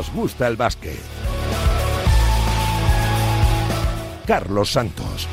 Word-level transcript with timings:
nos 0.00 0.14
gusta 0.14 0.48
el 0.48 0.56
básquet. 0.56 0.96
Carlos 4.26 4.70
Santos. 4.70 5.28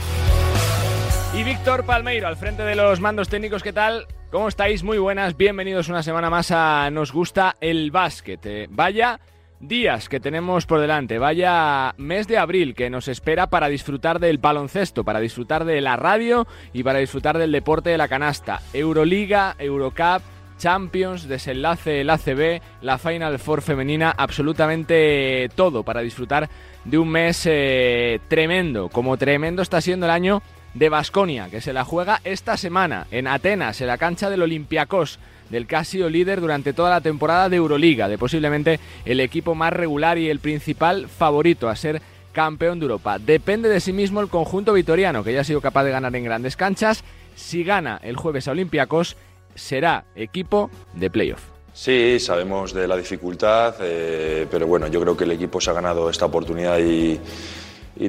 Y 1.34 1.44
Víctor 1.44 1.86
Palmeiro, 1.86 2.28
al 2.28 2.36
frente 2.36 2.64
de 2.64 2.76
los 2.76 3.00
mandos 3.00 3.30
técnicos, 3.30 3.64
¿qué 3.64 3.72
tal? 3.72 4.08
¿Cómo 4.30 4.50
estáis? 4.50 4.84
Muy 4.84 4.98
buenas, 4.98 5.38
bienvenidos 5.38 5.88
una 5.88 6.04
semana 6.04 6.30
más 6.30 6.52
a 6.52 6.90
Nos 6.92 7.14
gusta 7.14 7.56
el 7.62 7.92
básquet. 7.92 8.46
Eh, 8.46 8.68
vaya 8.70 9.22
días 9.62 10.10
que 10.10 10.20
tenemos 10.20 10.66
por 10.66 10.82
delante, 10.82 11.18
vaya 11.18 11.96
mes 11.98 12.28
de 12.28 12.38
abril 12.38 12.76
que 12.76 12.90
nos 12.90 13.08
espera 13.08 13.48
para 13.48 13.70
disfrutar 13.70 14.20
del 14.20 14.38
baloncesto, 14.38 15.06
para 15.06 15.22
disfrutar 15.22 15.64
de 15.64 15.80
la 15.80 15.96
radio 15.96 16.46
y 16.74 16.84
para 16.84 17.00
disfrutar 17.00 17.38
del 17.38 17.54
deporte 17.54 17.92
de 17.92 17.98
la 17.98 18.10
canasta. 18.10 18.62
Euroliga, 18.74 19.56
Eurocup, 19.60 20.24
Champions, 20.58 21.28
desenlace 21.28 22.02
el 22.02 22.10
ACB, 22.10 22.62
la 22.82 22.98
Final 22.98 23.40
Four 23.40 23.62
femenina, 23.62 24.14
absolutamente 24.18 25.50
todo 25.56 25.84
para 25.84 26.02
disfrutar 26.02 26.50
de 26.84 26.98
un 26.98 27.10
mes 27.10 27.44
eh, 27.46 28.20
tremendo, 28.28 28.90
como 28.90 29.18
tremendo 29.18 29.62
está 29.62 29.82
siendo 29.82 30.06
el 30.06 30.12
año 30.12 30.42
de 30.74 30.90
Basconia, 30.90 31.50
que 31.50 31.62
se 31.62 31.74
la 31.74 31.84
juega 31.84 32.22
esta 32.24 32.58
semana 32.58 33.08
en 33.12 33.28
Atenas, 33.28 33.82
en 33.82 33.88
la 33.88 33.98
cancha 33.98 34.30
del 34.30 34.44
Olympiacos, 34.44 35.20
del 35.50 35.66
Casio 35.66 36.10
líder 36.10 36.42
durante 36.42 36.74
toda 36.74 36.90
la 36.90 37.02
temporada 37.02 37.50
de 37.50 37.58
Euroliga, 37.58 38.08
de 38.08 38.18
posiblemente 38.18 38.80
el 39.06 39.20
equipo 39.20 39.56
más 39.56 39.74
regular 39.74 40.18
y 40.18 40.30
el 40.30 40.40
principal 40.40 41.08
favorito 41.08 41.70
a 41.70 41.76
ser 41.76 42.02
campeón 42.32 42.80
de 42.80 42.84
Europa. 42.84 43.18
Depende 43.18 43.70
de 43.70 43.80
sí 43.80 43.94
mismo 43.94 44.22
el 44.22 44.28
conjunto 44.28 44.74
vitoriano, 44.74 45.24
que 45.24 45.34
ya 45.34 45.42
ha 45.42 45.46
sido 45.46 45.62
capaz 45.62 45.84
de 45.86 45.92
ganar 45.92 46.16
en 46.16 46.24
grandes 46.24 46.56
canchas. 46.56 47.04
Si 47.36 47.64
gana 47.64 48.00
el 48.04 48.16
jueves 48.16 48.48
a 48.48 48.52
Olympiacos, 48.52 49.18
será 49.58 50.06
equipo 50.16 50.70
de 50.94 51.10
playoff. 51.10 51.58
Sí, 51.78 52.20
sabemos 52.20 52.74
de 52.74 52.88
la 52.88 52.98
dificultad, 52.98 53.76
eh, 53.82 54.48
pero 54.50 54.66
bueno, 54.66 54.88
yo 54.88 55.00
creo 55.00 55.16
que 55.16 55.26
el 55.26 55.32
equipo 55.32 55.62
se 55.62 55.70
ha 55.70 55.74
ganado 55.74 56.10
esta 56.10 56.26
oportunidad 56.26 56.80
y, 56.80 57.20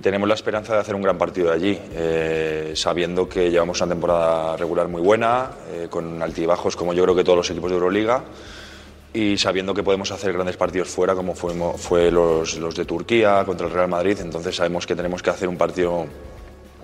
tenemos 0.02 0.28
la 0.28 0.34
esperanza 0.34 0.74
de 0.74 0.80
hacer 0.80 0.94
un 0.94 1.02
gran 1.02 1.18
partido 1.18 1.48
de 1.48 1.54
allí, 1.54 1.78
eh, 1.92 2.72
sabiendo 2.74 3.28
que 3.28 3.50
llevamos 3.50 3.80
una 3.80 3.90
temporada 3.90 4.56
regular 4.56 4.88
muy 4.88 5.02
buena, 5.02 5.50
eh, 5.70 5.86
con 5.90 6.22
altibajos 6.22 6.76
como 6.76 6.94
yo 6.94 7.02
creo 7.04 7.14
que 7.14 7.24
todos 7.24 7.38
los 7.38 7.50
equipos 7.50 7.70
de 7.70 7.76
Euroliga, 7.76 8.22
y 9.12 9.36
sabiendo 9.36 9.74
que 9.74 9.82
podemos 9.82 10.10
hacer 10.12 10.32
grandes 10.32 10.56
partidos 10.56 10.88
fuera, 10.88 11.14
como 11.14 11.34
fuimos, 11.34 11.80
fue 11.80 12.10
los, 12.10 12.56
los 12.58 12.74
de 12.74 12.86
Turquía 12.86 13.42
contra 13.44 13.66
el 13.66 13.72
Real 13.72 13.88
Madrid, 13.88 14.18
entonces 14.20 14.56
sabemos 14.56 14.86
que 14.86 14.96
tenemos 14.96 15.22
que 15.22 15.30
hacer 15.30 15.48
un 15.48 15.56
partido 15.56 16.06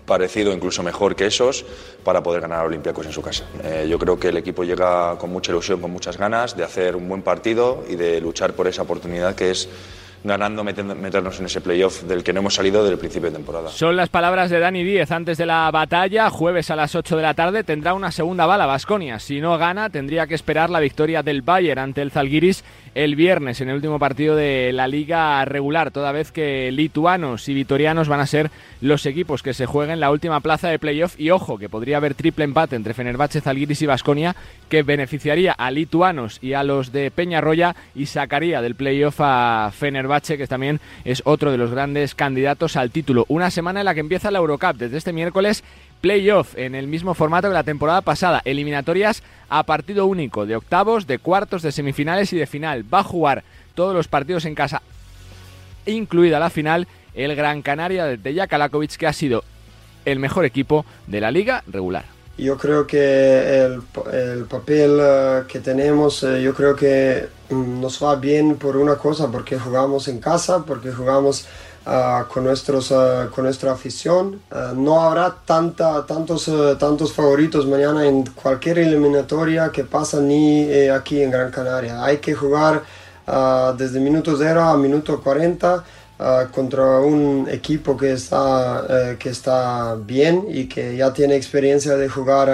parecido, 0.07 0.53
incluso 0.53 0.83
mejor 0.83 1.17
que 1.17 1.27
esos, 1.27 1.65
para 2.05 2.23
poder 2.23 2.41
ganar 2.41 2.67
a 2.67 2.75
en 2.75 3.13
su 3.13 3.23
casa. 3.23 3.45
Eh, 3.63 3.87
yo 3.89 3.99
creo 3.99 4.19
que 4.19 4.29
el 4.29 4.37
equipo 4.37 4.65
llega 4.65 5.17
con 5.19 5.31
mucha 5.31 5.53
ilusión, 5.53 5.81
con 5.81 5.91
muchas 5.91 6.19
ganas 6.19 6.57
de 6.57 6.65
hacer 6.65 6.97
un 6.97 7.09
buen 7.09 7.23
partido 7.23 7.85
y 7.89 7.97
de 7.97 8.21
luchar 8.21 8.53
por 8.53 8.67
esa 8.67 8.83
oportunidad 8.83 9.35
que 9.35 9.51
es 9.51 9.69
ganando, 10.25 10.65
meternos 10.65 11.39
en 11.39 11.47
ese 11.47 11.61
playoff 11.61 12.03
del 12.05 12.25
que 12.25 12.33
no 12.33 12.41
hemos 12.41 12.55
salido 12.55 12.83
desde 12.83 12.95
el 12.95 12.99
principio 12.99 13.31
de 13.31 13.37
temporada. 13.37 13.69
Son 13.69 13.95
las 13.95 14.09
palabras 14.09 14.51
de 14.51 14.59
Dani 14.59 14.83
Díez 14.83 15.11
antes 15.13 15.37
de 15.37 15.45
la 15.45 15.71
batalla. 15.71 16.31
Jueves 16.31 16.71
a 16.71 16.77
las 16.77 16.95
8 16.95 17.17
de 17.17 17.23
la 17.23 17.35
tarde 17.35 17.63
tendrá 17.63 17.93
una 17.93 18.11
segunda 18.11 18.47
bala 18.47 18.65
Vasconia. 18.65 19.19
Si 19.19 19.41
no 19.41 19.57
gana, 19.59 19.91
tendría 19.91 20.27
que 20.27 20.35
esperar 20.35 20.71
la 20.71 20.81
victoria 20.81 21.23
del 21.23 21.43
Bayern 21.43 21.79
ante 21.79 22.01
el 22.01 22.11
Zalgiris 22.11 22.65
el 22.95 23.17
viernes 23.17 23.61
en 23.61 23.69
el 23.69 23.77
último 23.77 23.99
partido 23.99 24.37
de 24.37 24.73
la 24.73 24.89
liga 24.89 25.45
regular, 25.45 25.91
toda 25.91 26.13
vez 26.13 26.33
que 26.33 26.71
lituanos 26.73 27.49
y 27.49 27.55
vitorianos 27.55 28.09
van 28.09 28.21
a 28.21 28.27
ser 28.27 28.51
los 28.81 29.07
equipos 29.07 29.43
que 29.43 29.55
se 29.55 29.67
jueguen 29.67 30.01
la 30.01 30.11
última 30.11 30.41
plaza 30.41 30.69
de 30.69 30.79
playoff 30.79 31.19
y 31.19 31.31
ojo 31.31 31.59
que 31.59 31.69
podría 31.69 31.97
haber 31.97 32.15
triple 32.15 32.45
empate 32.45 32.77
entre 32.77 32.95
Fenerbahce, 32.95 33.41
Zalgiris 33.41 33.83
y 33.83 33.87
Vasconia 33.87 34.37
que 34.69 34.83
beneficiaría 34.83 35.53
a 35.53 35.71
lituanos 35.71 36.39
y 36.41 36.53
a 36.53 36.63
los 36.63 36.93
de 36.93 37.11
Peñarroya 37.11 37.75
y 37.95 38.07
sacaría 38.07 38.63
del 38.63 38.75
playoff 38.75 39.17
a 39.21 39.71
Fenerbahce 39.73 40.39
que 40.39 40.47
también 40.47 40.81
es 41.05 41.23
otro 41.25 41.51
de 41.51 41.59
los 41.59 41.71
grandes 41.71 42.15
candidatos 42.15 42.77
al 42.77 42.91
título. 42.91 43.25
Una 43.29 43.51
semana 43.51 43.81
en 43.81 43.87
la 43.87 43.95
que 43.95 44.01
empieza 44.01 44.31
la 44.31 44.39
Eurocup 44.39 44.77
desde 44.77 44.99
este 44.99 45.13
miércoles 45.13 45.65
playoff 46.05 46.55
en 46.59 46.75
el 46.75 46.87
mismo 46.87 47.15
formato 47.15 47.49
que 47.49 47.55
la 47.55 47.63
temporada 47.63 48.03
pasada, 48.03 48.43
eliminatorias 48.45 49.23
a 49.49 49.63
partido 49.63 50.05
único, 50.05 50.45
de 50.45 50.55
octavos, 50.55 51.07
de 51.07 51.19
cuartos, 51.19 51.63
de 51.63 51.73
semifinales 51.73 52.31
y 52.35 52.37
de 52.37 52.47
final. 52.47 52.85
Va 52.93 52.99
a 52.99 53.05
jugar 53.05 53.43
todos 53.75 53.95
los 53.95 54.07
partidos 54.07 54.45
en 54.45 54.55
casa, 54.55 54.83
incluida 55.87 56.39
la 56.39 56.51
final, 56.51 56.89
el 57.15 57.35
Gran 57.35 57.63
Canaria 57.63 58.05
de 58.05 58.35
Jakalakovic, 58.35 58.99
que 58.99 59.07
ha 59.07 59.15
sido 59.15 59.45
el 60.05 60.19
mejor 60.19 60.45
equipo 60.45 60.85
de 61.07 61.23
la 61.23 61.31
liga 61.31 61.65
regular. 61.69 62.05
Yo 62.37 62.59
creo 62.59 62.87
que 62.87 63.65
el, 63.65 64.45
papel 64.45 64.99
eh, 65.01 65.43
que 65.49 65.61
tenemos, 65.61 66.23
eh, 66.23 66.43
yo 66.43 66.53
creo 66.53 66.77
que 66.77 67.29
mm, 67.49 67.81
nos 67.81 68.05
va 68.05 68.17
bien 68.17 68.57
por 68.57 68.77
una 68.77 68.97
cosa, 68.97 69.33
porque 69.33 69.59
jugamos 69.59 70.09
en 70.09 70.19
casa, 70.19 70.67
porque 70.67 70.93
jugamos 70.93 71.47
Ah, 71.87 72.27
con, 72.33 72.45
nuestros, 72.45 72.93
ah, 72.93 73.29
con 73.35 73.45
nuestra 73.45 73.73
afición. 73.73 74.41
Ah, 74.51 74.73
no 74.75 75.03
habrá 75.03 75.35
tanta, 75.45 76.07
tantos, 76.07 76.51
tantos 76.79 77.13
favoritos 77.13 77.67
mañana 77.67 78.07
en 78.07 78.25
cualquier 78.25 78.79
eliminatoria 78.79 79.71
que 79.71 79.85
pasa 79.85 80.21
ni 80.21 80.63
eh, 80.63 80.91
aquí 80.91 81.21
en 81.21 81.31
Gran 81.31 81.51
Canaria. 81.51 82.03
Hay 82.03 82.19
que 82.19 82.35
jugar 82.35 82.83
desde 83.79 84.01
minuto 84.01 84.35
0 84.37 84.61
a 84.63 84.77
minuto 84.77 85.19
40 85.23 85.83
contra 86.53 87.01
un 87.01 87.49
equipo 87.51 87.97
que 87.97 88.13
está, 88.13 88.85
eh, 88.89 89.17
que 89.19 89.31
está 89.31 89.95
bien 89.95 90.45
y 90.49 90.67
que 90.69 90.95
ya 90.97 91.11
tiene 91.13 91.35
experiencia 91.35 91.97
de 91.97 92.09
jugar 92.09 92.49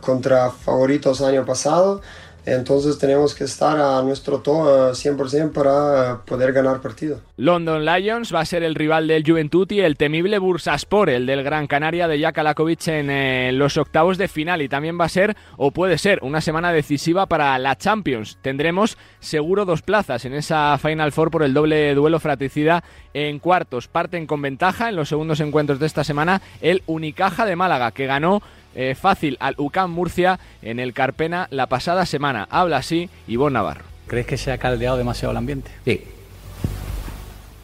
contra 0.00 0.50
favoritos 0.50 1.20
año 1.20 1.44
pasado. 1.44 2.00
Entonces 2.46 2.96
tenemos 2.96 3.34
que 3.34 3.42
estar 3.42 3.76
a 3.76 4.00
nuestro 4.02 4.38
todo 4.38 4.92
100% 4.92 5.52
para 5.52 6.22
poder 6.24 6.52
ganar 6.52 6.80
partido. 6.80 7.20
London 7.36 7.84
Lions 7.84 8.32
va 8.32 8.40
a 8.40 8.44
ser 8.44 8.62
el 8.62 8.76
rival 8.76 9.08
del 9.08 9.24
Juventud 9.26 9.68
y 9.72 9.80
el 9.80 9.96
temible 9.96 10.38
Bursaspor, 10.38 11.10
el 11.10 11.26
del 11.26 11.42
Gran 11.42 11.66
Canaria 11.66 12.06
de 12.06 12.20
Jaka 12.20 12.54
en 12.86 13.10
eh, 13.10 13.50
los 13.52 13.76
octavos 13.76 14.16
de 14.16 14.28
final. 14.28 14.62
Y 14.62 14.68
también 14.68 14.98
va 14.98 15.06
a 15.06 15.08
ser, 15.08 15.36
o 15.56 15.72
puede 15.72 15.98
ser, 15.98 16.20
una 16.22 16.40
semana 16.40 16.72
decisiva 16.72 17.26
para 17.26 17.58
la 17.58 17.76
Champions. 17.76 18.38
Tendremos 18.42 18.96
seguro 19.18 19.64
dos 19.64 19.82
plazas 19.82 20.24
en 20.24 20.34
esa 20.34 20.78
Final 20.78 21.10
Four 21.10 21.32
por 21.32 21.42
el 21.42 21.52
doble 21.52 21.96
duelo 21.96 22.20
fratricida 22.20 22.84
en 23.12 23.40
cuartos. 23.40 23.88
Parten 23.88 24.26
con 24.26 24.40
ventaja 24.40 24.88
en 24.88 24.94
los 24.94 25.08
segundos 25.08 25.40
encuentros 25.40 25.80
de 25.80 25.86
esta 25.86 26.04
semana 26.04 26.40
el 26.60 26.84
Unicaja 26.86 27.44
de 27.44 27.56
Málaga, 27.56 27.90
que 27.90 28.06
ganó 28.06 28.40
eh, 28.76 28.94
fácil 28.94 29.36
al 29.40 29.54
UCAM 29.58 29.90
Murcia 29.90 30.38
en 30.62 30.78
el 30.78 30.92
Carpena 30.92 31.48
la 31.50 31.66
pasada 31.66 32.06
semana. 32.06 32.46
Habla 32.50 32.76
así 32.76 33.08
Ivonne 33.26 33.54
Navarro. 33.54 33.84
¿Crees 34.06 34.26
que 34.26 34.36
se 34.36 34.52
ha 34.52 34.58
caldeado 34.58 34.96
demasiado 34.96 35.32
el 35.32 35.38
ambiente? 35.38 35.70
Sí, 35.84 36.04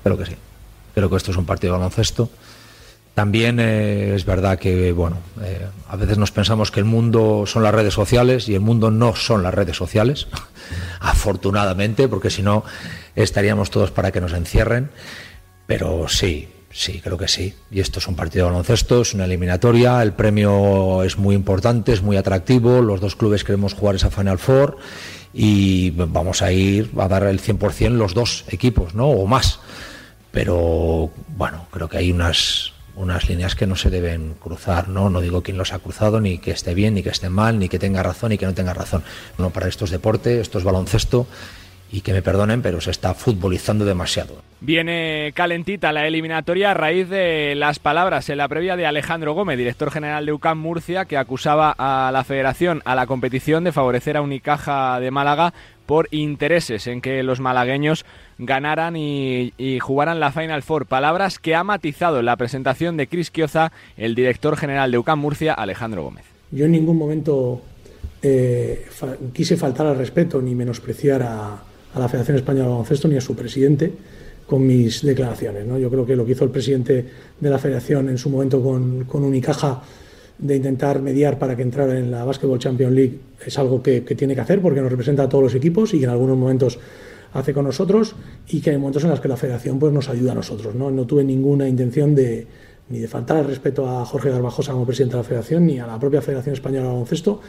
creo 0.02 0.18
que 0.18 0.26
sí. 0.26 0.36
Creo 0.94 1.08
que 1.08 1.16
esto 1.16 1.30
es 1.30 1.36
un 1.36 1.46
partido 1.46 1.74
de 1.74 1.78
baloncesto. 1.78 2.30
También 3.14 3.60
eh, 3.60 4.14
es 4.14 4.24
verdad 4.24 4.58
que, 4.58 4.92
bueno, 4.92 5.18
eh, 5.42 5.66
a 5.88 5.96
veces 5.96 6.16
nos 6.16 6.32
pensamos 6.32 6.70
que 6.70 6.80
el 6.80 6.86
mundo 6.86 7.44
son 7.46 7.62
las 7.62 7.74
redes 7.74 7.92
sociales 7.92 8.48
y 8.48 8.54
el 8.54 8.60
mundo 8.60 8.90
no 8.90 9.14
son 9.14 9.42
las 9.42 9.52
redes 9.52 9.76
sociales, 9.76 10.28
afortunadamente, 11.00 12.08
porque 12.08 12.30
si 12.30 12.42
no 12.42 12.64
estaríamos 13.14 13.70
todos 13.70 13.90
para 13.90 14.12
que 14.12 14.22
nos 14.22 14.32
encierren. 14.32 14.90
Pero 15.66 16.08
sí, 16.08 16.48
Sí, 16.72 17.00
creo 17.02 17.18
que 17.18 17.28
sí. 17.28 17.54
Y 17.70 17.80
esto 17.80 17.98
es 17.98 18.08
un 18.08 18.16
partido 18.16 18.46
de 18.46 18.52
baloncesto, 18.52 19.02
es 19.02 19.12
una 19.12 19.26
eliminatoria, 19.26 20.02
el 20.02 20.14
premio 20.14 21.02
es 21.02 21.18
muy 21.18 21.34
importante, 21.34 21.92
es 21.92 22.02
muy 22.02 22.16
atractivo, 22.16 22.80
los 22.80 23.00
dos 23.00 23.14
clubes 23.14 23.44
queremos 23.44 23.74
jugar 23.74 23.96
esa 23.96 24.10
Final 24.10 24.38
Four 24.38 24.78
y 25.34 25.90
vamos 25.90 26.40
a 26.42 26.50
ir 26.50 26.90
a 26.98 27.08
dar 27.08 27.24
el 27.24 27.40
100% 27.40 27.90
los 27.90 28.14
dos 28.14 28.44
equipos, 28.48 28.94
¿no? 28.94 29.08
O 29.08 29.26
más. 29.26 29.60
Pero 30.30 31.10
bueno, 31.36 31.66
creo 31.70 31.88
que 31.88 31.98
hay 31.98 32.10
unas 32.10 32.72
unas 32.94 33.26
líneas 33.28 33.54
que 33.54 33.66
no 33.66 33.74
se 33.74 33.88
deben 33.88 34.34
cruzar, 34.34 34.88
¿no? 34.88 35.08
No 35.08 35.20
digo 35.22 35.42
quién 35.42 35.56
los 35.56 35.72
ha 35.72 35.78
cruzado, 35.78 36.20
ni 36.20 36.38
que 36.38 36.50
esté 36.50 36.74
bien, 36.74 36.94
ni 36.94 37.02
que 37.02 37.08
esté 37.08 37.30
mal, 37.30 37.58
ni 37.58 37.68
que 37.68 37.78
tenga 37.78 38.02
razón, 38.02 38.30
ni 38.30 38.38
que 38.38 38.44
no 38.44 38.52
tenga 38.54 38.74
razón. 38.74 39.02
No, 39.38 39.50
para 39.50 39.68
esto 39.68 39.86
es 39.86 39.90
deporte, 39.90 40.40
esto 40.40 40.58
es 40.58 40.64
baloncesto 40.64 41.26
y 41.92 42.00
que 42.00 42.14
me 42.14 42.22
perdonen, 42.22 42.62
pero 42.62 42.80
se 42.80 42.90
está 42.90 43.12
futbolizando 43.12 43.84
demasiado. 43.84 44.42
Viene 44.60 45.32
calentita 45.34 45.92
la 45.92 46.06
eliminatoria 46.06 46.70
a 46.70 46.74
raíz 46.74 47.08
de 47.10 47.54
las 47.54 47.78
palabras 47.78 48.30
en 48.30 48.38
la 48.38 48.48
previa 48.48 48.76
de 48.76 48.86
Alejandro 48.86 49.34
Gómez, 49.34 49.58
director 49.58 49.90
general 49.90 50.24
de 50.24 50.32
UCAM 50.32 50.58
Murcia, 50.58 51.04
que 51.04 51.18
acusaba 51.18 51.74
a 51.76 52.10
la 52.10 52.24
federación, 52.24 52.80
a 52.86 52.94
la 52.94 53.06
competición, 53.06 53.62
de 53.62 53.72
favorecer 53.72 54.16
a 54.16 54.22
Unicaja 54.22 54.98
de 55.00 55.10
Málaga 55.10 55.52
por 55.84 56.08
intereses 56.12 56.86
en 56.86 57.02
que 57.02 57.22
los 57.22 57.40
malagueños 57.40 58.06
ganaran 58.38 58.96
y, 58.96 59.52
jugaran 59.80 60.20
la 60.20 60.32
Final 60.32 60.62
Four. 60.62 60.86
Palabras 60.86 61.38
que 61.38 61.54
ha 61.54 61.64
matizado 61.64 62.20
en 62.20 62.26
la 62.26 62.36
presentación 62.36 62.96
de 62.96 63.06
Cris 63.06 63.30
Quioza 63.30 63.72
el 63.98 64.14
director 64.14 64.56
general 64.56 64.90
de 64.90 64.98
UCAM 64.98 65.18
Murcia, 65.18 65.52
Alejandro 65.52 66.04
Gómez. 66.04 66.24
Yo 66.50 66.64
en 66.64 66.72
ningún 66.72 66.96
momento 66.96 67.60
eh, 68.22 68.86
quise 69.34 69.56
faltar 69.56 69.86
al 69.86 69.98
respeto 69.98 70.40
ni 70.40 70.54
menospreciar 70.54 71.22
a 71.22 71.62
a 71.94 71.98
la 71.98 72.08
Federación 72.08 72.36
Española 72.36 72.64
de 72.64 72.70
Baloncesto 72.70 73.08
ni 73.08 73.16
a 73.16 73.20
su 73.20 73.34
presidente 73.34 73.92
con 74.46 74.66
mis 74.66 75.02
declaraciones. 75.02 75.66
¿no? 75.66 75.78
Yo 75.78 75.90
creo 75.90 76.04
que 76.04 76.16
lo 76.16 76.24
que 76.24 76.32
hizo 76.32 76.44
el 76.44 76.50
presidente 76.50 77.06
de 77.40 77.50
la 77.50 77.58
Federación 77.58 78.08
en 78.08 78.18
su 78.18 78.30
momento 78.30 78.62
con, 78.62 79.04
con 79.04 79.24
Unicaja 79.24 79.82
de 80.38 80.56
intentar 80.56 81.00
mediar 81.00 81.38
para 81.38 81.56
que 81.56 81.62
entrara 81.62 81.96
en 81.96 82.10
la 82.10 82.24
Basketball 82.24 82.58
Champions 82.58 82.92
League 82.92 83.18
es 83.46 83.58
algo 83.58 83.82
que, 83.82 84.00
tiene 84.00 84.34
que 84.34 84.40
hacer 84.40 84.60
porque 84.60 84.80
nos 84.80 84.90
representa 84.90 85.22
a 85.24 85.28
todos 85.28 85.44
los 85.44 85.54
equipos 85.54 85.94
y 85.94 86.02
en 86.02 86.10
algunos 86.10 86.36
momentos 86.36 86.78
hace 87.32 87.54
con 87.54 87.64
nosotros 87.64 88.14
y 88.48 88.60
que 88.60 88.70
hay 88.70 88.76
momentos 88.76 89.04
en 89.04 89.10
los 89.10 89.20
que 89.20 89.28
la 89.28 89.36
federación 89.36 89.78
pues, 89.78 89.92
nos 89.92 90.08
ayuda 90.08 90.32
a 90.32 90.34
nosotros. 90.34 90.74
No, 90.74 90.90
no 90.90 91.06
tuve 91.06 91.24
ninguna 91.24 91.68
intención 91.68 92.14
de, 92.14 92.46
ni 92.88 92.98
de 92.98 93.08
faltar 93.08 93.38
el 93.38 93.46
respeto 93.46 93.88
a 93.88 94.04
Jorge 94.04 94.30
Garbajosa 94.30 94.72
como 94.72 94.84
presidente 94.84 95.16
de 95.16 95.22
la 95.22 95.28
federación, 95.28 95.66
ni 95.66 95.78
a 95.78 95.86
la 95.86 95.98
propia 95.98 96.20
Federación 96.20 96.54
Española 96.54 96.82
de 96.82 96.88
Baloncesto, 96.88 97.40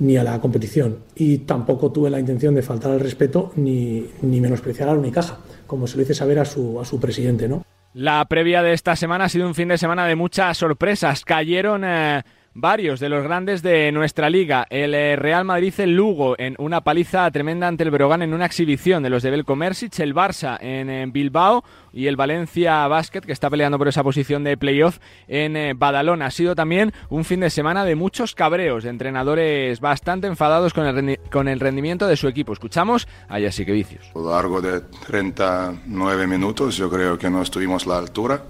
ni 0.00 0.16
a 0.16 0.24
la 0.24 0.40
competición. 0.40 0.98
Y 1.14 1.38
tampoco 1.38 1.92
tuve 1.92 2.10
la 2.10 2.18
intención 2.18 2.54
de 2.54 2.62
faltar 2.62 2.92
al 2.92 3.00
respeto 3.00 3.52
ni, 3.56 4.06
ni 4.22 4.40
menospreciar 4.40 4.88
a 4.88 4.92
la 4.92 4.98
Unicaja, 4.98 5.38
como 5.66 5.86
se 5.86 5.96
lo 5.96 6.02
hice 6.02 6.14
saber 6.14 6.38
a 6.40 6.44
su, 6.44 6.80
a 6.80 6.84
su 6.84 6.98
presidente. 6.98 7.48
¿no? 7.48 7.64
La 7.94 8.24
previa 8.24 8.62
de 8.62 8.72
esta 8.72 8.96
semana 8.96 9.24
ha 9.24 9.28
sido 9.28 9.46
un 9.46 9.54
fin 9.54 9.68
de 9.68 9.78
semana 9.78 10.06
de 10.06 10.16
muchas 10.16 10.58
sorpresas. 10.58 11.24
Cayeron... 11.24 11.84
Eh 11.84 12.22
varios 12.60 13.00
de 13.00 13.08
los 13.08 13.24
grandes 13.24 13.62
de 13.62 13.90
nuestra 13.92 14.30
liga. 14.30 14.66
El 14.70 14.94
eh, 14.94 15.16
Real 15.16 15.44
Madrid, 15.44 15.72
el 15.78 15.96
Lugo 15.96 16.34
en 16.38 16.54
una 16.58 16.82
paliza 16.82 17.30
tremenda 17.30 17.66
ante 17.66 17.84
el 17.84 17.90
Brogan 17.90 18.22
en 18.22 18.34
una 18.34 18.46
exhibición 18.46 19.02
de 19.02 19.10
los 19.10 19.22
de 19.22 19.30
Belcomersic, 19.30 19.98
el 20.00 20.14
Barça 20.14 20.58
en, 20.60 21.12
Bilbao 21.12 21.64
y 21.92 22.06
el 22.06 22.16
Valencia 22.16 22.86
Basket 22.88 23.22
que 23.22 23.32
está 23.32 23.50
peleando 23.50 23.78
por 23.78 23.88
esa 23.88 24.02
posición 24.02 24.44
de 24.44 24.56
playoff 24.56 24.98
en 25.28 25.56
eh, 25.56 25.74
Badalona. 25.74 26.26
Ha 26.26 26.30
sido 26.30 26.54
también 26.54 26.92
un 27.08 27.24
fin 27.24 27.40
de 27.40 27.50
semana 27.50 27.84
de 27.84 27.94
muchos 27.94 28.34
cabreos, 28.34 28.84
de 28.84 28.90
entrenadores 28.90 29.80
bastante 29.80 30.26
enfadados 30.26 30.74
con 30.74 30.86
el, 30.86 31.18
con 31.30 31.48
el 31.48 31.60
rendimiento 31.60 32.06
de 32.06 32.16
su 32.16 32.28
equipo. 32.28 32.52
Escuchamos 32.52 33.08
a 33.28 33.38
Yasique 33.38 33.72
Vicios. 33.72 34.10
A 34.14 34.18
lo 34.18 34.30
largo 34.30 34.60
de 34.60 34.80
39 35.06 36.26
minutos 36.26 36.76
yo 36.76 36.90
creo 36.90 37.18
que 37.18 37.30
no 37.30 37.42
estuvimos 37.42 37.86
a 37.86 37.90
la 37.90 37.98
altura 37.98 38.42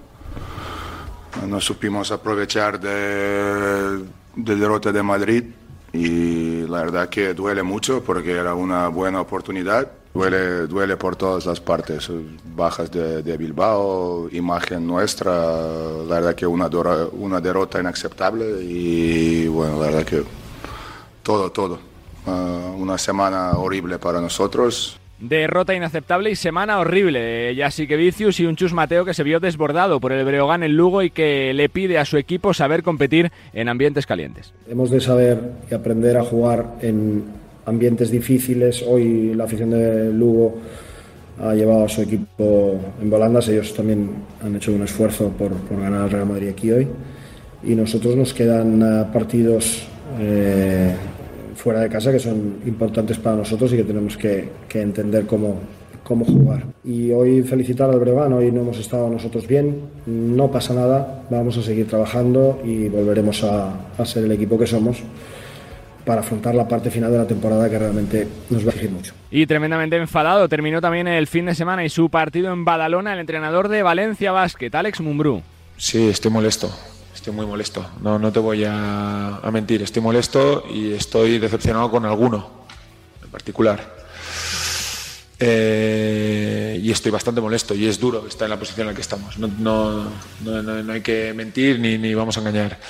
no 1.46 1.60
supimos 1.60 2.10
aprovechar 2.12 2.80
de, 2.80 4.04
de 4.36 4.56
derrota 4.56 4.92
de 4.92 5.02
Madrid 5.02 5.44
y 5.92 6.66
la 6.68 6.82
verdad 6.82 7.08
que 7.08 7.34
duele 7.34 7.62
mucho 7.62 8.02
porque 8.02 8.32
era 8.32 8.54
una 8.54 8.88
buena 8.88 9.20
oportunidad. 9.20 9.90
Duele, 10.12 10.66
duele 10.66 10.96
por 10.96 11.14
todas 11.14 11.46
las 11.46 11.60
partes, 11.60 12.10
bajas 12.56 12.90
de, 12.90 13.36
Bilbao, 13.36 14.28
imagen 14.32 14.84
nuestra, 14.84 15.30
la 15.32 16.14
verdad 16.16 16.34
que 16.34 16.46
una, 16.46 16.66
una 17.12 17.40
derrota 17.40 17.78
inaceptable 17.78 18.60
y 18.60 19.46
bueno, 19.46 19.78
la 19.80 19.86
verdad 19.86 20.04
que 20.04 20.24
todo, 21.22 21.52
todo. 21.52 21.78
Uh, 22.26 22.74
una 22.76 22.98
semana 22.98 23.52
horrible 23.52 23.98
para 23.98 24.20
nosotros. 24.20 24.99
Derrota 25.20 25.74
inaceptable 25.74 26.30
y 26.30 26.36
semana 26.36 26.78
horrible. 26.78 27.54
Ya 27.54 27.70
sí 27.70 27.86
que 27.86 27.96
Vicius 27.96 28.40
y 28.40 28.46
un 28.46 28.56
Chus 28.56 28.72
Mateo 28.72 29.04
que 29.04 29.12
se 29.12 29.22
vio 29.22 29.38
desbordado 29.38 30.00
por 30.00 30.12
el 30.12 30.24
Breogán 30.24 30.62
en 30.62 30.74
Lugo 30.76 31.02
y 31.02 31.10
que 31.10 31.52
le 31.52 31.68
pide 31.68 31.98
a 31.98 32.06
su 32.06 32.16
equipo 32.16 32.54
saber 32.54 32.82
competir 32.82 33.30
en 33.52 33.68
ambientes 33.68 34.06
calientes. 34.06 34.54
Hemos 34.66 34.90
de 34.90 35.00
saber 35.00 35.38
y 35.70 35.74
aprender 35.74 36.16
a 36.16 36.24
jugar 36.24 36.76
en 36.80 37.24
ambientes 37.66 38.10
difíciles. 38.10 38.82
Hoy 38.82 39.34
la 39.34 39.44
afición 39.44 39.70
de 39.70 40.10
Lugo 40.10 40.58
ha 41.38 41.54
llevado 41.54 41.84
a 41.84 41.88
su 41.90 42.00
equipo 42.00 42.80
en 43.02 43.10
volandas. 43.10 43.46
Ellos 43.48 43.74
también 43.74 44.10
han 44.42 44.56
hecho 44.56 44.72
un 44.72 44.82
esfuerzo 44.82 45.28
por, 45.28 45.52
ganar 45.78 46.02
al 46.02 46.10
Real 46.10 46.26
Madrid 46.26 46.48
aquí 46.48 46.70
hoy. 46.70 46.88
Y 47.62 47.74
nosotros 47.74 48.16
nos 48.16 48.32
quedan 48.32 48.82
uh, 48.82 49.12
partidos. 49.12 49.86
Eh, 50.18 50.94
fuera 51.60 51.80
de 51.80 51.88
casa 51.88 52.10
que 52.10 52.18
son 52.18 52.60
importantes 52.66 53.18
para 53.18 53.36
nosotros 53.36 53.72
y 53.72 53.76
que 53.76 53.84
tenemos 53.84 54.16
que, 54.16 54.48
que 54.68 54.80
entender 54.80 55.26
cómo, 55.26 55.60
cómo 56.02 56.24
jugar. 56.24 56.64
Y 56.84 57.10
hoy 57.10 57.42
felicitar 57.42 57.90
al 57.90 58.00
Breogán, 58.00 58.32
hoy 58.32 58.50
no 58.50 58.62
hemos 58.62 58.78
estado 58.78 59.08
nosotros 59.10 59.46
bien, 59.46 59.80
no 60.06 60.50
pasa 60.50 60.74
nada, 60.74 61.24
vamos 61.30 61.56
a 61.58 61.62
seguir 61.62 61.86
trabajando 61.86 62.60
y 62.64 62.88
volveremos 62.88 63.44
a, 63.44 63.74
a 63.98 64.06
ser 64.06 64.24
el 64.24 64.32
equipo 64.32 64.58
que 64.58 64.66
somos 64.66 65.02
para 66.04 66.22
afrontar 66.22 66.54
la 66.54 66.66
parte 66.66 66.90
final 66.90 67.12
de 67.12 67.18
la 67.18 67.26
temporada 67.26 67.68
que 67.68 67.78
realmente 67.78 68.26
nos 68.48 68.62
va 68.64 68.68
a 68.68 68.70
exigir 68.70 68.90
mucho. 68.90 69.12
Y 69.30 69.46
tremendamente 69.46 69.96
enfadado 69.96 70.48
terminó 70.48 70.80
también 70.80 71.06
el 71.06 71.26
fin 71.26 71.46
de 71.46 71.54
semana 71.54 71.84
y 71.84 71.90
su 71.90 72.08
partido 72.08 72.52
en 72.52 72.64
Badalona 72.64 73.12
el 73.12 73.20
entrenador 73.20 73.68
de 73.68 73.82
Valencia 73.82 74.32
Basket, 74.32 74.74
Alex 74.74 75.00
Mumbrú. 75.02 75.42
Sí, 75.76 76.08
estoy 76.08 76.30
molesto. 76.30 76.70
Estoy 77.30 77.44
muy 77.44 77.46
molesto, 77.46 77.86
no, 78.02 78.18
no 78.18 78.32
te 78.32 78.40
voy 78.40 78.64
a, 78.66 79.40
mentir, 79.52 79.82
estoy 79.82 80.02
molesto 80.02 80.64
y 80.68 80.94
estoy 80.94 81.38
decepcionado 81.38 81.88
con 81.88 82.04
alguno 82.04 82.66
en 83.22 83.30
particular. 83.30 83.98
Eh, 85.38 86.80
y 86.82 86.90
estoy 86.90 87.12
bastante 87.12 87.40
molesto 87.40 87.72
y 87.72 87.86
es 87.86 88.00
duro 88.00 88.26
estar 88.26 88.46
en 88.46 88.50
la 88.50 88.58
posición 88.58 88.80
en 88.80 88.86
la 88.88 88.94
que 88.96 89.02
estamos. 89.02 89.38
No, 89.38 89.46
no, 89.60 90.10
no, 90.42 90.92
hay 90.92 91.02
que 91.02 91.32
mentir 91.32 91.78
ni, 91.78 91.98
ni, 91.98 92.14
vamos 92.14 92.36
a 92.36 92.40
engañar. 92.40 92.80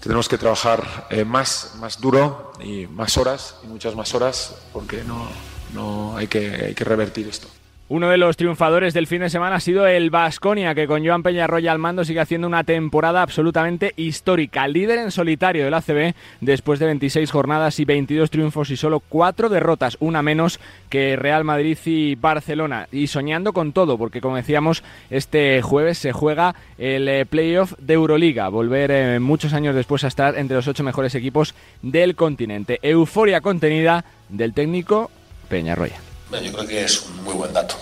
Tenemos 0.00 0.28
que 0.28 0.38
trabajar 0.38 1.06
eh, 1.10 1.24
más, 1.24 1.74
más 1.78 2.00
duro 2.00 2.54
y 2.64 2.88
más 2.88 3.16
horas 3.16 3.58
y 3.62 3.68
muchas 3.68 3.94
más 3.94 4.12
horas 4.12 4.56
porque 4.72 5.04
no, 5.04 5.28
no 5.72 6.16
hay, 6.16 6.26
que, 6.26 6.50
hay 6.66 6.74
que 6.74 6.82
revertir 6.82 7.28
esto. 7.28 7.46
Uno 7.92 8.08
de 8.08 8.16
los 8.16 8.38
triunfadores 8.38 8.94
del 8.94 9.06
fin 9.06 9.20
de 9.20 9.28
semana 9.28 9.56
ha 9.56 9.60
sido 9.60 9.86
el 9.86 10.08
Vasconia, 10.08 10.74
que 10.74 10.86
con 10.86 11.06
Joan 11.06 11.22
Peñarroya 11.22 11.72
al 11.72 11.78
mando 11.78 12.06
sigue 12.06 12.20
haciendo 12.20 12.46
una 12.46 12.64
temporada 12.64 13.20
absolutamente 13.20 13.92
histórica. 13.96 14.66
Líder 14.66 14.98
en 14.98 15.10
solitario 15.10 15.66
del 15.66 15.74
ACB 15.74 16.14
después 16.40 16.78
de 16.78 16.86
26 16.86 17.30
jornadas 17.30 17.78
y 17.80 17.84
22 17.84 18.30
triunfos 18.30 18.70
y 18.70 18.78
solo 18.78 19.00
4 19.00 19.50
derrotas, 19.50 19.98
una 20.00 20.22
menos 20.22 20.58
que 20.88 21.16
Real 21.16 21.44
Madrid 21.44 21.76
y 21.84 22.14
Barcelona. 22.14 22.88
Y 22.90 23.08
soñando 23.08 23.52
con 23.52 23.74
todo, 23.74 23.98
porque 23.98 24.22
como 24.22 24.36
decíamos, 24.36 24.82
este 25.10 25.60
jueves 25.60 25.98
se 25.98 26.12
juega 26.12 26.54
el 26.78 27.06
eh, 27.08 27.26
playoff 27.26 27.74
de 27.78 27.92
Euroliga. 27.92 28.48
Volver 28.48 28.90
eh, 28.90 29.20
muchos 29.20 29.52
años 29.52 29.74
después 29.74 30.02
a 30.04 30.08
estar 30.08 30.38
entre 30.38 30.56
los 30.56 30.66
8 30.66 30.82
mejores 30.82 31.14
equipos 31.14 31.54
del 31.82 32.16
continente. 32.16 32.78
Euforia 32.80 33.42
contenida 33.42 34.06
del 34.30 34.54
técnico 34.54 35.10
Peñarroya 35.50 36.11
yo 36.40 36.52
creo 36.52 36.66
que 36.66 36.84
es 36.84 37.02
un 37.02 37.24
muy 37.24 37.34
buen 37.34 37.52
dato. 37.52 37.74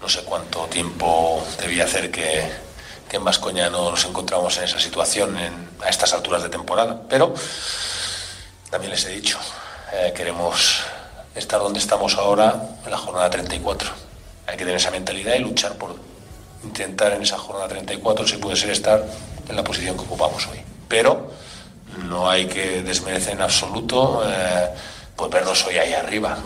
No 0.00 0.08
sé 0.08 0.22
cuánto 0.24 0.66
tiempo 0.66 1.46
debía 1.60 1.84
hacer 1.84 2.10
que, 2.10 2.50
que 3.08 3.16
en 3.16 3.24
Vascoña 3.24 3.70
no 3.70 3.90
nos 3.90 4.04
encontramos 4.04 4.56
en 4.58 4.64
esa 4.64 4.80
situación 4.80 5.36
a 5.80 5.88
estas 5.88 6.12
alturas 6.12 6.42
de 6.42 6.48
temporada, 6.48 7.02
pero 7.08 7.34
también 8.70 8.90
les 8.90 9.04
he 9.04 9.10
dicho, 9.10 9.38
eh, 9.92 10.12
queremos 10.16 10.80
estar 11.34 11.60
donde 11.60 11.78
estamos 11.78 12.16
ahora 12.16 12.60
en 12.84 12.90
la 12.90 12.96
jornada 12.98 13.30
34. 13.30 13.90
Hay 14.46 14.56
que 14.56 14.64
tener 14.64 14.76
esa 14.76 14.90
mentalidad 14.90 15.34
y 15.34 15.38
luchar 15.38 15.74
por 15.74 15.94
intentar 16.64 17.12
en 17.12 17.22
esa 17.22 17.38
jornada 17.38 17.68
34, 17.68 18.26
si 18.26 18.36
puede 18.38 18.56
ser, 18.56 18.70
estar 18.70 19.04
en 19.48 19.56
la 19.56 19.62
posición 19.62 19.96
que 19.96 20.02
ocupamos 20.02 20.46
hoy. 20.48 20.60
Pero 20.88 21.30
no 22.08 22.28
hay 22.28 22.46
que 22.46 22.82
desmerecer 22.82 23.34
en 23.34 23.42
absoluto 23.42 24.22
eh, 24.26 24.68
pues 25.14 25.30
vernos 25.30 25.64
hoy 25.66 25.76
ahí 25.78 25.92
arriba 25.92 26.38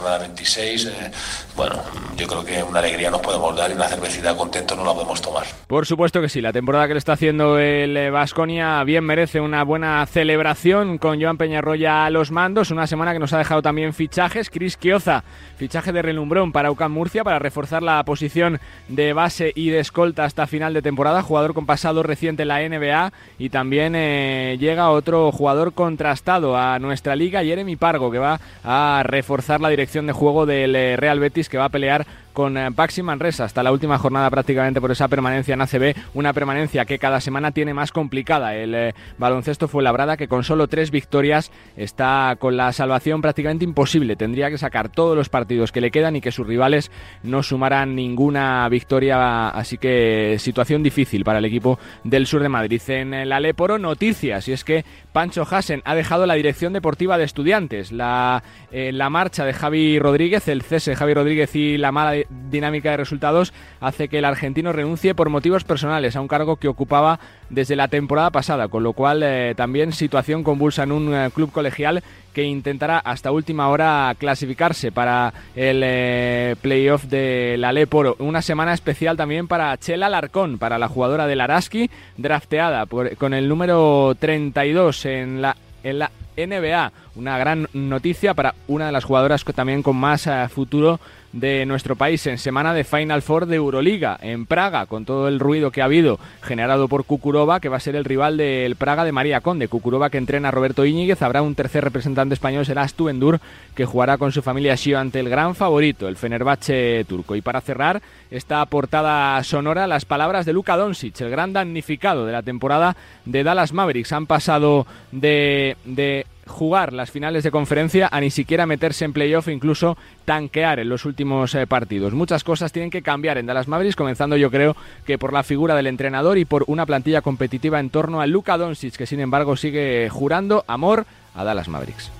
jornada 0.00 0.18
26. 0.18 0.86
Eh, 0.86 1.10
bueno, 1.56 1.76
yo 2.16 2.26
creo 2.26 2.44
que 2.44 2.62
una 2.62 2.78
alegría 2.78 3.10
nos 3.10 3.20
podemos 3.20 3.54
dar 3.54 3.70
y 3.70 3.74
una 3.74 3.86
cervecita 3.86 4.34
contento 4.36 4.74
no 4.74 4.84
la 4.84 4.94
podemos 4.94 5.20
tomar. 5.20 5.44
Por 5.66 5.86
supuesto 5.86 6.20
que 6.20 6.28
sí, 6.28 6.40
la 6.40 6.52
temporada 6.52 6.88
que 6.88 6.94
le 6.94 6.98
está 6.98 7.12
haciendo 7.12 7.58
el 7.58 8.10
Vasconia 8.10 8.82
bien 8.84 9.04
merece 9.04 9.40
una 9.40 9.62
buena 9.62 10.04
celebración 10.06 10.98
con 10.98 11.20
Joan 11.20 11.36
Peñarroya 11.36 12.06
a 12.06 12.10
los 12.10 12.30
mandos. 12.30 12.70
Una 12.70 12.86
semana 12.86 13.12
que 13.12 13.18
nos 13.18 13.32
ha 13.32 13.38
dejado 13.38 13.62
también 13.62 13.92
fichajes. 13.92 14.48
Cris 14.48 14.76
Quioza, 14.76 15.22
fichaje 15.56 15.92
de 15.92 16.02
relumbrón 16.02 16.52
para 16.52 16.70
UCAM 16.70 16.92
Murcia 16.92 17.24
para 17.24 17.38
reforzar 17.38 17.82
la 17.82 18.02
posición 18.04 18.58
de 18.88 19.12
base 19.12 19.52
y 19.54 19.70
de 19.70 19.80
escolta 19.80 20.24
hasta 20.24 20.46
final 20.46 20.72
de 20.72 20.82
temporada. 20.82 21.22
Jugador 21.22 21.52
con 21.52 21.66
pasado 21.66 22.02
reciente 22.02 22.42
en 22.42 22.48
la 22.48 22.60
NBA 22.60 23.12
y 23.38 23.50
también 23.50 23.94
eh, 23.94 24.56
llega 24.58 24.90
otro 24.90 25.30
jugador 25.30 25.74
contrastado 25.74 26.56
a 26.56 26.78
nuestra 26.78 27.16
liga, 27.16 27.44
Jeremy 27.44 27.76
Pargo, 27.76 28.10
que 28.10 28.18
va 28.18 28.40
a 28.64 29.02
reforzar 29.04 29.60
la 29.60 29.68
dirección 29.68 29.89
de 29.92 30.12
juego 30.12 30.46
del 30.46 30.76
eh, 30.76 30.96
Real 30.96 31.18
Betis 31.18 31.48
que 31.48 31.58
va 31.58 31.64
a 31.66 31.70
pelear 31.70 32.06
con 32.32 32.56
eh, 32.56 32.70
Baxi 32.70 33.02
Manresa 33.02 33.44
hasta 33.44 33.62
la 33.62 33.72
última 33.72 33.98
jornada 33.98 34.30
prácticamente 34.30 34.80
por 34.80 34.90
esa 34.90 35.08
permanencia 35.08 35.54
en 35.54 35.62
ACB, 35.62 35.94
una 36.14 36.32
permanencia 36.32 36.84
que 36.84 36.98
cada 36.98 37.20
semana 37.20 37.52
tiene 37.52 37.74
más 37.74 37.92
complicada. 37.92 38.54
El 38.54 38.74
eh, 38.74 38.94
baloncesto 39.18 39.68
fue 39.68 39.82
labrada 39.82 40.16
que 40.16 40.28
con 40.28 40.44
solo 40.44 40.68
tres 40.68 40.90
victorias 40.90 41.50
está 41.76 42.36
con 42.38 42.56
la 42.56 42.72
salvación 42.72 43.20
prácticamente 43.20 43.64
imposible. 43.64 44.16
Tendría 44.16 44.50
que 44.50 44.58
sacar 44.58 44.88
todos 44.88 45.16
los 45.16 45.28
partidos 45.28 45.72
que 45.72 45.80
le 45.80 45.90
quedan 45.90 46.16
y 46.16 46.20
que 46.20 46.32
sus 46.32 46.46
rivales 46.46 46.90
no 47.22 47.42
sumaran 47.42 47.94
ninguna 47.94 48.68
victoria, 48.68 49.48
así 49.48 49.78
que 49.78 50.36
situación 50.38 50.82
difícil 50.82 51.24
para 51.24 51.38
el 51.38 51.44
equipo 51.44 51.78
del 52.04 52.26
sur 52.26 52.42
de 52.42 52.48
Madrid. 52.48 52.80
En 52.88 53.28
la 53.28 53.40
Leporo, 53.40 53.78
noticias, 53.78 54.48
y 54.48 54.52
es 54.52 54.64
que 54.64 54.84
Pancho 55.12 55.46
Hasen 55.48 55.82
ha 55.84 55.94
dejado 55.94 56.26
la 56.26 56.34
dirección 56.34 56.72
deportiva 56.72 57.18
de 57.18 57.24
estudiantes. 57.24 57.92
La, 57.92 58.42
eh, 58.70 58.92
la 58.92 59.10
marcha 59.10 59.44
de 59.44 59.52
Javi 59.52 59.98
Rodríguez, 59.98 60.48
el 60.48 60.62
cese 60.62 60.92
de 60.92 60.96
Javi 60.96 61.14
Rodríguez 61.14 61.54
y 61.56 61.78
la 61.78 61.92
mala 61.92 62.19
dinámica 62.50 62.90
de 62.90 62.96
resultados 62.96 63.52
hace 63.80 64.08
que 64.08 64.18
el 64.18 64.24
argentino 64.24 64.72
renuncie 64.72 65.14
por 65.14 65.30
motivos 65.30 65.64
personales 65.64 66.16
a 66.16 66.20
un 66.20 66.28
cargo 66.28 66.56
que 66.56 66.68
ocupaba 66.68 67.20
desde 67.48 67.76
la 67.76 67.88
temporada 67.88 68.30
pasada, 68.30 68.68
con 68.68 68.82
lo 68.82 68.92
cual 68.92 69.22
eh, 69.22 69.54
también 69.56 69.92
situación 69.92 70.44
convulsa 70.44 70.84
en 70.84 70.92
un 70.92 71.14
eh, 71.14 71.30
club 71.34 71.50
colegial 71.52 72.02
que 72.32 72.44
intentará 72.44 72.98
hasta 72.98 73.32
última 73.32 73.68
hora 73.68 74.14
clasificarse 74.16 74.92
para 74.92 75.32
el 75.56 75.82
eh, 75.84 76.56
playoff 76.60 77.04
de 77.04 77.56
la 77.58 77.72
Leporo. 77.72 78.16
Una 78.20 78.40
semana 78.40 78.72
especial 78.72 79.16
también 79.16 79.48
para 79.48 79.76
Chela 79.78 80.08
Larcón, 80.08 80.58
para 80.58 80.78
la 80.78 80.88
jugadora 80.88 81.26
del 81.26 81.40
Araski, 81.40 81.90
drafteada 82.16 82.86
con 82.86 83.34
el 83.34 83.48
número 83.48 84.14
32 84.18 85.06
en 85.06 85.42
la 85.42 85.56
en 85.82 85.98
la 85.98 86.10
NBA. 86.36 86.92
Una 87.16 87.38
gran 87.38 87.68
noticia 87.72 88.34
para 88.34 88.54
una 88.68 88.86
de 88.86 88.92
las 88.92 89.04
jugadoras 89.04 89.44
también 89.44 89.82
con 89.82 89.96
más 89.96 90.28
futuro 90.50 91.00
de 91.32 91.64
nuestro 91.66 91.96
país 91.96 92.26
en 92.26 92.38
semana 92.38 92.74
de 92.74 92.84
Final 92.84 93.22
Four 93.22 93.46
de 93.46 93.56
Euroliga 93.56 94.18
en 94.20 94.46
Praga, 94.46 94.86
con 94.86 95.04
todo 95.04 95.28
el 95.28 95.38
ruido 95.38 95.70
que 95.70 95.82
ha 95.82 95.84
habido 95.86 96.18
generado 96.42 96.88
por 96.88 97.04
Kukurova, 97.04 97.60
que 97.60 97.68
va 97.68 97.76
a 97.76 97.80
ser 97.80 97.96
el 97.96 98.04
rival 98.04 98.36
del 98.36 98.76
Praga 98.76 99.04
de 99.04 99.12
María 99.12 99.40
Conde. 99.40 99.68
Kukurova 99.68 100.10
que 100.10 100.18
entrena 100.18 100.48
a 100.48 100.50
Roberto 100.50 100.84
Íñiguez, 100.84 101.22
habrá 101.22 101.42
un 101.42 101.54
tercer 101.54 101.84
representante 101.84 102.34
español, 102.34 102.66
será 102.66 102.82
Astu 102.82 103.08
Endur, 103.08 103.40
que 103.74 103.84
jugará 103.84 104.18
con 104.18 104.32
su 104.32 104.42
familia 104.42 104.74
Shio 104.74 104.98
ante 104.98 105.20
el 105.20 105.28
gran 105.28 105.54
favorito, 105.54 106.08
el 106.08 106.16
Fenerbahce 106.16 107.04
turco. 107.08 107.36
Y 107.36 107.42
para 107.42 107.60
cerrar 107.60 108.02
esta 108.30 108.64
portada 108.66 109.42
sonora, 109.44 109.86
las 109.86 110.04
palabras 110.04 110.46
de 110.46 110.52
Luka 110.52 110.76
Doncic, 110.76 111.20
el 111.20 111.30
gran 111.30 111.52
damnificado 111.52 112.26
de 112.26 112.32
la 112.32 112.42
temporada 112.42 112.96
de 113.24 113.44
Dallas 113.44 113.72
Mavericks. 113.72 114.12
Han 114.12 114.26
pasado 114.26 114.86
de, 115.12 115.76
de 115.84 116.26
jugar 116.50 116.92
las 116.92 117.10
finales 117.10 117.44
de 117.44 117.50
conferencia 117.50 118.08
a 118.10 118.20
ni 118.20 118.30
siquiera 118.30 118.66
meterse 118.66 119.04
en 119.04 119.12
playoff 119.12 119.48
e 119.48 119.52
incluso 119.52 119.96
tanquear 120.24 120.80
en 120.80 120.88
los 120.88 121.04
últimos 121.04 121.54
eh, 121.54 121.66
partidos. 121.66 122.12
Muchas 122.12 122.44
cosas 122.44 122.72
tienen 122.72 122.90
que 122.90 123.02
cambiar 123.02 123.38
en 123.38 123.46
Dallas 123.46 123.68
Mavericks, 123.68 123.96
comenzando 123.96 124.36
yo 124.36 124.50
creo 124.50 124.76
que 125.06 125.16
por 125.16 125.32
la 125.32 125.42
figura 125.42 125.74
del 125.74 125.86
entrenador 125.86 126.36
y 126.36 126.44
por 126.44 126.64
una 126.66 126.84
plantilla 126.84 127.22
competitiva 127.22 127.80
en 127.80 127.90
torno 127.90 128.20
a 128.20 128.26
Luka 128.26 128.58
Doncic, 128.58 128.96
que 128.96 129.06
sin 129.06 129.20
embargo 129.20 129.56
sigue 129.56 130.08
jurando 130.10 130.64
amor 130.66 131.06
a 131.34 131.44
Dallas 131.44 131.68
Mavericks. 131.68 132.10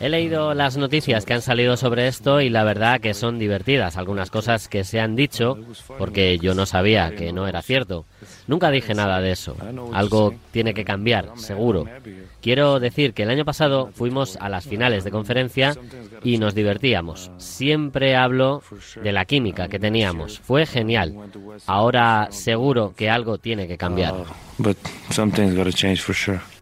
He 0.00 0.08
leído 0.08 0.54
las 0.54 0.76
noticias 0.76 1.24
que 1.24 1.34
han 1.34 1.42
salido 1.42 1.76
sobre 1.76 2.08
esto 2.08 2.40
y 2.40 2.48
la 2.50 2.64
verdad 2.64 3.00
que 3.00 3.14
son 3.14 3.38
divertidas. 3.38 3.96
Algunas 3.96 4.30
cosas 4.30 4.68
que 4.68 4.84
se 4.84 5.00
han 5.00 5.16
dicho 5.16 5.58
porque 5.98 6.38
yo 6.38 6.54
no 6.54 6.66
sabía 6.66 7.14
que 7.14 7.32
no 7.32 7.46
era 7.46 7.62
cierto. 7.62 8.04
Nunca 8.46 8.70
dije 8.70 8.94
nada 8.94 9.20
de 9.20 9.32
eso. 9.32 9.56
Algo 9.92 10.34
tiene 10.52 10.74
que 10.74 10.84
cambiar, 10.84 11.32
seguro. 11.36 11.84
Quiero 12.40 12.80
decir 12.80 13.12
que 13.12 13.24
el 13.24 13.30
año 13.30 13.44
pasado 13.44 13.90
fuimos 13.92 14.36
a 14.40 14.48
las 14.48 14.66
finales 14.66 15.04
de 15.04 15.10
conferencia 15.10 15.74
y 16.22 16.38
nos 16.38 16.54
divertíamos. 16.54 17.30
Siempre 17.38 18.16
hablo 18.16 18.62
de 19.02 19.12
la 19.12 19.24
química 19.24 19.68
que 19.68 19.78
teníamos. 19.78 20.38
Fue 20.38 20.66
genial. 20.66 21.14
Ahora 21.66 22.28
seguro 22.30 22.94
que 22.96 23.10
algo 23.10 23.38
tiene 23.38 23.66
que 23.66 23.76
cambiar. 23.76 24.14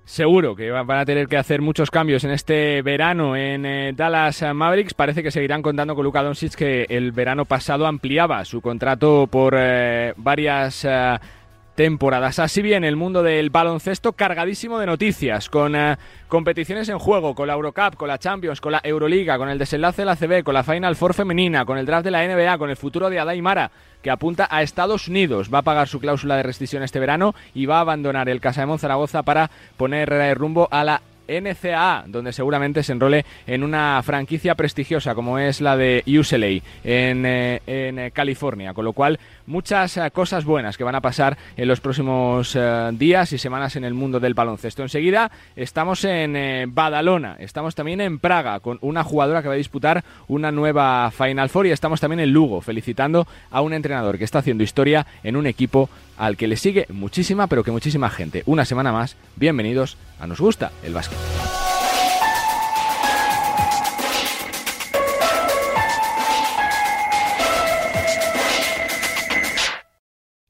Seguro 0.06 0.54
que 0.54 0.70
van 0.70 0.88
a 0.98 1.04
tener 1.04 1.26
que 1.26 1.36
hacer 1.36 1.60
muchos 1.60 1.90
cambios 1.90 2.22
en 2.22 2.30
este 2.30 2.80
verano 2.82 3.34
en 3.34 3.66
eh, 3.66 3.92
Dallas 3.92 4.40
Mavericks. 4.54 4.94
Parece 4.94 5.20
que 5.20 5.32
seguirán 5.32 5.62
contando 5.62 5.96
con 5.96 6.04
Luka 6.04 6.22
Doncic 6.22 6.54
que 6.54 6.86
el 6.88 7.10
verano 7.10 7.44
pasado 7.44 7.88
ampliaba 7.88 8.44
su 8.44 8.60
contrato 8.60 9.26
por 9.26 9.56
eh, 9.58 10.14
varias 10.16 10.84
eh, 10.84 11.18
temporadas. 11.76 12.40
Así 12.40 12.62
bien, 12.62 12.82
el 12.82 12.96
mundo 12.96 13.22
del 13.22 13.50
baloncesto 13.50 14.14
cargadísimo 14.14 14.78
de 14.80 14.86
noticias, 14.86 15.48
con 15.48 15.76
competiciones 16.26 16.88
en 16.88 16.98
juego, 16.98 17.34
con 17.34 17.46
la 17.46 17.54
Eurocup, 17.54 17.94
con 17.96 18.08
la 18.08 18.18
Champions, 18.18 18.60
con 18.60 18.72
la 18.72 18.80
Euroliga, 18.82 19.38
con 19.38 19.48
el 19.48 19.58
desenlace 19.58 20.02
de 20.02 20.06
la 20.06 20.16
CB, 20.16 20.42
con 20.42 20.54
la 20.54 20.64
Final 20.64 20.96
Four 20.96 21.14
femenina, 21.14 21.64
con 21.64 21.78
el 21.78 21.86
draft 21.86 22.04
de 22.04 22.10
la 22.10 22.26
NBA, 22.26 22.58
con 22.58 22.70
el 22.70 22.76
futuro 22.76 23.08
de 23.10 23.20
Adaimara 23.20 23.70
que 24.02 24.10
apunta 24.10 24.46
a 24.50 24.62
Estados 24.62 25.08
Unidos. 25.08 25.50
Va 25.52 25.58
a 25.58 25.62
pagar 25.62 25.88
su 25.88 25.98
cláusula 25.98 26.36
de 26.36 26.44
rescisión 26.44 26.82
este 26.82 27.00
verano 27.00 27.34
y 27.54 27.66
va 27.66 27.78
a 27.78 27.80
abandonar 27.80 28.28
el 28.28 28.40
Casa 28.40 28.64
de 28.64 28.78
Zaragoza 28.78 29.22
para 29.24 29.50
poner 29.76 30.12
eh, 30.12 30.32
rumbo 30.34 30.68
a 30.70 30.84
la 30.84 31.02
NCAA, 31.28 32.04
donde 32.06 32.32
seguramente 32.32 32.82
se 32.82 32.92
enrole 32.92 33.24
en 33.46 33.62
una 33.64 34.00
franquicia 34.02 34.54
prestigiosa 34.54 35.14
como 35.14 35.38
es 35.38 35.60
la 35.60 35.76
de 35.76 36.04
UCLA 36.06 36.62
en, 36.84 37.26
eh, 37.26 37.62
en 37.66 37.98
eh, 37.98 38.10
California, 38.12 38.74
con 38.74 38.84
lo 38.84 38.92
cual 38.92 39.18
muchas 39.46 39.96
eh, 39.96 40.10
cosas 40.10 40.44
buenas 40.44 40.76
que 40.76 40.84
van 40.84 40.94
a 40.94 41.00
pasar 41.00 41.36
en 41.56 41.68
los 41.68 41.80
próximos 41.80 42.56
días 42.92 43.32
y 43.32 43.38
semanas 43.38 43.76
en 43.76 43.84
el 43.84 43.94
mundo 43.94 44.20
del 44.20 44.34
baloncesto. 44.34 44.82
Enseguida 44.82 45.30
estamos 45.54 46.04
en 46.04 46.74
Badalona, 46.74 47.36
estamos 47.38 47.74
también 47.74 48.00
en 48.00 48.18
Praga 48.18 48.60
con 48.60 48.78
una 48.80 49.04
jugadora 49.04 49.42
que 49.42 49.48
va 49.48 49.54
a 49.54 49.58
disputar 49.58 50.04
una 50.28 50.52
nueva 50.52 51.10
Final 51.10 51.48
Four 51.48 51.66
y 51.66 51.70
estamos 51.70 52.00
también 52.00 52.20
en 52.20 52.32
Lugo 52.32 52.60
felicitando 52.60 53.26
a 53.50 53.60
un 53.60 53.72
entrenador 53.72 54.18
que 54.18 54.24
está 54.24 54.40
haciendo 54.40 54.64
historia 54.64 55.06
en 55.22 55.36
un 55.36 55.46
equipo 55.46 55.88
al 56.16 56.36
que 56.36 56.46
le 56.46 56.56
sigue 56.56 56.86
muchísima, 56.88 57.46
pero 57.46 57.64
que 57.64 57.70
muchísima 57.70 58.10
gente. 58.10 58.42
Una 58.46 58.64
semana 58.64 58.92
más, 58.92 59.16
bienvenidos 59.36 59.96
a 60.18 60.26
Nos 60.26 60.40
Gusta 60.40 60.72
el 60.82 60.94
Básquet. 60.94 61.65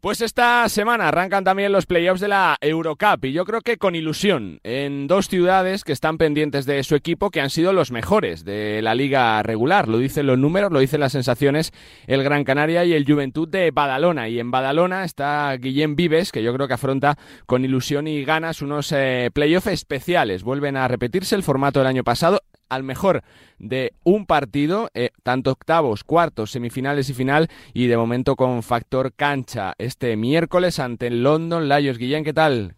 Pues 0.06 0.20
esta 0.20 0.68
semana 0.68 1.08
arrancan 1.08 1.42
también 1.42 1.72
los 1.72 1.84
playoffs 1.84 2.20
de 2.20 2.28
la 2.28 2.56
Eurocup 2.60 3.24
y 3.24 3.32
yo 3.32 3.44
creo 3.44 3.60
que 3.60 3.76
con 3.76 3.96
ilusión 3.96 4.60
en 4.62 5.08
dos 5.08 5.26
ciudades 5.26 5.82
que 5.82 5.90
están 5.90 6.16
pendientes 6.16 6.64
de 6.64 6.84
su 6.84 6.94
equipo 6.94 7.32
que 7.32 7.40
han 7.40 7.50
sido 7.50 7.72
los 7.72 7.90
mejores 7.90 8.44
de 8.44 8.82
la 8.82 8.94
liga 8.94 9.42
regular. 9.42 9.88
Lo 9.88 9.98
dicen 9.98 10.28
los 10.28 10.38
números, 10.38 10.70
lo 10.70 10.78
dicen 10.78 11.00
las 11.00 11.10
sensaciones 11.10 11.72
el 12.06 12.22
Gran 12.22 12.44
Canaria 12.44 12.84
y 12.84 12.92
el 12.92 13.04
Juventud 13.04 13.48
de 13.48 13.72
Badalona. 13.72 14.28
Y 14.28 14.38
en 14.38 14.52
Badalona 14.52 15.02
está 15.02 15.56
Guillem 15.56 15.96
Vives 15.96 16.30
que 16.30 16.44
yo 16.44 16.54
creo 16.54 16.68
que 16.68 16.74
afronta 16.74 17.18
con 17.46 17.64
ilusión 17.64 18.06
y 18.06 18.24
ganas 18.24 18.62
unos 18.62 18.92
eh, 18.92 19.32
playoffs 19.34 19.66
especiales. 19.66 20.44
Vuelven 20.44 20.76
a 20.76 20.86
repetirse 20.86 21.34
el 21.34 21.42
formato 21.42 21.80
del 21.80 21.88
año 21.88 22.04
pasado 22.04 22.42
al 22.68 22.82
mejor 22.82 23.22
de 23.58 23.92
un 24.04 24.26
partido, 24.26 24.88
eh, 24.94 25.10
tanto 25.22 25.52
octavos, 25.52 26.04
cuartos, 26.04 26.50
semifinales 26.50 27.10
y 27.10 27.14
final, 27.14 27.48
y 27.72 27.86
de 27.86 27.96
momento 27.96 28.36
con 28.36 28.62
factor 28.62 29.12
cancha 29.14 29.74
este 29.78 30.16
miércoles 30.16 30.78
ante 30.78 31.06
el 31.08 31.22
London 31.22 31.68
Lions. 31.68 31.98
Guillén, 31.98 32.24
¿qué 32.24 32.32
tal? 32.32 32.74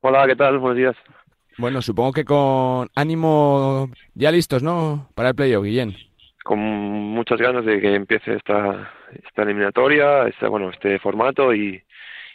Hola, 0.00 0.26
¿qué 0.26 0.36
tal? 0.36 0.58
Buenos 0.58 0.76
días. 0.76 0.96
Bueno, 1.58 1.82
supongo 1.82 2.12
que 2.12 2.24
con 2.24 2.88
ánimo 2.94 3.90
ya 4.14 4.32
listos, 4.32 4.62
¿no? 4.62 5.08
Para 5.14 5.30
el 5.30 5.34
playoff, 5.34 5.64
Guillén. 5.64 5.94
Con 6.44 6.58
muchas 6.58 7.38
ganas 7.38 7.64
de 7.64 7.80
que 7.80 7.94
empiece 7.94 8.34
esta, 8.34 8.90
esta 9.12 9.42
eliminatoria, 9.42 10.26
este, 10.26 10.48
bueno, 10.48 10.70
este 10.70 10.98
formato 10.98 11.54
y, 11.54 11.82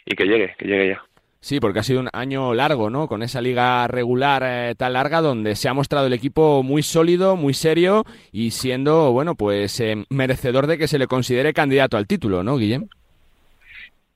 y 0.06 0.16
que 0.16 0.24
llegue, 0.24 0.54
que 0.58 0.66
llegue 0.66 0.88
ya. 0.88 1.02
Sí, 1.40 1.60
porque 1.60 1.78
ha 1.78 1.82
sido 1.84 2.00
un 2.00 2.08
año 2.12 2.52
largo, 2.52 2.90
¿no? 2.90 3.06
Con 3.06 3.22
esa 3.22 3.40
liga 3.40 3.86
regular 3.86 4.42
eh, 4.44 4.74
tan 4.76 4.94
larga 4.94 5.20
donde 5.20 5.54
se 5.54 5.68
ha 5.68 5.74
mostrado 5.74 6.08
el 6.08 6.12
equipo 6.12 6.64
muy 6.64 6.82
sólido, 6.82 7.36
muy 7.36 7.54
serio 7.54 8.04
y 8.32 8.50
siendo, 8.50 9.12
bueno, 9.12 9.36
pues 9.36 9.78
eh, 9.80 10.04
merecedor 10.10 10.66
de 10.66 10.78
que 10.78 10.88
se 10.88 10.98
le 10.98 11.06
considere 11.06 11.52
candidato 11.52 11.96
al 11.96 12.08
título, 12.08 12.42
¿no, 12.42 12.56
Guillem? 12.56 12.88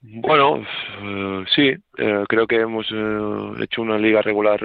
Bueno, 0.02 0.67
eh, 1.00 1.45
sí, 1.55 1.73
creo 2.29 2.47
que 2.49 2.57
hemos 2.57 2.87
hecho 3.61 3.83
una 3.83 3.99
liga 3.99 4.21
regular 4.21 4.61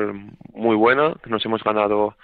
muy 0.53 0.75
buena, 0.75 1.13
nos 1.27 1.45
hemos 1.45 1.63
ganado 1.63 2.15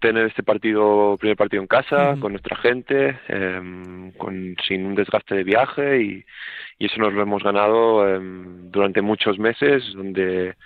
tener 0.00 0.26
este 0.26 0.42
partido, 0.42 1.16
primer 1.16 1.36
partido 1.36 1.62
en 1.62 1.68
casa, 1.68 2.16
con 2.20 2.32
nuestra 2.32 2.56
gente, 2.56 3.18
em, 3.28 4.12
con, 4.12 4.56
sin 4.66 4.86
un 4.86 4.94
desgaste 4.94 5.34
de 5.36 5.44
viaje 5.44 6.02
y, 6.02 6.24
y 6.78 6.86
eso 6.86 7.00
nos 7.00 7.12
lo 7.12 7.22
hemos 7.22 7.42
ganado 7.42 8.08
em, 8.08 8.70
durante 8.70 9.00
muchos 9.00 9.38
meses, 9.38 9.84
donde 9.94 10.56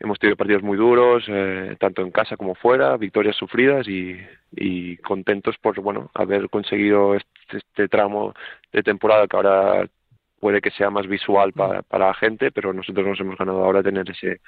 hemos 0.00 0.18
tenido 0.18 0.36
partidos 0.36 0.62
muy 0.62 0.76
duros, 0.76 1.24
eh, 1.28 1.76
tanto 1.78 2.02
en 2.02 2.10
casa 2.10 2.36
como 2.36 2.54
fuera, 2.54 2.96
victorias 2.96 3.36
sufridas 3.36 3.86
y, 3.86 4.16
y 4.52 4.96
contentos 4.98 5.56
por 5.58 5.78
bueno 5.80 6.10
haber 6.14 6.48
conseguido 6.48 7.14
este, 7.14 7.58
este, 7.58 7.88
tramo 7.88 8.34
de 8.72 8.82
temporada 8.82 9.26
que 9.28 9.36
ahora 9.36 9.86
puede 10.40 10.60
que 10.60 10.70
sea 10.72 10.90
más 10.90 11.06
visual 11.06 11.52
para, 11.52 11.82
para 11.82 12.08
la 12.08 12.14
gente, 12.14 12.50
pero 12.50 12.72
nosotros 12.72 13.06
nos 13.06 13.20
hemos 13.20 13.36
ganado 13.36 13.62
ahora 13.62 13.82
tener 13.82 14.10
ese 14.10 14.40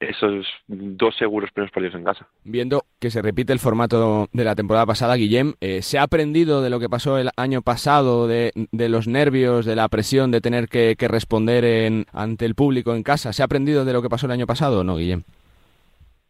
esos 0.00 0.46
dos 0.66 1.16
seguros 1.16 1.50
primeros 1.52 1.72
partidos 1.72 1.94
en 1.94 2.04
casa. 2.04 2.26
Viendo 2.44 2.84
que 3.00 3.10
se 3.10 3.22
repite 3.22 3.52
el 3.52 3.58
formato 3.58 4.28
de 4.32 4.44
la 4.44 4.54
temporada 4.54 4.86
pasada, 4.86 5.16
Guillem, 5.16 5.54
eh, 5.60 5.82
¿se 5.82 5.98
ha 5.98 6.02
aprendido 6.02 6.62
de 6.62 6.70
lo 6.70 6.78
que 6.78 6.88
pasó 6.88 7.18
el 7.18 7.30
año 7.36 7.62
pasado, 7.62 8.28
de, 8.28 8.52
los 8.72 9.08
nervios, 9.08 9.64
de 9.64 9.76
la 9.76 9.88
presión 9.88 10.30
de 10.30 10.40
tener 10.40 10.68
que, 10.68 10.96
responder 11.08 11.64
en, 11.64 12.06
ante 12.12 12.44
el 12.44 12.54
público 12.54 12.94
en 12.94 13.02
casa? 13.02 13.32
¿Se 13.32 13.42
ha 13.42 13.46
aprendido 13.46 13.84
de 13.84 13.92
lo 13.92 14.02
que 14.02 14.10
pasó 14.10 14.26
el 14.26 14.32
año 14.32 14.46
pasado 14.46 14.80
o 14.80 14.84
no, 14.84 14.96
Guillem? 14.96 15.22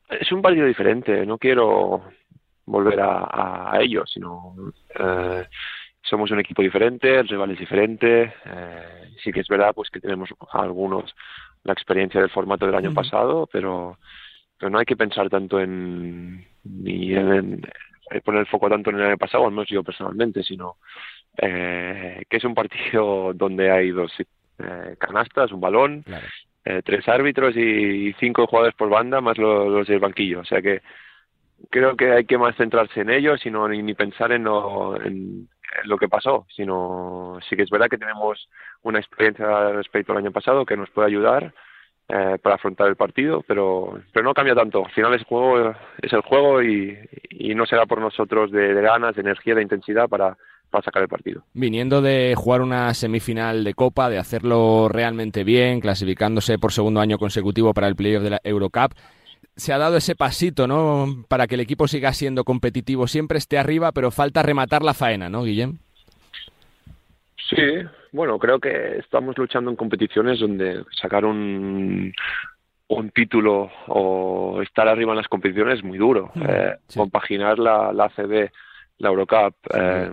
Es 0.09 0.31
un 0.31 0.43
partido 0.43 0.67
diferente, 0.67 1.27
no 1.27 1.37
quiero 1.37 2.03
volver 2.67 3.01
a, 3.01 3.73
a 3.73 3.81
ello, 3.81 4.05
sino 4.07 4.55
eh, 4.99 5.45
somos 6.09 6.31
un 6.31 6.41
equipo 6.41 6.63
diferente, 6.63 7.19
el 7.19 7.29
rival 7.29 7.51
es 7.51 7.59
diferente, 7.59 8.33
eh, 8.45 9.13
sí 9.23 9.33
que 9.33 9.41
es 9.41 9.49
verdad 9.49 9.73
pues 9.75 9.91
que 9.91 10.01
tenemos 10.01 10.31
algunos 10.53 11.15
la 11.67 11.73
experiencia 11.73 12.21
del 12.21 12.31
formato 12.31 12.67
del 12.67 12.75
año 12.75 12.95
pasado, 12.95 13.49
pero, 13.53 13.99
pero 14.59 14.71
no 14.71 14.79
hay 14.79 14.85
que 14.85 14.97
pensar 14.97 15.29
tanto 15.29 15.61
en 15.61 16.47
ni 16.65 17.15
en, 17.15 17.63
poner 18.25 18.41
el 18.41 18.47
foco 18.47 18.69
tanto 18.69 18.91
en 18.91 18.97
el 18.97 19.03
año 19.03 19.19
pasado, 19.19 19.45
al 19.45 19.51
menos 19.51 19.69
yo 19.69 19.83
personalmente, 19.83 20.43
sino 20.43 20.77
eh, 21.39 22.23
que 22.29 22.37
es 22.37 22.45
un 22.45 22.55
partido 22.55 23.33
donde 23.35 23.71
hay 23.71 23.91
dos 23.91 24.13
eh, 24.59 24.97
canastas, 24.99 25.53
un 25.53 25.61
balón, 25.61 26.05
eh, 26.65 26.83
tres 26.85 27.07
árbitros 27.09 27.57
y, 27.57 28.13
cinco 28.15 28.47
jugadores 28.47 28.75
por 28.75 28.89
banda 28.89 29.21
más 29.21 29.37
los, 29.39 29.87
del 29.87 30.01
banquillo. 30.01 30.41
O 30.41 30.45
sea 30.45 30.63
que 30.63 30.83
creo 31.71 31.97
que 31.97 32.13
hay 32.13 32.25
que 32.25 32.39
más 32.39 32.57
centrarse 32.57 33.01
en 33.01 33.11
ello, 33.11 33.37
sino 33.37 33.69
ni, 33.69 33.83
ni 33.83 33.95
pensar 33.95 34.33
en 34.33 34.45
lo, 34.45 35.01
en, 35.01 35.49
lo 35.85 35.99
que 35.99 36.09
pasó, 36.09 36.47
sino 36.55 37.39
sí 37.49 37.57
que 37.57 37.63
es 37.63 37.71
verdad 37.71 37.89
que 37.89 37.99
tenemos 37.99 38.49
una 38.83 38.99
experiencia 38.99 39.71
respecto 39.73 40.13
al 40.13 40.19
año 40.19 40.33
pasado 40.33 40.65
que 40.65 40.77
nos 40.77 40.91
puede 40.91 41.09
ayudar 41.09 41.53
eh, 42.09 42.39
para 42.41 42.55
afrontar 42.55 42.89
el 42.89 42.97
partido, 42.97 43.43
pero, 43.47 43.99
pero 44.13 44.25
no 44.25 44.33
cambia 44.33 44.55
tanto. 44.55 44.85
Al 44.85 44.93
final 44.93 45.15
es 45.15 45.21
el 45.21 45.27
juego, 45.27 45.75
es 46.01 46.13
el 46.13 46.21
juego 46.21 46.63
y, 46.63 46.97
y 47.31 47.55
no 47.55 47.67
será 47.67 47.87
por 47.87 48.01
nosotros 48.01 48.51
de, 48.51 48.75
de 48.75 48.83
ganas, 48.83 49.17
de 49.17 49.23
energía, 49.23 49.55
de 49.55 49.63
intensidad 49.63 50.09
para, 50.09 50.37
para 50.71 50.85
sacar 50.85 51.03
el 51.03 51.09
partido. 51.09 51.43
Viniendo 51.53 52.03
de 52.03 52.35
jugar 52.37 52.63
una 52.63 52.95
semifinal 52.95 53.65
de 53.65 53.75
Copa, 53.75 54.09
de 54.09 54.19
hacerlo 54.19 54.89
realmente 54.89 55.43
bien, 55.45 55.81
clasificándose 55.81 56.59
por 56.59 56.73
segundo 56.73 57.01
año 57.01 57.19
consecutivo 57.19 57.75
para 57.75 57.89
el 57.89 57.97
playoff 57.97 58.23
de 58.23 58.31
la 58.31 58.41
Eurocup, 58.45 58.93
se 59.57 59.73
ha 59.73 59.79
dado 59.79 59.97
ese 59.97 60.15
pasito, 60.15 60.67
¿no? 60.67 61.25
Para 61.29 61.47
que 61.47 61.55
el 61.55 61.63
equipo 61.63 61.89
siga 61.89 62.13
siendo 62.13 62.45
competitivo, 62.45 63.07
siempre 63.07 63.39
esté 63.39 63.59
arriba, 63.59 63.91
pero 63.93 64.11
falta 64.11 64.43
rematar 64.43 64.83
la 64.83 64.95
faena, 64.95 65.29
¿no, 65.29 65.45
Guillem? 65.45 65.79
Sí, 67.49 67.57
bueno, 68.13 68.39
creo 68.39 68.59
que 68.61 68.99
estamos 68.99 69.37
luchando 69.39 69.71
en 69.71 69.77
competiciones 69.77 70.41
donde 70.41 70.85
sacar 71.01 71.25
un, 71.25 72.13
un 72.89 73.11
título 73.11 73.71
o 73.89 74.61
estar 74.63 74.89
arriba 74.89 75.13
en 75.13 75.19
las 75.19 75.29
competiciones 75.29 75.79
es 75.79 75.85
muy 75.85 75.97
duro. 75.97 76.33
Eh, 76.35 76.75
Compaginar 76.95 77.59
la, 77.59 77.93
la 77.93 78.05
ACB, 78.05 78.51
la 78.99 79.09
Eurocup, 79.09 79.55
eh, 79.75 80.11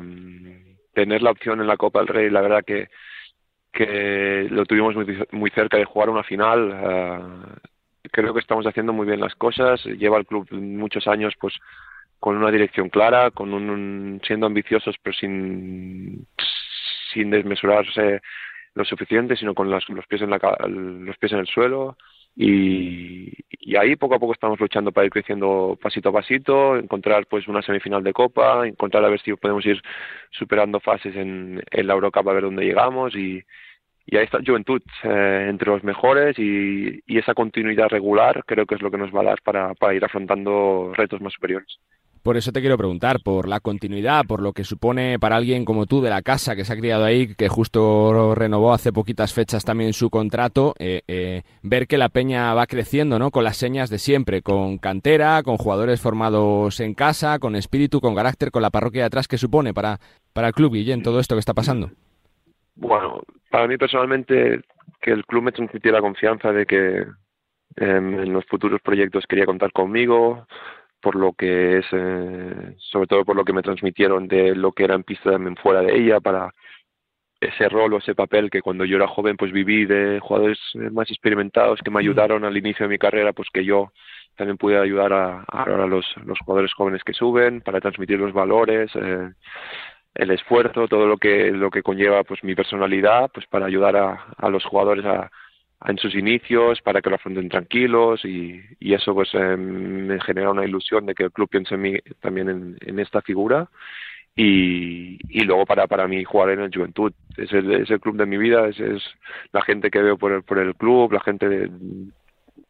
tener 0.93 1.21
la 1.21 1.31
opción 1.31 1.59
en 1.59 1.67
la 1.67 1.77
Copa 1.77 1.99
del 1.99 2.07
Rey, 2.07 2.29
la 2.29 2.41
verdad 2.41 2.63
que, 2.65 2.89
que 3.71 4.47
lo 4.49 4.65
tuvimos 4.65 4.95
muy, 4.95 5.05
muy 5.31 5.49
cerca 5.49 5.77
de 5.77 5.85
jugar 5.85 6.09
una 6.09 6.23
final. 6.23 6.71
Eh, 6.71 7.19
creo 8.11 8.33
que 8.33 8.39
estamos 8.39 8.65
haciendo 8.65 8.93
muy 8.93 9.05
bien 9.05 9.19
las 9.19 9.35
cosas. 9.35 9.83
Lleva 9.85 10.17
el 10.17 10.25
club 10.25 10.47
muchos 10.51 11.07
años, 11.07 11.33
pues 11.39 11.53
con 12.19 12.37
una 12.37 12.51
dirección 12.51 12.89
clara, 12.89 13.31
con 13.31 13.53
un, 13.53 14.21
siendo 14.25 14.45
ambiciosos, 14.45 14.95
pero 15.01 15.15
sin 15.15 16.25
sin 17.13 17.29
desmesurarse 17.29 18.21
lo 18.75 18.85
suficiente, 18.85 19.35
sino 19.35 19.53
con 19.53 19.69
los, 19.69 19.87
los 19.89 20.07
pies 20.07 20.23
en 20.23 20.31
la, 20.31 20.39
los 20.67 21.17
pies 21.17 21.31
en 21.33 21.39
el 21.39 21.47
suelo. 21.47 21.95
Y, 22.35 23.31
y, 23.51 23.75
ahí 23.75 23.95
poco 23.95 24.15
a 24.15 24.19
poco 24.19 24.33
estamos 24.33 24.59
luchando 24.59 24.91
para 24.91 25.05
ir 25.05 25.11
creciendo 25.11 25.77
pasito 25.79 26.09
a 26.09 26.13
pasito, 26.13 26.75
encontrar 26.77 27.27
pues 27.27 27.47
una 27.47 27.61
semifinal 27.61 28.03
de 28.03 28.11
Copa, 28.11 28.67
encontrar 28.67 29.05
a 29.05 29.09
ver 29.09 29.21
si 29.21 29.35
podemos 29.35 29.63
ir 29.67 29.79
superando 30.31 30.79
fases 30.79 31.15
en, 31.15 31.63
en 31.69 31.87
la 31.87 31.93
Eurocup 31.93 32.27
a 32.27 32.33
ver 32.33 32.43
dónde 32.43 32.65
llegamos 32.65 33.15
y, 33.15 33.43
y 34.05 34.17
ahí 34.17 34.25
está 34.25 34.39
Juventud 34.45 34.81
eh, 35.03 35.47
entre 35.49 35.69
los 35.69 35.83
mejores 35.83 36.37
y, 36.37 37.01
esa 37.07 37.33
continuidad 37.33 37.87
regular 37.89 38.43
creo 38.45 38.65
que 38.65 38.75
es 38.75 38.81
lo 38.81 38.91
que 38.91 38.97
nos 38.97 39.13
va 39.15 39.21
a 39.21 39.23
dar 39.23 39.41
para, 39.43 39.93
ir 39.93 40.03
afrontando 40.03 40.91
retos 40.93 41.21
más 41.21 41.31
superiores. 41.31 41.77
Por 42.21 42.37
eso 42.37 42.51
te 42.51 42.61
quiero 42.61 42.77
preguntar, 42.77 43.19
por 43.21 43.47
la 43.47 43.59
continuidad, 43.59 44.25
por 44.25 44.41
lo 44.41 44.53
que 44.53 44.63
supone 44.63 45.19
para 45.19 45.35
alguien 45.35 45.63
como 45.65 45.85
tú 45.85 46.01
de 46.01 46.09
la 46.09 46.21
casa 46.21 46.55
que 46.55 46.63
se 46.65 46.73
ha 46.73 46.77
criado 46.77 47.03
ahí, 47.03 47.35
que 47.35 47.49
justo 47.49 48.33
renovó 48.33 48.73
hace 48.73 48.93
poquitas 48.93 49.33
fechas 49.33 49.63
también 49.63 49.93
su 49.93 50.09
contrato, 50.09 50.73
eh, 50.79 51.01
eh, 51.07 51.43
ver 51.61 51.85
que 51.85 51.97
la 51.97 52.09
peña 52.09 52.53
va 52.53 52.65
creciendo, 52.65 53.19
¿no? 53.19 53.29
Con 53.29 53.43
las 53.43 53.57
señas 53.57 53.89
de 53.89 53.99
siempre, 53.99 54.41
con 54.41 54.77
cantera, 54.77 55.43
con 55.43 55.57
jugadores 55.57 56.01
formados 56.01 56.79
en 56.79 56.93
casa, 56.93 57.39
con 57.39 57.55
espíritu, 57.55 57.99
con 57.99 58.15
carácter, 58.15 58.51
con 58.51 58.61
la 58.61 58.69
parroquia 58.69 59.01
de 59.01 59.07
atrás, 59.07 59.27
¿qué 59.27 59.37
supone 59.37 59.73
para, 59.73 59.99
para 60.31 60.47
el 60.47 60.53
club, 60.53 60.73
Guillén, 60.73 61.03
todo 61.03 61.19
esto 61.19 61.35
que 61.35 61.39
está 61.39 61.53
pasando? 61.53 61.91
Bueno, 62.75 63.21
para 63.49 63.67
mí 63.67 63.77
personalmente, 63.77 64.61
que 65.01 65.11
el 65.11 65.25
club 65.25 65.43
me 65.43 65.51
transmitiera 65.51 66.01
confianza 66.01 66.51
de 66.51 66.65
que 66.65 66.97
eh, 66.99 67.05
en 67.75 68.33
los 68.33 68.45
futuros 68.45 68.81
proyectos 68.81 69.25
quería 69.27 69.45
contar 69.45 69.71
conmigo, 69.71 70.47
por 71.01 71.15
lo 71.15 71.33
que 71.33 71.79
es, 71.79 71.85
eh, 71.91 72.75
sobre 72.79 73.07
todo 73.07 73.25
por 73.25 73.35
lo 73.35 73.43
que 73.43 73.53
me 73.53 73.61
transmitieron 73.61 74.27
de 74.27 74.55
lo 74.55 74.71
que 74.71 74.85
era 74.85 74.95
en 74.95 75.03
pista 75.03 75.31
también 75.31 75.57
fuera 75.57 75.81
de 75.81 75.95
ella, 75.97 76.19
para 76.19 76.53
ese 77.41 77.67
rol 77.69 77.93
o 77.93 77.97
ese 77.97 78.15
papel 78.15 78.49
que 78.49 78.61
cuando 78.61 78.85
yo 78.85 78.95
era 78.95 79.07
joven 79.07 79.35
pues 79.35 79.51
viví 79.51 79.85
de 79.85 80.19
jugadores 80.21 80.59
más 80.91 81.09
experimentados 81.11 81.81
que 81.83 81.91
me 81.91 81.99
ayudaron 81.99 82.45
al 82.45 82.55
inicio 82.55 82.85
de 82.85 82.89
mi 82.89 82.97
carrera, 82.97 83.33
pues 83.33 83.49
que 83.53 83.65
yo 83.65 83.91
también 84.35 84.57
pude 84.57 84.79
ayudar 84.79 85.13
a, 85.13 85.43
a, 85.43 85.65
los, 85.87 86.05
los 86.25 86.39
jugadores 86.39 86.73
jóvenes 86.73 87.03
que 87.03 87.13
suben 87.13 87.61
para 87.61 87.81
transmitir 87.81 88.19
los 88.19 88.33
valores, 88.33 88.89
eh, 88.95 89.29
el 90.15 90.31
esfuerzo, 90.31 90.87
todo 90.87 91.07
lo 91.07 91.17
que 91.17 91.51
lo 91.51 91.71
que 91.71 91.81
conlleva 91.81 92.23
pues 92.23 92.43
mi 92.43 92.55
personalidad, 92.55 93.31
pues 93.33 93.45
para 93.47 93.65
ayudar 93.65 93.95
a, 93.95 94.25
a 94.37 94.49
los 94.49 94.63
jugadores 94.63 95.05
a, 95.05 95.31
en 95.85 95.97
sus 95.97 96.15
inicios 96.15 96.81
para 96.81 97.01
que 97.01 97.09
lo 97.09 97.15
afronten 97.15 97.49
tranquilos 97.49 98.23
y, 98.23 98.61
y 98.79 98.93
eso 98.93 99.13
pues 99.13 99.29
eh, 99.33 99.57
me 99.57 100.19
genera 100.21 100.51
una 100.51 100.65
ilusión 100.65 101.05
de 101.05 101.15
que 101.15 101.23
el 101.23 101.31
club 101.31 101.49
piense 101.49 101.75
en 101.75 101.81
mí 101.81 101.97
también 102.21 102.49
en, 102.49 102.77
en 102.81 102.99
esta 102.99 103.21
figura 103.21 103.67
y, 104.35 105.19
y 105.29 105.43
luego 105.43 105.65
para 105.65 105.87
para 105.87 106.07
mí 106.07 106.23
jugar 106.23 106.51
en 106.51 106.61
el 106.61 106.73
Juventud. 106.73 107.13
Es 107.37 107.51
el, 107.51 107.71
es 107.73 107.89
el 107.89 107.99
club 107.99 108.17
de 108.17 108.25
mi 108.25 108.37
vida 108.37 108.67
es, 108.67 108.79
es 108.79 109.03
la 109.51 109.61
gente 109.61 109.89
que 109.89 110.01
veo 110.01 110.17
por 110.17 110.31
el, 110.31 110.43
por 110.43 110.59
el 110.59 110.75
club 110.75 111.11
la 111.11 111.21
gente 111.21 111.49
de, 111.49 111.69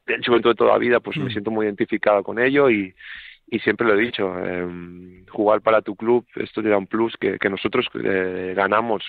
del 0.05 0.25
Juventud 0.25 0.51
de 0.51 0.55
toda 0.55 0.71
la 0.73 0.77
vida 0.77 0.99
pues 1.01 1.17
me 1.17 1.31
siento 1.31 1.51
muy 1.51 1.65
identificado 1.65 2.23
con 2.23 2.39
ello 2.39 2.69
y, 2.69 2.93
y 3.47 3.59
siempre 3.59 3.87
lo 3.87 3.93
he 3.93 4.01
dicho, 4.01 4.33
eh, 4.39 5.23
jugar 5.29 5.61
para 5.61 5.81
tu 5.81 5.95
club, 5.95 6.25
esto 6.35 6.61
te 6.61 6.69
da 6.69 6.77
un 6.77 6.87
plus 6.87 7.15
que, 7.17 7.37
nosotros 7.49 7.87
eh, 8.03 8.53
ganamos 8.55 9.03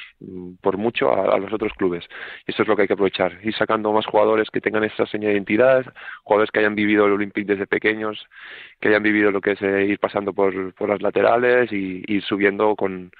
por 0.60 0.76
mucho 0.76 1.12
a, 1.12 1.38
los 1.38 1.52
otros 1.52 1.72
clubes. 1.74 2.04
Y 2.46 2.52
eso 2.52 2.62
es 2.62 2.68
lo 2.68 2.76
que 2.76 2.82
hay 2.82 2.88
que 2.88 2.94
aprovechar, 2.94 3.38
ir 3.42 3.54
sacando 3.54 3.92
más 3.92 4.06
jugadores 4.06 4.50
que 4.50 4.60
tengan 4.60 4.84
esta 4.84 5.06
seña 5.06 5.28
de 5.28 5.34
identidad, 5.34 5.84
jugadores 6.22 6.50
que 6.50 6.60
hayan 6.60 6.74
vivido 6.74 7.06
el 7.06 7.12
Olympic 7.12 7.46
desde 7.46 7.66
pequeños, 7.66 8.26
que 8.80 8.88
hayan 8.88 9.02
vivido 9.02 9.30
lo 9.30 9.40
que 9.40 9.52
es 9.52 9.62
eh, 9.62 9.86
ir 9.86 9.98
pasando 9.98 10.32
por, 10.32 10.74
por 10.74 10.88
las 10.88 11.02
laterales 11.02 11.72
y 11.72 12.02
ir 12.06 12.22
subiendo 12.22 12.76
con, 12.76 13.12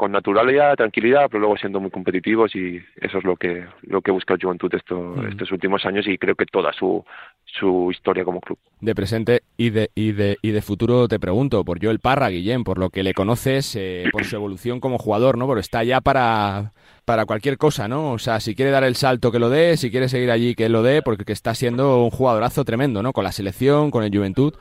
con 0.00 0.12
naturalidad, 0.12 0.76
tranquilidad, 0.76 1.26
pero 1.30 1.40
luego 1.40 1.58
siendo 1.58 1.78
muy 1.78 1.90
competitivos 1.90 2.56
y 2.56 2.80
eso 3.02 3.18
es 3.18 3.24
lo 3.24 3.36
que 3.36 3.66
lo 3.82 4.00
que 4.00 4.10
busca 4.10 4.32
el 4.32 4.40
Juventud 4.40 4.74
esto, 4.74 4.96
mm. 4.98 5.28
estos 5.28 5.52
últimos 5.52 5.84
años 5.84 6.08
y 6.08 6.16
creo 6.16 6.34
que 6.34 6.46
toda 6.46 6.72
su, 6.72 7.04
su 7.44 7.90
historia 7.90 8.24
como 8.24 8.40
club. 8.40 8.58
De 8.80 8.94
presente 8.94 9.42
y 9.58 9.68
de, 9.68 9.90
y 9.94 10.12
de, 10.12 10.38
y 10.40 10.52
de 10.52 10.62
futuro 10.62 11.06
te 11.06 11.20
pregunto, 11.20 11.66
por 11.66 11.84
Joel 11.84 12.00
Parra, 12.00 12.30
Guillén, 12.30 12.64
por 12.64 12.78
lo 12.78 12.88
que 12.88 13.02
le 13.02 13.12
conoces, 13.12 13.76
eh, 13.76 14.04
por 14.10 14.24
su 14.24 14.36
evolución 14.36 14.80
como 14.80 14.96
jugador, 14.96 15.36
¿no? 15.36 15.46
Porque 15.46 15.60
está 15.60 15.84
ya 15.84 16.00
para, 16.00 16.72
para 17.04 17.26
cualquier 17.26 17.58
cosa, 17.58 17.86
¿no? 17.86 18.12
O 18.12 18.18
sea, 18.18 18.40
si 18.40 18.54
quiere 18.54 18.70
dar 18.70 18.84
el 18.84 18.94
salto 18.94 19.30
que 19.30 19.38
lo 19.38 19.50
dé, 19.50 19.76
si 19.76 19.90
quiere 19.90 20.08
seguir 20.08 20.30
allí 20.30 20.54
que 20.54 20.70
lo 20.70 20.82
dé, 20.82 21.02
porque 21.02 21.30
está 21.30 21.54
siendo 21.54 22.04
un 22.04 22.10
jugadorazo 22.10 22.64
tremendo, 22.64 23.02
¿no? 23.02 23.12
Con 23.12 23.24
la 23.24 23.32
selección, 23.32 23.90
con 23.90 24.02
el 24.02 24.16
Juventud. 24.16 24.54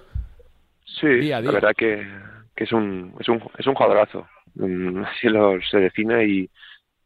Sí, 0.83 1.07
día 1.07 1.39
día. 1.39 1.43
la 1.43 1.51
verdad 1.51 1.73
que, 1.77 2.05
que 2.57 2.65
es 2.65 2.73
un, 2.73 3.13
es 3.21 3.29
un, 3.29 3.41
es 3.57 3.65
un 3.65 3.73
jugadorazo 3.73 4.27
así 5.05 5.29
lo, 5.29 5.61
se 5.61 5.77
define 5.77 6.25
y 6.25 6.49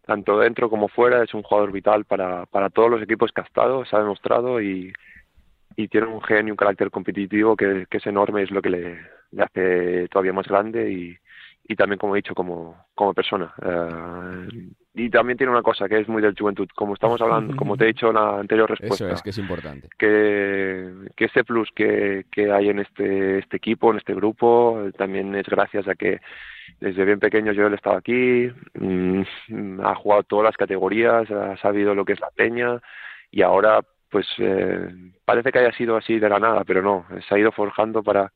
tanto 0.05 0.39
dentro 0.39 0.69
como 0.69 0.87
fuera 0.87 1.23
es 1.23 1.33
un 1.33 1.43
jugador 1.43 1.71
vital 1.71 2.05
para, 2.05 2.45
para 2.45 2.69
todos 2.69 2.89
los 2.89 3.01
equipos 3.01 3.31
que 3.31 3.41
ha 3.41 3.45
estado, 3.45 3.85
se 3.85 3.95
ha 3.95 3.99
demostrado 3.99 4.61
y, 4.61 4.93
y 5.75 5.87
tiene 5.87 6.07
un 6.07 6.21
genio, 6.21 6.53
un 6.53 6.57
carácter 6.57 6.91
competitivo 6.91 7.55
que, 7.55 7.85
que 7.89 7.97
es 7.97 8.05
enorme, 8.05 8.43
es 8.43 8.51
lo 8.51 8.61
que 8.61 8.69
le, 8.69 8.97
le 9.31 9.43
hace 9.43 10.07
todavía 10.09 10.33
más 10.33 10.47
grande 10.47 10.91
y, 10.91 11.17
y 11.65 11.75
también, 11.75 11.97
como 11.97 12.15
he 12.15 12.19
dicho, 12.19 12.35
como, 12.35 12.85
como 12.93 13.13
persona. 13.13 13.53
Uh, 13.57 14.47
y 14.95 15.09
también 15.09 15.37
tiene 15.37 15.51
una 15.51 15.61
cosa 15.61 15.87
que 15.87 15.99
es 15.99 16.07
muy 16.07 16.21
del 16.21 16.37
juventud, 16.37 16.67
como 16.75 16.93
estamos 16.93 17.19
hablando, 17.21 17.55
como 17.57 17.77
te 17.77 17.85
he 17.85 17.87
dicho 17.87 18.09
en 18.09 18.15
la 18.15 18.39
anterior 18.39 18.69
respuesta. 18.69 19.05
Eso 19.05 19.13
es 19.13 19.21
que 19.21 19.29
es 19.29 19.37
importante. 19.37 19.89
Que, 19.97 20.91
que 21.15 21.25
ese 21.25 21.43
plus 21.43 21.69
que, 21.73 22.25
que 22.31 22.51
hay 22.51 22.69
en 22.69 22.79
este, 22.79 23.39
este 23.39 23.57
equipo, 23.57 23.91
en 23.91 23.97
este 23.97 24.13
grupo, 24.13 24.89
también 24.97 25.33
es 25.35 25.47
gracias 25.47 25.87
a 25.87 25.95
que 25.95 26.19
desde 26.79 27.05
bien 27.05 27.19
pequeño 27.19 27.53
yo 27.53 27.67
he 27.67 27.75
estado 27.75 27.97
aquí, 27.97 28.49
mmm, 28.73 29.21
ha 29.83 29.95
jugado 29.95 30.23
todas 30.23 30.45
las 30.45 30.57
categorías, 30.57 31.29
ha 31.31 31.57
sabido 31.57 31.95
lo 31.95 32.05
que 32.05 32.13
es 32.13 32.19
la 32.19 32.29
peña 32.35 32.81
y 33.31 33.41
ahora 33.41 33.81
pues 34.09 34.27
eh, 34.37 34.89
parece 35.25 35.51
que 35.51 35.59
haya 35.59 35.71
sido 35.75 35.97
así 35.97 36.19
de 36.19 36.29
la 36.29 36.39
nada, 36.39 36.63
pero 36.65 36.83
no, 36.83 37.05
se 37.27 37.33
ha 37.33 37.39
ido 37.39 37.51
forjando 37.51 38.03
para 38.03 38.31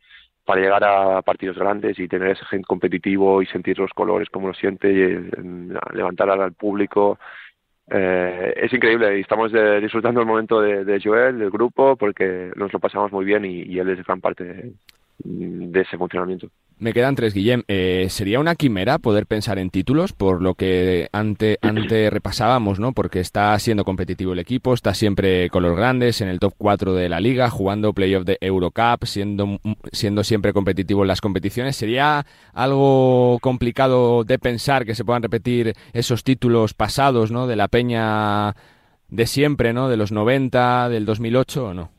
para 0.47 0.61
llegar 0.61 0.81
a 0.85 1.21
partidos 1.23 1.57
grandes 1.57 1.99
y 1.99 2.07
tener 2.07 2.29
ese 2.29 2.45
gen 2.45 2.61
competitivo 2.61 3.41
y 3.41 3.47
sentir 3.47 3.77
los 3.77 3.91
colores 3.91 4.29
como 4.29 4.47
lo 4.47 4.53
siente 4.53 4.89
y 4.89 5.01
eh, 5.01 5.29
levantar 5.91 6.29
al 6.29 6.53
público. 6.53 7.19
Eh, 7.91 8.53
es 8.55 8.71
increíble 8.71 9.17
y 9.17 9.21
estamos 9.21 9.51
de, 9.51 9.81
disfrutando 9.81 10.21
el 10.21 10.25
momento 10.25 10.61
de, 10.61 11.01
Joel, 11.03 11.37
del 11.39 11.49
grupo, 11.49 11.97
porque 11.97 12.49
nos 12.55 12.71
lo 12.71 12.79
pasamos 12.79 13.11
muy 13.11 13.25
bien 13.25 13.43
y, 13.43 13.77
él 13.77 13.89
es 13.89 14.05
gran 14.05 14.21
parte 14.21 14.71
de 15.23 15.81
ese 15.81 15.97
funcionamiento. 15.97 16.49
Me 16.79 16.93
quedan 16.93 17.15
tres, 17.15 17.33
Guillem. 17.33 17.63
Eh, 17.67 18.05
¿Sería 18.09 18.39
una 18.39 18.53
quimera 18.53 18.99
poder 18.99 19.25
pensar 19.25 19.57
en 19.57 19.71
títulos 19.71 20.13
por 20.13 20.43
lo 20.43 20.53
que 20.53 21.09
ante, 21.11 21.57
ante 21.63 22.11
repasábamos, 22.11 22.79
¿no? 22.79 22.93
Porque 22.93 23.19
está 23.19 23.57
siendo 23.57 23.83
competitivo 23.83 24.33
el 24.33 24.39
equipo, 24.39 24.75
está 24.75 24.93
siempre 24.93 25.49
con 25.49 25.63
los 25.63 25.75
grandes, 25.75 26.21
en 26.21 26.27
el 26.27 26.39
top 26.39 26.53
4 26.55 26.93
de 26.93 27.09
la 27.09 27.19
liga, 27.19 27.49
jugando 27.49 27.93
playoff 27.93 28.25
de 28.25 28.37
Eurocup, 28.41 29.05
siendo, 29.05 29.59
siendo 29.91 30.23
siempre 30.23 30.53
competitivo 30.53 31.01
en 31.01 31.07
las 31.07 31.21
competiciones. 31.21 31.75
¿Sería 31.75 32.27
algo 32.53 33.39
complicado 33.41 34.23
de 34.23 34.37
pensar 34.37 34.85
que 34.85 34.93
se 34.93 35.03
puedan 35.03 35.23
repetir 35.23 35.73
esos 35.93 36.23
títulos 36.23 36.75
pasados, 36.75 37.31
¿no? 37.31 37.47
De 37.47 37.55
la 37.55 37.69
peña 37.69 38.55
de 39.09 39.25
siempre, 39.25 39.73
¿no? 39.73 39.89
De 39.89 39.97
los 39.97 40.11
90, 40.11 40.89
del 40.89 41.05
2008 41.05 41.65
o 41.65 41.73
no? 41.73 41.89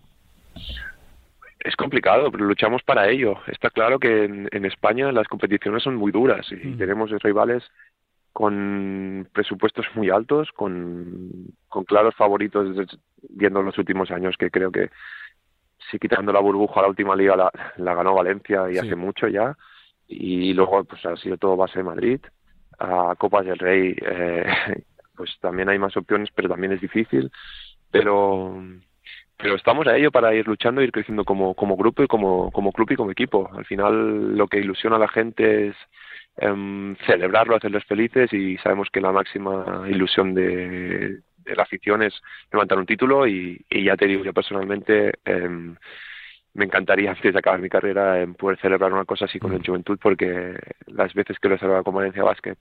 Es 1.60 1.76
complicado, 1.76 2.30
pero 2.30 2.44
luchamos 2.44 2.82
para 2.82 3.08
ello. 3.08 3.36
Está 3.46 3.70
claro 3.70 3.98
que 3.98 4.24
en, 4.24 4.48
en 4.52 4.64
España 4.64 5.10
las 5.12 5.28
competiciones 5.28 5.82
son 5.82 5.96
muy 5.96 6.12
duras 6.12 6.46
y 6.52 6.56
mm. 6.56 6.78
tenemos 6.78 7.10
rivales 7.22 7.64
con 8.32 9.28
presupuestos 9.32 9.86
muy 9.94 10.10
altos, 10.10 10.52
con, 10.52 11.30
con 11.68 11.84
claros 11.84 12.14
favoritos 12.14 12.86
viendo 13.30 13.62
los 13.62 13.76
últimos 13.78 14.10
años 14.10 14.36
que 14.38 14.50
creo 14.50 14.70
que 14.70 14.90
si 15.90 15.98
quitando 15.98 16.32
la 16.32 16.40
burbuja 16.40 16.82
la 16.82 16.88
última 16.88 17.16
liga 17.16 17.36
la, 17.36 17.50
la 17.76 17.94
ganó 17.94 18.14
Valencia 18.14 18.70
y 18.70 18.78
hace 18.78 18.94
mucho 18.94 19.26
ya 19.28 19.56
y 20.06 20.52
luego 20.54 20.84
pues 20.84 21.04
ha 21.06 21.16
sido 21.16 21.36
todo 21.36 21.56
base 21.56 21.78
de 21.78 21.84
Madrid 21.84 22.20
a 22.78 23.14
Copas 23.16 23.46
del 23.46 23.58
Rey 23.58 23.96
eh, 24.00 24.46
pues 25.16 25.36
también 25.40 25.68
hay 25.68 25.78
más 25.78 25.96
opciones 25.96 26.28
pero 26.34 26.48
también 26.48 26.72
es 26.72 26.80
difícil 26.80 27.30
pero 27.90 28.62
pero 29.38 29.54
estamos 29.54 29.86
a 29.86 29.96
ello 29.96 30.10
para 30.10 30.34
ir 30.34 30.46
luchando, 30.46 30.82
ir 30.82 30.92
creciendo 30.92 31.24
como, 31.24 31.54
como 31.54 31.76
grupo 31.76 32.02
y 32.02 32.08
como, 32.08 32.50
como 32.50 32.72
club 32.72 32.90
y 32.90 32.96
como 32.96 33.12
equipo. 33.12 33.48
Al 33.56 33.64
final 33.64 34.36
lo 34.36 34.48
que 34.48 34.58
ilusiona 34.58 34.96
a 34.96 34.98
la 34.98 35.08
gente 35.08 35.68
es 35.68 35.76
eh, 36.38 36.96
celebrarlo, 37.06 37.56
hacerles 37.56 37.84
felices 37.84 38.32
y 38.32 38.58
sabemos 38.58 38.88
que 38.92 39.00
la 39.00 39.12
máxima 39.12 39.84
ilusión 39.88 40.34
de, 40.34 41.20
de 41.48 41.56
la 41.56 41.62
afición 41.62 42.02
es 42.02 42.14
levantar 42.52 42.78
un 42.78 42.86
título 42.86 43.26
y, 43.26 43.64
y 43.70 43.84
ya 43.84 43.96
te 43.96 44.06
digo, 44.06 44.24
yo 44.24 44.32
personalmente 44.32 45.14
eh, 45.24 45.48
me 46.54 46.64
encantaría 46.64 47.10
antes 47.12 47.32
de 47.32 47.38
acabar 47.38 47.60
mi 47.60 47.68
carrera 47.68 48.20
en 48.20 48.34
poder 48.34 48.58
celebrar 48.58 48.92
una 48.92 49.04
cosa 49.04 49.26
así 49.26 49.38
con 49.38 49.52
el 49.52 49.64
Juventud 49.64 49.98
porque 50.02 50.56
las 50.86 51.14
veces 51.14 51.38
que 51.38 51.48
lo 51.48 51.54
he 51.54 51.58
celebrado 51.58 51.84
con 51.84 51.94
Valencia 51.94 52.24
Basket 52.24 52.56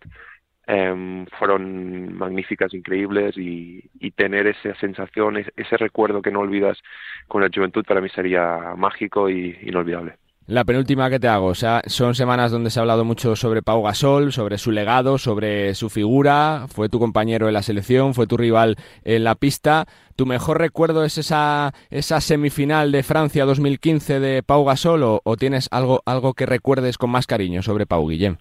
eh, 0.67 1.25
fueron 1.39 2.13
magníficas, 2.17 2.73
increíbles 2.73 3.38
y, 3.38 3.89
tener 4.15 4.47
esa 4.47 4.73
sensación, 4.80 5.38
ese 5.38 5.77
recuerdo 5.77 6.23
que 6.23 6.32
no 6.32 6.39
olvidas 6.39 6.80
con 7.27 7.41
la 7.41 7.49
juventud 7.53 7.86
para 7.86 8.01
mí 8.01 8.10
sería 8.10 8.73
mágico 8.75 9.30
y 9.30 9.56
inolvidable. 9.62 10.15
La 10.47 10.63
penúltima 10.63 11.10
que 11.10 11.19
te 11.19 11.27
hago, 11.27 11.47
o 11.47 11.56
son 11.56 12.15
semanas 12.15 12.51
donde 12.51 12.69
se 12.69 12.80
ha 12.80 12.82
hablado 12.82 13.03
mucho 13.03 13.36
sobre 13.36 13.62
Pau 13.62 13.84
Gasol, 13.84 14.32
sobre 14.32 14.58
su 14.58 14.71
legado, 14.71 15.17
sobre 15.17 15.75
su 15.75 15.89
figura, 15.89 16.67
fue 16.69 16.88
tu 16.89 16.99
compañero 16.99 17.47
en 17.47 17.53
la 17.53 17.62
selección, 17.62 18.13
fue 18.13 18.27
tu 18.27 18.38
rival 18.38 18.77
en 19.03 19.25
la 19.25 19.36
pista. 19.36 19.86
¿Tu 20.15 20.25
mejor 20.25 20.60
recuerdo 20.60 21.03
es 21.03 21.17
esa, 21.17 21.73
semifinal 21.91 22.91
de 22.91 23.03
Francia 23.03 23.45
2015 23.45 24.21
de 24.21 24.41
Pau 24.41 24.63
Gasol 24.63 25.03
o, 25.03 25.21
o 25.23 25.36
tienes 25.36 25.67
algo, 25.69 26.01
algo 26.06 26.34
que 26.34 26.45
recuerdes 26.45 26.97
con 26.97 27.10
más 27.10 27.27
cariño 27.27 27.62
sobre 27.62 27.86
Pau 27.86 28.08
Guillem? 28.08 28.38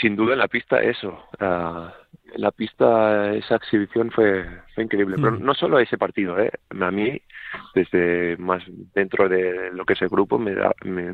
Sin 0.00 0.16
duda 0.16 0.32
en 0.34 0.38
la 0.38 0.48
pista 0.48 0.82
eso. 0.82 1.18
Uh, 1.40 1.88
en 2.34 2.40
la 2.40 2.50
pista 2.50 3.34
esa 3.34 3.56
exhibición 3.56 4.10
fue, 4.10 4.46
fue 4.74 4.84
increíble. 4.84 5.16
Pero 5.16 5.32
no 5.32 5.54
solo 5.54 5.78
ese 5.78 5.98
partido, 5.98 6.38
¿eh? 6.38 6.50
a 6.80 6.90
mí, 6.90 7.20
desde 7.74 8.36
más 8.38 8.62
dentro 8.94 9.28
de 9.28 9.70
lo 9.72 9.84
que 9.84 9.92
es 9.92 10.02
el 10.02 10.08
grupo, 10.08 10.38
me, 10.38 10.54
da, 10.54 10.74
me 10.84 11.12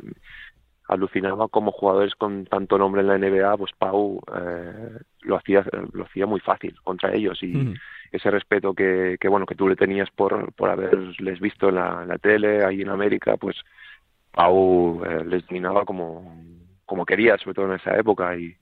alucinaba 0.89 1.49
como 1.49 1.73
jugadores 1.73 2.15
con 2.15 2.47
tanto 2.47 2.79
nombre 2.79 3.03
en 3.03 3.09
la 3.09 3.19
NBA, 3.19 3.57
pues 3.57 3.73
Pau 3.79 4.21
eh, 4.35 4.99
lo 5.23 5.37
hacía 5.37 5.65
lo 5.93 6.05
hacía 6.05 6.27
muy 6.27 6.41
fácil 6.41 6.75
contra 6.83 7.13
ellos 7.13 7.43
y 7.43 7.49
mm. 7.49 7.75
ese 8.13 8.31
respeto 8.31 8.73
que, 8.75 9.17
que 9.21 9.29
bueno 9.29 9.45
que 9.45 9.55
tú 9.55 9.69
le 9.69 9.77
tenías 9.77 10.11
por 10.11 10.53
por 10.55 10.71
haberles 10.71 11.41
visto 11.41 11.69
en 11.69 11.75
la, 11.75 12.03
en 12.03 12.09
la 12.09 12.19
tele 12.19 12.65
ahí 12.65 12.81
en 12.81 12.89
América, 12.89 13.37
pues 13.37 13.57
Pau 14.33 15.05
eh, 15.05 15.25
les 15.27 15.47
dominaba 15.47 15.85
como 15.85 16.43
como 16.87 17.05
quería, 17.05 17.37
sobre 17.37 17.55
todo 17.55 17.67
en 17.67 17.79
esa 17.79 17.95
época 17.99 18.35
y 18.37 18.57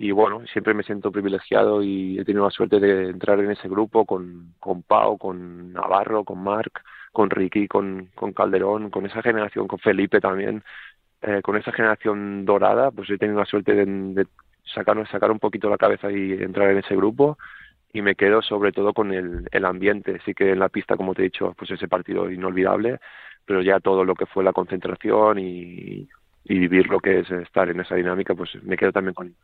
y 0.00 0.12
bueno, 0.12 0.42
siempre 0.50 0.72
me 0.72 0.82
siento 0.82 1.12
privilegiado 1.12 1.82
y 1.82 2.18
he 2.18 2.24
tenido 2.24 2.44
la 2.44 2.50
suerte 2.50 2.80
de 2.80 3.10
entrar 3.10 3.38
en 3.38 3.50
ese 3.50 3.68
grupo 3.68 4.06
con, 4.06 4.54
con 4.58 4.82
Pau, 4.82 5.18
con 5.18 5.74
Navarro, 5.74 6.24
con 6.24 6.42
Marc, 6.42 6.82
con 7.12 7.28
Ricky, 7.28 7.68
con, 7.68 8.06
con 8.14 8.32
Calderón, 8.32 8.88
con 8.88 9.04
esa 9.04 9.20
generación, 9.20 9.68
con 9.68 9.78
Felipe 9.78 10.18
también, 10.18 10.64
eh, 11.20 11.42
con 11.42 11.56
esa 11.58 11.70
generación 11.72 12.46
dorada, 12.46 12.90
pues 12.90 13.10
he 13.10 13.18
tenido 13.18 13.40
la 13.40 13.44
suerte 13.44 13.74
de, 13.74 13.84
de 13.84 14.26
sacar, 14.64 14.96
un 15.30 15.38
poquito 15.38 15.68
la 15.68 15.76
cabeza 15.76 16.10
y 16.10 16.32
entrar 16.32 16.70
en 16.70 16.78
ese 16.78 16.96
grupo 16.96 17.36
y 17.92 18.00
me 18.00 18.14
quedo 18.14 18.40
sobre 18.40 18.72
todo 18.72 18.94
con 18.94 19.12
el, 19.12 19.48
el 19.52 19.64
ambiente, 19.66 20.18
sí 20.24 20.32
que 20.32 20.52
en 20.52 20.60
la 20.60 20.70
pista, 20.70 20.96
como 20.96 21.14
te 21.14 21.20
he 21.20 21.24
dicho, 21.24 21.54
pues 21.58 21.72
ese 21.72 21.88
partido 21.88 22.30
inolvidable, 22.30 23.00
pero 23.44 23.60
ya 23.60 23.80
todo 23.80 24.04
lo 24.06 24.14
que 24.14 24.24
fue 24.24 24.44
la 24.44 24.54
concentración 24.54 25.38
y, 25.38 26.08
y 26.44 26.58
vivir 26.58 26.88
lo 26.88 27.00
que 27.00 27.18
es 27.20 27.30
estar 27.30 27.68
en 27.68 27.80
esa 27.80 27.96
dinámica, 27.96 28.34
pues 28.34 28.50
me 28.62 28.78
quedo 28.78 28.92
también 28.92 29.14
con 29.14 29.34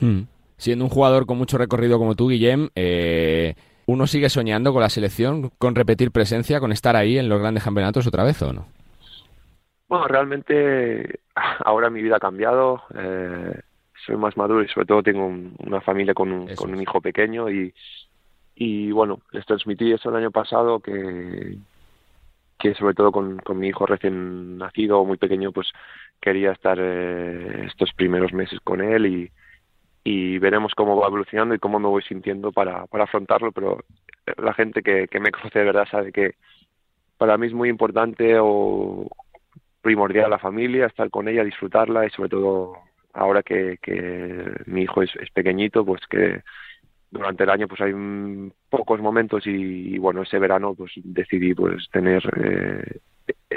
Hmm. 0.00 0.22
Siendo 0.56 0.84
un 0.84 0.90
jugador 0.90 1.26
con 1.26 1.38
mucho 1.38 1.58
recorrido 1.58 1.98
como 1.98 2.14
tú, 2.14 2.28
Guillem, 2.28 2.70
eh, 2.74 3.54
¿uno 3.86 4.06
sigue 4.06 4.30
soñando 4.30 4.72
con 4.72 4.82
la 4.82 4.88
selección, 4.88 5.50
con 5.58 5.74
repetir 5.74 6.10
presencia, 6.10 6.60
con 6.60 6.72
estar 6.72 6.96
ahí 6.96 7.18
en 7.18 7.28
los 7.28 7.40
grandes 7.40 7.64
campeonatos 7.64 8.06
otra 8.06 8.24
vez 8.24 8.40
o 8.42 8.52
no? 8.52 8.66
Bueno, 9.88 10.08
realmente 10.08 11.20
ahora 11.64 11.90
mi 11.90 12.02
vida 12.02 12.16
ha 12.16 12.20
cambiado. 12.20 12.82
Eh, 12.94 13.60
soy 14.04 14.16
más 14.16 14.36
maduro 14.36 14.62
y 14.62 14.68
sobre 14.68 14.86
todo 14.86 15.02
tengo 15.02 15.26
un, 15.26 15.54
una 15.58 15.80
familia 15.80 16.14
con 16.14 16.32
un, 16.32 16.54
con 16.54 16.72
un 16.72 16.80
hijo 16.80 17.00
pequeño 17.00 17.50
y, 17.50 17.74
y 18.54 18.92
bueno, 18.92 19.20
les 19.32 19.44
transmití 19.44 19.92
eso 19.92 20.10
el 20.10 20.16
año 20.16 20.30
pasado 20.30 20.80
que, 20.80 21.58
que 22.58 22.74
sobre 22.74 22.94
todo 22.94 23.12
con, 23.12 23.38
con 23.38 23.58
mi 23.58 23.68
hijo 23.68 23.84
recién 23.84 24.58
nacido, 24.58 25.04
muy 25.04 25.16
pequeño, 25.16 25.52
pues 25.52 25.68
quería 26.20 26.52
estar 26.52 26.78
eh, 26.80 27.66
estos 27.66 27.92
primeros 27.92 28.32
meses 28.32 28.60
con 28.60 28.80
él 28.80 29.06
y, 29.06 29.30
y 30.06 30.38
veremos 30.38 30.72
cómo 30.76 30.96
va 30.96 31.08
evolucionando 31.08 31.52
y 31.56 31.58
cómo 31.58 31.80
me 31.80 31.88
voy 31.88 32.00
sintiendo 32.04 32.52
para, 32.52 32.86
para 32.86 33.04
afrontarlo, 33.04 33.50
pero 33.50 33.80
la 34.36 34.54
gente 34.54 34.80
que, 34.80 35.08
que 35.08 35.18
me 35.18 35.32
conoce 35.32 35.58
de 35.58 35.64
verdad 35.64 35.88
sabe 35.90 36.12
que 36.12 36.36
para 37.18 37.36
mí 37.36 37.48
es 37.48 37.52
muy 37.52 37.68
importante 37.68 38.36
o 38.38 39.08
primordial 39.82 40.30
la 40.30 40.38
familia, 40.38 40.86
estar 40.86 41.10
con 41.10 41.26
ella, 41.26 41.42
disfrutarla 41.42 42.06
y 42.06 42.10
sobre 42.10 42.28
todo 42.28 42.74
ahora 43.14 43.42
que, 43.42 43.78
que 43.82 44.44
mi 44.66 44.82
hijo 44.82 45.02
es, 45.02 45.10
es 45.16 45.28
pequeñito, 45.30 45.84
pues 45.84 46.06
que 46.08 46.42
durante 47.10 47.42
el 47.42 47.50
año 47.50 47.66
pues 47.66 47.80
hay 47.80 47.92
pocos 48.70 49.00
momentos 49.00 49.44
y, 49.44 49.94
y, 49.94 49.98
bueno 49.98 50.22
ese 50.22 50.38
verano 50.38 50.76
pues 50.76 50.92
decidí 51.02 51.52
pues 51.52 51.88
tener 51.90 52.22
eh, 52.36 53.00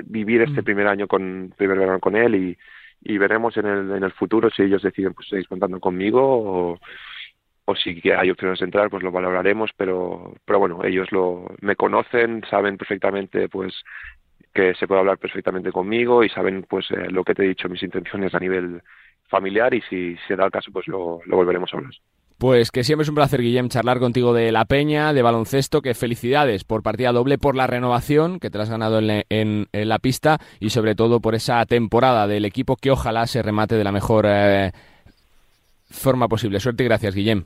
vivir 0.06 0.42
este 0.42 0.64
primer 0.64 0.88
año 0.88 1.08
con 1.08 1.54
primer 1.56 1.78
verano 1.78 2.00
con 2.00 2.16
él 2.16 2.34
y, 2.34 2.58
y 3.02 3.18
veremos 3.18 3.56
en 3.58 3.66
el, 3.66 3.92
en 3.92 4.04
el 4.04 4.12
futuro 4.12 4.50
si 4.50 4.64
ellos 4.64 4.82
deciden 4.82 5.14
pues 5.14 5.28
seguir 5.28 5.48
contando 5.48 5.80
conmigo 5.80 6.22
o, 6.22 6.80
o 7.66 7.76
si 7.76 8.02
hay 8.12 8.30
opciones 8.30 8.60
de 8.60 8.66
entrar 8.66 8.90
pues 8.90 9.04
lo 9.04 9.12
valoraremos 9.12 9.72
pero 9.78 10.34
pero 10.46 10.60
bueno 10.60 10.84
ellos 10.84 11.12
lo 11.12 11.46
me 11.62 11.76
conocen 11.76 12.44
saben 12.50 12.78
perfectamente 12.78 13.48
pues 13.50 13.74
que 14.54 14.74
se 14.76 14.88
puede 14.88 15.00
hablar 15.00 15.18
perfectamente 15.18 15.72
conmigo 15.72 16.24
y 16.24 16.30
saben 16.30 16.66
pues 16.68 16.90
eh, 16.92 17.10
lo 17.10 17.24
que 17.24 17.36
te 17.36 17.46
he 17.46 17.50
dicho 17.50 17.70
mis 17.70 17.84
intenciones 17.84 18.34
a 18.34 18.40
nivel 18.40 18.82
familiar 19.28 19.74
y 19.74 19.82
si 19.84 20.18
se 20.28 20.36
da 20.36 20.46
el 20.46 20.52
caso 20.52 20.72
pues 20.72 20.88
lo, 20.88 21.22
lo 21.26 21.36
volveremos 21.36 21.74
a 21.74 21.78
hablar 21.78 21.94
pues 22.40 22.72
que 22.72 22.86
siempre 22.86 23.04
es 23.04 23.10
un 23.10 23.16
placer, 23.16 23.42
Guillem, 23.42 23.68
charlar 23.68 24.00
contigo 24.00 24.34
de 24.34 24.54
la 24.54 24.64
Peña, 24.64 25.12
de 25.12 25.22
baloncesto, 25.22 25.82
que 25.82 25.94
felicidades 25.94 26.64
por 26.64 26.82
partida 26.82 27.12
doble, 27.12 27.38
por 27.38 27.56
la 27.56 27.68
renovación 27.68 28.40
que 28.40 28.50
te 28.50 28.58
has 28.58 28.70
ganado 28.70 29.00
en, 29.00 29.68
la 29.72 30.00
pista 30.00 30.38
y 30.62 30.70
sobre 30.70 30.96
todo 30.96 31.20
por 31.20 31.36
esa 31.36 31.66
temporada 31.66 32.28
del 32.28 32.46
equipo 32.46 32.78
que 32.78 32.92
ojalá 32.92 33.28
se 33.28 33.44
remate 33.44 33.76
de 33.76 33.84
la 33.84 33.92
mejor 33.92 34.26
eh, 34.26 34.72
forma 35.90 36.30
posible. 36.30 36.62
Suerte 36.62 36.84
y 36.84 36.88
gracias, 36.88 37.14
Guillem. 37.14 37.44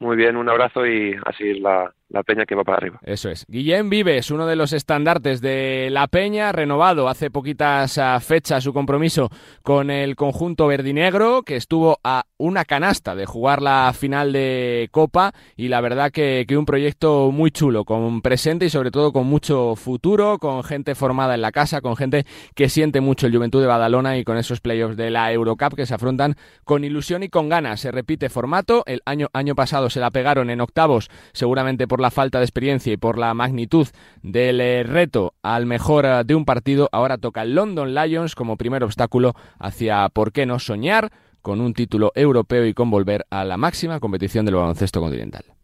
Muy 0.00 0.16
bien, 0.16 0.36
un 0.36 0.50
abrazo 0.50 0.86
y 0.86 1.16
así 1.24 1.54
la, 1.54 1.90
la 2.08 2.22
Peña 2.22 2.46
que 2.46 2.54
va 2.54 2.64
para 2.64 2.78
arriba. 2.78 3.00
Eso 3.02 3.28
es. 3.28 3.44
Guillem 3.48 3.90
Vives, 3.90 4.30
uno 4.30 4.46
de 4.46 4.56
los 4.56 4.72
estandartes 4.72 5.40
de 5.40 5.88
La 5.90 6.06
Peña, 6.06 6.52
renovado 6.52 7.08
hace 7.08 7.30
poquitas 7.30 7.98
uh, 7.98 8.20
fechas 8.20 8.62
su 8.62 8.72
compromiso 8.72 9.30
con 9.62 9.90
el 9.90 10.14
conjunto 10.14 10.66
verdinegro, 10.66 11.42
que 11.42 11.56
estuvo 11.56 11.98
a 12.04 12.24
una 12.38 12.64
canasta 12.64 13.14
de 13.14 13.26
jugar 13.26 13.60
la 13.60 13.92
final 13.92 14.32
de 14.32 14.88
Copa 14.92 15.32
y 15.56 15.68
la 15.68 15.80
verdad 15.80 16.10
que, 16.12 16.44
que, 16.46 16.56
un 16.56 16.66
proyecto 16.66 17.30
muy 17.32 17.50
chulo, 17.50 17.84
con 17.84 18.22
presente 18.22 18.66
y 18.66 18.70
sobre 18.70 18.90
todo 18.90 19.12
con 19.12 19.26
mucho 19.26 19.74
futuro, 19.74 20.38
con 20.38 20.62
gente 20.62 20.94
formada 20.94 21.34
en 21.34 21.42
la 21.42 21.52
casa, 21.52 21.80
con 21.80 21.96
gente 21.96 22.24
que 22.54 22.68
siente 22.68 23.00
mucho 23.00 23.26
el 23.26 23.34
Juventud 23.34 23.60
de 23.60 23.66
Badalona 23.66 24.16
y 24.16 24.24
con 24.24 24.36
esos 24.36 24.60
playoffs 24.60 24.96
de 24.96 25.10
la 25.10 25.32
Eurocup 25.32 25.74
que 25.74 25.86
se 25.86 25.94
afrontan 25.94 26.36
con 26.64 26.84
ilusión 26.84 27.22
y 27.22 27.28
con 27.28 27.48
ganas. 27.48 27.80
Se 27.80 27.90
repite 27.90 28.28
formato, 28.28 28.84
el 28.86 29.02
año, 29.06 29.28
año 29.32 29.54
pasado 29.54 29.90
se 29.90 30.00
la 30.00 30.10
pegaron 30.10 30.50
en 30.50 30.60
octavos, 30.60 31.10
seguramente 31.32 31.88
por 31.88 31.95
la 32.00 32.10
falta 32.10 32.38
de 32.38 32.44
experiencia 32.44 32.92
y 32.92 32.96
por 32.96 33.18
la 33.18 33.34
magnitud 33.34 33.86
del 34.22 34.60
eh, 34.60 34.82
reto 34.82 35.34
al 35.42 35.66
mejor 35.66 36.04
uh, 36.04 36.24
de 36.24 36.34
un 36.34 36.44
partido, 36.44 36.88
ahora 36.92 37.18
toca 37.18 37.42
el 37.42 37.54
London 37.54 37.94
Lions 37.94 38.34
como 38.34 38.56
primer 38.56 38.84
obstáculo 38.84 39.34
hacia, 39.58 40.08
¿por 40.08 40.32
qué 40.32 40.46
no 40.46 40.58
soñar? 40.58 41.10
con 41.46 41.60
un 41.60 41.74
título 41.74 42.10
europeo 42.16 42.66
y 42.66 42.74
con 42.74 42.90
volver 42.90 43.24
a 43.30 43.44
la 43.44 43.56
máxima 43.56 44.00
competición 44.00 44.44
del 44.44 44.56
baloncesto 44.56 45.00
continental. 45.00 45.55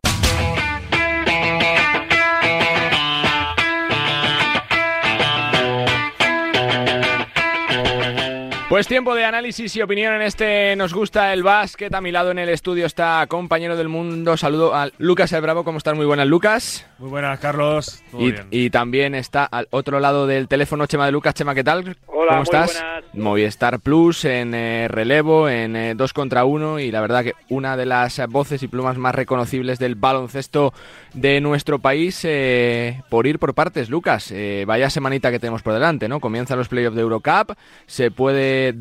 Pues 8.73 8.89
tiempo 8.89 9.15
de 9.15 9.27
análisis 9.27 9.77
y 9.77 9.83
opinión 9.83 10.15
en 10.15 10.23
este 10.23 10.75
Nos 10.77 10.95
gusta 10.95 11.35
el 11.35 11.43
básquet. 11.43 11.93
A 11.93 12.01
mi 12.01 12.11
lado 12.11 12.31
en 12.31 12.39
el 12.39 12.49
estudio 12.49 12.87
está 12.87 13.27
compañero 13.29 13.77
del 13.77 13.91
mundo. 13.91 14.35
Saludo 14.39 14.75
a 14.75 14.89
Lucas 14.97 15.31
El 15.35 15.43
Bravo. 15.43 15.63
¿Cómo 15.63 15.77
estás? 15.77 15.95
Muy 15.95 16.07
buenas, 16.07 16.27
Lucas. 16.27 16.87
Muy 16.99 17.11
buenas, 17.11 17.39
Carlos. 17.39 18.03
Y, 18.19 18.33
y, 18.51 18.71
también 18.71 19.15
está 19.15 19.45
al 19.45 19.69
otro 19.73 20.01
lado 20.01 20.27
del 20.27 20.49
teléfono 20.49 20.87
Chema 20.87 21.05
de 21.05 21.13
Lucas. 21.13 21.35
Chema, 21.35 21.55
¿qué 21.55 21.63
tal? 21.63 21.99
Hola, 22.07 22.31
¿Cómo 22.31 22.45
estás? 22.45 22.73
Buenas. 22.73 23.02
Movistar 23.15 23.81
Plus 23.81 24.25
en 24.25 24.55
eh, 24.55 24.89
relevo, 24.89 25.49
en 25.49 25.77
eh, 25.77 25.95
dos 25.95 26.13
contra 26.13 26.45
uno 26.45 26.79
y 26.79 26.91
la 26.91 27.01
verdad 27.01 27.25
que 27.25 27.35
una 27.51 27.77
de 27.77 27.85
las 27.85 28.21
voces 28.29 28.63
y 28.63 28.69
plumas 28.69 28.97
más 28.97 29.15
reconocibles 29.15 29.79
del 29.79 29.97
baloncesto 29.97 30.73
de 31.13 31.41
nuestro 31.41 31.79
país 31.79 32.21
eh, 32.25 33.03
por 33.11 33.27
ir 33.27 33.39
por 33.39 33.55
partes, 33.55 33.91
Lucas. 33.91 34.33
vaya 34.67 34.89
semanita 34.89 35.31
que 35.31 35.39
tenemos 35.39 35.63
por 35.63 35.75
delante, 35.75 36.09
¿no? 36.09 36.21
Comienzan 36.21 36.59
los 36.59 36.69
playoffs 36.69 36.97
de 36.97 37.03
Eurocup, 37.03 37.53
se 37.87 38.11
puede 38.11 38.75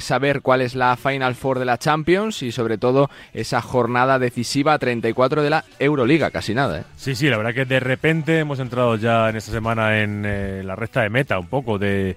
saber 0.00 0.42
cuál 0.42 0.60
es 0.60 0.74
la 0.74 0.96
Final 0.96 1.34
Four 1.34 1.58
de 1.58 1.64
la 1.64 1.78
Champions 1.78 2.42
y 2.42 2.52
sobre 2.52 2.78
todo 2.78 3.08
esa 3.32 3.62
jornada 3.62 4.18
decisiva 4.18 4.78
34 4.78 5.42
de 5.42 5.50
la 5.50 5.64
Euroliga, 5.78 6.30
casi 6.30 6.54
nada. 6.54 6.80
¿eh? 6.80 6.84
Sí, 6.96 7.14
sí, 7.14 7.28
la 7.28 7.38
verdad 7.38 7.54
que 7.54 7.64
de 7.64 7.80
repente 7.80 8.38
hemos 8.38 8.58
entrado 8.60 8.96
ya 8.96 9.30
en 9.30 9.36
esta 9.36 9.52
semana 9.52 10.00
en 10.00 10.66
la 10.66 10.76
recta 10.76 11.02
de 11.02 11.10
meta 11.10 11.38
un 11.38 11.48
poco 11.48 11.78
de 11.78 12.16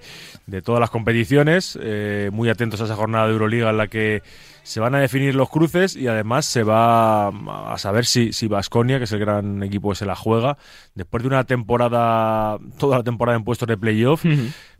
todas 0.62 0.80
las 0.80 0.90
competiciones, 0.90 1.45
eh, 1.48 2.30
muy 2.32 2.48
atentos 2.48 2.80
a 2.80 2.84
esa 2.84 2.96
jornada 2.96 3.26
de 3.26 3.32
Euroliga 3.32 3.70
en 3.70 3.76
la 3.76 3.88
que 3.88 4.22
se 4.62 4.80
van 4.80 4.94
a 4.96 4.98
definir 4.98 5.34
los 5.34 5.48
cruces 5.48 5.94
y 5.94 6.08
además 6.08 6.44
se 6.44 6.64
va 6.64 7.28
a 7.28 7.78
saber 7.78 8.04
si 8.04 8.48
Vasconia, 8.48 8.98
que 8.98 9.04
es 9.04 9.12
el 9.12 9.20
gran 9.20 9.62
equipo 9.62 9.90
que 9.90 9.96
se 9.96 10.06
la 10.06 10.16
juega, 10.16 10.58
después 10.94 11.22
de 11.22 11.28
una 11.28 11.44
temporada, 11.44 12.58
toda 12.76 12.98
la 12.98 13.04
temporada 13.04 13.38
en 13.38 13.44
puestos 13.44 13.68
de 13.68 13.76
playoff, 13.76 14.24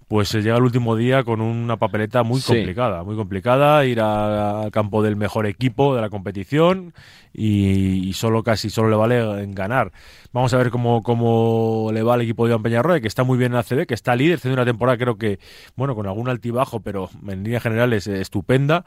pues 0.09 0.29
se 0.29 0.40
llega 0.40 0.57
el 0.57 0.62
último 0.62 0.95
día 0.95 1.25
con 1.25 1.40
una 1.40 1.79
papeleta 1.79 2.23
muy 2.23 2.40
complicada, 2.40 3.03
muy 3.03 3.16
complicada, 3.16 3.85
ir 3.85 4.01
al 4.01 4.71
campo 4.71 5.03
del 5.03 5.16
mejor 5.16 5.47
equipo 5.47 5.97
de 5.97 6.01
la 6.01 6.11
competición 6.11 6.95
y, 7.33 8.12
solo 8.14 8.45
casi 8.45 8.71
solo 8.71 8.88
le 8.88 8.97
vale 8.97 9.42
en 9.42 9.53
ganar. 9.53 9.92
Vamos 10.33 10.55
a 10.55 10.59
ver 10.59 10.71
cómo, 10.71 11.03
cómo 11.03 11.90
le 11.92 12.03
va 12.05 12.14
al 12.14 12.23
equipo 12.23 12.47
de 12.47 12.53
Iván 12.53 12.62
Peñarroya, 12.62 13.01
que 13.01 13.09
está 13.09 13.25
muy 13.25 13.37
bien 13.37 13.53
en 13.53 13.57
la 13.57 13.62
CD, 13.64 13.87
que 13.87 13.95
está 13.95 14.14
líder, 14.14 14.37
haciendo 14.37 14.55
una 14.55 14.64
temporada 14.64 14.97
creo 14.97 15.19
que, 15.19 15.40
bueno, 15.75 15.97
con 15.97 16.07
algún 16.07 16.29
altibajo, 16.29 16.81
pero 16.81 17.11
en 17.27 17.42
línea 17.42 17.59
general 17.59 17.92
es 17.92 18.07
estupenda 18.07 18.85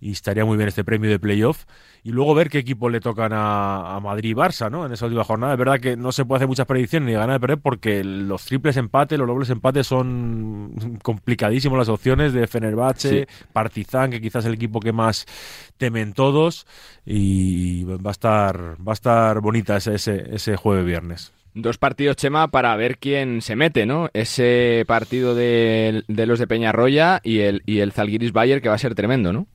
y 0.00 0.12
estaría 0.12 0.44
muy 0.44 0.56
bien 0.56 0.68
este 0.68 0.84
premio 0.84 1.10
de 1.10 1.18
playoff. 1.18 1.64
Y 2.02 2.12
luego 2.12 2.34
ver 2.34 2.48
qué 2.48 2.58
equipo 2.58 2.88
le 2.88 3.00
tocan 3.00 3.32
a, 3.34 3.98
Madrid 4.02 4.30
y 4.30 4.34
Barça, 4.34 4.70
¿no? 4.70 4.86
En 4.86 4.92
esa 4.92 5.06
última 5.06 5.24
jornada. 5.24 5.52
Es 5.52 5.58
verdad 5.58 5.80
que 5.80 5.96
no 5.96 6.12
se 6.12 6.24
puede 6.24 6.38
hacer 6.38 6.48
muchas 6.48 6.66
predicciones 6.66 7.06
ni 7.06 7.12
ganar 7.12 7.36
ni 7.36 7.38
perder 7.38 7.58
porque 7.58 8.02
los 8.02 8.44
triples 8.44 8.76
empates, 8.76 9.18
los 9.18 9.28
dobles 9.28 9.50
empates 9.50 9.86
son 9.86 10.98
complicadísimos 11.02 11.78
las 11.78 11.88
opciones 11.88 12.32
de 12.32 12.46
Fenerbahce, 12.46 13.28
Partizan, 13.52 14.10
que 14.10 14.20
quizás 14.20 14.44
es 14.44 14.48
el 14.48 14.54
equipo 14.54 14.80
que 14.80 14.92
más 14.92 15.26
temen 15.76 16.12
todos. 16.12 16.66
Y 17.04 17.84
va 17.84 18.10
a 18.10 18.12
estar, 18.12 18.76
va 18.86 18.92
a 18.92 18.94
estar 18.94 19.40
bonita 19.40 19.76
ese, 19.76 19.94
ese, 19.94 20.34
ese 20.34 20.56
jueves 20.56 20.84
viernes. 20.84 21.32
Dos 21.52 21.78
partidos, 21.78 22.16
Chema, 22.16 22.48
para 22.48 22.76
ver 22.76 22.98
quién 22.98 23.42
se 23.42 23.56
mete, 23.56 23.84
¿no? 23.84 24.08
Ese 24.12 24.84
partido 24.86 25.34
de, 25.34 26.04
de 26.06 26.26
los 26.26 26.38
de 26.38 26.46
Peñarroya 26.46 27.20
y 27.24 27.40
el, 27.40 27.62
y 27.66 27.80
el 27.80 27.90
Zalgiris 27.90 28.32
Bayer, 28.32 28.62
que 28.62 28.68
va 28.68 28.76
a 28.76 28.78
ser 28.78 28.94
tremendo, 28.94 29.32
¿no? 29.32 29.48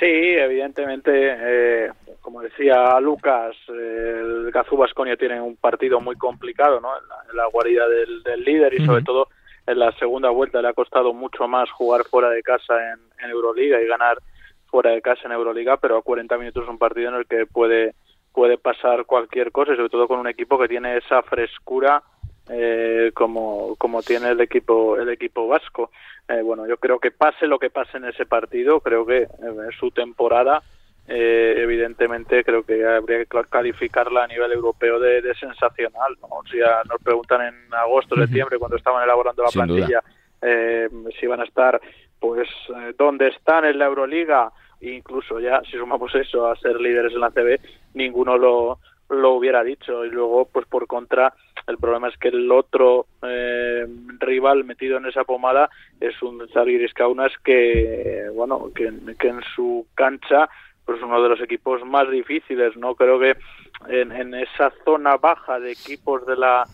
Sí, 0.00 0.06
evidentemente, 0.06 1.10
eh, 1.12 1.90
como 2.22 2.40
decía 2.40 2.98
Lucas, 3.00 3.54
el 3.68 4.50
Gazú 4.50 4.78
Basconia 4.78 5.14
tiene 5.18 5.38
un 5.42 5.56
partido 5.56 6.00
muy 6.00 6.16
complicado 6.16 6.80
¿no? 6.80 6.88
en, 6.96 7.36
la, 7.36 7.44
guarida 7.52 7.86
del, 7.86 8.42
líder 8.42 8.72
y 8.72 8.86
sobre 8.86 9.02
todo 9.02 9.28
en 9.66 9.78
la 9.78 9.92
segunda 9.98 10.30
vuelta 10.30 10.62
le 10.62 10.68
ha 10.68 10.72
costado 10.72 11.12
mucho 11.12 11.46
más 11.46 11.70
jugar 11.70 12.04
fuera 12.04 12.30
de 12.30 12.42
casa 12.42 12.74
en, 12.92 13.30
Euroliga 13.30 13.78
y 13.82 13.86
ganar 13.86 14.16
fuera 14.70 14.92
de 14.92 15.02
casa 15.02 15.20
en 15.26 15.32
Euroliga, 15.32 15.76
pero 15.76 15.98
a 15.98 16.02
40 16.02 16.38
minutos 16.38 16.62
es 16.62 16.70
un 16.70 16.78
partido 16.78 17.10
en 17.10 17.16
el 17.16 17.26
que 17.26 17.44
puede, 17.44 17.94
puede 18.32 18.56
pasar 18.56 19.04
cualquier 19.04 19.52
cosa 19.52 19.74
y 19.74 19.76
sobre 19.76 19.90
todo 19.90 20.08
con 20.08 20.18
un 20.18 20.28
equipo 20.28 20.58
que 20.58 20.68
tiene 20.68 20.96
esa 20.96 21.22
frescura 21.22 22.02
eh, 22.48 23.12
como, 23.14 23.76
como 23.76 24.02
tiene 24.02 24.30
el 24.30 24.40
equipo 24.40 24.96
el 24.96 25.10
equipo 25.10 25.46
vasco. 25.46 25.90
Eh, 26.28 26.42
bueno, 26.42 26.66
yo 26.66 26.78
creo 26.78 26.98
que 26.98 27.10
pase 27.10 27.46
lo 27.46 27.58
que 27.58 27.70
pase 27.70 27.98
en 27.98 28.06
ese 28.06 28.26
partido, 28.26 28.80
creo 28.80 29.04
que 29.04 29.28
en 29.40 29.49
su 29.72 29.90
temporada, 29.90 30.62
eh, 31.08 31.54
evidentemente, 31.58 32.44
creo 32.44 32.62
que 32.62 32.86
habría 32.86 33.24
que 33.24 33.40
calificarla 33.48 34.24
a 34.24 34.26
nivel 34.26 34.52
europeo 34.52 34.98
de, 35.00 35.22
sensacional. 35.34 36.16
¿no? 36.20 36.28
Nos 36.88 37.02
preguntan 37.02 37.42
en 37.42 37.74
agosto, 37.74 38.16
septiembre, 38.16 38.58
cuando 38.58 38.76
estaban 38.76 39.02
elaborando 39.02 39.42
la 39.42 39.50
plantilla, 39.50 40.02
si 41.18 41.26
van 41.26 41.40
a 41.40 41.44
estar, 41.44 41.80
pues, 42.18 42.48
dónde 42.96 43.28
están 43.28 43.64
en 43.64 43.78
la 43.78 43.86
Euroliga, 43.86 44.52
incluso 44.80 45.40
ya, 45.40 45.60
si 45.62 45.72
sumamos 45.72 46.14
eso 46.14 46.48
a 46.48 46.56
ser 46.56 46.80
líderes 46.80 47.12
en 47.12 47.20
la 47.20 47.30
CB, 47.30 47.60
ninguno 47.94 48.38
lo, 48.38 48.78
lo 49.10 49.32
hubiera 49.32 49.62
dicho. 49.62 50.04
Y 50.04 50.10
luego, 50.10 50.46
pues 50.46 50.66
por 50.66 50.86
contra, 50.86 51.34
el 51.66 51.78
problema 51.78 52.08
es 52.08 52.16
que 52.16 52.28
el 52.28 52.50
otro 52.50 53.06
eh, 53.22 53.86
rival 54.18 54.64
metido 54.64 54.98
en 54.98 55.06
esa 55.06 55.24
pomada 55.24 55.70
es 56.00 56.20
un 56.22 56.48
Zalgiris 56.52 56.94
Kaunas 56.94 57.32
que, 57.44 58.28
bueno, 58.34 58.70
que, 58.74 58.86
en 58.86 59.42
su 59.54 59.86
cancha 59.94 60.48
pues 60.84 60.98
es 60.98 61.04
uno 61.04 61.22
de 61.22 61.28
los 61.28 61.40
equipos 61.40 61.84
más 61.84 62.10
difíciles, 62.10 62.76
¿no? 62.76 62.96
Creo 62.96 63.20
que 63.20 63.36
en, 63.88 64.10
en 64.10 64.34
esa 64.34 64.72
zona 64.84 65.16
baja 65.18 65.60
de 65.60 65.70
equipos 65.70 66.26
de 66.26 66.36
la 66.36 66.64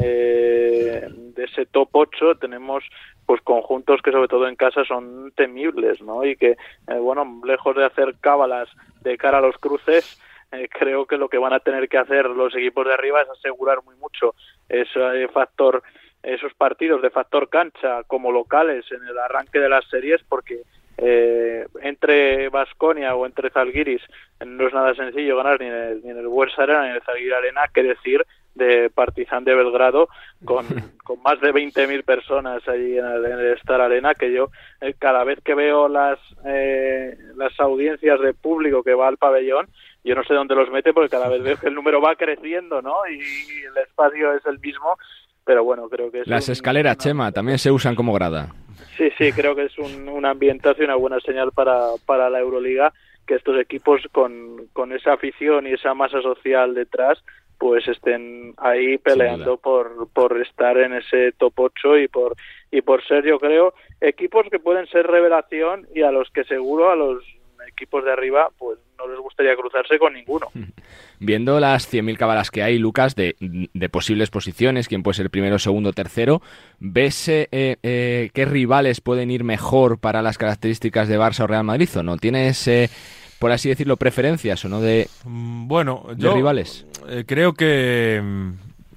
eh, 0.00 1.06
de 1.08 1.44
ese 1.44 1.66
top 1.66 1.88
8 1.92 2.36
tenemos 2.40 2.84
pues 3.24 3.40
conjuntos 3.42 4.00
que 4.02 4.12
sobre 4.12 4.28
todo 4.28 4.46
en 4.46 4.56
casa 4.56 4.84
son 4.84 5.32
temibles, 5.32 6.00
¿no? 6.00 6.24
Y 6.24 6.36
que, 6.36 6.50
eh, 6.50 6.98
bueno, 7.00 7.40
lejos 7.44 7.74
de 7.74 7.84
hacer 7.84 8.14
cábalas 8.20 8.68
de 9.02 9.16
cara 9.18 9.38
a 9.38 9.40
los 9.40 9.56
cruces, 9.58 10.20
eh, 10.52 10.68
creo 10.68 11.06
que 11.06 11.16
lo 11.16 11.28
que 11.28 11.38
van 11.38 11.52
a 11.52 11.60
tener 11.60 11.88
que 11.88 11.98
hacer 11.98 12.26
los 12.26 12.54
equipos 12.54 12.86
de 12.86 12.94
arriba 12.94 13.22
es 13.22 13.28
asegurar 13.28 13.82
muy 13.84 13.96
mucho 13.96 14.34
ese 14.68 15.28
factor 15.28 15.82
esos 16.22 16.54
partidos 16.54 17.02
de 17.02 17.10
factor 17.10 17.48
cancha 17.48 18.02
como 18.04 18.32
locales 18.32 18.84
en 18.90 19.06
el 19.06 19.18
arranque 19.18 19.58
de 19.58 19.68
las 19.68 19.88
series 19.88 20.22
porque 20.28 20.62
eh, 20.98 21.66
entre 21.82 22.48
Vasconia 22.48 23.14
o 23.14 23.26
entre 23.26 23.50
Zalgiris 23.50 24.02
no 24.44 24.66
es 24.66 24.72
nada 24.72 24.94
sencillo 24.94 25.36
ganar 25.36 25.60
ni 25.60 25.66
en 25.66 25.74
el, 25.74 26.02
ni 26.02 26.10
en 26.10 26.18
el 26.18 26.28
Arena 26.56 26.82
ni 26.82 26.88
en 26.88 26.94
el 26.96 27.02
Zalgiris 27.02 27.34
Arena, 27.34 27.62
que 27.72 27.82
decir 27.82 28.26
de 28.54 28.88
Partizan 28.88 29.44
de 29.44 29.54
Belgrado 29.54 30.08
con, 30.44 30.64
con 31.04 31.20
más 31.22 31.38
de 31.40 31.52
20.000 31.52 32.02
personas 32.02 32.66
allí 32.66 32.98
en 32.98 33.04
el, 33.04 33.52
Star 33.58 33.82
Arena 33.82 34.14
que 34.14 34.32
yo 34.32 34.48
eh, 34.80 34.94
cada 34.98 35.22
vez 35.24 35.38
que 35.44 35.54
veo 35.54 35.88
las 35.88 36.18
eh, 36.46 37.16
las 37.36 37.52
audiencias 37.60 38.18
de 38.20 38.32
público 38.32 38.82
que 38.82 38.94
va 38.94 39.08
al 39.08 39.18
pabellón 39.18 39.68
yo 40.06 40.14
no 40.14 40.24
sé 40.24 40.34
dónde 40.34 40.54
los 40.54 40.70
mete 40.70 40.92
porque 40.92 41.10
cada 41.10 41.28
vez 41.28 41.42
veo 41.42 41.56
que 41.56 41.66
el 41.66 41.74
número 41.74 42.00
va 42.00 42.14
creciendo 42.16 42.80
no 42.80 42.94
y 43.10 43.18
el 43.18 43.76
espacio 43.82 44.32
es 44.34 44.46
el 44.46 44.58
mismo 44.60 44.96
pero 45.44 45.64
bueno 45.64 45.88
creo 45.88 46.10
que 46.10 46.20
es 46.20 46.26
las 46.28 46.48
escaleras 46.48 46.96
Chema 46.98 47.32
también 47.32 47.58
se 47.58 47.70
usan 47.70 47.94
como 47.94 48.12
grada. 48.12 48.54
Sí 48.96 49.10
sí 49.18 49.32
creo 49.32 49.54
que 49.54 49.64
es 49.64 49.78
un, 49.78 50.08
un 50.08 50.24
ambientazo 50.24 50.80
y 50.80 50.84
una 50.84 50.96
buena 50.96 51.18
señal 51.20 51.50
para 51.52 51.90
para 52.06 52.30
la 52.30 52.40
Euroliga 52.40 52.92
que 53.26 53.34
estos 53.34 53.58
equipos 53.58 54.02
con, 54.12 54.68
con 54.72 54.92
esa 54.92 55.14
afición 55.14 55.66
y 55.66 55.72
esa 55.72 55.94
masa 55.94 56.22
social 56.22 56.74
detrás 56.74 57.22
pues 57.58 57.88
estén 57.88 58.54
ahí 58.58 58.98
peleando 58.98 59.56
por, 59.56 60.08
por 60.12 60.40
estar 60.40 60.76
en 60.76 60.92
ese 60.92 61.32
top 61.32 61.54
8 61.56 61.98
y 61.98 62.08
por 62.08 62.36
y 62.70 62.82
por 62.82 63.04
ser 63.06 63.24
yo 63.24 63.38
creo 63.38 63.74
equipos 64.00 64.46
que 64.50 64.58
pueden 64.58 64.86
ser 64.88 65.06
revelación 65.06 65.86
y 65.94 66.02
a 66.02 66.12
los 66.12 66.30
que 66.30 66.44
seguro 66.44 66.90
a 66.90 66.96
los 66.96 67.24
equipos 67.66 68.04
de 68.04 68.12
arriba 68.12 68.50
pues 68.58 68.78
no 68.98 69.08
les 69.08 69.18
gustaría 69.20 69.54
cruzarse 69.56 69.98
con 69.98 70.14
ninguno. 70.14 70.48
Viendo 71.18 71.58
las 71.60 71.92
100.000 71.92 72.16
cabalas 72.16 72.50
que 72.50 72.62
hay, 72.62 72.78
Lucas, 72.78 73.14
de, 73.14 73.36
de, 73.40 73.88
posibles 73.88 74.30
posiciones, 74.30 74.88
quién 74.88 75.02
puede 75.02 75.16
ser 75.16 75.30
primero, 75.30 75.58
segundo, 75.58 75.92
tercero, 75.92 76.42
¿ves 76.78 77.28
eh, 77.28 77.48
eh, 77.50 78.30
qué 78.34 78.44
rivales 78.44 79.00
pueden 79.00 79.30
ir 79.30 79.42
mejor 79.42 79.98
para 79.98 80.20
las 80.20 80.36
características 80.36 81.08
de 81.08 81.18
Barça 81.18 81.44
o 81.44 81.46
Real 81.46 81.64
Madrid 81.64 81.88
o 81.96 82.02
no? 82.02 82.18
¿Tienes 82.18 82.68
eh, 82.68 82.90
por 83.38 83.52
así 83.52 83.68
decirlo, 83.68 83.96
preferencias 83.96 84.64
o 84.64 84.68
no 84.68 84.80
de, 84.80 85.08
mm, 85.24 85.68
bueno, 85.68 86.06
de 86.14 86.32
rivales? 86.32 86.86
Eh, 87.08 87.24
creo 87.26 87.52
que 87.52 88.20
mm, 88.22 88.50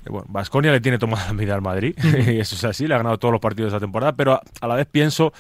bueno, 0.10 0.26
Vasconia 0.30 0.72
le 0.72 0.82
tiene 0.82 0.98
tomada 0.98 1.28
la 1.28 1.34
medida 1.34 1.56
al 1.56 1.62
Madrid, 1.62 1.96
y 2.28 2.40
eso 2.40 2.56
es 2.56 2.64
así, 2.64 2.88
le 2.88 2.96
ha 2.96 2.98
ganado 2.98 3.18
todos 3.18 3.32
los 3.32 3.42
partidos 3.42 3.72
de 3.72 3.78
esta 3.78 3.86
temporada, 3.86 4.14
pero 4.14 4.40
a 4.62 4.68
la 4.68 4.76
vez 4.76 4.88
pienso 4.90 5.34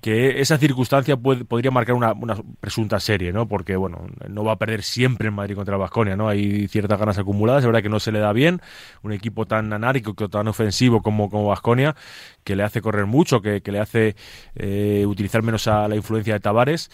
que 0.00 0.40
esa 0.40 0.56
circunstancia 0.58 1.16
puede, 1.16 1.44
podría 1.44 1.70
marcar 1.70 1.94
una, 1.94 2.14
presunta 2.60 3.00
serie, 3.00 3.32
¿no? 3.32 3.46
Porque, 3.48 3.76
bueno, 3.76 4.06
no 4.28 4.44
va 4.44 4.52
a 4.52 4.56
perder 4.56 4.82
siempre 4.82 5.28
en 5.28 5.34
Madrid 5.34 5.54
contra 5.54 5.76
Vasconia, 5.76 6.16
¿no? 6.16 6.28
Hay 6.28 6.68
ciertas 6.68 6.98
ganas 6.98 7.18
acumuladas, 7.18 7.62
es 7.62 7.66
verdad 7.66 7.82
que 7.82 7.88
no 7.88 8.00
se 8.00 8.12
le 8.12 8.18
da 8.18 8.32
bien, 8.32 8.60
un 9.02 9.12
equipo 9.12 9.46
tan 9.46 9.72
anárico, 9.72 10.14
tan 10.14 10.48
ofensivo 10.48 11.02
como 11.02 11.46
Vasconia, 11.46 11.94
que 12.44 12.56
le 12.56 12.62
hace 12.62 12.80
correr 12.80 13.06
mucho, 13.06 13.40
que, 13.40 13.62
le 13.64 13.78
hace 13.78 14.16
eh, 14.56 15.04
utilizar 15.06 15.42
menos 15.42 15.68
a 15.68 15.86
la 15.88 15.96
influencia 15.96 16.34
de 16.34 16.40
Tavares, 16.40 16.90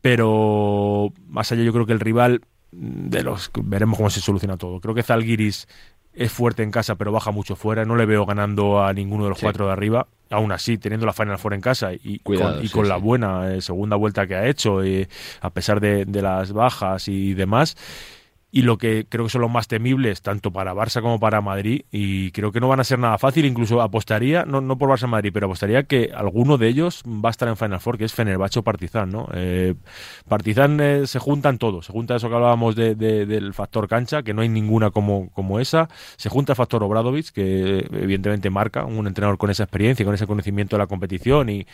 pero 0.00 1.12
más 1.26 1.52
allá 1.52 1.62
yo 1.62 1.72
creo 1.72 1.86
que 1.86 1.92
el 1.92 2.00
rival 2.00 2.42
de 2.72 3.22
los 3.22 3.50
veremos 3.62 3.96
cómo 3.96 4.10
se 4.10 4.20
soluciona 4.20 4.56
todo. 4.56 4.80
Creo 4.80 4.94
que 4.94 5.02
Zalgiris 5.02 5.68
es 6.16 6.32
fuerte 6.32 6.62
en 6.62 6.70
casa, 6.70 6.94
pero 6.96 7.12
baja 7.12 7.30
mucho 7.30 7.56
fuera. 7.56 7.84
No 7.84 7.94
le 7.94 8.06
veo 8.06 8.24
ganando 8.24 8.82
a 8.82 8.92
ninguno 8.92 9.24
de 9.24 9.30
los 9.30 9.38
cuatro 9.38 9.66
de 9.66 9.72
arriba. 9.72 10.08
Aún 10.30 10.50
así, 10.50 10.78
teniendo 10.78 11.06
la 11.06 11.12
Final 11.12 11.38
Four 11.38 11.54
en 11.54 11.60
casa 11.60 11.92
y, 11.92 12.18
con, 12.20 12.88
la 12.88 12.96
buena 12.96 13.54
eh, 13.54 13.60
segunda 13.60 13.94
vuelta 13.96 14.26
que 14.26 14.34
ha 14.34 14.46
hecho, 14.48 14.82
eh, 14.82 15.08
a 15.40 15.50
pesar 15.50 15.78
de, 15.78 16.04
las 16.06 16.52
bajas 16.52 17.06
y 17.08 17.34
demás. 17.34 17.76
Y 18.56 18.62
lo 18.62 18.78
que 18.78 19.04
creo 19.06 19.26
que 19.26 19.30
son 19.30 19.42
los 19.42 19.50
más 19.50 19.68
temibles 19.68 20.22
tanto 20.22 20.50
para 20.50 20.72
Barça 20.72 21.02
como 21.02 21.20
para 21.20 21.42
Madrid 21.42 21.82
y 21.92 22.30
creo 22.30 22.52
que 22.52 22.58
no 22.58 22.68
van 22.68 22.80
a 22.80 22.84
ser 22.84 22.98
nada 22.98 23.18
fácil, 23.18 23.44
incluso 23.44 23.82
apostaría, 23.82 24.46
no, 24.46 24.62
no 24.62 24.78
por 24.78 24.88
Barça 24.88 25.06
Madrid, 25.06 25.30
pero 25.30 25.44
apostaría 25.44 25.82
que 25.82 26.10
alguno 26.14 26.56
de 26.56 26.68
ellos 26.68 27.02
va 27.06 27.28
a 27.28 27.32
estar 27.32 27.48
en 27.48 27.58
Final 27.58 27.80
Four, 27.80 27.98
que 27.98 28.06
es 28.06 28.14
Fenerbahce 28.14 28.60
o 28.60 28.62
Partizan, 28.62 29.10
¿no? 29.10 29.28
Eh, 29.34 29.74
Partizan 30.26 30.80
eh, 30.80 31.06
se 31.06 31.18
juntan 31.18 31.58
todos, 31.58 31.84
se 31.84 31.92
junta 31.92 32.16
eso 32.16 32.30
que 32.30 32.34
hablábamos 32.34 32.74
del 32.76 33.52
factor 33.52 33.88
cancha, 33.88 34.22
que 34.22 34.32
no 34.32 34.40
hay 34.40 34.48
ninguna 34.48 34.90
como, 34.90 35.28
como 35.34 35.60
esa, 35.60 35.90
se 36.16 36.30
junta 36.30 36.52
el 36.52 36.56
factor 36.56 36.82
Obradovic, 36.82 37.32
que 37.32 37.86
evidentemente 37.92 38.48
marca, 38.48 38.86
un 38.86 39.06
entrenador 39.06 39.36
con 39.36 39.50
esa 39.50 39.64
experiencia, 39.64 40.06
con 40.06 40.14
ese 40.14 40.26
conocimiento 40.26 40.76
de 40.76 40.78
la 40.78 40.86
competición 40.86 41.50
y, 41.50 41.66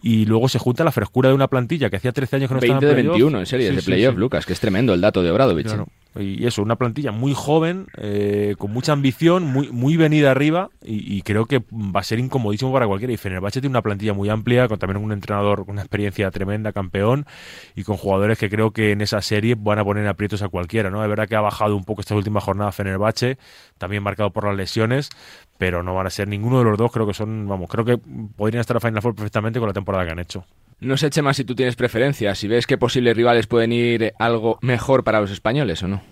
y 0.00 0.24
luego 0.24 0.48
se 0.48 0.58
junta 0.58 0.82
la 0.82 0.92
frescura 0.92 1.28
de 1.28 1.34
una 1.34 1.48
plantilla 1.48 1.90
que 1.90 1.96
hacía 1.96 2.12
13 2.12 2.36
años 2.36 2.48
que 2.48 2.54
no 2.54 2.60
20 2.60 2.74
estaba 2.74 2.90
en 2.92 2.96
de 2.96 3.02
21 3.10 3.38
en 3.38 3.44
series 3.44 3.76
de 3.76 3.82
playoff, 3.82 4.16
Lucas, 4.16 4.46
que 4.46 4.54
es 4.54 4.60
tremendo 4.60 4.94
el 4.94 5.02
dato 5.02 5.22
de 5.22 5.30
Obradovic. 5.30 5.66
¿eh? 5.66 5.84
Y 6.18 6.46
eso, 6.46 6.62
una 6.62 6.76
plantilla 6.76 7.12
muy 7.12 7.34
joven, 7.34 7.86
eh, 7.96 8.54
con 8.58 8.72
mucha 8.72 8.92
ambición, 8.92 9.44
muy, 9.44 9.70
muy 9.70 9.96
venida 9.96 10.30
arriba 10.30 10.70
y, 10.82 11.22
creo 11.22 11.46
que 11.46 11.58
va 11.72 12.00
a 12.00 12.04
ser 12.04 12.18
incomodísimo 12.18 12.72
para 12.72 12.86
cualquiera. 12.86 13.12
Y 13.12 13.16
Fenerbahce 13.16 13.60
tiene 13.60 13.72
una 13.72 13.82
plantilla 13.82 14.12
muy 14.12 14.28
amplia, 14.28 14.68
con 14.68 14.78
también 14.78 15.02
un 15.02 15.12
entrenador 15.12 15.64
con 15.64 15.74
una 15.74 15.82
experiencia 15.82 16.30
tremenda, 16.30 16.72
campeón, 16.72 17.26
y 17.74 17.82
con 17.82 17.96
jugadores 17.96 18.38
que 18.38 18.48
creo 18.48 18.70
que 18.70 18.92
en 18.92 19.00
esa 19.00 19.20
serie 19.22 19.56
van 19.58 19.78
a 19.78 19.84
poner 19.84 20.06
aprietos 20.06 20.42
a 20.42 20.48
cualquiera. 20.48 20.90
¿no? 20.90 21.02
Es 21.02 21.08
verdad 21.08 21.28
que 21.28 21.36
ha 21.36 21.40
bajado 21.40 21.76
un 21.76 21.84
poco 21.84 22.00
esta 22.00 22.14
última 22.14 22.40
jornada 22.40 22.72
Fenerbahce, 22.72 23.38
también 23.78 24.02
marcado 24.02 24.30
por 24.30 24.44
las 24.44 24.56
lesiones, 24.56 25.10
pero 25.58 25.82
no 25.82 25.94
van 25.94 26.06
a 26.06 26.10
ser 26.10 26.28
ninguno 26.28 26.58
de 26.58 26.64
los 26.64 26.78
dos, 26.78 26.92
creo 26.92 27.06
que 27.06 27.14
son, 27.14 27.46
vamos, 27.48 27.68
creo 27.68 27.84
que 27.84 27.98
podrían 28.36 28.60
estar 28.60 28.76
a 28.76 28.80
Final 28.80 29.02
Four 29.02 29.14
perfectamente 29.14 29.58
con 29.58 29.68
la 29.68 29.74
temporada 29.74 30.04
que 30.04 30.12
han 30.12 30.18
hecho. 30.18 30.44
No 30.80 30.96
sé, 30.96 31.10
Chema, 31.10 31.32
si 31.32 31.44
tú 31.44 31.54
tienes 31.54 31.76
preferencias, 31.76 32.38
si 32.38 32.48
ves 32.48 32.66
que 32.66 32.76
posibles 32.76 33.16
rivales 33.16 33.46
pueden 33.46 33.72
ir 33.72 34.12
algo 34.18 34.58
mejor 34.60 35.04
para 35.04 35.20
los 35.20 35.30
españoles 35.30 35.82
o 35.82 35.88
no. 35.88 36.02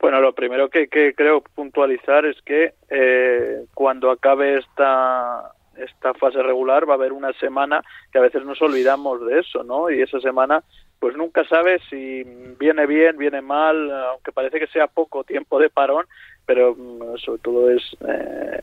Bueno, 0.00 0.20
lo 0.20 0.34
primero 0.34 0.68
que, 0.68 0.88
creo 0.88 1.42
puntualizar 1.54 2.26
es 2.26 2.36
que 2.42 2.74
eh, 2.90 3.64
cuando 3.72 4.10
acabe 4.10 4.58
esta 4.58 5.52
esta 5.76 6.12
fase 6.14 6.42
regular 6.42 6.86
va 6.86 6.94
a 6.94 6.96
haber 6.96 7.12
una 7.12 7.32
semana 7.34 7.82
que 8.12 8.18
a 8.18 8.22
veces 8.22 8.44
nos 8.44 8.60
olvidamos 8.60 9.24
de 9.24 9.40
eso, 9.40 9.62
¿no? 9.62 9.90
Y 9.90 10.02
esa 10.02 10.20
semana 10.20 10.62
pues 10.98 11.16
nunca 11.16 11.44
sabes 11.48 11.82
si 11.90 12.22
viene 12.60 12.86
bien, 12.86 13.16
viene 13.16 13.42
mal, 13.42 13.90
aunque 13.90 14.30
parece 14.30 14.60
que 14.60 14.68
sea 14.68 14.86
poco 14.86 15.24
tiempo 15.24 15.58
de 15.58 15.68
parón, 15.68 16.06
pero 16.46 16.76
mm, 16.76 17.16
sobre 17.16 17.40
todo 17.40 17.70
es 17.70 17.82
eh, 18.06 18.60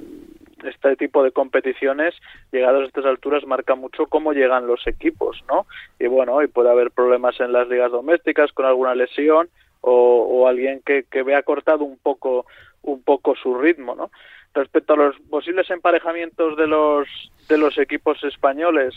este 0.64 0.96
tipo 0.96 1.24
de 1.24 1.32
competiciones, 1.32 2.16
llegados 2.52 2.84
a 2.84 2.88
estas 2.88 3.06
alturas, 3.06 3.46
marca 3.46 3.76
mucho 3.76 4.08
cómo 4.08 4.34
llegan 4.34 4.68
los 4.68 4.86
equipos, 4.88 5.44
¿no? 5.48 5.66
Y 6.00 6.08
bueno, 6.08 6.42
y 6.44 6.48
puede 6.48 6.70
haber 6.70 6.92
problemas 6.92 7.40
en 7.40 7.52
las 7.52 7.68
ligas 7.68 7.92
domésticas 7.92 8.52
con 8.52 8.66
alguna 8.66 8.96
lesión 8.96 9.50
o, 9.82 10.48
alguien 10.48 10.82
que, 10.86 11.06
que 11.10 11.24
vea 11.24 11.44
cortado 11.44 11.84
un 11.84 11.98
poco 11.98 12.46
un 12.82 13.02
poco 13.04 13.36
su 13.36 13.56
ritmo, 13.58 13.96
¿no? 13.96 14.10
Respecto 14.54 14.94
a 14.94 14.98
los 14.98 15.20
posibles 15.30 15.70
emparejamientos 15.70 16.58
de 16.58 16.68
los 16.68 17.08
de 17.48 17.58
los 17.58 17.78
equipos 17.78 18.24
españoles, 18.24 18.96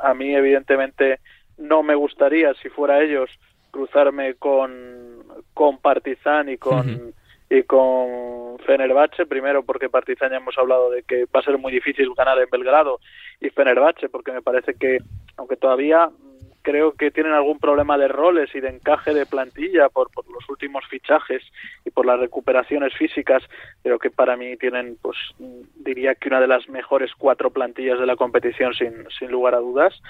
a 0.00 0.14
mí 0.14 0.34
evidentemente 0.34 1.20
no 1.58 1.82
me 1.82 1.94
gustaría 1.94 2.54
si 2.54 2.68
fuera 2.68 3.02
ellos 3.02 3.30
cruzarme 3.70 4.34
con 4.34 5.24
con 5.54 5.78
Partizan 5.78 6.48
y 6.48 6.56
con 6.56 7.14
y 7.50 7.64
con 7.64 8.58
Fenerbahce, 8.64 9.26
primero 9.26 9.64
porque 9.64 9.88
Partizan 9.88 10.30
ya 10.30 10.36
hemos 10.36 10.56
hablado 10.56 10.88
de 10.90 11.02
que 11.02 11.24
va 11.24 11.40
a 11.40 11.42
ser 11.42 11.58
muy 11.58 11.72
difícil 11.72 12.14
ganar 12.16 12.38
en 12.38 12.48
Belgrado 12.48 13.00
y 13.40 13.50
Fenerbahce 13.50 14.08
porque 14.08 14.30
me 14.30 14.40
parece 14.40 14.74
que 14.74 14.98
aunque 15.36 15.56
todavía 15.56 16.10
creo 16.62 16.92
que 16.92 17.10
tienen 17.10 17.32
algún 17.32 17.58
problema 17.58 17.98
de 17.98 18.06
roles 18.06 18.54
y 18.54 18.60
de 18.60 18.68
encaje 18.68 19.14
de 19.14 19.26
plantilla 19.26 19.88
por, 19.88 20.10
por 20.10 20.26
los 20.30 20.48
últimos 20.48 20.84
fichajes 20.88 21.42
y 21.84 21.90
por 21.90 22.06
las 22.06 22.20
recuperaciones 22.20 22.94
físicas, 22.94 23.42
creo 23.82 23.98
que 23.98 24.10
para 24.10 24.36
mí 24.36 24.56
tienen, 24.56 24.96
pues 25.00 25.16
diría 25.74 26.14
que 26.14 26.28
una 26.28 26.40
de 26.40 26.48
las 26.48 26.68
mejores 26.68 27.10
cuatro 27.16 27.50
plantillas 27.50 27.98
de 27.98 28.06
la 28.06 28.16
competición 28.16 28.74
sin, 28.74 28.92
sin 29.18 29.30
lugar 29.30 29.54
a 29.54 29.58
dudas. 29.58 30.00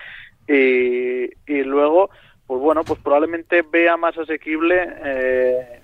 Y, 0.49 1.31
y 1.47 1.63
luego, 1.63 2.11
pues 2.47 2.61
bueno, 2.61 2.83
pues 2.85 2.99
probablemente 3.01 3.63
vea 3.63 3.97
más 3.97 4.19
asequible 4.19 4.93
eh, 5.05 5.80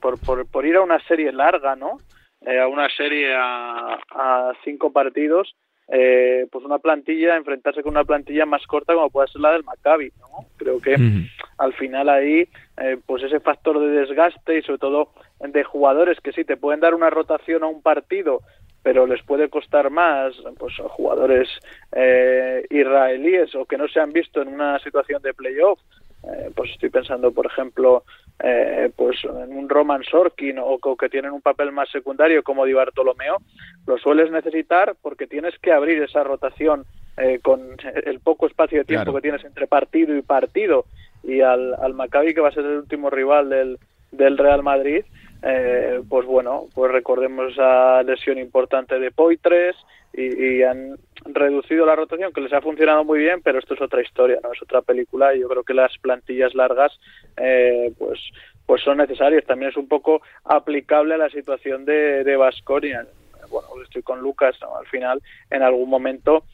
por, 0.00 0.18
por, 0.20 0.46
por 0.46 0.66
ir 0.66 0.76
a 0.76 0.82
una 0.82 1.00
serie 1.06 1.32
larga, 1.32 1.76
¿no? 1.76 1.98
Eh, 2.42 2.58
a 2.58 2.66
una 2.68 2.88
serie 2.88 3.34
a, 3.34 3.98
a 4.10 4.52
cinco 4.64 4.92
partidos, 4.92 5.54
eh, 5.92 6.46
pues 6.52 6.64
una 6.64 6.78
plantilla, 6.78 7.36
enfrentarse 7.36 7.82
con 7.82 7.90
una 7.90 8.04
plantilla 8.04 8.46
más 8.46 8.64
corta 8.66 8.94
como 8.94 9.10
puede 9.10 9.26
ser 9.26 9.40
la 9.40 9.52
del 9.52 9.64
Maccabi, 9.64 10.12
¿no? 10.20 10.46
Creo 10.56 10.80
que 10.80 10.96
al 11.58 11.72
final 11.74 12.08
ahí, 12.08 12.48
eh, 12.78 12.96
pues 13.04 13.24
ese 13.24 13.40
factor 13.40 13.80
de 13.80 13.88
desgaste 13.88 14.58
y 14.58 14.62
sobre 14.62 14.78
todo 14.78 15.08
de 15.40 15.64
jugadores 15.64 16.20
que 16.20 16.32
sí 16.32 16.44
te 16.44 16.56
pueden 16.56 16.78
dar 16.78 16.94
una 16.94 17.10
rotación 17.10 17.64
a 17.64 17.66
un 17.66 17.82
partido, 17.82 18.40
pero 18.84 19.04
les 19.06 19.20
puede 19.24 19.48
costar 19.48 19.90
más, 19.90 20.34
pues 20.58 20.74
jugadores 20.90 21.48
eh, 21.92 22.64
israelíes 22.70 23.54
o 23.56 23.64
que 23.66 23.76
no 23.76 23.88
se 23.88 23.98
han 23.98 24.12
visto 24.12 24.40
en 24.42 24.48
una 24.48 24.78
situación 24.78 25.20
de 25.22 25.34
playoff, 25.34 25.80
eh, 26.22 26.50
pues 26.54 26.70
estoy 26.70 26.90
pensando, 26.90 27.32
por 27.32 27.46
ejemplo, 27.46 28.04
eh, 28.42 28.90
pues 28.94 29.18
en 29.24 29.56
un 29.56 29.68
Roman 29.68 30.02
Sorkin 30.02 30.58
o, 30.58 30.78
que 30.96 31.08
tienen 31.08 31.32
un 31.32 31.40
papel 31.40 31.72
más 31.72 31.90
secundario 31.90 32.42
como 32.42 32.64
Di 32.64 32.72
Bartolomeo, 32.72 33.38
lo 33.86 33.98
sueles 33.98 34.30
necesitar 34.30 34.96
porque 35.00 35.26
tienes 35.26 35.58
que 35.58 35.72
abrir 35.72 36.02
esa 36.02 36.22
rotación 36.24 36.84
eh, 37.16 37.38
con 37.42 37.76
el 38.04 38.20
poco 38.20 38.46
espacio 38.46 38.78
de 38.78 38.84
tiempo 38.84 39.14
que 39.14 39.22
tienes 39.22 39.44
entre 39.44 39.66
partido 39.66 40.16
y 40.16 40.22
partido. 40.22 40.84
Y 41.22 41.40
al, 41.40 41.74
al 41.74 41.94
Maccabi 41.94 42.34
que 42.34 42.40
va 42.40 42.48
a 42.48 42.52
ser 42.52 42.64
el 42.64 42.78
último 42.78 43.10
rival 43.10 43.50
del, 43.50 43.78
del 44.10 44.38
Real 44.38 44.62
Madrid, 44.62 45.04
eh, 45.42 46.02
pues 46.08 46.26
bueno, 46.26 46.66
pues 46.74 46.92
recordemos 46.92 47.52
esa 47.52 48.02
lesión 48.02 48.38
importante 48.38 48.98
de 48.98 49.10
Poitres 49.10 49.76
y, 50.12 50.62
han 50.62 50.96
reducido 51.24 51.86
la 51.86 51.96
rotación, 51.96 52.32
que 52.32 52.40
les 52.40 52.52
ha 52.52 52.60
funcionado 52.60 53.04
muy 53.04 53.20
bien, 53.20 53.40
pero 53.42 53.58
esto 53.58 53.74
es 53.74 53.80
otra 53.80 54.02
historia, 54.02 54.38
no 54.42 54.52
es 54.52 54.62
otra 54.62 54.82
película 54.82 55.34
y 55.34 55.40
yo 55.40 55.48
creo 55.48 55.62
que 55.62 55.74
las 55.74 55.96
plantillas 55.98 56.54
largas, 56.54 56.98
eh, 57.36 57.92
pues 57.98 58.18
pues 58.66 58.82
son 58.82 58.98
necesarias. 58.98 59.44
También 59.46 59.72
es 59.72 59.76
un 59.76 59.88
poco 59.88 60.22
aplicable 60.44 61.14
a 61.14 61.18
la 61.18 61.28
situación 61.28 61.84
de, 61.84 62.22
de 62.22 62.36
Basconia. 62.36 63.04
Bueno, 63.50 63.68
estoy 63.82 64.02
con 64.02 64.20
Lucas, 64.20 64.56
al 64.62 64.86
final, 64.86 65.20
en 65.50 65.62
algún 65.62 65.90
momento 65.90 66.44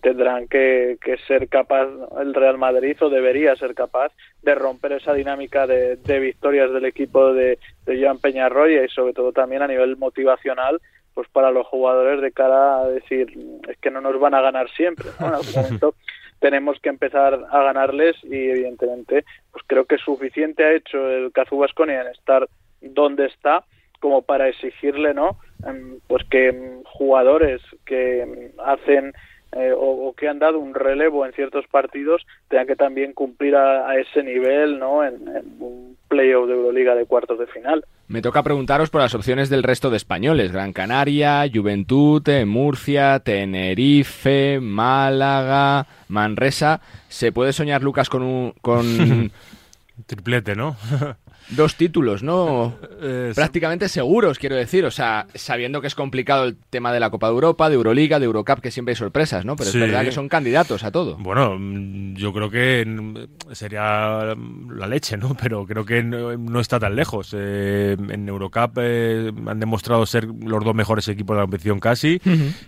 tendrán 0.00 0.48
que, 0.48 0.98
ser 1.26 1.48
capaz 1.48 1.88
el 2.20 2.34
Real 2.34 2.58
Madrid 2.58 2.96
o 3.00 3.10
debería 3.10 3.56
ser 3.56 3.74
capaz 3.74 4.12
de 4.42 4.54
romper 4.54 4.92
esa 4.92 5.12
dinámica 5.12 5.66
de, 5.66 5.96
victorias 6.18 6.72
del 6.72 6.84
equipo 6.84 7.32
de, 7.32 7.58
de 7.84 8.02
Joan 8.02 8.18
Peñarroya 8.18 8.84
y 8.84 8.88
sobre 8.88 9.12
todo 9.12 9.32
también 9.32 9.62
a 9.62 9.68
nivel 9.68 9.96
motivacional 9.96 10.80
pues 11.14 11.28
para 11.28 11.50
los 11.50 11.66
jugadores 11.66 12.20
de 12.20 12.32
cara 12.32 12.78
a 12.78 12.88
decir 12.88 13.32
es 13.68 13.76
que 13.78 13.90
no 13.90 14.00
nos 14.00 14.18
van 14.18 14.34
a 14.34 14.40
ganar 14.40 14.70
siempre 14.70 15.08
en 15.18 15.26
algún 15.26 15.52
momento 15.56 15.94
tenemos 16.40 16.78
que 16.80 16.88
empezar 16.88 17.46
a 17.50 17.62
ganarles 17.62 18.16
y 18.24 18.50
evidentemente 18.50 19.24
pues 19.50 19.64
creo 19.66 19.84
que 19.84 19.98
suficiente 19.98 20.64
ha 20.64 20.72
hecho 20.72 21.08
el 21.08 21.32
Cazu 21.32 21.56
Basconia 21.56 22.02
en 22.02 22.08
estar 22.08 22.48
donde 22.80 23.26
está 23.26 23.64
como 24.00 24.22
para 24.22 24.48
exigirle 24.48 25.14
no 25.14 25.38
em, 25.66 26.00
pues 26.08 26.24
que 26.28 26.80
jugadores 26.84 27.62
que 27.86 28.50
hacen 28.64 29.12
eh, 29.54 29.72
o, 29.76 30.14
que 30.16 30.28
han 30.28 30.38
dado 30.38 30.58
un 30.58 30.74
relevo 30.74 31.26
en 31.26 31.32
ciertos 31.34 31.66
partidos 31.66 32.26
tengan 32.48 32.66
que 32.66 32.76
también 32.76 33.12
cumplir 33.12 33.54
a, 33.54 33.98
ese 33.98 34.22
nivel 34.22 34.78
¿no? 34.78 35.04
En, 35.04 35.28
un 35.60 35.96
playoff 36.08 36.46
de 36.46 36.54
Euroliga 36.54 36.94
de 36.94 37.06
cuartos 37.06 37.38
de 37.38 37.46
final. 37.46 37.84
Me 38.12 38.20
toca 38.20 38.42
preguntaros 38.42 38.90
por 38.90 39.00
las 39.00 39.14
opciones 39.14 39.48
del 39.48 39.62
resto 39.62 39.88
de 39.88 39.96
españoles. 39.96 40.52
Gran 40.52 40.74
Canaria, 40.74 41.50
Juventud, 41.50 42.22
eh, 42.28 42.44
Murcia, 42.44 43.20
Tenerife, 43.20 44.60
Málaga, 44.60 45.86
Manresa. 46.08 46.82
¿Se 47.08 47.32
puede 47.32 47.54
soñar, 47.54 47.82
Lucas, 47.82 48.10
con 48.10 48.22
un... 48.22 48.52
Con... 48.60 49.32
Triplete, 50.06 50.54
¿no? 50.54 50.76
dos 51.50 51.76
títulos, 51.76 52.22
¿no? 52.22 52.74
Prácticamente 53.34 53.88
seguros, 53.88 54.38
quiero 54.38 54.56
decir. 54.56 54.84
O 54.84 54.90
sea, 54.90 55.26
sabiendo 55.34 55.80
que 55.80 55.86
es 55.86 55.94
complicado 55.94 56.44
el 56.44 56.56
tema 56.56 56.92
de 56.92 57.00
la 57.00 57.10
Copa 57.10 57.28
de 57.28 57.34
Europa, 57.34 57.68
de 57.68 57.74
Euroliga, 57.74 58.18
de 58.18 58.26
Eurocup, 58.26 58.60
que 58.60 58.70
siempre 58.70 58.92
hay 58.92 58.96
sorpresas, 58.96 59.44
¿no? 59.44 59.56
Pero 59.56 59.70
es 59.70 59.78
verdad 59.78 60.04
que 60.04 60.12
son 60.12 60.28
candidatos 60.28 60.84
a 60.84 60.90
todo. 60.90 61.16
Bueno, 61.18 61.56
mm, 61.58 62.14
yo 62.14 62.32
creo 62.32 62.50
que 62.50 62.84
mm, 62.86 63.54
sería 63.54 64.34
la 64.34 64.86
leche, 64.86 65.16
¿no? 65.16 65.36
Pero 65.40 65.66
creo 65.66 65.84
que 65.84 66.02
no, 66.02 66.60
está 66.60 66.78
tan 66.78 66.96
lejos. 66.96 67.34
Eh, 67.36 67.96
en 67.98 68.28
Eurocup 68.28 68.78
eh, 68.80 69.32
han 69.46 69.60
demostrado 69.60 70.06
ser 70.06 70.24
los 70.24 70.64
dos 70.64 70.74
mejores 70.74 71.08
equipos 71.08 71.34
de 71.34 71.40
la 71.40 71.44
competición 71.44 71.80
casi. 71.80 72.20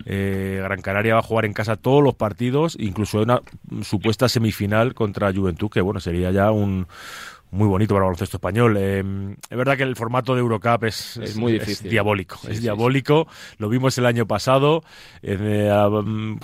Eh, 0.05 0.61
Gran 0.63 0.83
Canaria 0.83 1.15
va 1.15 1.21
a 1.21 1.23
jugar 1.23 1.45
en 1.45 1.53
casa 1.53 1.77
todos 1.77 2.03
los 2.03 2.15
partidos, 2.15 2.77
incluso 2.79 3.23
una 3.23 3.41
supuesta 3.83 4.29
semifinal 4.29 4.95
contra 4.95 5.33
Juventud, 5.33 5.71
que 5.71 5.81
bueno, 5.81 6.01
sería 6.01 6.31
ya 6.31 6.51
un 6.51 6.87
muy 7.55 7.69
bonito 7.69 7.95
para 7.95 8.05
el 8.05 8.09
baloncesto 8.09 8.37
español. 8.37 8.77
Eh, 8.79 9.03
es 9.49 9.57
verdad 9.57 9.77
que 9.77 9.85
el 9.85 9.97
formato 9.97 10.35
de 10.35 10.41
Eurocup 10.41 10.85
es, 10.85 11.17
es 11.19 11.37
muy 11.37 11.53
difícil. 11.53 11.89
diabólico. 11.89 12.39
es 12.49 12.61
diabólico. 12.61 13.29
Lo 13.59 13.69
vimos 13.69 13.97
el 13.97 14.07
año 14.07 14.27
pasado. 14.27 14.83
Eh, 15.23 15.71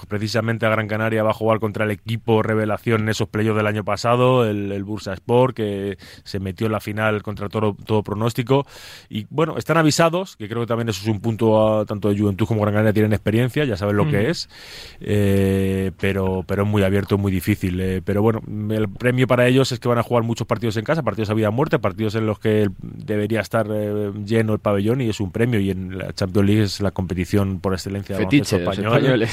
precisamente 0.08 0.66
a 0.66 0.70
Gran 0.70 0.86
Canaria 0.86 1.22
va 1.22 1.30
a 1.30 1.34
jugar 1.34 1.58
contra 1.58 1.84
el 1.84 1.90
equipo 1.90 2.42
revelación 2.42 3.02
en 3.02 3.08
esos 3.08 3.28
playoffs 3.28 3.56
del 3.56 3.66
año 3.66 3.84
pasado, 3.84 4.48
el, 4.48 4.84
Bursa 4.84 5.12
Sport, 5.12 5.56
que 5.56 5.98
se 6.24 6.40
metió 6.40 6.66
en 6.66 6.72
la 6.72 6.80
final 6.80 7.22
contra 7.22 7.48
todo, 7.48 7.76
todo 7.84 8.02
pronóstico. 8.02 8.66
Y 9.08 9.26
bueno, 9.30 9.58
están 9.58 9.76
avisados, 9.76 10.36
que 10.36 10.48
creo 10.48 10.62
que 10.62 10.66
también 10.66 10.88
eso 10.88 11.02
es 11.02 11.08
un 11.08 11.20
punto, 11.20 11.80
a, 11.80 11.84
tanto 11.84 12.08
de 12.08 12.18
Juventud 12.18 12.46
como 12.46 12.62
Gran 12.62 12.74
Canaria 12.74 12.92
tienen 12.92 13.12
experiencia, 13.12 13.64
ya 13.64 13.76
saben 13.76 13.96
lo 13.96 14.08
que 14.08 14.30
es. 14.30 14.48
Eh, 15.00 15.90
pero, 15.98 16.44
pero 16.46 16.62
es 16.62 16.68
muy 16.68 16.82
abierto, 16.82 17.18
muy 17.18 17.32
difícil. 17.32 18.02
pero 18.04 18.22
bueno, 18.22 18.40
el 18.70 18.88
premio 18.88 19.26
para 19.26 19.46
ellos 19.46 19.72
es 19.72 19.80
que 19.80 19.88
van 19.88 19.98
a 19.98 20.02
jugar 20.02 20.22
muchos 20.22 20.46
partidos 20.46 20.76
en 20.76 20.84
casa, 20.84 20.99
partidos 21.03 21.30
a 21.30 21.34
vida 21.34 21.48
o 21.48 21.53
muerte, 21.53 21.78
partidos 21.78 22.14
en 22.14 22.26
los 22.26 22.38
que 22.38 22.68
debería 22.80 23.40
estar 23.40 23.66
eh, 23.70 24.12
lleno 24.24 24.55
el 24.55 24.59
pabellón 24.59 25.01
y 25.01 25.09
es 25.09 25.20
un 25.20 25.30
premio. 25.30 25.61
Y 25.61 25.70
en 25.70 25.98
la 25.98 26.12
Champions 26.12 26.46
League 26.46 26.62
es 26.62 26.80
la 26.80 26.90
competición 26.90 27.61
por 27.61 27.74
excelencia 27.74 28.16
de 28.16 28.24
los 28.24 28.53
españoles. 28.53 29.30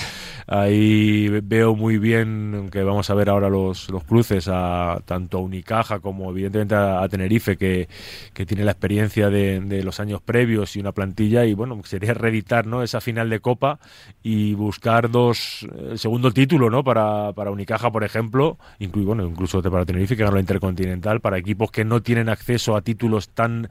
Ahí 0.47 1.27
veo 1.43 1.75
muy 1.75 1.97
bien 1.97 2.69
que 2.71 2.83
vamos 2.83 3.09
a 3.09 3.13
ver 3.13 3.29
ahora 3.29 3.49
los, 3.49 3.89
los 3.89 4.03
cruces 4.03 4.47
a 4.49 5.01
tanto 5.05 5.39
a 5.39 5.41
Unicaja 5.41 5.99
como 5.99 6.31
evidentemente 6.31 6.75
a, 6.75 7.07
Tenerife, 7.09 7.57
que, 7.57 7.87
que, 8.33 8.45
tiene 8.45 8.63
la 8.63 8.71
experiencia 8.71 9.29
de, 9.29 9.59
de, 9.59 9.83
los 9.83 9.99
años 9.99 10.21
previos 10.21 10.75
y 10.75 10.79
una 10.79 10.91
plantilla. 10.93 11.45
Y 11.45 11.53
bueno, 11.53 11.79
sería 11.83 12.13
reeditar 12.13 12.65
¿no? 12.65 12.83
esa 12.83 13.01
final 13.01 13.29
de 13.29 13.39
Copa 13.39 13.79
y 14.23 14.53
buscar 14.53 15.09
dos 15.09 15.67
el 15.89 15.99
segundo 15.99 16.31
título 16.31 16.69
¿no? 16.69 16.83
para, 16.83 17.33
para 17.33 17.51
Unicaja, 17.51 17.91
por 17.91 18.03
ejemplo, 18.03 18.57
incluso, 18.79 19.07
bueno, 19.07 19.25
incluso 19.25 19.61
para 19.61 19.85
Tenerife, 19.85 20.15
que 20.15 20.23
ganó 20.23 20.35
la 20.35 20.41
Intercontinental, 20.41 21.19
para 21.21 21.37
equipos 21.37 21.56
que 21.71 21.85
no 21.85 22.01
tienen 22.01 22.29
acceso 22.29 22.75
a 22.75 22.81
títulos 22.81 23.29
tan 23.29 23.69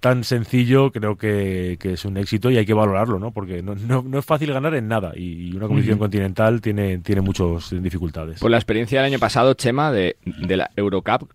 tan 0.00 0.22
sencillo, 0.22 0.90
creo 0.90 1.16
que, 1.16 1.78
es 1.82 2.04
un 2.04 2.18
éxito 2.18 2.50
y 2.50 2.58
hay 2.58 2.66
que 2.66 2.74
valorarlo, 2.74 3.18
¿no? 3.18 3.30
Porque 3.30 3.62
no, 3.62 3.74
no, 3.74 4.18
es 4.18 4.24
fácil 4.26 4.52
ganar 4.52 4.74
en 4.74 4.86
nada 4.86 5.12
y, 5.16 5.56
una 5.56 5.66
competición 5.66 5.98
continental 5.98 6.60
tiene, 6.60 6.98
tiene 6.98 7.22
muchas 7.22 7.70
dificultades. 7.82 8.40
Por 8.40 8.50
la 8.50 8.58
experiencia 8.58 9.00
del 9.00 9.12
año 9.12 9.18
pasado, 9.18 9.54
Chema, 9.54 9.90
de, 9.92 10.16
de 10.24 10.56
la 10.58 10.70
Eurocup, 10.76 11.30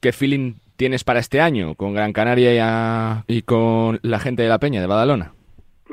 ¿qué 0.00 0.12
feeling 0.12 0.56
tienes 0.76 1.02
para 1.02 1.20
este 1.20 1.40
año 1.40 1.74
con 1.76 1.94
Gran 1.94 2.12
Canaria 2.12 3.24
y, 3.26 3.36
y 3.38 3.42
con 3.42 4.00
la 4.02 4.18
gente 4.18 4.42
de 4.42 4.50
la 4.50 4.58
Peña, 4.58 4.82
de 4.82 4.86
Badalona? 4.86 5.32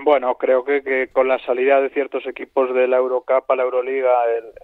Bueno, 0.03 0.35
creo 0.35 0.63
que, 0.63 0.83
que, 0.83 1.07
con 1.11 1.27
la 1.27 1.39
salida 1.39 1.81
de 1.81 1.89
ciertos 1.89 2.25
equipos 2.27 2.73
de 2.73 2.87
la 2.87 2.97
Eurocup 2.97 3.49
a 3.49 3.55
la 3.55 3.63
Euroliga 3.63 4.11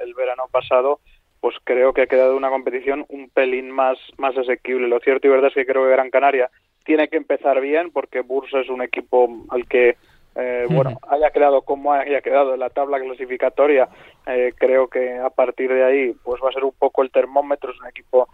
el, 0.02 0.14
verano 0.14 0.44
pasado, 0.52 1.00
pues 1.44 1.58
creo 1.66 1.92
que 1.92 2.04
ha 2.04 2.08
quedado 2.08 2.38
una 2.38 2.50
competición 2.50 3.06
un 3.10 3.30
pelín 3.30 3.70
más, 3.70 3.98
más 4.16 4.38
asequible. 4.38 4.88
Lo 4.88 5.02
cierto 5.02 5.28
y 5.28 5.30
verdad 5.30 5.50
es 5.50 5.54
que 5.54 5.66
creo 5.66 5.84
que 5.84 5.92
Gran 5.92 6.10
Canaria 6.10 6.50
tiene 6.86 7.10
que 7.10 7.18
empezar 7.18 7.60
bien 7.60 7.92
porque 7.92 8.22
Bursa 8.22 8.62
es 8.62 8.70
un 8.70 8.82
equipo 8.82 9.28
al 9.50 9.68
que 9.68 9.98
eh, 10.38 10.66
bueno, 10.70 10.98
haya 11.10 11.32
quedado 11.32 11.64
como 11.64 11.92
haya 11.92 12.22
quedado 12.22 12.54
en 12.54 12.62
la 12.62 12.70
tabla 12.70 12.98
clasificatoria, 12.98 13.90
eh, 14.26 14.54
creo 14.58 14.88
que 14.88 15.20
a 15.20 15.30
partir 15.32 15.72
de 15.74 15.84
ahí 15.84 16.16
pues 16.24 16.42
va 16.42 16.48
a 16.48 16.54
ser 16.54 16.64
un 16.64 16.72
poco 16.80 17.04
el 17.04 17.12
termómetro, 17.12 17.72
es 17.72 17.80
un 17.82 17.88
equipo 17.88 18.30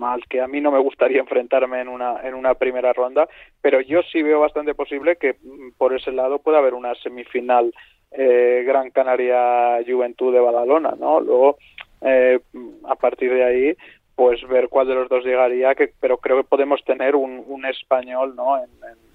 al 0.00 0.24
que 0.28 0.40
a 0.40 0.46
mí 0.46 0.60
no 0.60 0.70
me 0.70 0.78
gustaría 0.78 1.18
enfrentarme 1.18 1.80
en 1.80 1.88
una, 1.88 2.20
en 2.22 2.34
una 2.34 2.54
primera 2.54 2.92
ronda, 2.92 3.28
pero 3.60 3.80
yo 3.80 4.02
sí 4.04 4.22
veo 4.22 4.38
bastante 4.38 4.76
posible 4.76 5.16
que 5.16 5.32
mm, 5.42 5.72
por 5.76 5.94
ese 5.96 6.12
lado 6.12 6.38
pueda 6.38 6.58
haber 6.58 6.74
una 6.74 6.94
semifinal 6.94 7.74
eh, 8.12 8.62
Gran 8.66 8.90
Canaria 8.90 9.78
Juventud 9.86 10.32
de 10.32 10.40
Badalona, 10.40 10.94
¿no? 10.98 11.20
Luego, 11.20 11.56
a 12.02 12.94
partir 12.96 13.32
de 13.32 13.44
ahí, 13.44 13.76
pues 14.14 14.46
ver 14.48 14.68
cuál 14.68 14.88
de 14.88 14.94
los 14.94 15.08
dos 15.08 15.24
llegaría, 15.24 15.74
que, 15.74 15.92
pero 16.00 16.18
creo 16.18 16.36
que 16.36 16.48
podemos 16.48 16.82
tener 16.84 17.16
un, 17.16 17.42
un 17.46 17.64
español 17.66 18.36
¿no? 18.36 18.58
en, 18.58 18.70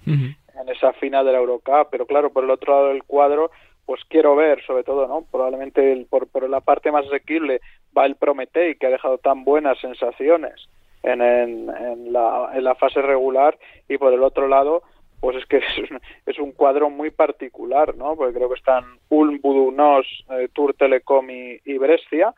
en, 0.06 0.68
esa 0.68 0.92
final 0.94 1.24
de 1.24 1.32
la 1.32 1.38
Eurocup, 1.38 1.88
pero 1.90 2.06
claro, 2.06 2.30
por 2.30 2.44
el 2.44 2.50
otro 2.50 2.74
lado 2.74 2.88
del 2.88 3.04
cuadro, 3.04 3.50
pues 3.86 4.02
quiero 4.08 4.36
ver, 4.36 4.62
sobre 4.66 4.82
todo, 4.82 5.06
¿no? 5.06 5.24
Probablemente 5.30 5.92
el, 5.92 6.06
por, 6.06 6.26
por 6.26 6.48
la 6.48 6.60
parte 6.60 6.92
más 6.92 7.06
asequible 7.06 7.60
va 7.96 8.06
el 8.06 8.16
Prometei, 8.16 8.74
que 8.74 8.86
ha 8.86 8.90
dejado 8.90 9.18
tan 9.18 9.44
buenas 9.44 9.78
sensaciones 9.78 10.68
en, 11.02 11.22
en, 11.22 12.12
la, 12.12 12.50
en 12.52 12.64
la 12.64 12.74
fase 12.74 13.00
regular, 13.00 13.56
y 13.88 13.96
por 13.96 14.12
el 14.12 14.22
otro 14.22 14.48
lado, 14.48 14.82
pues 15.20 15.36
es 15.36 15.46
que 15.46 15.56
es 15.78 15.90
un, 15.90 16.00
es 16.26 16.38
un 16.38 16.52
cuadro 16.52 16.90
muy 16.90 17.10
particular, 17.10 17.96
¿no? 17.96 18.16
Porque 18.16 18.34
creo 18.34 18.48
que 18.48 18.58
están 18.58 18.84
Ulm, 19.08 19.40
Budunos, 19.40 20.06
eh, 20.30 20.48
Tour 20.52 20.74
Telecom 20.74 21.30
y, 21.30 21.60
y 21.64 21.78
Brescia, 21.78 22.34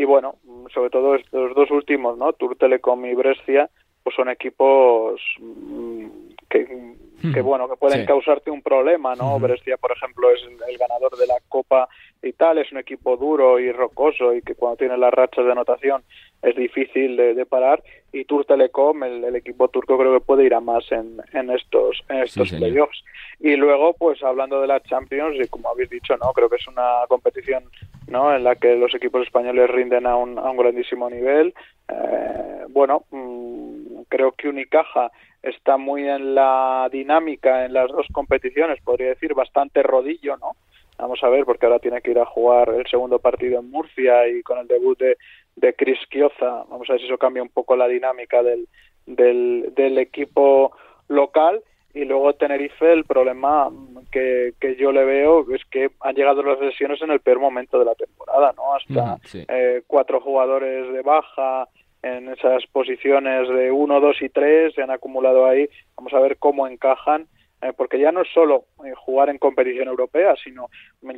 y 0.00 0.04
bueno, 0.06 0.36
sobre 0.72 0.88
todo 0.88 1.18
los 1.30 1.54
dos 1.54 1.70
últimos, 1.70 2.16
¿no? 2.16 2.32
Tour 2.32 2.56
Telecom 2.56 3.04
y 3.04 3.14
Brescia, 3.14 3.68
pues 4.02 4.16
son 4.16 4.30
equipos 4.30 5.20
mm, 5.38 6.06
que, 6.48 6.94
que, 7.20 7.42
hmm. 7.42 7.44
bueno 7.44 7.68
que 7.68 7.76
pueden 7.76 8.06
causarte 8.06 8.50
un 8.50 8.62
problema 8.62 9.14
no 9.14 9.38
Brescia 9.38 9.76
por 9.76 9.92
ejemplo 9.92 10.30
es 10.30 10.40
el, 10.42 10.78
ganador 10.78 11.16
de 11.16 11.26
la 11.26 11.38
Copa 11.48 11.88
y 12.22 12.32
tal 12.32 12.58
es 12.58 12.70
un 12.72 12.78
equipo 12.78 13.16
duro 13.16 13.58
y 13.58 13.72
rocoso 13.72 14.34
y 14.34 14.42
que 14.42 14.54
cuando 14.54 14.76
tiene 14.76 14.96
las 14.98 15.12
rachas 15.12 15.44
de 15.44 15.52
anotación 15.52 16.02
es 16.42 16.56
difícil 16.56 17.16
de, 17.16 17.46
parar. 17.46 17.82
Y 18.12 18.24
Tour 18.24 18.44
Telecom 18.44 19.02
el, 19.04 19.36
equipo 19.36 19.68
turco 19.68 19.98
creo 19.98 20.14
que 20.14 20.24
puede 20.24 20.44
ir 20.44 20.54
a 20.54 20.60
más 20.60 20.90
en, 20.90 21.20
en 21.32 21.50
estos 21.50 22.02
en 22.08 22.18
estos 22.18 22.50
playoffs. 22.52 23.04
Y 23.38 23.56
luego 23.56 23.94
pues 23.94 24.22
hablando 24.22 24.60
de 24.60 24.66
la 24.66 24.80
Champions 24.80 25.36
y 25.38 25.48
como 25.48 25.70
habéis 25.70 25.90
dicho 25.90 26.16
no 26.16 26.32
creo 26.32 26.48
que 26.48 26.56
es 26.56 26.66
una 26.66 27.06
competición 27.08 27.64
no 28.08 28.34
en 28.34 28.44
la 28.44 28.56
que 28.56 28.74
los 28.76 28.94
equipos 28.94 29.22
españoles 29.22 29.70
rinden 29.70 30.06
a 30.06 30.16
un, 30.16 30.38
a 30.38 30.50
un 30.50 30.56
grandísimo 30.56 31.08
nivel. 31.08 31.54
Eh, 31.88 32.64
bueno 32.68 33.04
mm, 33.10 34.02
creo 34.08 34.32
que 34.32 34.48
Unicaja 34.48 35.10
está 35.42 35.76
muy 35.76 36.08
en 36.08 36.34
la 36.34 36.88
dinámica 36.92 37.64
en 37.64 37.72
las 37.72 37.88
dos 37.88 38.06
competiciones 38.12 38.80
podría 38.82 39.10
decir 39.10 39.34
bastante 39.34 39.82
rodillo 39.82 40.36
no 40.36 40.52
Vamos 41.00 41.22
a 41.22 41.30
ver, 41.30 41.46
porque 41.46 41.64
ahora 41.64 41.78
tiene 41.78 42.02
que 42.02 42.10
ir 42.10 42.18
a 42.18 42.26
jugar 42.26 42.68
el 42.68 42.86
segundo 42.86 43.18
partido 43.18 43.60
en 43.60 43.70
Murcia 43.70 44.28
y 44.28 44.42
con 44.42 44.58
el 44.58 44.66
debut 44.66 44.98
de, 44.98 45.16
de 45.56 45.72
Chris 45.74 45.98
Kioza. 46.10 46.64
Vamos 46.68 46.88
a 46.88 46.92
ver 46.92 47.00
si 47.00 47.06
eso 47.06 47.16
cambia 47.16 47.42
un 47.42 47.48
poco 47.48 47.74
la 47.74 47.88
dinámica 47.88 48.42
del, 48.42 48.68
del, 49.06 49.72
del 49.74 49.98
equipo 49.98 50.72
local. 51.08 51.62
Y 51.94 52.04
luego 52.04 52.34
Tenerife, 52.34 52.92
el 52.92 53.04
problema 53.04 53.70
que, 54.12 54.52
que, 54.60 54.76
yo 54.76 54.92
le 54.92 55.04
veo 55.04 55.44
es 55.52 55.64
que 55.70 55.90
han 56.00 56.14
llegado 56.14 56.42
las 56.42 56.60
lesiones 56.60 57.00
en 57.02 57.10
el 57.10 57.20
peor 57.20 57.40
momento 57.40 57.78
de 57.78 57.84
la 57.86 57.94
temporada, 57.94 58.52
¿no? 58.56 58.74
Hasta 58.74 59.18
eh, 59.48 59.82
cuatro 59.86 60.20
jugadores 60.20 60.92
de 60.92 61.02
baja 61.02 61.66
en 62.02 62.28
esas 62.28 62.66
posiciones 62.72 63.48
de 63.48 63.70
uno, 63.70 64.00
dos 64.00 64.20
y 64.22 64.28
tres 64.28 64.74
se 64.74 64.82
han 64.82 64.90
acumulado 64.90 65.46
ahí. 65.46 65.68
Vamos 65.96 66.12
a 66.14 66.20
ver 66.20 66.38
cómo 66.38 66.66
encajan 66.66 67.26
eh, 67.62 67.72
porque 67.76 67.98
ya 67.98 68.10
no 68.10 68.22
es 68.22 68.28
solo 68.32 68.64
eh, 68.86 68.94
jugar 68.96 69.28
en 69.28 69.38
competición 69.38 69.88
europea, 69.88 70.34
sino 70.42 70.68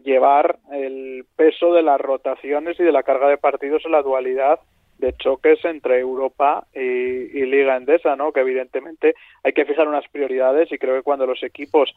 llevar 0.03 0.59
el 0.73 1.25
peso 1.37 1.73
de 1.73 1.83
las 1.83 2.01
rotaciones 2.01 2.79
y 2.81 2.83
de 2.83 2.91
la 2.91 3.05
carga 3.05 3.29
de 3.29 3.39
partidos 3.39 3.83
en 3.85 3.93
la 3.93 4.03
dualidad 4.03 4.59
de 4.99 5.13
choques 5.15 5.65
entre 5.65 6.01
Europa 6.01 6.67
y, 6.75 7.45
Liga 7.45 7.77
Endesa, 7.77 8.17
¿no? 8.17 8.33
Que 8.33 8.41
evidentemente 8.41 9.15
hay 9.43 9.53
que 9.53 9.65
fijar 9.65 9.87
unas 9.87 10.09
prioridades 10.09 10.71
y 10.73 10.79
creo 10.79 10.97
que 10.97 11.03
cuando 11.03 11.27
los 11.27 11.43
equipos, 11.43 11.93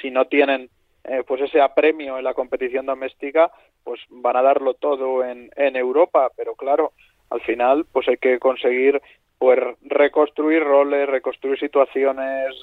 si 0.00 0.10
no 0.10 0.26
tienen 0.26 0.68
eh, 1.04 1.22
pues 1.26 1.40
ese 1.40 1.60
apremio 1.60 2.18
en 2.18 2.24
la 2.24 2.34
competición 2.34 2.86
doméstica, 2.86 3.50
pues 3.82 4.00
van 4.10 4.36
a 4.36 4.42
darlo 4.42 4.74
todo 4.74 5.24
en 5.24 5.76
Europa, 5.76 6.30
pero 6.36 6.54
claro, 6.54 6.92
al 7.30 7.40
final 7.42 7.86
pues 7.92 8.08
hay 8.08 8.16
que 8.16 8.38
conseguir 8.38 9.00
pues 9.38 9.58
reconstruir 9.82 10.64
roles, 10.64 11.08
reconstruir 11.08 11.58
situaciones, 11.58 12.54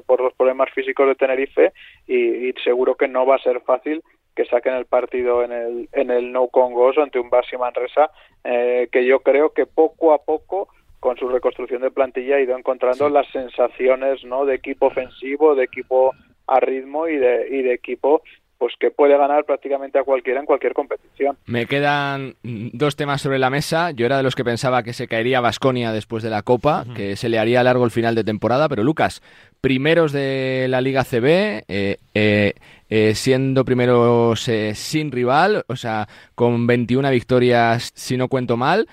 por, 0.00 0.20
los 0.20 0.32
problemas 0.34 0.70
físicos 0.70 1.06
de 1.06 1.14
Tenerife 1.14 1.72
y, 2.06 2.52
seguro 2.64 2.94
que 2.94 3.08
no 3.08 3.26
va 3.26 3.36
a 3.36 3.42
ser 3.42 3.60
fácil 3.60 4.02
que 4.34 4.46
saquen 4.46 4.74
el 4.74 4.86
partido 4.86 5.44
en 5.44 5.52
el, 5.52 5.88
en 5.92 6.10
el 6.10 6.32
No 6.32 6.48
Congos 6.48 6.96
ante 6.96 7.18
un 7.18 7.28
Basi 7.28 7.58
Manresa, 7.58 8.10
eh, 8.44 8.88
que 8.90 9.04
yo 9.04 9.20
creo 9.20 9.52
que 9.52 9.66
poco 9.66 10.14
a 10.14 10.24
poco 10.24 10.68
con 11.00 11.18
su 11.18 11.28
reconstrucción 11.28 11.82
de 11.82 11.90
plantilla 11.90 12.36
ha 12.36 12.40
ido 12.40 12.56
encontrando 12.56 13.10
las 13.10 13.28
sensaciones 13.30 14.24
¿no? 14.24 14.46
de 14.46 14.54
equipo 14.54 14.86
ofensivo, 14.86 15.54
de 15.54 15.64
equipo 15.64 16.14
a 16.46 16.60
ritmo 16.60 17.08
y 17.08 17.16
de, 17.16 17.48
y 17.50 17.62
de 17.62 17.74
equipo 17.74 18.22
pues 18.62 18.74
que 18.78 18.92
puede 18.92 19.18
ganar 19.18 19.44
prácticamente 19.44 19.98
a 19.98 20.04
cualquiera 20.04 20.38
en 20.38 20.46
cualquier 20.46 20.72
competición. 20.72 21.36
Me 21.46 21.66
quedan 21.66 22.36
dos 22.44 22.94
temas 22.94 23.20
sobre 23.20 23.40
la 23.40 23.50
mesa. 23.50 23.90
Yo 23.90 24.06
era 24.06 24.18
de 24.18 24.22
los 24.22 24.36
que 24.36 24.44
pensaba 24.44 24.84
que 24.84 24.92
se 24.92 25.08
caería 25.08 25.40
Vasconia 25.40 25.90
después 25.90 26.22
de 26.22 26.30
la 26.30 26.42
Copa, 26.42 26.84
que 26.94 27.16
se 27.16 27.28
le 27.28 27.40
haría 27.40 27.64
largo 27.64 27.84
el 27.84 27.90
final 27.90 28.14
de 28.14 28.22
temporada, 28.22 28.68
pero 28.68 28.84
Lucas, 28.84 29.20
primeros 29.60 30.12
de 30.12 30.68
la 30.68 30.80
Liga 30.80 31.02
CB, 31.02 31.64
eh, 31.66 31.96
eh, 32.14 32.52
eh, 32.88 33.14
siendo 33.16 33.64
primeros 33.64 34.48
sin 34.74 35.10
rival, 35.10 35.64
o 35.66 35.74
sea, 35.74 36.06
con 36.36 36.64
21 36.68 37.10
victorias, 37.10 37.90
si 37.96 38.16
no 38.16 38.28
cuento 38.28 38.56
mal, 38.56 38.86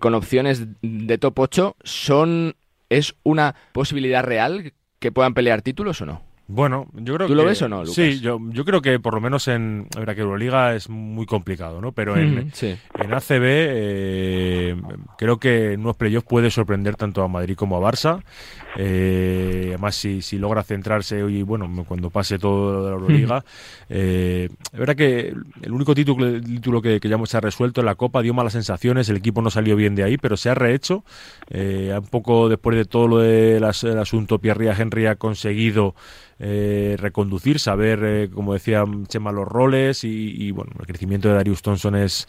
con 0.00 0.14
opciones 0.14 0.64
de 0.80 1.18
top 1.18 1.40
8, 1.40 1.76
son 1.84 2.56
¿es 2.88 3.14
una 3.22 3.54
posibilidad 3.72 4.24
real 4.24 4.72
que 4.98 5.12
puedan 5.12 5.34
pelear 5.34 5.60
títulos 5.60 6.00
o 6.00 6.06
no? 6.06 6.33
Bueno, 6.46 6.86
yo 6.92 7.14
creo 7.14 7.26
¿Tú 7.26 7.34
lo 7.34 7.44
ves 7.44 7.62
o 7.62 7.68
no, 7.68 7.80
Lucas? 7.80 7.94
Sí, 7.94 8.20
yo, 8.20 8.38
yo 8.50 8.64
creo 8.66 8.82
que 8.82 9.00
por 9.00 9.14
lo 9.14 9.20
menos 9.20 9.48
en. 9.48 9.86
A 9.96 10.00
ver, 10.00 10.14
que 10.14 10.20
Euroliga 10.20 10.74
es 10.74 10.90
muy 10.90 11.24
complicado, 11.24 11.80
¿no? 11.80 11.92
Pero 11.92 12.16
en, 12.16 12.52
sí. 12.52 12.76
en 12.98 13.14
ACB 13.14 13.42
eh, 13.42 14.76
creo 15.16 15.38
que 15.38 15.72
en 15.72 15.80
unos 15.80 15.96
playoffs 15.96 16.26
puede 16.28 16.50
sorprender 16.50 16.96
tanto 16.96 17.22
a 17.22 17.28
Madrid 17.28 17.56
como 17.56 17.76
a 17.76 17.90
Barça. 17.90 18.22
Eh, 18.76 19.66
además, 19.68 19.94
si, 19.94 20.22
si 20.22 20.38
logra 20.38 20.62
centrarse 20.62 21.18
y 21.28 21.42
bueno, 21.42 21.84
cuando 21.86 22.10
pase 22.10 22.38
todo 22.38 22.84
de 22.84 22.90
la 22.90 22.96
Euroliga. 22.96 23.44
eh, 23.88 24.48
es 24.72 24.78
verdad 24.78 24.96
que 24.96 25.34
el 25.62 25.72
único 25.72 25.94
título, 25.94 26.40
título 26.40 26.82
que, 26.82 27.00
que 27.00 27.08
ya 27.08 27.18
se 27.26 27.36
ha 27.36 27.40
resuelto 27.40 27.80
en 27.80 27.86
la 27.86 27.94
Copa 27.94 28.22
dio 28.22 28.34
malas 28.34 28.52
sensaciones, 28.52 29.08
el 29.08 29.16
equipo 29.16 29.42
no 29.42 29.50
salió 29.50 29.76
bien 29.76 29.94
de 29.94 30.04
ahí, 30.04 30.16
pero 30.16 30.36
se 30.36 30.50
ha 30.50 30.54
rehecho. 30.54 31.04
Eh, 31.50 31.94
un 31.96 32.06
poco 32.06 32.48
después 32.48 32.76
de 32.76 32.84
todo 32.84 33.08
lo 33.08 33.18
del 33.18 33.64
asunto 33.64 34.38
Pierre 34.38 34.70
Henry 34.70 35.06
ha 35.06 35.16
conseguido 35.16 35.94
eh, 36.40 36.96
reconducir, 36.98 37.60
saber, 37.60 38.00
eh, 38.02 38.28
como 38.32 38.54
decía 38.54 38.84
Chema, 39.06 39.30
los 39.30 39.46
roles 39.46 40.02
y, 40.02 40.34
y, 40.36 40.50
bueno, 40.50 40.72
el 40.80 40.86
crecimiento 40.86 41.28
de 41.28 41.34
Darius 41.34 41.62
Thompson 41.62 41.94
es, 41.94 42.26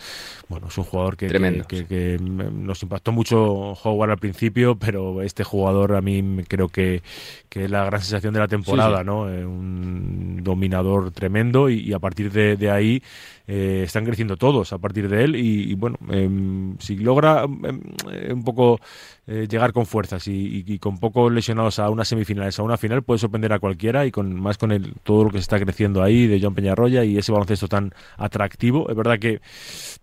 bueno, 0.47 0.67
es 0.67 0.77
un 0.77 0.83
jugador 0.83 1.17
que, 1.17 1.27
Tremendo. 1.27 1.65
que, 1.65 1.85
que, 1.85 2.17
que 2.17 2.19
nos 2.21 2.83
impactó 2.83 3.11
mucho 3.11 3.39
Howard 3.73 4.11
al 4.11 4.17
principio, 4.17 4.75
pero 4.75 5.23
este 5.23 5.43
jugador 5.43 5.95
a 5.95 6.01
mí 6.01 6.21
creo 6.43 6.67
que, 6.69 7.01
que 7.49 7.65
es 7.65 7.71
la 7.71 7.85
gran 7.85 8.01
sensación 8.01 8.33
de 8.33 8.39
la 8.39 8.47
temporada, 8.47 8.97
Sí, 8.97 9.03
sí. 9.03 9.05
¿no? 9.05 9.29
Eh, 9.29 9.45
un 9.45 10.43
dominador 10.43 11.11
tremendo 11.11 11.69
y, 11.69 11.79
y 11.79 11.93
a 11.93 11.99
partir 11.99 12.31
de, 12.31 12.57
de 12.57 12.69
ahí 12.69 13.01
eh, 13.47 13.83
están 13.85 14.05
creciendo 14.05 14.37
todos 14.37 14.73
a 14.73 14.77
partir 14.77 15.07
de 15.07 15.23
él 15.23 15.35
y, 15.35 15.71
y 15.71 15.75
bueno, 15.75 15.97
em, 16.09 16.77
si 16.79 16.97
logra 16.97 17.43
em, 17.43 17.81
eh, 18.11 18.33
un 18.33 18.43
poco 18.43 18.79
llegar 19.27 19.73
con 19.73 19.87
fuerzas 19.87 20.27
y, 20.27 20.77
con 20.77 20.99
pocos 20.99 21.31
lesionados 21.31 21.79
a 21.79 21.89
unas 21.89 22.07
semifinales, 22.07 22.59
a 22.59 22.63
una 22.63 22.77
final, 22.77 23.01
puede 23.01 23.17
sorprender 23.17 23.53
a 23.53 23.59
cualquiera 23.59 24.05
y 24.05 24.11
con 24.11 24.39
más 24.39 24.59
con 24.59 24.71
el, 24.71 24.93
todo 25.01 25.23
lo 25.23 25.31
que 25.31 25.39
se 25.39 25.43
está 25.43 25.59
creciendo 25.59 26.03
ahí 26.03 26.27
de 26.27 26.39
John 26.39 26.53
Peñarroya 26.53 27.03
y 27.03 27.17
ese 27.17 27.31
baloncesto 27.31 27.67
tan 27.67 27.91
atractivo. 28.17 28.87
Es 28.87 28.95
verdad 28.95 29.17
que 29.17 29.41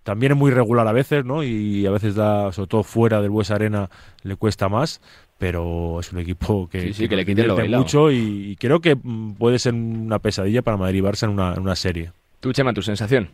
también 0.03 0.33
es 0.33 0.39
muy 0.39 0.51
regular 0.51 0.87
a 0.89 0.93
veces, 0.93 1.25
¿no? 1.25 1.45
Y 1.45 1.87
a 1.87 1.91
veces 1.91 2.15
da, 2.17 2.53
sobre 2.53 2.69
todo 2.69 2.83
fuera 2.83 3.21
del 3.21 3.31
Buesa 3.31 3.55
Arena, 3.55 3.91
le 4.23 4.37
cuesta 4.37 4.69
más. 4.69 5.01
Pero 5.43 5.99
es 5.99 6.13
un 6.13 6.21
equipo 6.21 6.69
que, 6.71 6.79
Sí, 6.83 6.93
sí, 6.93 7.09
que 7.09 7.17
nos 7.17 7.27
le 7.27 7.27
quiten 7.27 7.49
lo 7.49 7.79
mucho 7.79 8.13
y, 8.13 8.53
y 8.53 8.57
creo 8.57 8.79
que 8.79 8.95
mm, 8.95 9.35
puede 9.35 9.59
ser 9.59 9.75
una 9.75 10.21
pesadilla 10.21 10.63
para 10.63 10.77
Madrid 10.77 11.01
y 11.01 11.03
Barça 11.03 11.25
en 11.25 11.31
una, 11.31 11.55
en 11.55 11.63
una 11.63 11.75
serie. 11.75 12.13
Tú, 12.39 12.53
Chema, 12.53 12.73
tu 12.73 12.81
sensación. 12.81 13.29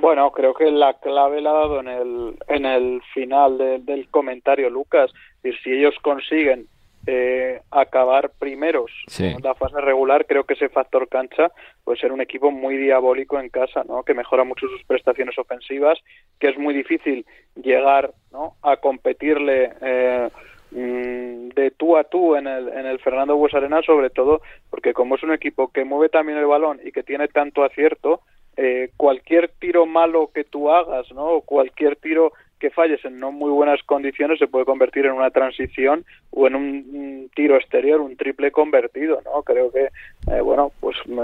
Bueno, 0.00 0.32
creo 0.32 0.52
que 0.52 0.68
la 0.72 0.94
clave 0.94 1.40
la 1.40 1.50
ha 1.50 1.54
dado 1.54 1.78
en 1.80 1.86
el, 1.86 2.36
en 2.48 2.66
el 2.66 3.00
final 3.14 3.56
de- 3.56 3.78
del 3.78 4.08
comentario, 4.08 4.68
Lucas. 4.68 5.12
Y 5.44 5.52
si 5.62 5.70
ellos 5.70 5.94
consiguen 6.02 6.66
eh, 7.06 7.60
acabar 7.70 8.32
primeros 8.36 8.90
Sí. 9.06 9.26
en 9.26 9.40
la 9.42 9.54
fase 9.54 9.80
regular, 9.80 10.26
creo 10.26 10.42
que 10.42 10.54
ese 10.54 10.68
factor 10.68 11.08
cancha 11.08 11.52
puede 11.84 12.00
ser 12.00 12.10
un 12.10 12.20
equipo 12.20 12.50
muy 12.50 12.76
diabólico 12.76 13.38
en 13.38 13.48
casa, 13.48 13.84
¿no? 13.86 14.02
Que 14.02 14.12
mejora 14.12 14.42
mucho 14.42 14.66
sus 14.66 14.82
prestaciones 14.88 15.38
ofensivas, 15.38 16.00
que 16.40 16.48
es 16.48 16.58
muy 16.58 16.74
difícil 16.74 17.24
llegar, 17.54 18.10
¿no? 18.32 18.54
A 18.60 18.78
competirle 18.78 19.70
eh, 19.82 20.28
de 20.70 21.70
tú 21.76 21.96
a 21.96 22.04
tú 22.04 22.36
en 22.36 22.46
el, 22.46 22.68
en 22.68 22.86
el 22.86 22.98
Fernando 23.00 23.36
Buesarena, 23.36 23.82
sobre 23.82 24.10
todo 24.10 24.40
porque 24.70 24.92
como 24.92 25.14
es 25.16 25.22
un 25.22 25.32
equipo 25.32 25.68
que 25.72 25.84
mueve 25.84 26.08
también 26.08 26.38
el 26.38 26.46
balón 26.46 26.80
y 26.84 26.92
que 26.92 27.02
tiene 27.02 27.28
tanto 27.28 27.64
acierto, 27.64 28.20
eh, 28.56 28.90
cualquier 28.96 29.50
tiro 29.58 29.86
malo 29.86 30.30
que 30.34 30.44
tú 30.44 30.70
hagas, 30.70 31.10
¿no? 31.12 31.26
O 31.26 31.40
cualquier 31.42 31.96
tiro 31.96 32.32
que 32.58 32.70
falles 32.70 33.04
en 33.04 33.20
no 33.20 33.32
muy 33.32 33.50
buenas 33.50 33.82
condiciones 33.82 34.38
se 34.38 34.46
puede 34.48 34.64
convertir 34.64 35.04
en 35.04 35.12
una 35.12 35.30
transición 35.30 36.06
o 36.30 36.46
en 36.46 36.54
un, 36.56 36.64
un 36.94 37.30
tiro 37.34 37.56
exterior, 37.56 38.00
un 38.00 38.16
triple 38.16 38.50
convertido, 38.50 39.20
¿no? 39.26 39.42
Creo 39.42 39.70
que, 39.70 39.90
eh, 40.32 40.40
bueno, 40.40 40.72
pues 40.80 40.96
me- 41.06 41.22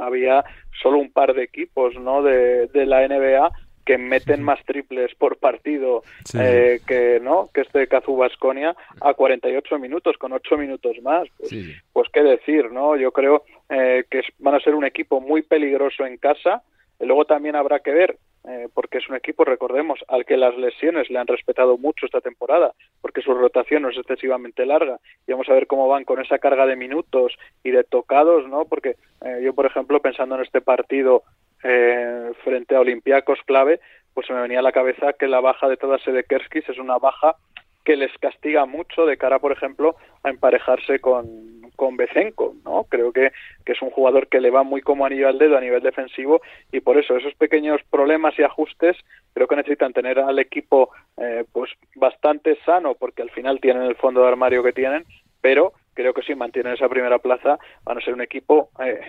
había 0.00 0.44
solo 0.80 0.98
un 0.98 1.10
par 1.10 1.34
de 1.34 1.42
equipos, 1.42 1.96
¿no? 1.96 2.22
De, 2.22 2.68
de 2.68 2.86
la 2.86 3.02
NBA 3.08 3.50
que 3.88 3.96
meten 3.96 4.42
más 4.42 4.62
triples 4.66 5.14
por 5.14 5.38
partido 5.38 6.02
Sí. 6.26 6.36
eh, 6.38 6.80
que 6.86 7.20
no 7.22 7.48
que 7.54 7.62
este 7.62 7.86
Cazú 7.88 8.16
Basconia 8.18 8.76
a 9.00 9.14
48 9.14 9.78
minutos 9.78 10.18
con 10.18 10.32
8 10.34 10.58
minutos 10.58 10.94
más 11.02 11.26
pues, 11.38 11.50
pues 11.94 12.08
qué 12.12 12.22
decir 12.22 12.70
no 12.70 12.96
yo 12.96 13.12
creo 13.12 13.44
eh, 13.70 14.04
que 14.10 14.18
es- 14.18 14.26
van 14.38 14.54
a 14.56 14.60
ser 14.60 14.74
un 14.74 14.84
equipo 14.84 15.20
muy 15.22 15.40
peligroso 15.42 16.04
en 16.04 16.18
casa. 16.18 16.62
Y 17.00 17.06
luego 17.06 17.24
también 17.26 17.54
habrá 17.56 17.78
que 17.78 17.92
ver 17.92 18.16
eh, 18.48 18.66
porque 18.74 18.98
es 18.98 19.08
un 19.08 19.14
equipo 19.16 19.44
recordemos 19.44 19.98
al 20.08 20.24
que 20.24 20.36
las 20.36 20.56
lesiones 20.56 21.08
le 21.10 21.18
han 21.18 21.26
respetado 21.28 21.76
mucho 21.78 22.06
esta 22.06 22.20
temporada 22.20 22.72
porque 23.00 23.20
su 23.22 23.32
rotación 23.34 23.82
no 23.82 23.90
es 23.90 23.96
excesivamente 23.96 24.66
larga. 24.66 24.98
Y 25.26 25.32
vamos 25.32 25.48
a 25.48 25.52
ver 25.54 25.66
cómo 25.66 25.86
van 25.88 26.04
con 26.04 26.20
esa 26.20 26.38
carga 26.38 26.66
de 26.66 26.76
minutos 26.76 27.32
y 27.64 27.70
de 27.70 27.84
tocados 27.84 28.48
no 28.48 28.64
porque 28.64 28.96
eh, 29.24 29.40
yo 29.44 29.54
por 29.54 29.64
ejemplo 29.66 30.00
pensando 30.00 30.34
en 30.34 30.42
este 30.42 30.60
partido 30.60 31.22
eh, 31.62 32.32
frente 32.44 32.74
a 32.74 32.80
Olympiacos 32.80 33.38
clave, 33.46 33.80
pues 34.14 34.26
se 34.26 34.32
me 34.32 34.40
venía 34.40 34.60
a 34.60 34.62
la 34.62 34.72
cabeza 34.72 35.12
que 35.12 35.28
la 35.28 35.40
baja 35.40 35.68
de 35.68 35.76
todas 35.76 36.04
de 36.04 36.24
Kerskis 36.24 36.68
es 36.68 36.78
una 36.78 36.98
baja 36.98 37.36
que 37.84 37.96
les 37.96 38.12
castiga 38.18 38.66
mucho 38.66 39.06
de 39.06 39.16
cara, 39.16 39.38
por 39.38 39.50
ejemplo, 39.50 39.96
a 40.22 40.28
emparejarse 40.28 40.98
con, 40.98 41.70
con 41.74 41.96
Becenco, 41.96 42.54
¿no? 42.64 42.84
Creo 42.88 43.12
que, 43.12 43.30
que 43.64 43.72
es 43.72 43.80
un 43.80 43.90
jugador 43.90 44.28
que 44.28 44.40
le 44.40 44.50
va 44.50 44.62
muy 44.62 44.82
como 44.82 45.06
anillo 45.06 45.28
al 45.28 45.38
dedo 45.38 45.56
a 45.56 45.60
nivel 45.60 45.82
defensivo 45.82 46.42
y 46.70 46.80
por 46.80 46.98
eso 46.98 47.16
esos 47.16 47.34
pequeños 47.34 47.80
problemas 47.88 48.38
y 48.38 48.42
ajustes 48.42 48.96
creo 49.32 49.46
que 49.46 49.56
necesitan 49.56 49.92
tener 49.92 50.18
al 50.18 50.38
equipo 50.38 50.90
eh, 51.16 51.44
pues 51.52 51.70
bastante 51.94 52.58
sano 52.66 52.94
porque 52.94 53.22
al 53.22 53.30
final 53.30 53.60
tienen 53.60 53.84
el 53.84 53.94
fondo 53.94 54.20
de 54.20 54.28
armario 54.28 54.62
que 54.62 54.72
tienen, 54.72 55.04
pero 55.40 55.72
creo 55.94 56.12
que 56.12 56.22
si 56.22 56.34
mantienen 56.34 56.74
esa 56.74 56.88
primera 56.88 57.20
plaza 57.20 57.58
van 57.84 57.98
a 57.98 58.00
ser 58.00 58.12
un 58.12 58.22
equipo 58.22 58.70
eh, 58.84 59.00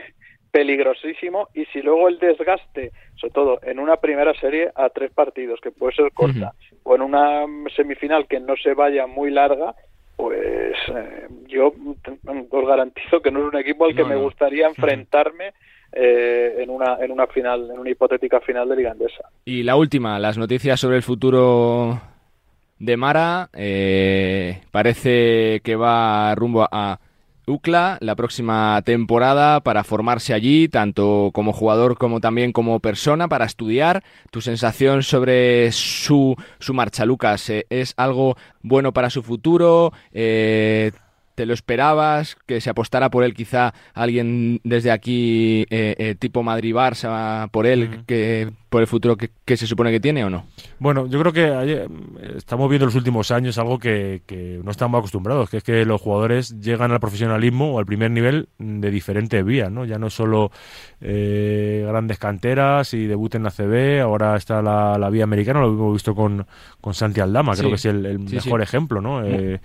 peligrosísimo 0.52 1.50
y 1.54 1.66
si 1.66 1.82
luego 1.82 2.08
el 2.08 2.20
desgaste, 2.20 2.92
sobre 3.16 3.34
todo 3.34 3.60
en 3.64 3.80
una 3.80 3.98
primera 3.98 4.34
serie 4.34 4.70
a 4.76 4.90
tres 4.90 5.12
partidos 5.12 5.60
que 5.62 5.72
puede 5.72 5.94
ser 5.96 6.12
corta 6.14 6.54
o 6.84 6.96
en 6.96 7.02
una 7.02 7.46
semifinal 7.76 8.28
que 8.28 8.40
no 8.40 8.56
se 8.56 8.74
vaya 8.74 9.06
muy 9.08 9.30
larga, 9.32 9.76
pues 10.16 10.76
eh, 10.96 11.28
yo 11.48 11.68
os 12.52 12.68
garantizo 12.68 13.22
que 13.22 13.32
no 13.32 13.40
es 13.40 13.46
un 13.54 13.60
equipo 13.60 13.86
al 13.86 13.96
que 13.96 14.02
No, 14.02 14.10
me 14.10 14.16
no. 14.16 14.22
gustaría 14.22 14.68
enfrentarme 14.68 15.54
eh, 15.92 16.56
en 16.60 16.70
una 16.70 16.98
en 17.00 17.12
una 17.12 17.26
final, 17.28 17.70
en 17.72 17.80
una 17.80 17.90
hipotética 17.90 18.40
final 18.42 18.68
de 18.70 18.76
Liga 18.76 18.92
Andesa. 18.92 19.24
Y 19.46 19.64
la 19.64 19.76
última, 19.76 20.20
las 20.20 20.38
noticias 20.38 20.80
sobre 20.80 20.98
el 20.98 21.04
futuro 21.04 22.00
de 22.80 22.98
Mara. 22.98 23.50
eh, 23.54 24.62
parece 24.72 25.62
que 25.64 25.76
va 25.76 26.34
rumbo 26.36 26.68
a 26.72 27.00
UCLA 27.50 27.98
la 28.02 28.16
próxima 28.16 28.82
temporada 28.86 29.62
para 29.62 29.84
formarse 29.84 30.34
allí, 30.34 30.68
tanto 30.68 31.32
como 31.34 31.52
jugador 31.54 31.98
como 31.98 32.20
también 32.20 32.52
como 32.52 32.80
persona, 32.80 33.28
para 33.28 33.46
estudiar. 33.46 34.04
¿Tu 34.32 34.42
sensación 34.42 35.04
sobre 35.04 35.72
su, 35.72 36.36
su 36.60 36.74
marcha, 36.74 37.06
Lucas? 37.06 37.50
eh, 37.50 37.66
¿Es 37.70 37.94
algo 37.98 38.38
bueno 38.62 38.94
para 38.94 39.10
su 39.10 39.24
futuro? 39.24 39.92
Eh, 40.14 40.92
¿Te 41.36 41.46
lo 41.46 41.54
esperabas? 41.54 42.36
¿Que 42.46 42.60
se 42.60 42.70
apostara 42.70 43.10
por 43.10 43.24
él 43.24 43.34
quizá 43.34 43.74
alguien 43.94 44.60
desde 44.66 44.92
aquí, 44.92 45.66
eh, 45.70 45.96
eh, 45.98 46.16
tipo 46.20 46.44
Madrid-Barça, 46.44 47.50
por 47.50 47.66
él, 47.66 48.04
que 48.06 48.52
por 48.70 48.82
el 48.82 48.88
futuro 48.88 49.18
que, 49.18 49.32
que 49.46 49.58
se 49.58 49.66
supone 49.68 49.92
que 49.92 50.00
tiene 50.00 50.24
o 50.24 50.30
no? 50.30 50.46
Bueno, 50.80 51.08
yo 51.08 51.20
creo 51.20 51.34
que 51.34 51.46
hay- 51.46 51.72
eh, 51.72 51.88
estamos 52.38 52.70
viendo 52.70 52.86
en 52.86 52.88
los 52.90 52.96
últimos 52.96 53.32
años 53.32 53.58
algo 53.58 53.80
que, 53.80 54.22
que 54.26 54.60
no 54.64 54.72
estamos 54.72 55.00
acostumbrados, 55.00 55.50
que 55.50 55.58
es 55.58 55.64
que 55.64 55.86
los 55.86 56.00
jugadores 56.02 56.60
llegan 56.60 56.92
al 56.92 57.00
profesionalismo 57.00 57.74
o 57.74 57.80
al 57.80 57.86
primer 57.86 58.12
nivel 58.12 58.50
de 58.60 58.92
diferentes 58.92 59.44
vías, 59.44 59.72
¿no? 59.72 59.86
Ya 59.86 59.98
no 59.98 60.08
es 60.08 60.14
solo 60.14 60.52
eh, 61.02 61.84
grandes 61.88 62.20
canteras 62.20 62.94
y 62.94 63.06
debut 63.08 63.34
en 63.36 63.44
la 63.44 63.52
CB, 63.52 64.02
ahora 64.02 64.36
está 64.36 64.62
la, 64.62 64.98
la 64.98 65.10
vía 65.10 65.24
americana, 65.24 65.62
lo 65.62 65.70
hemos 65.70 65.94
visto 65.94 66.14
con, 66.14 66.46
con 66.82 66.94
Santi 66.94 67.20
Aldama, 67.22 67.56
creo 67.56 67.70
que 67.70 67.76
es 67.76 67.86
el, 67.86 68.06
el 68.06 68.28
Sí, 68.28 68.36
mejor 68.36 68.60
sí. 68.60 68.64
ejemplo, 68.64 69.02
¿no? 69.02 69.24
Eh, 69.26 69.60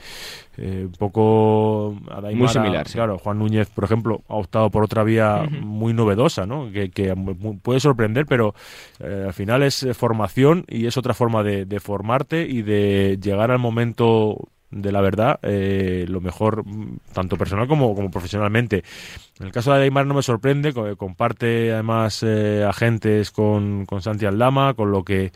eh, 0.57 0.83
un 0.87 0.93
poco... 0.93 1.97
Adaimara, 2.11 2.37
Muy 2.37 2.49
similar. 2.49 2.87
Claro, 2.87 3.19
Juan 3.19 3.39
Núñez, 3.41 3.69
por 3.71 3.85
ejemplo, 3.85 4.23
ha 4.29 4.37
optado 4.37 4.71
por 4.71 4.85
otra 4.85 5.03
vía 5.03 5.43
muy 5.61 5.93
novedosa, 5.93 6.47
¿no? 6.47 6.71
Que, 6.71 6.91
que 6.91 7.13
puede 7.63 7.81
sorprender, 7.81 8.27
pero 8.27 8.55
eh, 9.05 9.25
al 9.27 9.33
final 9.35 9.63
es 9.63 9.83
eh, 9.83 9.95
formación 9.95 10.65
y 10.69 10.87
es 10.87 10.97
otra 10.97 11.15
forma 11.15 11.43
de, 11.43 11.65
de 11.67 11.81
formarte 11.81 12.47
y 12.49 12.63
de 12.63 13.19
llegar 13.23 13.51
al 13.51 13.59
momento 13.59 14.49
de 14.71 14.91
la 14.91 15.01
verdad 15.01 15.39
eh, 15.43 16.05
lo 16.09 16.21
mejor 16.21 16.67
mm, 16.67 16.99
tanto 17.13 17.37
personal 17.37 17.69
como, 17.69 17.95
como 17.95 18.11
profesionalmente. 18.11 18.83
En 19.39 19.47
el 19.47 19.53
caso 19.53 19.73
de 19.73 19.85
Aymar 19.85 20.05
no 20.07 20.15
me 20.15 20.23
sorprende, 20.23 20.73
co- 20.73 20.97
comparte 20.97 21.73
además 21.73 22.25
eh, 22.27 22.65
agentes 22.69 23.31
con, 23.31 23.87
con 23.87 24.03
Santi 24.03 24.27
Aldama, 24.27 24.75
con 24.75 24.91
lo 24.91 25.05
que 25.05 25.31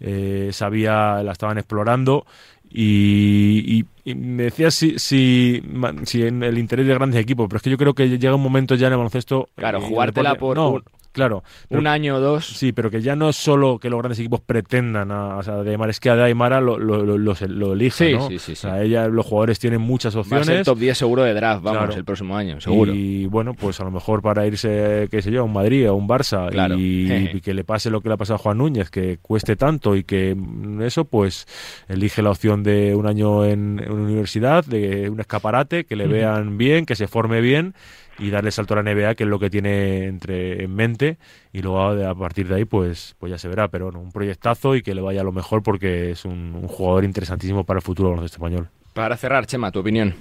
eh, 0.00 0.50
sabía, 0.52 1.22
la 1.22 1.32
estaban 1.32 1.56
explorando 1.58 2.26
y, 2.70 3.78
y- 3.80 3.84
y 4.04 4.14
me 4.14 4.44
decías 4.44 4.74
si, 4.74 4.98
si, 4.98 5.62
si 6.04 6.22
en 6.26 6.42
el 6.42 6.58
interés 6.58 6.86
de 6.86 6.94
grandes 6.94 7.20
equipos, 7.20 7.46
pero 7.48 7.58
es 7.58 7.62
que 7.62 7.70
yo 7.70 7.76
creo 7.78 7.94
que 7.94 8.08
llega 8.18 8.34
un 8.34 8.42
momento 8.42 8.74
ya 8.74 8.88
en 8.88 8.94
el 8.94 8.98
baloncesto... 8.98 9.48
Claro, 9.54 9.78
eh, 9.78 9.82
jugártela 9.82 10.30
deporte- 10.34 10.38
por 10.40 10.56
no, 10.56 10.82
Claro. 11.12 11.44
un 11.70 11.86
año 11.86 12.16
o 12.16 12.20
dos. 12.20 12.46
Sí, 12.46 12.72
pero 12.72 12.90
que 12.90 13.00
ya 13.02 13.14
no 13.16 13.28
es 13.28 13.36
solo 13.36 13.78
que 13.78 13.90
los 13.90 13.98
grandes 13.98 14.18
equipos 14.18 14.40
pretendan 14.40 15.10
a, 15.10 15.36
o 15.36 15.42
sea, 15.42 15.56
de 15.62 15.70
Aymara, 15.70 15.90
es 15.90 16.00
que 16.00 16.10
a 16.10 16.14
Aymara 16.24 16.60
lo, 16.60 16.78
lo, 16.78 17.04
lo, 17.04 17.18
lo, 17.18 17.72
elige, 17.74 18.08
Sí, 18.10 18.12
¿no? 18.14 18.28
sí, 18.28 18.38
sí, 18.38 18.52
O 18.52 18.56
sea, 18.56 18.82
ella, 18.82 19.08
los 19.08 19.26
jugadores 19.26 19.58
tienen 19.58 19.80
muchas 19.80 20.14
Va 20.14 20.18
a 20.18 20.20
opciones. 20.22 20.46
ser 20.46 20.64
top 20.64 20.78
10 20.78 20.96
seguro 20.98 21.22
de 21.22 21.34
draft, 21.34 21.62
vamos, 21.62 21.78
Claro. 21.82 21.94
el 21.94 22.04
próximo 22.04 22.36
año, 22.36 22.60
seguro. 22.60 22.92
Y 22.94 23.26
bueno, 23.26 23.54
pues 23.54 23.78
a 23.80 23.84
lo 23.84 23.90
mejor 23.90 24.22
para 24.22 24.46
irse, 24.46 25.08
qué 25.10 25.22
sé 25.22 25.30
yo, 25.30 25.40
a 25.40 25.44
un 25.44 25.52
Madrid, 25.52 25.86
a 25.86 25.92
un 25.92 26.08
Barça, 26.08 26.50
Claro. 26.50 26.76
y, 26.78 27.10
y 27.34 27.40
que 27.40 27.54
le 27.54 27.64
pase 27.64 27.90
lo 27.90 28.00
que 28.00 28.08
le 28.08 28.14
ha 28.14 28.18
pasado 28.18 28.36
a 28.36 28.38
Juan 28.38 28.58
Núñez, 28.58 28.90
que 28.90 29.18
cueste 29.20 29.56
tanto 29.56 29.94
y 29.96 30.04
que 30.04 30.34
mm, 30.34 30.82
eso, 30.82 31.04
pues 31.04 31.46
elige 31.88 32.22
la 32.22 32.30
opción 32.30 32.62
de 32.62 32.94
un 32.94 33.06
año 33.06 33.44
en, 33.44 33.80
en 33.84 33.92
una 33.92 34.04
universidad, 34.04 34.64
de 34.64 35.10
un 35.10 35.20
escaparate, 35.20 35.84
que 35.84 35.96
le 35.96 36.06
vean 36.06 36.56
bien, 36.58 36.86
que 36.86 36.96
se 36.96 37.06
forme 37.06 37.40
bien 37.40 37.74
y 38.22 38.30
darle 38.30 38.52
salto 38.52 38.74
a 38.74 38.82
la 38.82 38.94
NBA, 38.94 39.16
que 39.16 39.24
es 39.24 39.28
lo 39.28 39.38
que 39.40 39.50
tiene 39.50 40.04
entre 40.04 40.62
en 40.62 40.74
mente, 40.74 41.16
y 41.52 41.60
luego 41.60 41.80
a 41.80 42.14
partir 42.14 42.46
de 42.46 42.54
ahí, 42.54 42.64
pues, 42.64 43.16
pues 43.18 43.30
ya 43.30 43.38
se 43.38 43.48
verá, 43.48 43.68
pero 43.68 43.86
bueno, 43.86 44.00
un 44.00 44.12
proyectazo 44.12 44.76
y 44.76 44.82
que 44.82 44.94
le 44.94 45.02
vaya 45.02 45.22
a 45.22 45.24
lo 45.24 45.32
mejor 45.32 45.62
porque 45.62 46.12
es 46.12 46.24
un, 46.24 46.54
un 46.54 46.68
jugador 46.68 47.04
interesantísimo 47.04 47.64
para 47.64 47.78
el 47.78 47.82
futuro 47.82 48.08
del 48.08 48.16
baloncesto 48.16 48.44
español. 48.44 48.68
Para 48.94 49.16
cerrar, 49.16 49.46
Chema, 49.46 49.72
tu 49.72 49.80
opinión. 49.80 50.14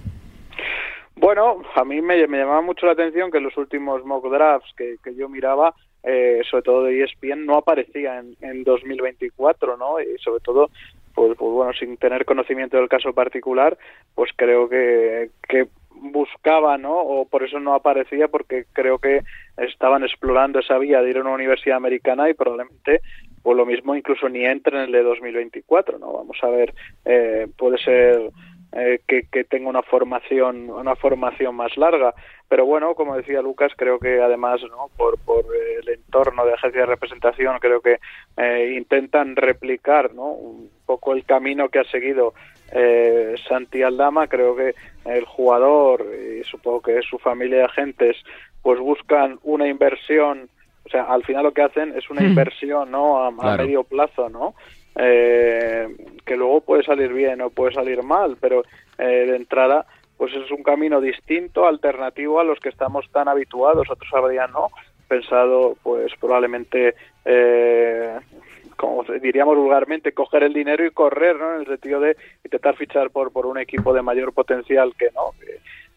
Bueno, 1.16 1.62
a 1.76 1.86
mí 1.86 2.02
me, 2.02 2.26
me 2.26 2.40
llamaba 2.40 2.62
mucho 2.62 2.88
la 2.88 2.94
atención 2.94 3.30
que 3.30 3.38
en 3.38 3.44
los 3.44 3.56
últimos 3.56 4.04
mock 4.04 4.28
drafts 4.32 4.74
que, 4.76 4.96
que 5.04 5.14
yo 5.14 5.30
miraba, 5.30 5.76
eh, 6.02 6.42
sobre 6.50 6.64
todo 6.64 6.84
de 6.86 7.04
ESPN, 7.04 7.46
no 7.46 7.58
aparecía 7.58 8.18
en, 8.18 8.36
en 8.42 8.64
2024, 8.64 9.78
¿no? 9.78 10.00
Y 10.00 10.18
sobre 10.18 10.42
todo, 10.42 10.72
pues, 11.14 11.38
pues 11.38 11.52
bueno, 11.52 11.74
sin 11.74 11.98
tener 11.98 12.26
conocimiento 12.26 12.78
del 12.78 12.90
caso 12.90 13.14
particular, 13.14 13.78
pues 14.16 14.32
creo 14.36 14.68
que, 14.68 15.30
que 15.48 15.68
buscaba, 16.02 16.78
¿no? 16.78 17.00
O 17.00 17.26
por 17.26 17.44
eso 17.44 17.60
no 17.60 17.74
aparecía, 17.74 18.28
porque 18.28 18.66
creo 18.74 18.98
que 19.00 19.22
estaban 19.58 20.04
explorando 20.04 20.60
esa 20.60 20.78
vía 20.78 21.02
de 21.02 21.12
ir 21.12 21.18
a 21.18 21.22
una 21.22 21.32
universidad 21.32 21.78
americana 21.78 22.30
y 22.30 22.34
probablemente, 22.34 23.02
pues 23.44 23.56
lo 23.56 23.66
mismo 23.66 23.96
incluso 23.96 24.28
ni 24.28 24.46
entre 24.46 24.78
en 24.78 24.84
el 24.86 24.92
de 24.92 25.04
2024, 25.04 26.00
¿no? 26.00 26.12
Vamos 26.14 26.38
a 26.42 26.48
ver, 26.48 26.74
eh, 27.06 27.48
puede 27.58 27.78
ser 27.78 28.32
eh, 28.74 29.02
que, 29.06 29.24
que 29.30 29.44
tenga 29.44 29.70
una 29.70 29.82
formación 29.82 30.70
una 30.70 30.96
formación 30.96 31.54
más 31.54 31.76
larga 31.76 32.14
pero 32.48 32.66
bueno 32.66 32.96
como 32.96 33.18
decía 33.18 33.42
Lucas 33.42 33.74
creo 33.76 34.00
que 34.00 34.22
además 34.22 34.62
no 34.62 34.90
por 34.96 35.20
por 35.20 35.44
el 35.82 35.90
entorno 35.90 36.46
de 36.46 36.54
agencia 36.54 36.80
de 36.80 36.86
representación 36.86 37.60
creo 37.60 37.82
que 37.82 38.00
eh, 38.38 38.76
intentan 38.78 39.36
replicar 39.36 40.14
no 40.14 40.28
un 40.28 40.70
poco 40.86 41.12
el 41.12 41.26
camino 41.26 41.68
que 41.68 41.80
ha 41.80 41.84
seguido 41.84 42.34
eh, 42.72 43.36
Santi 43.48 43.84
Aldama 43.84 44.28
creo 44.28 44.56
que 44.56 44.74
el 45.06 45.26
jugador 45.26 46.06
y 46.40 46.44
supongo 46.44 46.82
que 46.82 47.02
su 47.02 47.18
familia 47.18 47.58
de 47.60 47.64
agentes 47.66 48.18
pues 48.62 48.80
buscan 48.80 49.40
una 49.44 49.68
inversión 49.68 50.50
o 50.86 50.90
sea 50.90 51.04
al 51.04 51.24
final 51.24 51.44
lo 51.44 51.54
que 51.54 51.64
hacen 51.64 51.94
es 51.98 52.10
una 52.10 52.22
Mm. 52.22 52.28
inversión 52.28 52.92
no 52.92 53.24
a, 53.24 53.32
medio 53.32 53.84
plazo 53.84 54.30
no 54.30 54.56
eh, 54.96 55.88
que 56.26 56.36
luego 56.36 56.62
puede 56.62 56.84
salir 56.84 57.14
bien 57.14 57.42
o 57.42 57.50
puede 57.50 57.74
salir 57.74 58.04
mal, 58.04 58.38
pero 58.40 58.64
eh, 58.98 59.26
de 59.26 59.36
entrada 59.36 59.86
pues 60.18 60.34
es 60.36 60.52
un 60.52 60.62
camino 60.62 61.02
distinto, 61.02 61.66
alternativo 61.66 62.40
a 62.40 62.44
los 62.44 62.60
que 62.60 62.70
estamos 62.70 63.10
tan 63.12 63.28
habituados. 63.28 63.90
Otros 63.90 64.14
habrían 64.14 64.52
no 64.52 64.68
pensado 65.08 65.76
pues 65.82 66.12
probablemente 66.20 66.94
eh, 67.26 68.20
como 68.82 69.04
diríamos 69.22 69.56
vulgarmente 69.56 70.12
coger 70.12 70.42
el 70.42 70.54
dinero 70.54 70.84
y 70.84 70.90
correr, 70.90 71.36
¿no? 71.36 71.54
En 71.54 71.60
el 71.62 71.68
sentido 71.68 72.00
de 72.00 72.18
intentar 72.44 72.76
fichar 72.76 73.12
por 73.12 73.32
por 73.32 73.46
un 73.46 73.60
equipo 73.60 73.94
de 73.94 74.02
mayor 74.02 74.34
potencial 74.34 74.96
que 74.98 75.12
no 75.14 75.34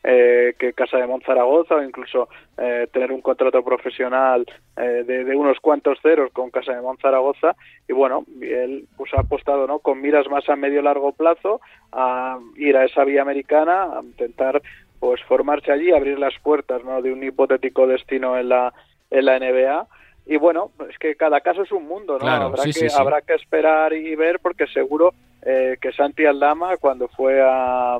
eh, 0.06 0.54
que 0.58 0.74
Casa 0.74 0.98
de 0.98 1.06
Monzaragoza 1.06 1.76
o 1.76 1.82
incluso 1.82 2.28
eh, 2.58 2.86
tener 2.92 3.10
un 3.10 3.22
contrato 3.22 3.64
profesional 3.64 4.44
eh, 4.76 5.02
de, 5.06 5.24
de 5.24 5.34
unos 5.34 5.58
cuantos 5.60 5.98
ceros 6.02 6.30
con 6.30 6.50
Casa 6.50 6.74
de 6.74 6.82
Monzaragoza 6.82 7.56
y 7.88 7.94
bueno, 7.94 8.26
él 8.42 8.86
pues 8.98 9.14
ha 9.14 9.20
apostado 9.20 9.66
¿no? 9.66 9.78
con 9.78 10.02
miras 10.02 10.28
más 10.28 10.46
a 10.50 10.56
medio 10.56 10.82
largo 10.82 11.12
plazo 11.12 11.62
a 11.90 12.38
ir 12.56 12.76
a 12.76 12.84
esa 12.84 13.02
vía 13.04 13.22
americana, 13.22 13.84
a 13.84 14.02
intentar 14.02 14.60
pues 15.00 15.22
formarse 15.22 15.72
allí, 15.72 15.90
abrir 15.90 16.18
las 16.18 16.38
puertas 16.40 16.84
¿no? 16.84 17.00
de 17.00 17.10
un 17.10 17.24
hipotético 17.24 17.86
destino 17.86 18.38
en 18.38 18.50
la, 18.50 18.74
en 19.10 19.24
la 19.24 19.38
NBA 19.38 19.86
y 20.26 20.36
bueno, 20.36 20.70
es 20.88 20.98
que 20.98 21.14
cada 21.16 21.40
caso 21.40 21.62
es 21.62 21.72
un 21.72 21.86
mundo, 21.86 22.14
¿no? 22.14 22.20
Claro, 22.20 22.44
habrá, 22.46 22.62
sí, 22.62 22.68
que, 22.72 22.80
sí, 22.80 22.90
sí. 22.90 22.96
habrá 22.98 23.20
que 23.22 23.34
esperar 23.34 23.92
y 23.92 24.14
ver 24.14 24.40
porque 24.40 24.66
seguro 24.66 25.12
eh, 25.42 25.76
que 25.80 25.92
Santi 25.92 26.24
Aldama 26.24 26.76
cuando 26.78 27.08
fue 27.08 27.40
a, 27.42 27.98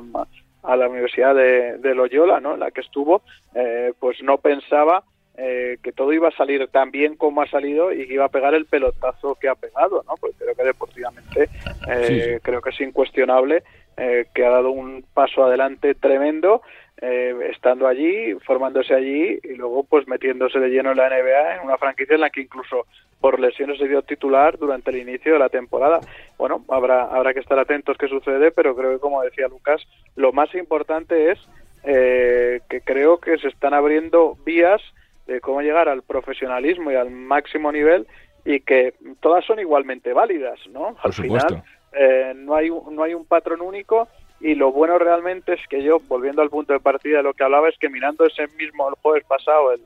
a 0.63 0.75
la 0.75 0.87
Universidad 0.87 1.35
de, 1.35 1.77
de 1.77 1.95
Loyola, 1.95 2.39
¿no? 2.39 2.55
En 2.55 2.59
la 2.59 2.71
que 2.71 2.81
estuvo, 2.81 3.21
eh, 3.53 3.93
pues 3.99 4.21
no 4.23 4.37
pensaba 4.37 5.03
eh, 5.37 5.77
que 5.83 5.91
todo 5.91 6.13
iba 6.13 6.29
a 6.29 6.37
salir 6.37 6.65
tan 6.69 6.91
bien 6.91 7.17
como 7.17 7.41
ha 7.41 7.47
salido 7.47 7.91
y 7.91 8.07
que 8.07 8.13
iba 8.13 8.23
a 8.23 8.29
pegar 8.29 8.53
el 8.53 8.65
pelotazo 8.65 9.35
que 9.35 9.49
ha 9.49 9.55
pegado, 9.55 10.01
¿no? 10.07 10.15
Porque 10.15 10.37
creo 10.37 10.55
que 10.55 10.63
deportivamente 10.63 11.49
eh, 11.89 12.39
creo 12.41 12.61
que 12.61 12.69
es 12.69 12.79
incuestionable 12.79 13.63
eh, 13.97 14.25
que 14.33 14.45
ha 14.45 14.49
dado 14.49 14.71
un 14.71 15.05
paso 15.13 15.43
adelante 15.43 15.95
tremendo 15.95 16.61
eh, 17.01 17.33
estando 17.51 17.87
allí, 17.87 18.33
formándose 18.45 18.93
allí 18.93 19.37
y 19.43 19.55
luego 19.55 19.83
pues 19.83 20.07
metiéndose 20.07 20.59
de 20.59 20.69
lleno 20.69 20.91
en 20.91 20.97
la 20.97 21.09
NBA 21.09 21.55
en 21.55 21.65
una 21.65 21.77
franquicia 21.77 22.15
en 22.15 22.21
la 22.21 22.29
que 22.29 22.41
incluso 22.41 22.85
por 23.19 23.39
lesiones 23.39 23.79
se 23.79 23.87
dio 23.87 24.01
titular 24.01 24.57
durante 24.57 24.91
el 24.91 24.97
inicio 24.97 25.33
de 25.33 25.39
la 25.39 25.49
temporada. 25.49 25.99
Bueno, 26.37 26.63
habrá 26.69 27.03
habrá 27.03 27.33
que 27.33 27.41
estar 27.41 27.59
atentos 27.59 27.97
qué 27.97 28.07
sucede, 28.07 28.51
pero 28.51 28.75
creo 28.75 28.93
que 28.93 28.99
como 28.99 29.21
decía 29.23 29.49
Lucas, 29.49 29.85
lo 30.15 30.31
más 30.31 30.53
importante 30.55 31.31
es 31.31 31.39
eh, 31.83 32.61
que 32.69 32.79
creo 32.79 33.19
que 33.19 33.37
se 33.37 33.49
están 33.49 33.73
abriendo 33.73 34.37
vías 34.45 34.81
de 35.27 35.41
cómo 35.41 35.61
llegar 35.61 35.89
al 35.89 36.01
profesionalismo 36.01 36.91
y 36.91 36.95
al 36.95 37.11
máximo 37.11 37.73
nivel 37.73 38.07
y 38.45 38.61
que 38.61 38.93
todas 39.19 39.43
son 39.43 39.59
igualmente 39.59 40.13
válidas, 40.13 40.59
¿no? 40.69 40.95
Al 41.03 41.11
supuesto. 41.11 41.47
final 41.47 41.63
eh, 41.97 42.33
no 42.35 42.55
hay 42.55 42.69
no 42.69 43.03
hay 43.03 43.13
un 43.13 43.25
patrón 43.25 43.61
único 43.61 44.07
y 44.39 44.55
lo 44.55 44.71
bueno 44.71 44.97
realmente 44.99 45.53
es 45.53 45.67
que 45.67 45.81
yo 45.81 45.99
volviendo 46.07 46.41
al 46.41 46.49
punto 46.49 46.73
de 46.73 46.79
partida 46.79 47.17
de 47.17 47.23
lo 47.23 47.33
que 47.33 47.43
hablaba 47.43 47.69
es 47.69 47.77
que 47.77 47.89
mirando 47.89 48.25
ese 48.25 48.47
mismo 48.57 48.87
el 48.89 48.95
jueves 48.95 49.23
pasado 49.25 49.71
el, 49.71 49.81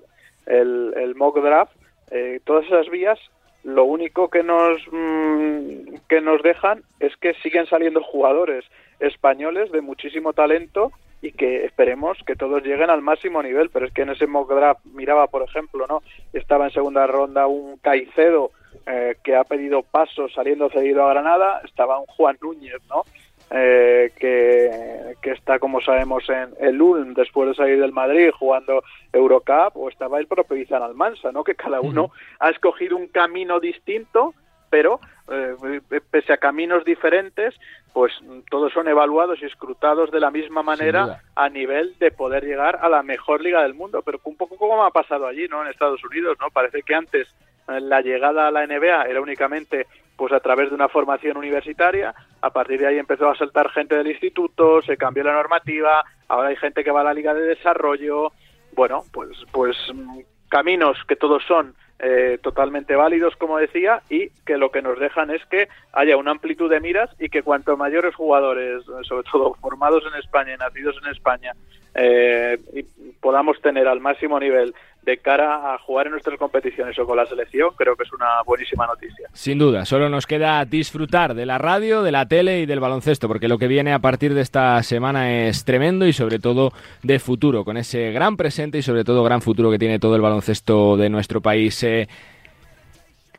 el, 0.45 0.93
el 0.97 1.15
mock 1.15 1.39
draft 1.39 1.71
eh, 2.11 2.39
todas 2.43 2.65
esas 2.65 2.89
vías 2.89 3.19
lo 3.63 3.83
único 3.83 4.29
que 4.29 4.43
nos 4.43 4.81
mm, 4.91 5.95
que 6.07 6.21
nos 6.21 6.41
dejan 6.41 6.83
es 6.99 7.15
que 7.17 7.33
siguen 7.35 7.67
saliendo 7.67 8.01
jugadores 8.01 8.65
españoles 8.99 9.71
de 9.71 9.81
muchísimo 9.81 10.33
talento 10.33 10.91
y 11.21 11.33
que 11.33 11.65
esperemos 11.65 12.17
que 12.25 12.35
todos 12.35 12.63
lleguen 12.63 12.89
al 12.89 13.01
máximo 13.01 13.43
nivel, 13.43 13.69
pero 13.69 13.85
es 13.85 13.93
que 13.93 14.03
en 14.03 14.09
ese 14.09 14.25
mock 14.25 14.49
draft 14.53 14.85
miraba, 14.85 15.27
por 15.27 15.43
ejemplo, 15.43 15.85
¿no? 15.87 16.01
Estaba 16.31 16.65
en 16.65 16.71
segunda 16.71 17.05
ronda 17.07 17.47
un 17.47 17.77
Caicedo 17.77 18.51
eh, 18.85 19.15
que 19.23 19.35
ha 19.35 19.43
pedido 19.43 19.83
paso 19.83 20.27
saliendo 20.29 20.69
cedido 20.69 21.03
a 21.03 21.13
Granada, 21.13 21.61
estaba 21.65 21.99
un 21.99 22.05
Juan 22.07 22.37
Núñez, 22.41 22.81
¿no? 22.89 23.03
Eh, 23.51 24.11
que, 24.19 25.15
que 25.21 25.31
está, 25.31 25.57
como 25.57 25.81
sabemos, 25.81 26.23
en 26.29 26.53
el 26.59 26.79
Ulm 26.79 27.15
después 27.15 27.49
de 27.49 27.55
salir 27.55 27.79
del 27.79 27.91
Madrid 27.91 28.29
jugando 28.37 28.83
Eurocup, 29.11 29.75
o 29.75 29.89
estaba 29.89 30.19
el 30.19 30.27
propio 30.27 30.57
Izan 30.57 30.83
Almansa, 30.83 31.31
¿no? 31.31 31.43
Que 31.43 31.55
cada 31.55 31.81
uno 31.81 32.11
ha 32.39 32.51
escogido 32.51 32.95
un 32.95 33.07
camino 33.07 33.59
distinto, 33.59 34.35
pero 34.69 34.99
eh, 35.31 35.81
pese 36.11 36.33
a 36.33 36.37
caminos 36.37 36.85
diferentes, 36.85 37.55
pues 37.91 38.13
todos 38.51 38.71
son 38.71 38.87
evaluados 38.87 39.41
y 39.41 39.45
escrutados 39.45 40.11
de 40.11 40.19
la 40.19 40.31
misma 40.31 40.61
manera 40.61 41.21
a 41.35 41.49
nivel 41.49 41.95
de 41.99 42.11
poder 42.11 42.43
llegar 42.45 42.79
a 42.81 42.89
la 42.89 43.01
mejor 43.01 43.41
liga 43.41 43.63
del 43.63 43.73
mundo, 43.73 44.03
pero 44.03 44.19
un 44.23 44.37
poco 44.37 44.57
como 44.57 44.83
ha 44.83 44.91
pasado 44.91 45.25
allí, 45.25 45.47
¿no? 45.47 45.63
En 45.63 45.69
Estados 45.69 46.03
Unidos, 46.03 46.37
¿no? 46.39 46.51
Parece 46.51 46.83
que 46.83 46.93
antes 46.93 47.27
eh, 47.27 47.48
la 47.79 48.01
llegada 48.01 48.47
a 48.47 48.51
la 48.51 48.65
NBA 48.65 49.03
era 49.03 49.21
únicamente 49.21 49.87
pues 50.15 50.33
a 50.33 50.39
través 50.41 50.69
de 50.69 50.75
una 50.75 50.89
formación 50.89 51.37
universitaria, 51.37 52.13
a 52.41 52.49
partir 52.49 52.79
de 52.79 52.87
ahí 52.87 52.97
empezó 52.97 53.29
a 53.29 53.37
saltar 53.37 53.69
gente 53.69 53.95
del 53.95 54.07
instituto, 54.07 54.81
se 54.81 54.97
cambió 54.97 55.23
la 55.23 55.31
normativa, 55.31 56.03
ahora 56.27 56.49
hay 56.49 56.57
gente 56.57 56.83
que 56.83 56.91
va 56.91 57.01
a 57.01 57.05
la 57.05 57.13
liga 57.13 57.33
de 57.33 57.43
desarrollo, 57.43 58.33
bueno, 58.73 59.03
pues 59.13 59.29
pues 59.51 59.77
mm, 59.93 60.19
caminos 60.49 60.97
que 61.07 61.15
todos 61.15 61.43
son 61.47 61.73
eh, 61.99 62.39
totalmente 62.41 62.95
válidos, 62.95 63.35
como 63.35 63.57
decía, 63.57 64.01
y 64.09 64.29
que 64.45 64.57
lo 64.57 64.71
que 64.71 64.81
nos 64.81 64.97
dejan 64.99 65.31
es 65.31 65.45
que 65.47 65.67
haya 65.91 66.15
una 66.17 66.31
amplitud 66.31 66.69
de 66.69 66.79
miras 66.79 67.09
y 67.19 67.29
que 67.29 67.43
cuanto 67.43 67.75
mayores 67.75 68.15
jugadores, 68.15 68.83
sobre 69.03 69.27
todo 69.29 69.53
formados 69.55 70.03
en 70.11 70.17
España 70.17 70.53
y 70.53 70.57
nacidos 70.57 70.95
en 71.03 71.11
España, 71.11 71.53
eh, 71.95 72.57
y 72.73 72.83
podamos 73.19 73.59
tener 73.61 73.87
al 73.87 73.99
máximo 73.99 74.39
nivel 74.39 74.73
de 75.03 75.17
cara 75.17 75.73
a 75.73 75.77
jugar 75.79 76.07
en 76.07 76.11
nuestras 76.11 76.37
competiciones 76.37 76.97
o 76.99 77.05
con 77.05 77.17
la 77.17 77.25
selección, 77.25 77.69
creo 77.75 77.95
que 77.95 78.03
es 78.03 78.13
una 78.13 78.41
buenísima 78.45 78.85
noticia. 78.85 79.29
Sin 79.33 79.57
duda, 79.57 79.85
solo 79.85 80.09
nos 80.09 80.27
queda 80.27 80.63
disfrutar 80.65 81.33
de 81.33 81.45
la 81.45 81.57
radio, 81.57 82.03
de 82.03 82.11
la 82.11 82.27
tele 82.27 82.61
y 82.61 82.65
del 82.65 82.79
baloncesto, 82.79 83.27
porque 83.27 83.47
lo 83.47 83.57
que 83.57 83.67
viene 83.67 83.93
a 83.93 83.99
partir 83.99 84.33
de 84.33 84.41
esta 84.41 84.81
semana 84.83 85.47
es 85.47 85.63
tremendo 85.63 86.05
y 86.05 86.13
sobre 86.13 86.39
todo 86.39 86.73
de 87.01 87.19
futuro, 87.19 87.63
con 87.63 87.77
ese 87.77 88.11
gran 88.11 88.37
presente 88.37 88.77
y 88.77 88.81
sobre 88.81 89.03
todo 89.03 89.23
gran 89.23 89.41
futuro 89.41 89.71
que 89.71 89.79
tiene 89.79 89.99
todo 89.99 90.15
el 90.15 90.21
baloncesto 90.21 90.97
de 90.97 91.09
nuestro 91.09 91.41
país. 91.41 91.81
Eh, 91.89 92.07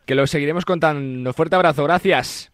que 0.06 0.14
lo 0.14 0.26
seguiremos 0.26 0.64
contando. 0.64 1.32
Fuerte 1.32 1.54
abrazo, 1.56 1.84
gracias. 1.84 2.50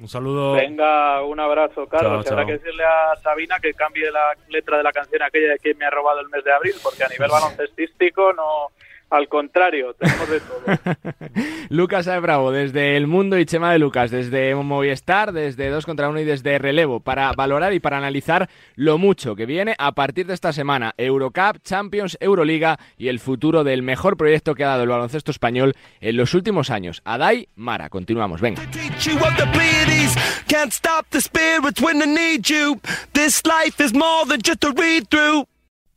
Un 0.00 0.08
saludo. 0.08 0.52
Venga, 0.52 1.24
un 1.24 1.40
abrazo, 1.40 1.88
Carlos. 1.88 2.24
Chao, 2.24 2.34
Habrá 2.34 2.46
que 2.46 2.58
decirle 2.58 2.84
a 2.84 3.16
Sabina 3.16 3.58
que 3.58 3.74
cambie 3.74 4.10
la 4.12 4.32
letra 4.48 4.76
de 4.76 4.84
la 4.84 4.92
canción 4.92 5.22
aquella 5.22 5.52
de 5.52 5.58
que 5.58 5.74
me 5.74 5.86
ha 5.86 5.90
robado 5.90 6.20
el 6.20 6.28
mes 6.28 6.44
de 6.44 6.52
abril, 6.52 6.74
porque 6.82 7.02
a 7.02 7.08
nivel 7.08 7.30
baloncestístico 7.32 8.32
no, 8.32 8.70
Al 9.10 9.28
contrario, 9.28 9.94
tenemos 9.94 10.28
de 10.28 10.40
todo. 10.40 11.04
Lucas 11.70 12.06
Bravo, 12.20 12.52
desde 12.52 12.96
El 12.96 13.06
Mundo 13.06 13.38
y 13.38 13.46
Chema 13.46 13.72
de 13.72 13.78
Lucas, 13.78 14.10
desde 14.10 14.54
Movistar, 14.54 15.32
desde 15.32 15.70
2 15.70 15.86
contra 15.86 16.08
1 16.08 16.20
y 16.20 16.24
desde 16.24 16.58
Relevo, 16.58 17.00
para 17.00 17.32
valorar 17.32 17.72
y 17.72 17.80
para 17.80 17.96
analizar 17.96 18.48
lo 18.74 18.98
mucho 18.98 19.34
que 19.34 19.46
viene 19.46 19.74
a 19.78 19.92
partir 19.92 20.26
de 20.26 20.34
esta 20.34 20.52
semana. 20.52 20.94
Eurocup, 20.98 21.62
Champions, 21.62 22.18
Euroliga 22.20 22.78
y 22.98 23.08
el 23.08 23.18
futuro 23.18 23.64
del 23.64 23.82
mejor 23.82 24.16
proyecto 24.16 24.54
que 24.54 24.64
ha 24.64 24.68
dado 24.68 24.82
el 24.82 24.90
baloncesto 24.90 25.30
español 25.30 25.74
en 26.00 26.16
los 26.16 26.34
últimos 26.34 26.70
años. 26.70 27.00
Adai 27.04 27.48
Mara, 27.56 27.88
continuamos, 27.88 28.40
venga. 28.40 28.62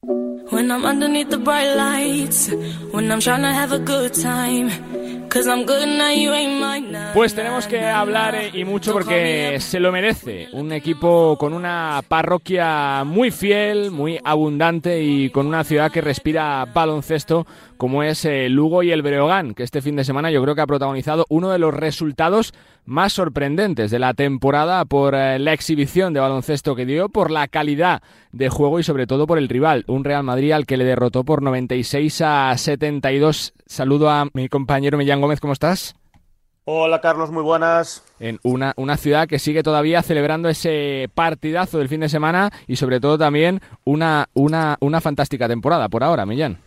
When 0.04 0.72
I'm 0.72 0.84
underneath 0.84 1.30
the 1.30 1.38
bright 1.38 1.76
lights, 1.76 2.50
when 2.92 3.12
I'm 3.12 3.20
trying 3.20 3.44
to 3.44 3.54
have 3.54 3.72
a 3.72 3.78
good 3.78 4.16
time. 4.16 4.72
Cause 5.30 5.48
I'm 5.48 5.66
good 5.66 5.88
now, 5.88 6.10
you 6.10 6.34
ain't 6.34 6.60
mine 6.60 6.92
now. 6.92 7.14
Pues 7.14 7.34
tenemos 7.34 7.68
que 7.68 7.86
hablar 7.86 8.36
eh, 8.36 8.50
y 8.52 8.66
mucho 8.66 8.92
porque 8.92 9.60
se 9.62 9.80
lo 9.80 9.92
merece. 9.92 10.50
Un 10.52 10.74
equipo 10.74 11.38
con 11.38 11.54
una 11.54 12.02
parroquia 12.06 13.04
muy 13.06 13.32
fiel, 13.32 13.92
muy 13.92 14.20
abundante 14.26 15.02
y 15.02 15.30
con 15.30 15.48
una 15.48 15.64
ciudad 15.64 15.90
que 15.90 16.02
respira 16.02 16.66
baloncesto 16.66 17.46
como 17.78 18.04
es 18.04 18.26
eh, 18.26 18.50
Lugo 18.50 18.84
y 18.84 18.92
el 18.92 19.04
Breogán, 19.04 19.54
que 19.54 19.64
este 19.64 19.82
fin 19.82 19.96
de 19.96 20.04
semana 20.04 20.32
yo 20.32 20.42
creo 20.42 20.54
que 20.54 20.62
ha 20.62 20.68
protagonizado 20.68 21.26
uno 21.30 21.50
de 21.50 21.60
los 21.60 21.74
resultados 21.74 22.54
más 22.86 23.14
sorprendentes 23.14 23.92
de 23.92 24.00
la 24.00 24.14
temporada 24.14 24.86
por 24.86 25.16
eh, 25.16 25.40
la 25.40 25.54
exhibición 25.54 26.14
de 26.14 26.20
baloncesto 26.20 26.76
que 26.76 26.86
dio, 26.86 27.10
por 27.10 27.32
la 27.32 27.48
calidad 27.48 28.02
de 28.32 28.50
juego 28.50 28.80
y 28.80 28.84
sobre 28.84 29.08
todo 29.08 29.28
por 29.28 29.38
el 29.38 29.50
rival, 29.50 29.84
un 29.88 30.04
Real 30.04 30.24
Madrid 30.24 30.52
al 30.52 30.66
que 30.66 30.78
le 30.78 30.86
derrotó 30.86 31.24
por 31.24 31.42
96 31.42 32.22
a 32.22 32.58
72. 32.58 33.54
Saludo 33.66 34.10
a 34.10 34.28
mi 34.34 34.50
compañero 34.50 34.98
Millán 34.98 35.22
Gómez, 35.22 35.40
¿cómo 35.40 35.54
estás? 35.54 35.96
Hola 36.66 37.02
Carlos, 37.02 37.32
muy 37.32 37.42
buenas. 37.42 38.04
En 38.20 38.40
una, 38.44 38.74
una 38.76 38.96
ciudad 38.96 39.28
que 39.28 39.40
sigue 39.40 39.64
todavía 39.64 40.04
celebrando 40.04 40.48
ese 40.48 41.10
partidazo 41.16 41.80
del 41.80 41.90
fin 41.90 42.02
de 42.02 42.10
semana 42.10 42.52
y 42.68 42.76
sobre 42.76 43.00
todo 43.00 43.18
también 43.18 43.62
una, 43.84 44.30
una, 44.34 44.78
una 44.80 45.02
fantástica 45.02 45.48
temporada 45.48 45.90
por 45.90 46.04
ahora, 46.04 46.26
Millán. 46.26 46.60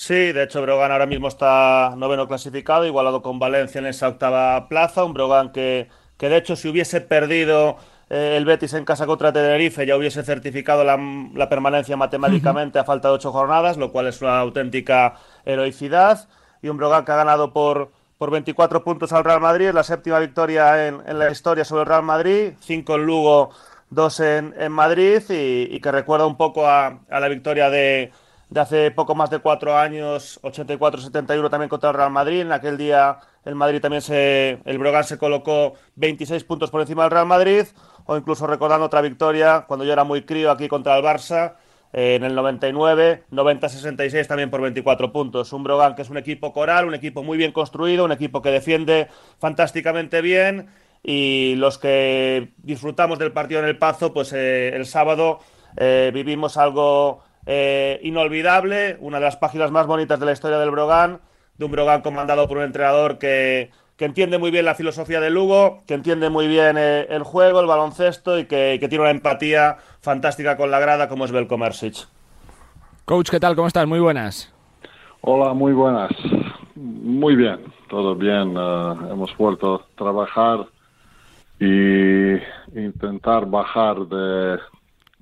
Sí, 0.00 0.14
de 0.32 0.44
hecho 0.44 0.62
Brogan 0.62 0.92
ahora 0.92 1.06
mismo 1.06 1.26
está 1.26 1.92
noveno 1.96 2.28
clasificado, 2.28 2.86
igualado 2.86 3.20
con 3.20 3.40
Valencia 3.40 3.80
en 3.80 3.86
esa 3.86 4.06
octava 4.06 4.68
plaza, 4.68 5.02
un 5.02 5.12
Brogan 5.12 5.50
que, 5.50 5.88
que 6.16 6.28
de 6.28 6.36
hecho 6.36 6.54
si 6.54 6.68
hubiese 6.68 7.00
perdido 7.00 7.78
eh, 8.08 8.36
el 8.36 8.44
Betis 8.44 8.74
en 8.74 8.84
casa 8.84 9.06
contra 9.06 9.32
Tenerife 9.32 9.86
ya 9.86 9.96
hubiese 9.96 10.22
certificado 10.22 10.84
la, 10.84 11.48
permanencia 11.48 11.96
matemáticamente 11.96 12.78
a 12.78 12.84
falta 12.84 13.08
de 13.08 13.14
ocho 13.14 13.32
jornadas, 13.32 13.76
lo 13.76 13.90
cual 13.90 14.06
es 14.06 14.22
una 14.22 14.38
auténtica 14.38 15.16
heroicidad, 15.44 16.28
y 16.62 16.68
un 16.68 16.76
Brogan 16.76 17.04
que 17.04 17.10
ha 17.10 17.16
ganado 17.16 17.52
por, 17.52 17.90
por 18.18 18.30
24 18.30 18.84
puntos 18.84 19.12
al 19.12 19.24
Real 19.24 19.40
Madrid, 19.40 19.70
la 19.74 19.82
séptima 19.82 20.20
victoria 20.20 20.86
en, 20.86 21.18
la 21.18 21.28
historia 21.28 21.64
sobre 21.64 21.82
el 21.82 21.88
Real 21.88 22.04
Madrid, 22.04 22.52
cinco 22.60 22.94
en 22.94 23.04
Lugo, 23.04 23.50
dos 23.90 24.20
en, 24.20 24.54
en 24.58 24.70
Madrid, 24.70 25.22
y, 25.28 25.74
y, 25.74 25.80
que 25.80 25.90
recuerda 25.90 26.24
un 26.24 26.36
poco 26.36 26.68
a, 26.68 27.00
a 27.10 27.18
la 27.18 27.26
victoria 27.26 27.68
de 27.68 28.12
de 28.50 28.60
hace 28.60 28.90
poco 28.90 29.14
más 29.14 29.30
de 29.30 29.40
cuatro 29.40 29.76
años, 29.76 30.40
84-71 30.42 31.50
también 31.50 31.68
contra 31.68 31.90
el 31.90 31.96
Real 31.96 32.10
Madrid. 32.10 32.40
En 32.40 32.52
aquel 32.52 32.78
día 32.78 33.18
el 33.44 33.54
Madrid 33.54 33.80
también 33.80 34.02
se, 34.02 34.60
el 34.64 34.78
Brogan 34.78 35.04
se 35.04 35.18
colocó 35.18 35.74
26 35.96 36.44
puntos 36.44 36.70
por 36.70 36.80
encima 36.80 37.02
del 37.02 37.10
Real 37.10 37.26
Madrid, 37.26 37.64
o 38.06 38.16
incluso 38.16 38.46
recordando 38.46 38.86
otra 38.86 39.00
victoria 39.02 39.64
cuando 39.66 39.84
yo 39.84 39.92
era 39.92 40.04
muy 40.04 40.22
crío 40.22 40.50
aquí 40.50 40.68
contra 40.68 40.96
el 40.96 41.04
Barça. 41.04 41.54
Eh, 41.92 42.16
en 42.16 42.24
el 42.24 42.34
99, 42.34 43.24
90-66 43.30 44.26
también 44.26 44.50
por 44.50 44.60
24 44.60 45.10
puntos. 45.10 45.52
Un 45.54 45.64
Brogan 45.64 45.94
que 45.94 46.02
es 46.02 46.10
un 46.10 46.18
equipo 46.18 46.52
coral, 46.52 46.86
un 46.86 46.94
equipo 46.94 47.22
muy 47.22 47.38
bien 47.38 47.52
construido, 47.52 48.04
un 48.04 48.12
equipo 48.12 48.42
que 48.42 48.50
defiende 48.50 49.08
fantásticamente 49.38 50.20
bien 50.20 50.68
y 51.02 51.54
los 51.56 51.78
que 51.78 52.52
disfrutamos 52.58 53.18
del 53.18 53.32
partido 53.32 53.60
en 53.60 53.66
el 53.66 53.78
Pazo, 53.78 54.12
pues 54.12 54.32
eh, 54.32 54.74
el 54.74 54.84
sábado 54.86 55.40
eh, 55.76 56.10
vivimos 56.12 56.56
algo 56.56 57.22
eh, 57.50 57.98
inolvidable, 58.02 58.98
una 59.00 59.16
de 59.16 59.24
las 59.24 59.38
páginas 59.38 59.70
más 59.70 59.86
bonitas 59.86 60.20
de 60.20 60.26
la 60.26 60.32
historia 60.32 60.58
del 60.58 60.70
Brogan, 60.70 61.20
de 61.56 61.64
un 61.64 61.70
Brogan 61.72 62.02
comandado 62.02 62.46
por 62.46 62.58
un 62.58 62.64
entrenador 62.64 63.16
que, 63.16 63.70
entiende 63.98 64.36
muy 64.36 64.50
bien 64.50 64.66
la 64.66 64.74
filosofía 64.74 65.18
del 65.18 65.32
Lugo, 65.32 65.82
que 65.86 65.94
entiende 65.94 66.28
muy 66.28 66.46
bien 66.46 66.76
eh, 66.78 67.06
el 67.08 67.22
juego, 67.22 67.60
el 67.60 67.66
baloncesto 67.66 68.38
y 68.38 68.44
que, 68.44 68.78
tiene 68.78 69.00
una 69.00 69.10
empatía 69.10 69.78
fantástica 70.02 70.58
con 70.58 70.70
la 70.70 70.78
grada 70.78 71.08
como 71.08 71.24
es 71.24 71.32
Belko 71.32 71.56
Mersic. 71.56 72.06
Coach, 73.06 73.30
¿qué 73.30 73.40
tal? 73.40 73.56
¿Cómo 73.56 73.66
estás? 73.66 73.86
Muy 73.86 73.98
buenas. 73.98 74.52
Hola, 75.22 75.54
muy 75.54 75.72
buenas. 75.72 76.10
Muy 76.74 77.34
bien, 77.34 77.60
todo 77.88 78.14
bien. 78.14 78.54
Eh, 78.58 79.10
hemos 79.10 79.34
vuelto 79.38 79.76
a 79.76 79.96
trabajar 79.96 80.66
y 81.58 82.34
intentar 82.78 83.46
bajar 83.46 84.00
de, 84.00 84.58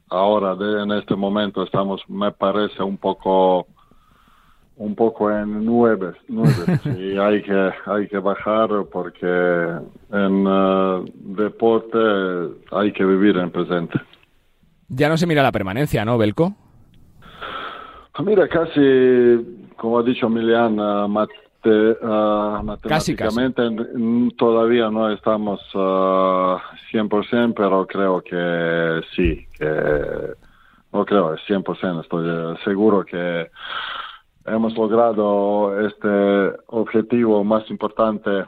ahora 0.08 0.54
de, 0.54 0.82
en 0.82 0.92
este 0.92 1.14
momento 1.16 1.62
estamos 1.62 2.02
me 2.08 2.32
parece 2.32 2.82
un 2.82 2.96
poco 2.96 3.66
un 4.78 4.94
poco 4.94 5.30
en 5.30 5.64
nueve, 5.64 6.12
nueve. 6.28 6.80
y 6.98 7.16
hay 7.18 7.42
que 7.42 7.70
hay 7.86 8.08
que 8.08 8.18
bajar 8.18 8.68
porque 8.92 9.26
en 9.26 10.46
uh, 10.46 11.04
deporte 11.14 11.98
hay 12.72 12.92
que 12.92 13.04
vivir 13.04 13.36
en 13.38 13.50
presente 13.50 13.98
ya 14.88 15.08
no 15.08 15.16
se 15.16 15.26
mira 15.26 15.42
la 15.42 15.52
permanencia 15.52 16.04
no 16.04 16.18
Belco 16.18 16.54
ah, 18.14 18.22
mira 18.22 18.48
casi 18.48 19.70
como 19.76 19.98
ha 19.98 20.02
dicho 20.02 20.28
Milian 20.28 20.78
uh, 20.78 21.08
uh, 21.70 22.62
matemáticamente 22.62 23.62
todavía 24.36 24.90
no 24.90 25.10
estamos 25.10 25.60
uh, 25.74 26.58
100%, 26.92 27.54
pero 27.54 27.86
creo 27.86 28.20
que 28.22 29.00
sí, 29.14 29.46
que 29.56 30.34
no 30.92 31.04
creo, 31.04 31.36
100%, 31.36 32.00
estoy 32.02 32.56
seguro 32.64 33.04
que 33.04 33.50
hemos 34.46 34.74
logrado 34.76 35.78
este 35.86 36.56
objetivo 36.68 37.44
más 37.44 37.68
importante 37.70 38.44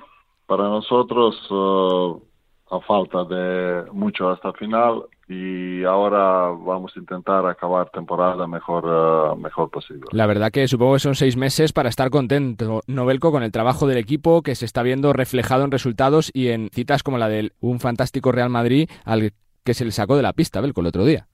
para 0.47 0.65
nosotros 0.65 1.37
uh, 1.51 2.23
a 2.71 2.81
falta 2.81 3.25
de 3.25 3.85
mucho 3.93 4.31
hasta 4.31 4.49
el 4.49 4.55
final 4.55 5.05
y 5.29 5.85
ahora 5.85 6.49
vamos 6.59 6.97
a 6.97 6.99
intentar 6.99 7.45
acabar 7.47 7.91
temporada 7.91 8.47
mejor, 8.47 8.87
uh, 8.87 9.37
mejor 9.37 9.71
posible. 9.71 10.07
La 10.13 10.27
verdad 10.27 10.51
que 10.51 10.67
supongo 10.67 10.95
que 10.95 11.01
son 11.01 11.15
seis 11.15 11.37
meses 11.37 11.75
para 11.75 11.91
estar 11.91 12.09
contento, 12.09 12.81
Novelco, 12.87 13.31
con 13.31 13.43
el 13.43 13.53
trabajo 13.53 13.87
del 13.87 13.99
equipo 13.99 14.41
que 14.41 14.55
se 14.55 14.65
está 14.65 14.83
viendo 14.83 15.13
reflejado 15.13 15.65
en 15.65 15.71
resultados 15.71 16.31
y 16.33 16.49
en 16.49 16.71
citas 16.71 17.03
como 17.03 17.19
la 17.19 17.29
de 17.29 17.53
un 17.61 17.79
fantástico 17.79 18.33
Real 18.33 18.49
Madrid 18.49 18.89
al 19.05 19.33
que 19.65 19.75
se 19.75 19.85
le 19.85 19.91
sacó 19.91 20.17
de 20.17 20.23
la 20.23 20.33
pista, 20.33 20.63
Belco, 20.63 20.81
el 20.81 20.87
otro 20.87 21.05
día. 21.05 21.27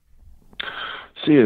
Sí, 1.23 1.37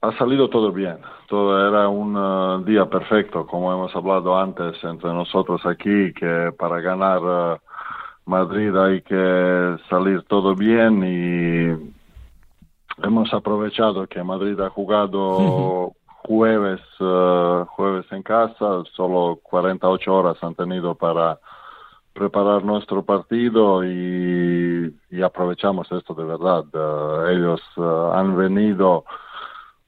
ha 0.00 0.18
salido 0.18 0.50
todo 0.50 0.72
bien. 0.72 0.98
Todo 1.28 1.68
era 1.68 1.88
un 1.88 2.16
uh, 2.16 2.64
día 2.64 2.86
perfecto, 2.86 3.46
como 3.46 3.72
hemos 3.72 3.94
hablado 3.94 4.36
antes 4.36 4.82
entre 4.82 5.10
nosotros 5.10 5.64
aquí, 5.64 6.12
que 6.12 6.52
para 6.58 6.80
ganar... 6.80 7.22
Uh, 7.22 7.69
Madrid 8.24 8.74
hay 8.76 9.02
que 9.02 9.76
salir 9.88 10.22
todo 10.24 10.54
bien 10.54 11.02
y 11.04 11.94
hemos 13.04 13.32
aprovechado 13.32 14.06
que 14.06 14.22
Madrid 14.22 14.58
ha 14.60 14.70
jugado 14.70 15.94
jueves 16.24 16.80
eh, 17.00 17.64
jueves 17.68 18.06
en 18.12 18.22
casa, 18.22 18.82
solo 18.94 19.40
48 19.42 20.14
horas 20.14 20.36
han 20.42 20.54
tenido 20.54 20.94
para 20.94 21.38
preparar 22.12 22.64
nuestro 22.64 23.02
partido 23.02 23.84
y, 23.84 24.94
aprovechamos 25.22 25.90
esto 25.92 26.14
de 26.14 26.24
verdad. 26.24 26.64
Eh, 26.72 27.36
ellos 27.36 27.60
eh, 27.76 28.10
han 28.14 28.36
venido 28.36 29.04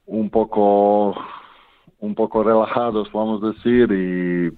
un 0.07 0.30
poco 0.30 1.14
un 2.01 2.16
poco 2.16 2.43
relajados, 2.43 3.11
vamos 3.12 3.43
a 3.43 3.49
decir, 3.49 3.93
y 3.93 4.51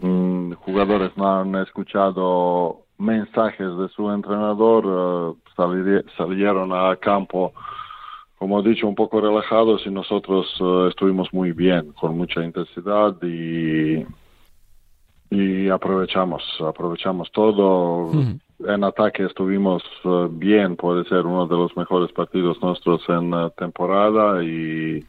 Mm, 0.00 0.52
jugadores 0.52 1.16
no 1.16 1.40
han 1.40 1.54
escuchado 1.56 2.82
mensajes 2.98 3.76
de 3.78 3.88
su 3.88 4.10
entrenador, 4.10 4.86
uh, 4.86 5.36
salieron 6.16 6.72
a 6.72 6.96
campo, 6.96 7.52
como 8.38 8.60
he 8.60 8.62
dicho, 8.62 8.86
un 8.86 8.94
poco 8.94 9.20
relajados 9.20 9.82
y 9.86 9.90
nosotros 9.90 10.46
uh, 10.60 10.86
estuvimos 10.86 11.32
muy 11.32 11.52
bien, 11.52 11.92
con 11.92 12.16
mucha 12.16 12.44
intensidad 12.44 13.16
y, 13.22 14.04
y 15.30 15.68
aprovechamos, 15.68 16.42
aprovechamos 16.60 17.30
todo. 17.32 18.10
En 18.60 18.82
ataque 18.82 19.24
estuvimos 19.24 19.82
uh, 20.04 20.28
bien, 20.28 20.76
puede 20.76 21.04
ser 21.04 21.26
uno 21.26 21.46
de 21.46 21.56
los 21.56 21.76
mejores 21.76 22.12
partidos 22.12 22.60
nuestros 22.60 23.02
en 23.08 23.32
temporada 23.56 24.42
y 24.42 25.04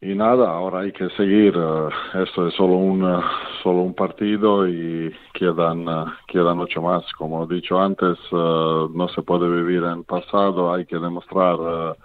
y 0.00 0.14
nada, 0.14 0.50
ahora 0.50 0.80
hay 0.80 0.92
que 0.92 1.08
seguir. 1.10 1.54
Eh, 1.56 2.22
esto 2.22 2.48
es 2.48 2.54
solo 2.54 2.74
un, 2.74 3.04
eh, 3.04 3.20
solo 3.62 3.82
un 3.82 3.94
partido 3.94 4.68
y 4.68 5.14
quedan, 5.32 5.88
uh, 5.88 6.06
quedan 6.26 6.60
ocho 6.60 6.82
más. 6.82 7.04
Como 7.14 7.44
he 7.44 7.54
dicho 7.54 7.80
antes, 7.80 8.18
no 8.32 9.08
se 9.14 9.22
puede 9.22 9.48
vivir 9.48 9.82
en 9.84 10.04
pasado, 10.04 10.72
hay 10.72 10.86
que 10.86 10.98
demostrar 10.98 11.96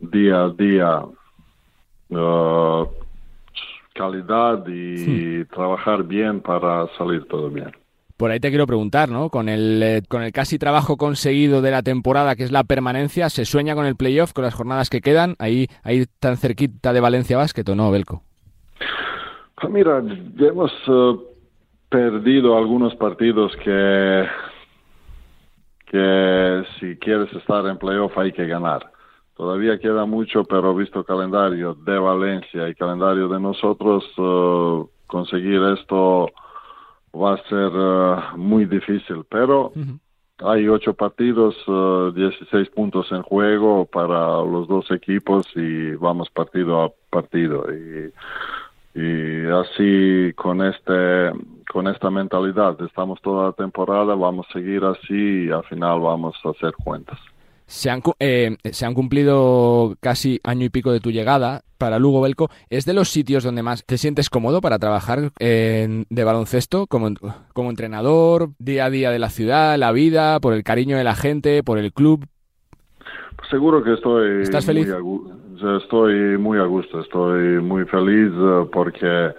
día 0.00 0.44
a 0.44 0.48
día 0.50 1.02
calidad 3.94 4.64
y 4.68 5.44
trabajar 5.46 6.04
bien 6.04 6.40
para 6.40 6.86
salir 6.96 7.26
todo 7.26 7.50
bien. 7.50 7.72
Por 8.18 8.32
ahí 8.32 8.40
te 8.40 8.48
quiero 8.48 8.66
preguntar, 8.66 9.08
¿no? 9.08 9.30
Con 9.30 9.48
el, 9.48 9.80
eh, 9.80 10.02
con 10.08 10.24
el 10.24 10.32
casi 10.32 10.58
trabajo 10.58 10.96
conseguido 10.96 11.62
de 11.62 11.70
la 11.70 11.82
temporada, 11.82 12.34
que 12.34 12.42
es 12.42 12.50
la 12.50 12.64
permanencia, 12.64 13.30
¿se 13.30 13.44
sueña 13.44 13.76
con 13.76 13.86
el 13.86 13.94
playoff, 13.94 14.32
con 14.32 14.42
las 14.42 14.54
jornadas 14.54 14.90
que 14.90 15.00
quedan? 15.00 15.36
Ahí, 15.38 15.68
ahí 15.84 16.04
tan 16.18 16.36
cerquita 16.36 16.92
de 16.92 17.00
Valencia 17.00 17.36
Basket, 17.36 17.62
¿o 17.68 17.76
no, 17.76 17.92
Belco? 17.92 18.24
Pues 19.54 19.72
mira, 19.72 20.02
hemos 20.40 20.72
eh, 20.88 21.16
perdido 21.88 22.58
algunos 22.58 22.92
partidos 22.96 23.52
que, 23.62 24.26
que 25.86 26.64
si 26.80 26.96
quieres 26.96 27.32
estar 27.34 27.64
en 27.66 27.78
playoff 27.78 28.18
hay 28.18 28.32
que 28.32 28.46
ganar. 28.46 28.90
Todavía 29.36 29.78
queda 29.78 30.06
mucho, 30.06 30.42
pero 30.42 30.74
visto 30.74 30.98
el 30.98 31.04
calendario 31.04 31.74
de 31.74 31.96
Valencia 31.96 32.68
y 32.68 32.74
calendario 32.74 33.28
de 33.28 33.38
nosotros, 33.38 34.04
eh, 34.18 34.84
conseguir 35.06 35.62
esto 35.78 36.28
va 37.14 37.34
a 37.34 37.48
ser 37.48 37.68
uh, 37.68 38.38
muy 38.38 38.64
difícil, 38.64 39.24
pero 39.28 39.72
hay 40.38 40.68
ocho 40.68 40.94
partidos, 40.94 41.56
uh, 41.66 42.12
16 42.12 42.68
puntos 42.70 43.10
en 43.10 43.22
juego 43.22 43.84
para 43.86 44.42
los 44.42 44.68
dos 44.68 44.90
equipos 44.90 45.46
y 45.56 45.92
vamos 45.92 46.30
partido 46.30 46.82
a 46.82 46.92
partido. 47.10 47.66
Y, 47.72 48.12
y 49.00 49.46
así 49.46 50.32
con 50.34 50.62
este 50.62 51.32
con 51.70 51.86
esta 51.86 52.10
mentalidad 52.10 52.80
estamos 52.82 53.20
toda 53.20 53.46
la 53.46 53.52
temporada, 53.52 54.14
vamos 54.14 54.46
a 54.48 54.52
seguir 54.54 54.82
así 54.84 55.46
y 55.46 55.50
al 55.50 55.64
final 55.64 56.00
vamos 56.00 56.34
a 56.44 56.50
hacer 56.50 56.72
cuentas. 56.82 57.18
Se 57.66 57.90
han, 57.90 58.02
eh, 58.18 58.56
se 58.72 58.86
han 58.86 58.94
cumplido 58.94 59.94
casi 60.00 60.40
año 60.42 60.64
y 60.64 60.70
pico 60.70 60.90
de 60.90 61.00
tu 61.00 61.10
llegada 61.10 61.62
para 61.78 61.98
Lugo 61.98 62.20
Belco. 62.20 62.50
¿Es 62.68 62.84
de 62.84 62.94
los 62.94 63.08
sitios 63.08 63.44
donde 63.44 63.62
más 63.62 63.84
te 63.84 63.96
sientes 63.96 64.28
cómodo 64.28 64.60
para 64.60 64.78
trabajar 64.78 65.32
de 65.38 66.24
baloncesto 66.24 66.86
como, 66.86 67.10
como 67.54 67.70
entrenador, 67.70 68.50
día 68.58 68.86
a 68.86 68.90
día 68.90 69.10
de 69.10 69.18
la 69.18 69.30
ciudad, 69.30 69.78
la 69.78 69.92
vida, 69.92 70.40
por 70.40 70.52
el 70.52 70.64
cariño 70.64 70.96
de 70.96 71.04
la 71.04 71.14
gente, 71.14 71.62
por 71.62 71.78
el 71.78 71.92
club? 71.92 72.26
Pues 73.36 73.48
seguro 73.50 73.82
que 73.82 73.94
estoy 73.94 74.42
¿Estás 74.42 74.66
feliz? 74.66 74.88
Muy 74.88 75.38
estoy 75.82 76.38
muy 76.38 76.58
a 76.58 76.64
gusto, 76.64 77.00
estoy 77.00 77.60
muy 77.60 77.84
feliz 77.86 78.32
eh, 78.32 78.68
porque 78.72 79.34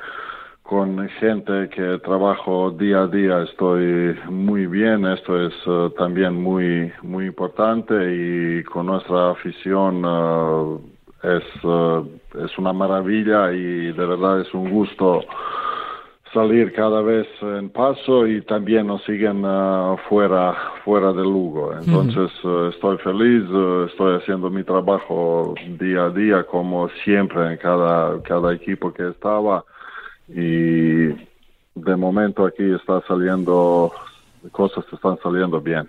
con 0.64 1.08
gente 1.20 1.70
que 1.70 2.00
trabajo 2.00 2.72
día 2.72 3.04
a 3.04 3.08
día 3.08 3.42
estoy 3.44 4.16
muy 4.30 4.68
bien, 4.68 5.06
esto 5.06 5.48
es 5.48 5.54
uh, 5.66 5.90
también 5.92 6.36
muy, 6.36 6.92
muy 7.02 7.26
importante 7.26 7.96
y 7.96 8.64
con 8.66 8.86
nuestra 8.86 9.32
afición 9.32 10.06
uh, 10.06 10.80
es, 11.24 11.64
uh, 11.64 12.06
es 12.44 12.58
una 12.58 12.74
maravilla 12.74 13.52
y 13.52 13.92
de 13.92 14.06
verdad 14.06 14.42
es 14.42 14.54
un 14.54 14.70
gusto 14.70 15.24
salir 16.34 16.74
cada 16.74 17.02
vez 17.02 17.28
en 17.42 17.70
paso 17.70 18.28
y 18.28 18.42
también 18.44 18.88
nos 18.88 19.04
siguen 19.04 19.44
fuera, 20.08 20.56
fuera 20.86 21.12
de 21.12 21.24
Lugo. 21.24 21.74
Entonces 21.74 22.32
estoy 22.74 22.98
feliz, 23.00 23.44
estoy 23.90 24.18
haciendo 24.18 24.50
mi 24.50 24.64
trabajo 24.64 25.56
día 25.80 26.06
a 26.06 26.10
día 26.12 26.44
como 26.44 26.90
siempre 27.04 27.52
en 27.52 27.58
cada, 27.58 28.22
cada 28.22 28.54
equipo 28.54 28.94
que 28.94 29.10
estaba 29.10 29.64
y 30.28 31.08
de 31.08 31.96
momento 31.96 32.46
aquí 32.46 32.74
está 32.74 33.02
saliendo, 33.08 33.92
cosas 34.52 34.86
están 34.92 35.18
saliendo 35.24 35.60
bien. 35.60 35.88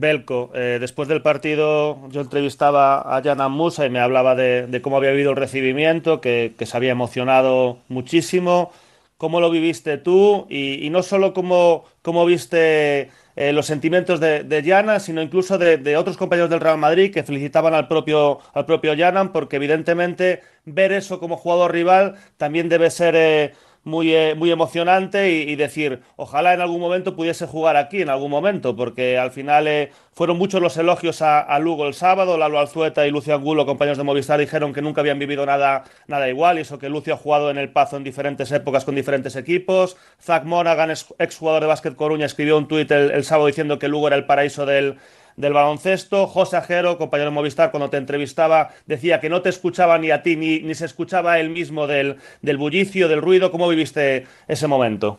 Belko, 0.00 0.50
eh, 0.54 0.78
después 0.80 1.08
del 1.08 1.22
partido 1.22 1.98
yo 2.10 2.20
entrevistaba 2.20 3.16
a 3.16 3.22
Jan 3.22 3.50
Musa 3.52 3.86
y 3.86 3.90
me 3.90 4.00
hablaba 4.00 4.34
de, 4.34 4.80
cómo 4.82 4.96
había 4.96 5.10
habido 5.10 5.30
el 5.30 5.36
recibimiento, 5.36 6.20
que, 6.20 6.54
se 6.58 6.76
había 6.76 6.92
emocionado 6.92 7.78
muchísimo. 7.88 8.72
¿Cómo 9.18 9.40
lo 9.40 9.50
viviste 9.50 9.98
tú? 9.98 10.46
Y, 10.50 10.88
no 10.90 11.02
solo 11.02 11.32
cómo, 11.32 11.84
cómo 12.02 12.26
viste 12.26 13.10
eh, 13.36 13.52
los 13.52 13.66
sentimientos 13.66 14.20
de, 14.20 14.44
de 14.44 15.00
sino 15.00 15.22
incluso 15.22 15.58
de, 15.58 15.96
otros 15.96 16.16
compañeros 16.16 16.50
del 16.50 16.60
Real 16.60 16.78
Madrid 16.78 17.12
que 17.12 17.22
felicitaban 17.22 17.74
al 17.74 17.88
propio, 17.88 18.40
al 18.54 18.66
propio 18.66 18.92
porque 19.32 19.56
evidentemente 19.56 20.40
ver 20.64 20.92
eso 20.92 21.20
como 21.20 21.36
jugador 21.36 21.72
rival 21.72 22.16
también 22.36 22.68
debe 22.68 22.90
ser 22.90 23.14
eh, 23.16 23.54
muy, 23.86 24.12
eh, 24.12 24.34
muy 24.34 24.50
emocionante 24.50 25.30
y, 25.30 25.54
decir, 25.54 26.02
ojalá 26.16 26.52
en 26.52 26.60
algún 26.60 26.80
momento 26.80 27.14
pudiese 27.14 27.46
jugar 27.46 27.76
aquí, 27.76 28.02
en 28.02 28.08
algún 28.08 28.32
momento, 28.32 28.74
porque 28.74 29.16
al 29.16 29.30
final 29.30 29.68
eh, 29.68 29.92
fueron 30.12 30.38
muchos 30.38 30.60
los 30.60 30.76
elogios 30.76 31.22
a, 31.22 31.56
Lugo 31.60 31.86
el 31.86 31.94
sábado, 31.94 32.36
Lalo 32.36 32.58
Alzueta 32.58 33.06
y 33.06 33.12
Lucio 33.12 33.32
Angulo, 33.32 33.64
compañeros 33.64 33.96
de 33.96 34.02
Movistar, 34.02 34.40
dijeron 34.40 34.72
que 34.74 34.82
nunca 34.82 35.02
habían 35.02 35.20
vivido 35.20 35.46
nada, 35.46 35.84
nada 36.08 36.28
igual, 36.28 36.58
y 36.58 36.62
eso 36.62 36.80
que 36.80 36.88
Lucio 36.88 37.14
ha 37.14 37.16
jugado 37.16 37.48
en 37.48 37.58
el 37.58 37.70
Pazo 37.70 37.96
en 37.96 38.02
diferentes 38.02 38.50
épocas 38.50 38.84
con 38.84 38.96
diferentes 38.96 39.36
equipos. 39.36 39.96
Zach 40.20 40.42
Monaghan, 40.42 40.90
exjugador 40.90 41.62
de 41.62 41.68
Básquet 41.68 41.94
Coruña, 41.94 42.26
escribió 42.26 42.58
un 42.58 42.66
tuit 42.66 42.90
el 42.90 43.24
sábado 43.24 43.46
diciendo 43.46 43.78
que 43.78 43.86
Lugo 43.86 44.08
era 44.08 44.16
el 44.16 44.26
paraíso 44.26 44.66
del 44.66 44.98
del 45.36 45.52
baloncesto. 45.52 46.26
José 46.26 46.56
Ajero, 46.56 46.98
compañero 46.98 47.30
de 47.30 47.34
Movistar, 47.34 47.70
cuando 47.70 47.90
te 47.90 47.96
entrevistaba, 47.96 48.70
decía 48.86 49.20
que 49.20 49.28
no 49.28 49.42
te 49.42 49.50
escuchaba 49.50 49.98
ni 49.98 50.10
a 50.10 50.22
ti, 50.22 50.36
ni, 50.36 50.60
ni 50.60 50.74
se 50.74 50.86
escuchaba 50.86 51.38
él 51.38 51.50
mismo 51.50 51.86
del, 51.86 52.16
del 52.42 52.56
bullicio, 52.56 53.08
del 53.08 53.22
ruido. 53.22 53.50
¿Cómo 53.50 53.68
viviste 53.68 54.26
ese 54.48 54.66
momento? 54.66 55.18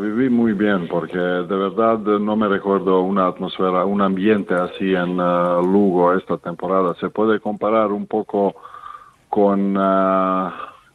viví 0.00 0.30
muy 0.30 0.52
bien 0.52 0.86
porque 0.88 1.18
de 1.18 1.56
verdad 1.56 1.98
no 1.98 2.36
me 2.36 2.48
recuerdo 2.48 3.00
una 3.00 3.26
atmósfera, 3.26 3.84
un 3.84 4.00
ambiente 4.00 4.54
así 4.54 4.94
en 4.94 5.20
uh, 5.20 5.60
Lugo 5.62 6.14
esta 6.14 6.38
temporada. 6.38 6.94
Se 7.00 7.10
puede 7.10 7.40
comparar 7.40 7.92
un 7.92 8.06
poco 8.06 8.54
con, 9.28 9.76
uh, 9.76 10.50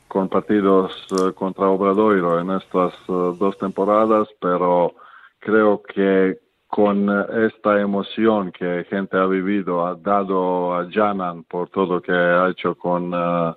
con 0.07 0.29
partidos 0.29 0.91
uh, 1.11 1.33
contra 1.33 1.67
Obradoiro 1.67 2.39
en 2.39 2.51
estas 2.51 2.93
dos 3.07 3.57
temporadas, 3.57 4.27
pero 4.39 4.95
creo 5.39 5.81
que 5.83 6.39
con 6.69 7.09
eh, 7.09 7.47
esta 7.47 7.81
emoción 7.81 8.51
que 8.51 8.85
gente 8.89 9.17
ha 9.17 9.25
vivido, 9.25 9.85
ha 9.85 9.95
dado 9.95 10.75
a 10.75 10.87
Janan 10.89 11.43
por 11.43 11.69
todo 11.69 11.99
que 11.99 12.11
ha 12.11 12.47
hecho 12.49 12.75
con, 12.75 13.13
uh, 13.13 13.53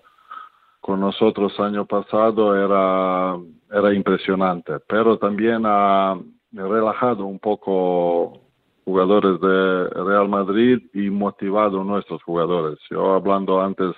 con 0.81 1.01
nosotros 1.01 1.59
año 1.61 1.85
pasado, 1.85 2.57
era, 2.57 3.37
era 3.71 3.95
impresionante. 3.95 4.81
Pero 4.89 5.19
también 5.19 5.63
ha 5.67 6.19
relajado 6.53 7.27
un 7.27 7.39
poco 7.39 8.41
jugadores 8.87 9.41
de 9.41 9.89
Real 10.05 10.29
Madrid 10.29 10.83
y 10.95 11.11
motivado 11.11 11.83
a 11.83 11.85
nuestros 11.85 12.23
jugadores. 12.23 12.79
Yo 12.91 13.13
hablando 13.13 13.61
antes, 13.61 13.95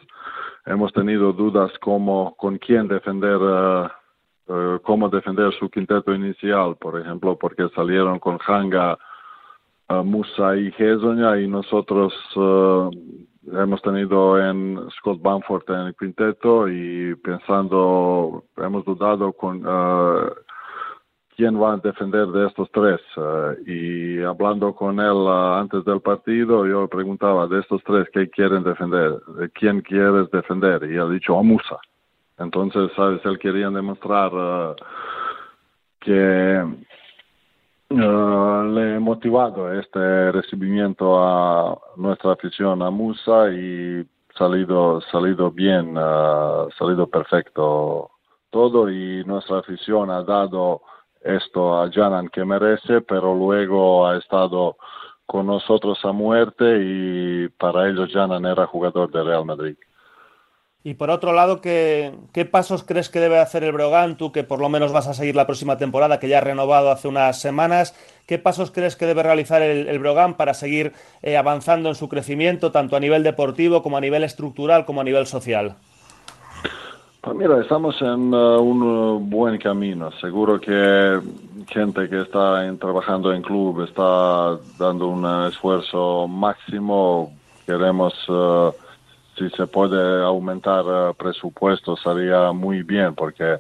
hemos 0.66 0.92
tenido 0.92 1.32
dudas 1.32 1.70
como 1.78 2.34
con 2.36 2.58
quién 2.58 2.88
defender. 2.88 3.36
Uh, 3.36 3.88
eh, 4.46 4.78
cómo 4.82 5.08
defender 5.08 5.52
su 5.58 5.70
quinteto 5.70 6.14
inicial, 6.14 6.76
por 6.76 7.00
ejemplo, 7.00 7.38
porque 7.38 7.68
salieron 7.74 8.18
con 8.18 8.38
Hanga, 8.46 8.98
Musa 10.04 10.56
y 10.56 10.72
Hezonja 10.76 11.38
y 11.40 11.46
nosotros 11.46 12.12
eh, 12.36 12.90
hemos 13.52 13.80
tenido 13.82 14.38
en 14.40 14.78
Scott 14.98 15.20
Bamford 15.20 15.62
en 15.68 15.86
el 15.88 15.94
quinteto 15.94 16.68
y 16.68 17.14
pensando, 17.16 18.44
hemos 18.56 18.84
dudado 18.84 19.32
con 19.32 19.62
quién 21.36 21.60
va 21.60 21.74
a 21.74 21.76
defender 21.76 22.28
de 22.28 22.46
estos 22.46 22.70
tres. 22.72 23.00
y 23.66 24.22
hablando 24.22 24.74
con 24.74 25.00
él 25.00 25.26
antes 25.28 25.84
del 25.84 26.00
partido, 26.00 26.66
yo 26.66 26.88
preguntaba 26.88 27.46
de 27.46 27.60
estos 27.60 27.82
tres, 27.84 28.08
¿qué 28.12 28.28
quieren 28.30 28.62
defender? 28.62 29.20
¿Quién 29.54 29.80
quieres 29.82 30.30
defender? 30.30 30.90
Y 30.90 30.96
ha 30.96 31.06
dicho, 31.06 31.38
a 31.38 31.42
Musa. 31.42 31.78
Entonces, 32.38 32.90
¿sabes? 32.96 33.24
Él 33.24 33.38
quería 33.38 33.70
demostrar 33.70 34.34
uh, 34.34 34.74
que 36.00 36.62
uh, 37.90 38.62
le 38.74 38.96
he 38.96 38.98
motivado 38.98 39.72
este 39.72 40.32
recibimiento 40.32 41.18
a 41.22 41.78
nuestra 41.96 42.32
afición 42.32 42.82
a 42.82 42.90
Musa 42.90 43.50
y 43.50 44.04
salido 44.36 45.00
salido 45.12 45.50
bien, 45.50 45.96
uh, 45.96 46.68
salido 46.76 47.06
perfecto 47.06 48.10
todo 48.50 48.88
y 48.88 49.24
nuestra 49.24 49.58
afición 49.58 50.10
ha 50.10 50.22
dado 50.22 50.82
esto 51.22 51.80
a 51.80 51.90
Janan 51.90 52.28
que 52.28 52.44
merece, 52.44 53.00
pero 53.00 53.34
luego 53.34 54.06
ha 54.06 54.16
estado 54.16 54.76
con 55.26 55.46
nosotros 55.46 55.98
a 56.04 56.12
muerte 56.12 56.64
y 56.80 57.48
para 57.48 57.88
ellos 57.88 58.10
Janan 58.12 58.44
era 58.44 58.66
jugador 58.66 59.10
de 59.10 59.24
Real 59.24 59.44
Madrid. 59.44 59.76
Y 60.86 60.94
por 60.94 61.08
otro 61.08 61.32
lado, 61.32 61.62
¿qué, 61.62 62.12
¿qué, 62.34 62.44
pasos 62.44 62.84
crees 62.84 63.08
que 63.08 63.18
debe 63.18 63.38
hacer 63.38 63.64
el 63.64 63.72
Brogan? 63.72 64.18
Tú 64.18 64.32
que 64.32 64.44
por 64.44 64.60
lo 64.60 64.68
menos 64.68 64.92
vas 64.92 65.08
a 65.08 65.14
seguir 65.14 65.34
la 65.34 65.46
próxima 65.46 65.78
temporada, 65.78 66.20
que 66.20 66.28
ya 66.28 66.38
ha 66.38 66.40
renovado 66.42 66.90
hace 66.90 67.08
unas 67.08 67.40
semanas. 67.40 67.94
¿Qué 68.26 68.38
pasos 68.38 68.70
crees 68.70 68.94
que 68.94 69.06
debe 69.06 69.22
realizar 69.22 69.62
el, 69.62 69.88
el 69.88 70.34
para 70.36 70.52
seguir 70.52 70.92
eh, 71.22 71.38
avanzando 71.38 71.88
en 71.88 71.94
su 71.94 72.10
crecimiento, 72.10 72.70
tanto 72.70 72.96
a 72.96 73.00
nivel 73.00 73.22
deportivo 73.22 73.82
como 73.82 73.96
a 73.96 74.00
nivel 74.02 74.24
estructural 74.24 74.84
como 74.84 75.00
a 75.00 75.04
nivel 75.04 75.26
social? 75.26 75.76
Pues 77.22 77.34
mira, 77.34 77.58
estamos 77.62 77.96
en 78.02 78.34
uh, 78.34 78.60
un 78.60 78.82
uh, 78.82 79.18
buen 79.18 79.56
camino. 79.56 80.10
Seguro 80.20 80.60
que 80.60 81.18
gente 81.66 82.10
que 82.10 82.20
está 82.20 82.62
trabajando 82.78 83.32
en 83.32 83.40
club 83.40 83.84
está 83.84 84.58
dando 84.78 85.08
un 85.08 85.46
esfuerzo 85.48 86.28
máximo. 86.28 87.32
Queremos... 87.64 88.12
Uh, 88.28 88.83
si 89.36 89.50
se 89.50 89.66
puede 89.66 90.22
aumentar 90.22 90.84
uh, 90.84 91.14
presupuesto 91.14 91.96
sería 91.96 92.52
muy 92.52 92.82
bien 92.82 93.14
porque 93.14 93.58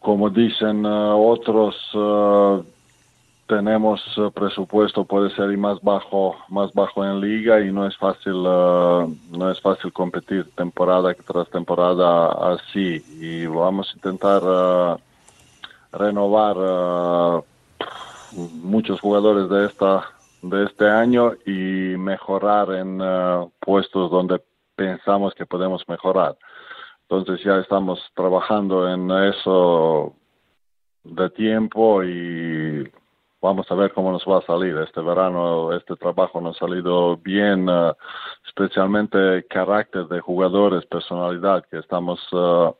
como 0.00 0.30
dicen 0.30 0.84
uh, 0.84 1.16
otros 1.16 1.76
uh, 1.94 2.62
tenemos 3.46 4.02
presupuesto 4.34 5.04
puede 5.04 5.30
ser 5.30 5.56
más 5.56 5.80
bajo 5.80 6.36
más 6.48 6.72
bajo 6.72 7.04
en 7.04 7.20
liga 7.20 7.60
y 7.60 7.70
no 7.72 7.86
es 7.86 7.96
fácil 7.96 8.42
no 8.42 9.50
es 9.50 9.60
fácil 9.60 9.92
competir 9.92 10.50
temporada 10.56 11.14
tras 11.14 11.48
temporada 11.50 12.54
así. 12.54 13.04
Y 13.20 13.46
vamos 13.46 13.88
a 13.88 13.94
intentar 13.94 14.98
renovar 15.92 17.44
muchos 18.32 19.00
jugadores 19.00 19.48
de 19.48 19.66
esta 19.66 20.10
de 20.42 20.64
este 20.64 20.88
año 20.88 21.32
y 21.44 21.96
mejorar 21.96 22.70
en 22.72 23.00
uh, 23.00 23.50
puestos 23.60 24.10
donde 24.10 24.42
pensamos 24.74 25.34
que 25.34 25.46
podemos 25.46 25.82
mejorar. 25.88 26.36
Entonces 27.08 27.42
ya 27.44 27.58
estamos 27.58 28.00
trabajando 28.14 28.88
en 28.88 29.10
eso 29.10 30.14
de 31.04 31.30
tiempo 31.30 32.02
y 32.02 32.90
vamos 33.40 33.70
a 33.70 33.74
ver 33.74 33.92
cómo 33.92 34.10
nos 34.12 34.24
va 34.24 34.38
a 34.38 34.46
salir. 34.46 34.76
Este 34.78 35.00
verano 35.00 35.72
este 35.72 35.94
trabajo 35.96 36.40
nos 36.40 36.56
ha 36.56 36.66
salido 36.66 37.16
bien, 37.16 37.68
uh, 37.68 37.92
especialmente 38.46 39.46
carácter 39.48 40.06
de 40.08 40.20
jugadores, 40.20 40.84
personalidad 40.86 41.64
que 41.70 41.78
estamos 41.78 42.20
uh, 42.32 42.74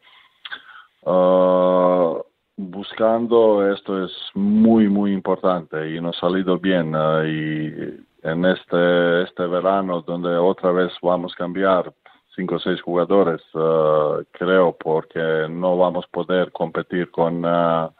buscando 2.56 3.70
esto 3.70 4.04
es 4.04 4.12
muy 4.34 4.88
muy 4.88 5.12
importante 5.12 5.90
y 5.90 6.00
nos 6.00 6.16
ha 6.16 6.20
salido 6.20 6.58
bien 6.58 6.94
uh, 6.94 7.22
y 7.22 8.00
en 8.22 8.44
este 8.46 9.24
este 9.24 9.46
verano 9.46 10.00
donde 10.00 10.34
otra 10.36 10.72
vez 10.72 10.90
vamos 11.02 11.34
a 11.34 11.36
cambiar 11.36 11.92
cinco 12.34 12.54
o 12.54 12.58
seis 12.58 12.80
jugadores 12.80 13.42
uh, 13.54 14.24
creo 14.32 14.74
porque 14.74 15.46
no 15.50 15.76
vamos 15.76 16.06
a 16.06 16.10
poder 16.10 16.50
competir 16.50 17.10
con 17.10 17.44
uh, 17.44 17.90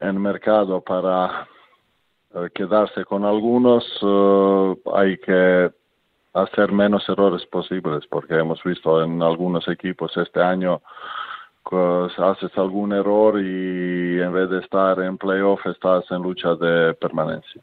el 0.00 0.14
mercado 0.14 0.80
para 0.80 1.46
quedarse 2.52 3.04
con 3.04 3.24
algunos 3.24 3.84
hay 4.96 5.16
que 5.18 5.70
hacer 6.32 6.72
menos 6.72 7.08
errores 7.08 7.46
posibles 7.46 8.04
porque 8.08 8.34
hemos 8.34 8.60
visto 8.64 9.04
en 9.04 9.22
algunos 9.22 9.68
equipos 9.68 10.16
este 10.16 10.42
año 10.42 10.82
pues, 11.64 12.12
haces 12.18 12.50
algún 12.56 12.92
error 12.92 13.40
y 13.40 14.20
en 14.20 14.32
vez 14.32 14.50
de 14.50 14.60
estar 14.60 15.00
en 15.00 15.16
playoff 15.16 15.64
estás 15.66 16.04
en 16.10 16.22
lucha 16.22 16.54
de 16.54 16.94
permanencia. 16.94 17.62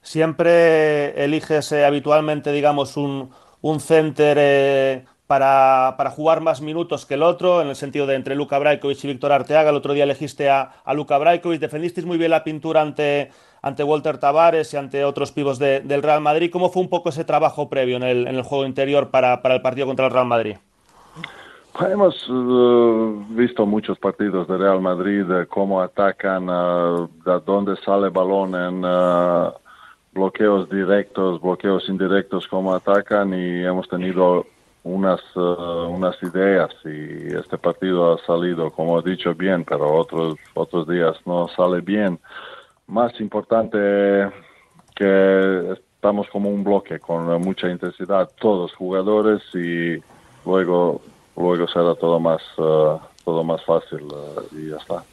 Siempre 0.00 1.24
eliges 1.24 1.72
eh, 1.72 1.84
habitualmente, 1.84 2.52
digamos, 2.52 2.96
un, 2.96 3.30
un 3.62 3.80
center 3.80 4.36
eh, 4.38 5.04
para, 5.26 5.94
para, 5.96 6.10
jugar 6.10 6.42
más 6.42 6.60
minutos 6.60 7.06
que 7.06 7.14
el 7.14 7.22
otro, 7.22 7.62
en 7.62 7.68
el 7.68 7.76
sentido 7.76 8.06
de 8.06 8.14
entre 8.14 8.34
Luka 8.34 8.58
Brajkovic 8.58 9.02
y 9.02 9.08
Víctor 9.08 9.32
Arteaga. 9.32 9.70
El 9.70 9.76
otro 9.76 9.94
día 9.94 10.04
elegiste 10.04 10.50
a, 10.50 10.74
a 10.84 10.94
Luka 10.94 11.18
defendisteis 11.18 12.06
muy 12.06 12.18
bien 12.18 12.30
la 12.30 12.44
pintura 12.44 12.82
ante, 12.82 13.30
ante 13.62 13.82
Walter 13.82 14.18
Tavares 14.18 14.72
y 14.74 14.76
ante 14.76 15.04
otros 15.04 15.32
pibos 15.32 15.58
de, 15.58 15.80
del 15.80 16.02
Real 16.02 16.20
Madrid. 16.20 16.50
¿Cómo 16.52 16.68
fue 16.68 16.82
un 16.82 16.90
poco 16.90 17.08
ese 17.08 17.24
trabajo 17.24 17.70
previo 17.70 17.96
en 17.96 18.02
el, 18.02 18.26
en 18.28 18.36
el 18.36 18.42
juego 18.42 18.66
interior 18.66 19.10
para, 19.10 19.40
para 19.40 19.54
el 19.54 19.62
partido 19.62 19.86
contra 19.86 20.06
el 20.06 20.12
Real 20.12 20.26
Madrid? 20.26 20.56
Hemos 21.80 22.28
uh, 22.28 23.24
visto 23.30 23.66
muchos 23.66 23.98
partidos 23.98 24.46
de 24.46 24.56
Real 24.58 24.80
Madrid, 24.80 25.24
de 25.24 25.46
cómo 25.46 25.80
atacan, 25.80 26.48
uh, 26.48 27.08
de 27.24 27.40
dónde 27.44 27.74
sale 27.84 28.10
balón 28.10 28.54
en 28.54 28.84
uh, 28.84 29.52
bloqueos 30.12 30.70
directos, 30.70 31.42
bloqueos 31.42 31.88
indirectos, 31.88 32.46
cómo 32.46 32.72
atacan 32.72 33.34
y 33.34 33.64
hemos 33.64 33.88
tenido 33.88 34.46
unas, 34.84 35.20
unas 35.34 36.22
ideas 36.22 36.70
y 36.84 37.34
este 37.34 37.58
partido 37.58 38.14
ha 38.14 38.18
salido, 38.24 38.70
como 38.70 39.00
he 39.00 39.02
dicho, 39.02 39.34
bien, 39.34 39.64
pero 39.64 39.92
otros, 39.94 40.36
otros 40.54 40.86
días 40.86 41.16
no 41.26 41.48
sale 41.48 41.80
bien. 41.80 42.20
Más 42.86 43.18
importante 43.20 44.30
que 44.94 45.72
estamos 45.72 46.28
como 46.28 46.50
un 46.50 46.62
bloque 46.62 47.00
con 47.00 47.24
mucha 47.42 47.68
intensidad, 47.68 48.30
todos 48.38 48.72
jugadores 48.74 49.42
y 49.54 49.98
luego 50.44 51.00
luego 51.36 51.66
será 51.68 51.94
todo 51.94 52.20
más, 52.20 52.42
uh, 52.58 52.98
todo 53.24 53.44
más 53.44 53.64
fácil 53.64 54.02
uh, 54.04 54.56
y 54.56 54.70
ya 54.70 54.76
está. 54.76 55.04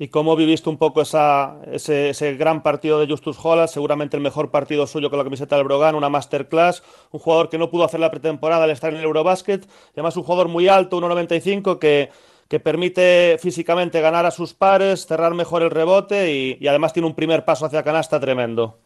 ¿Y 0.00 0.08
cómo 0.08 0.36
viviste 0.36 0.70
un 0.70 0.78
poco 0.78 1.00
esa, 1.00 1.56
ese, 1.72 2.10
ese, 2.10 2.36
gran 2.36 2.62
partido 2.62 3.00
de 3.00 3.08
Justus 3.08 3.36
Holland? 3.42 3.68
Seguramente 3.68 4.16
el 4.16 4.22
mejor 4.22 4.52
partido 4.52 4.86
suyo 4.86 5.10
con 5.10 5.18
la 5.18 5.24
camiseta 5.24 5.56
del 5.56 5.64
Brogan, 5.64 5.96
una 5.96 6.08
masterclass. 6.08 6.84
Un 7.10 7.18
jugador 7.18 7.48
que 7.48 7.58
no 7.58 7.68
pudo 7.68 7.82
hacer 7.82 7.98
la 7.98 8.10
pretemporada 8.10 8.62
al 8.62 8.70
estar 8.70 8.92
en 8.92 9.00
el 9.00 9.04
Eurobasket. 9.04 9.66
Además, 9.94 10.16
un 10.16 10.22
jugador 10.22 10.46
muy 10.46 10.68
alto, 10.68 11.00
1,95, 11.00 11.80
que, 11.80 12.10
que 12.46 12.60
permite 12.60 13.38
físicamente 13.40 14.00
ganar 14.00 14.24
a 14.24 14.30
sus 14.30 14.54
pares, 14.54 15.04
cerrar 15.04 15.34
mejor 15.34 15.62
el 15.62 15.70
rebote 15.70 16.32
y, 16.32 16.58
y 16.60 16.68
además 16.68 16.92
tiene 16.92 17.08
un 17.08 17.16
primer 17.16 17.44
paso 17.44 17.66
hacia 17.66 17.82
canasta 17.82 18.20
tremendo. 18.20 18.76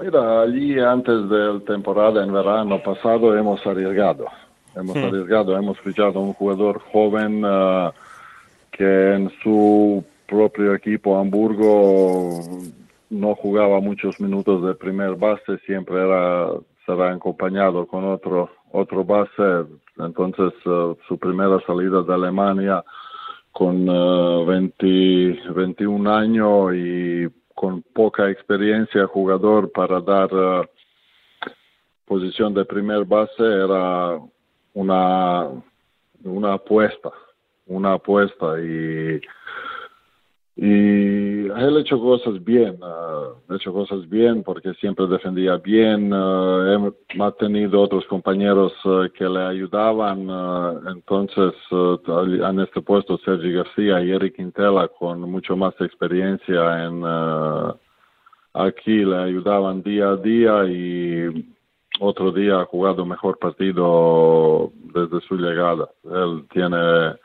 Mira, 0.00 0.42
allí 0.42 0.78
antes 0.78 1.28
de 1.28 1.52
la 1.52 1.60
temporada 1.66 2.22
en 2.22 2.32
verano 2.32 2.80
pasado 2.80 3.36
hemos 3.36 3.66
arriesgado 3.66 4.26
Hemos 4.74 4.96
hmm. 4.96 5.04
arriesgado, 5.04 5.56
hemos 5.56 5.78
fichado 5.80 6.18
a 6.18 6.22
un 6.22 6.32
jugador 6.32 6.80
joven 6.92 7.44
uh, 7.44 7.90
que 8.70 9.14
en 9.14 9.30
su 9.42 10.04
propio 10.26 10.74
equipo 10.74 11.18
Hamburgo 11.18 12.40
no 13.10 13.34
jugaba 13.34 13.80
muchos 13.80 14.18
minutos 14.20 14.64
de 14.64 14.74
primer 14.74 15.14
base, 15.16 15.58
siempre 15.66 15.96
era 15.96 16.48
será 16.86 17.12
acompañado 17.12 17.86
con 17.86 18.04
otro 18.04 18.50
otro 18.72 19.04
base. 19.04 19.66
Entonces 19.98 20.52
uh, 20.66 20.96
su 21.06 21.18
primera 21.18 21.60
salida 21.66 22.02
de 22.02 22.14
Alemania 22.14 22.82
con 23.52 23.86
uh, 23.88 24.46
20, 24.46 25.52
21 25.54 26.10
años 26.10 26.74
y 26.74 27.28
con 27.54 27.82
poca 27.82 28.30
experiencia 28.30 29.06
jugador 29.06 29.70
para 29.70 30.00
dar 30.00 30.32
uh, 30.34 30.64
posición 32.06 32.54
de 32.54 32.64
primer 32.64 33.04
base 33.04 33.42
era 33.42 34.18
una, 34.74 35.48
una 36.24 36.54
apuesta, 36.54 37.10
una 37.66 37.94
apuesta 37.94 38.60
y, 38.60 39.20
y 40.56 41.46
él 41.46 41.76
ha 41.76 41.80
hecho 41.80 41.98
cosas 41.98 42.42
bien, 42.44 42.78
uh, 42.82 43.52
ha 43.52 43.56
hecho 43.56 43.72
cosas 43.72 44.08
bien 44.08 44.42
porque 44.42 44.74
siempre 44.74 45.06
defendía 45.06 45.56
bien, 45.56 46.12
uh, 46.12 46.92
ha 47.20 47.32
tenido 47.32 47.80
otros 47.80 48.04
compañeros 48.06 48.72
uh, 48.84 49.08
que 49.16 49.28
le 49.28 49.40
ayudaban, 49.40 50.28
entonces 50.88 51.54
en 51.70 52.60
este 52.60 52.80
puesto 52.82 53.18
Sergi 53.18 53.52
García 53.52 54.02
y 54.02 54.10
Eric 54.10 54.36
Quintela 54.36 54.88
con 54.88 55.20
mucho 55.22 55.56
más 55.56 55.74
experiencia 55.80 56.84
en 56.84 57.02
aquí 58.54 59.04
le 59.04 59.16
ayudaban 59.16 59.82
día 59.82 60.10
a 60.10 60.16
día 60.16 60.64
y 60.66 61.46
otro 62.00 62.32
día 62.32 62.60
ha 62.60 62.64
jugado 62.64 63.04
mejor 63.04 63.38
partido 63.38 64.72
desde 64.94 65.20
su 65.26 65.36
llegada. 65.36 65.88
Él 66.04 66.46
tiene 66.52 67.16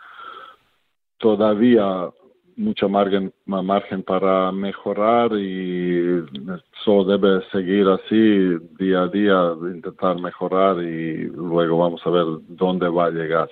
todavía 1.17 2.09
mucho 2.57 2.89
margen, 2.89 3.31
margen 3.45 4.03
para 4.03 4.51
mejorar 4.51 5.31
y 5.33 6.25
solo 6.83 7.05
debe 7.05 7.45
seguir 7.51 7.87
así 7.87 8.57
día 8.79 9.03
a 9.03 9.07
día, 9.07 9.53
intentar 9.61 10.19
mejorar 10.19 10.81
y 10.81 11.27
luego 11.27 11.77
vamos 11.77 12.01
a 12.05 12.09
ver 12.09 12.25
dónde 12.47 12.89
va 12.89 13.05
a 13.05 13.11
llegar. 13.11 13.49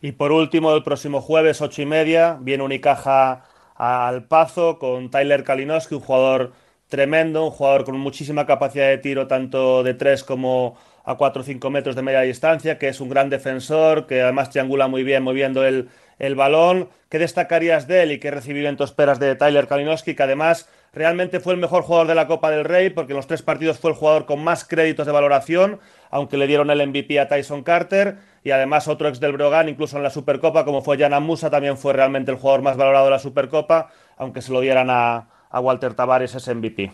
Y 0.00 0.12
por 0.12 0.30
último, 0.30 0.72
el 0.74 0.84
próximo 0.84 1.20
jueves, 1.20 1.60
ocho 1.60 1.82
y 1.82 1.86
media, 1.86 2.38
viene 2.40 2.62
Unicaja 2.62 3.44
al 3.74 4.28
Pazo 4.28 4.78
con 4.78 5.10
Tyler 5.10 5.42
Kalinowski, 5.42 5.96
un 5.96 6.00
jugador 6.00 6.52
tremendo, 6.88 7.44
un 7.44 7.50
jugador 7.50 7.84
con 7.84 7.98
muchísima 7.98 8.46
capacidad 8.46 8.88
de 8.88 8.98
tiro, 8.98 9.26
tanto 9.26 9.82
de 9.82 9.94
3 9.94 10.24
como 10.24 10.76
a 11.04 11.16
4 11.16 11.42
o 11.42 11.44
5 11.44 11.70
metros 11.70 11.96
de 11.96 12.02
media 12.02 12.20
distancia, 12.20 12.78
que 12.78 12.88
es 12.88 13.00
un 13.00 13.08
gran 13.08 13.30
defensor, 13.30 14.06
que 14.06 14.20
además 14.22 14.50
triangula 14.50 14.88
muy 14.88 15.04
bien 15.04 15.22
moviendo 15.22 15.64
el, 15.64 15.88
el 16.18 16.34
balón. 16.34 16.90
¿Qué 17.08 17.18
destacarías 17.18 17.86
de 17.88 18.02
él 18.02 18.12
y 18.12 18.18
qué 18.18 18.30
recibimiento 18.30 18.84
esperas 18.84 19.18
de 19.18 19.34
Tyler 19.34 19.66
Kalinowski, 19.68 20.14
que 20.14 20.22
además 20.22 20.68
realmente 20.92 21.40
fue 21.40 21.54
el 21.54 21.60
mejor 21.60 21.82
jugador 21.82 22.08
de 22.08 22.14
la 22.14 22.26
Copa 22.26 22.50
del 22.50 22.64
Rey, 22.64 22.90
porque 22.90 23.12
en 23.12 23.16
los 23.16 23.26
tres 23.26 23.42
partidos 23.42 23.78
fue 23.78 23.90
el 23.90 23.96
jugador 23.96 24.26
con 24.26 24.42
más 24.42 24.64
créditos 24.64 25.06
de 25.06 25.12
valoración, 25.12 25.80
aunque 26.10 26.36
le 26.36 26.46
dieron 26.46 26.70
el 26.70 26.86
MVP 26.86 27.18
a 27.20 27.28
Tyson 27.28 27.62
Carter, 27.62 28.18
y 28.44 28.50
además 28.50 28.88
otro 28.88 29.08
ex 29.08 29.20
del 29.20 29.32
Brogan, 29.32 29.68
incluso 29.68 29.96
en 29.96 30.02
la 30.02 30.10
Supercopa, 30.10 30.64
como 30.64 30.82
fue 30.82 30.98
Jan 30.98 31.22
Musa, 31.22 31.50
también 31.50 31.76
fue 31.78 31.92
realmente 31.92 32.30
el 32.30 32.38
jugador 32.38 32.62
más 32.62 32.76
valorado 32.76 33.06
de 33.06 33.12
la 33.12 33.18
Supercopa, 33.18 33.90
aunque 34.16 34.42
se 34.42 34.52
lo 34.52 34.60
dieran 34.60 34.88
a, 34.90 35.28
a 35.50 35.60
Walter 35.60 35.94
Tavares 35.94 36.34
ese 36.34 36.54
MVP. 36.54 36.92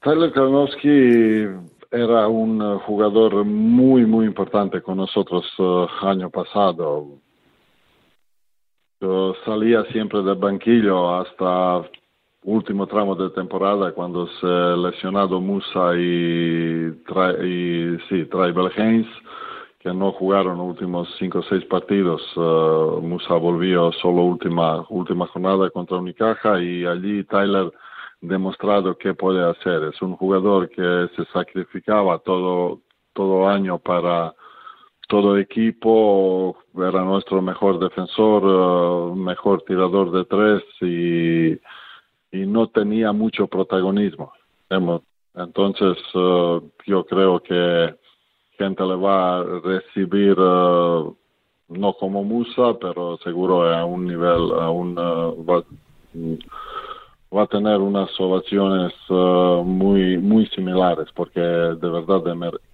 Tyler 0.00 0.32
Kalinowski 0.32 1.46
era 1.90 2.28
un 2.28 2.78
jugador 2.80 3.44
muy, 3.44 4.06
muy 4.06 4.26
importante 4.26 4.80
con 4.82 4.98
nosotros 4.98 5.44
uh, 5.58 5.86
año 6.02 6.30
pasado. 6.30 7.06
Yo 9.00 9.34
salía 9.44 9.84
siempre 9.92 10.22
del 10.22 10.36
banquillo 10.36 11.18
hasta 11.18 11.82
último 12.44 12.86
tramo 12.86 13.14
de 13.16 13.30
temporada 13.30 13.92
cuando 13.92 14.28
se 14.40 14.46
lesionado 14.46 15.40
Musa 15.40 15.96
y, 15.96 16.86
y 16.86 17.98
sí, 18.08 18.24
Traibel 18.26 18.70
Haynes, 18.76 19.06
que 19.86 19.94
no 19.94 20.10
jugaron 20.10 20.58
los 20.58 20.66
últimos 20.66 21.08
cinco 21.16 21.38
o 21.38 21.42
seis 21.44 21.64
partidos. 21.66 22.20
Uh, 22.36 23.00
Musa 23.00 23.34
volvió 23.34 23.92
solo 23.92 24.24
última, 24.24 24.84
última 24.88 25.28
jornada 25.28 25.70
contra 25.70 25.98
Unicaja 25.98 26.60
y 26.60 26.84
allí 26.84 27.22
Tyler 27.22 27.70
demostrado 28.20 28.98
qué 28.98 29.14
puede 29.14 29.48
hacer. 29.48 29.84
Es 29.84 30.02
un 30.02 30.16
jugador 30.16 30.68
que 30.70 31.08
se 31.14 31.24
sacrificaba 31.26 32.18
todo, 32.18 32.80
todo 33.12 33.48
año 33.48 33.78
para 33.78 34.34
todo 35.06 35.38
equipo, 35.38 36.56
era 36.74 37.04
nuestro 37.04 37.40
mejor 37.40 37.78
defensor, 37.78 38.44
uh, 38.44 39.14
mejor 39.14 39.62
tirador 39.62 40.10
de 40.10 40.24
tres 40.24 40.64
y, 40.80 41.52
y 42.36 42.44
no 42.44 42.66
tenía 42.70 43.12
mucho 43.12 43.46
protagonismo. 43.46 44.32
Entonces, 45.36 45.96
uh, 46.16 46.60
yo 46.86 47.06
creo 47.06 47.38
que 47.38 47.94
gente 48.58 48.84
le 48.84 48.96
va 48.96 49.38
a 49.38 49.42
recibir 49.62 50.38
uh, 50.38 51.16
no 51.68 51.92
como 51.94 52.22
Musa, 52.22 52.74
pero 52.80 53.18
seguro 53.18 53.62
a 53.68 53.84
un 53.84 54.06
nivel, 54.06 54.52
a 54.58 54.70
un, 54.70 54.94
va, 54.96 55.62
va, 57.34 57.42
a 57.42 57.46
tener 57.46 57.78
unas 57.78 58.08
ovaciones 58.20 58.92
muy 59.64 60.18
muy 60.18 60.46
similares, 60.46 61.08
porque 61.14 61.40
de 61.40 61.90
verdad 61.90 62.22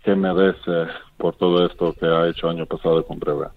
que 0.04 0.14
merece 0.14 0.92
por 1.16 1.34
todo 1.36 1.66
esto 1.66 1.94
que 1.94 2.06
ha 2.06 2.28
hecho 2.28 2.48
año 2.48 2.66
pasado 2.66 3.04
con 3.04 3.18
Breogán. 3.18 3.52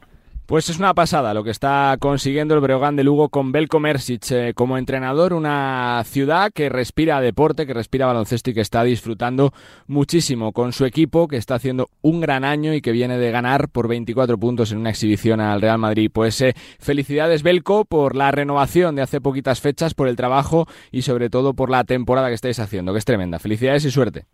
Pues 0.46 0.70
es 0.70 0.78
una 0.78 0.94
pasada 0.94 1.34
lo 1.34 1.44
que 1.44 1.50
está 1.50 1.98
consiguiendo 2.00 2.54
el 2.54 2.60
Breogán 2.60 2.96
de 2.96 3.04
Lugo 3.04 3.30
con 3.30 3.52
Belko 3.52 3.80
Mersic 3.80 4.30
eh, 4.30 4.54
como 4.54 4.78
entrenador, 4.78 5.34
una 5.34 6.04
ciudad 6.06 6.52
que 6.54 6.70
respira 6.70 7.20
deporte, 7.20 7.66
que 7.66 7.74
respira 7.74 8.06
baloncesto 8.06 8.52
y 8.52 8.54
que 8.54 8.62
está 8.62 8.84
disfrutando 8.84 9.54
muchísimo 9.88 10.54
con 10.54 10.72
su 10.72 10.86
equipo, 10.86 11.28
que 11.28 11.38
está 11.38 11.56
haciendo 11.56 11.88
un 12.04 12.22
gran 12.22 12.46
año 12.46 12.76
y 12.76 12.82
que 12.82 12.92
viene 12.92 13.18
de 13.18 13.32
ganar 13.32 13.70
por 13.70 13.88
24 13.88 14.38
puntos 14.38 14.72
en 14.72 14.78
una 14.78 14.92
exhibición 14.92 15.42
al 15.42 15.62
Real 15.62 15.80
Madrid. 15.80 16.12
Pues 16.14 16.40
eh, 16.42 16.54
felicidades 16.78 17.42
Belko 17.42 17.84
por 17.84 18.16
la 18.16 18.30
renovación 18.30 18.96
de 18.96 19.02
hace 19.02 19.22
poquitas 19.22 19.62
fechas, 19.62 19.96
por 19.96 20.08
el 20.08 20.16
trabajo 20.16 20.68
y 20.92 21.02
sobre 21.02 21.32
todo 21.32 21.56
por 21.56 21.72
la 21.72 21.86
temporada 21.86 22.28
que 22.28 22.36
estáis 22.36 22.60
haciendo, 22.60 22.94
que 22.94 23.00
es 23.00 23.06
tremenda. 23.06 23.40
Felicidades 23.40 23.84
y 23.86 23.90
suerte. 23.90 24.26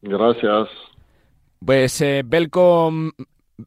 Gracias. 0.00 0.68
Pues 1.62 2.00
eh, 2.00 2.22
Belko, 2.24 2.90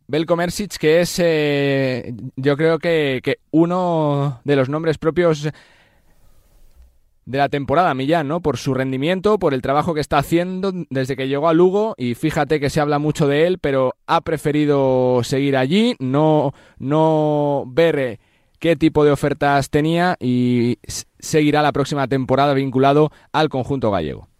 Belko 0.07 0.35
Mersic, 0.35 0.77
que 0.77 1.01
es 1.01 1.19
eh, 1.19 2.13
yo 2.35 2.55
creo 2.55 2.79
que, 2.79 3.39
uno 3.51 4.39
de 4.43 4.55
los 4.55 4.69
nombres 4.69 4.97
propios 4.97 5.49
de 7.25 7.37
la 7.37 7.49
temporada, 7.49 7.93
Millán, 7.93 8.27
¿no? 8.27 8.41
Por 8.41 8.57
su 8.57 8.73
rendimiento, 8.73 9.37
por 9.37 9.53
el 9.53 9.61
trabajo 9.61 9.93
que 9.93 10.01
está 10.01 10.17
haciendo 10.17 10.71
desde 10.89 11.15
que 11.15 11.27
llegó 11.27 11.49
a 11.49 11.53
Lugo 11.53 11.93
y 11.97 12.15
fíjate 12.15 12.59
que 12.59 12.69
se 12.69 12.79
habla 12.79 12.99
mucho 12.99 13.27
de 13.27 13.47
él, 13.47 13.59
pero 13.59 13.95
ha 14.07 14.21
preferido 14.21 15.21
seguir 15.23 15.57
allí, 15.57 15.95
no, 15.99 16.53
no 16.77 17.65
ver 17.67 17.99
eh, 17.99 18.19
qué 18.59 18.75
tipo 18.75 19.03
de 19.03 19.11
ofertas 19.11 19.69
tenía 19.69 20.15
y 20.19 20.77
seguirá 21.19 21.61
la 21.61 21.73
próxima 21.73 22.07
temporada 22.07 22.53
vinculado 22.53 23.11
al 23.33 23.49
conjunto 23.49 23.91
gallego. 23.91 24.30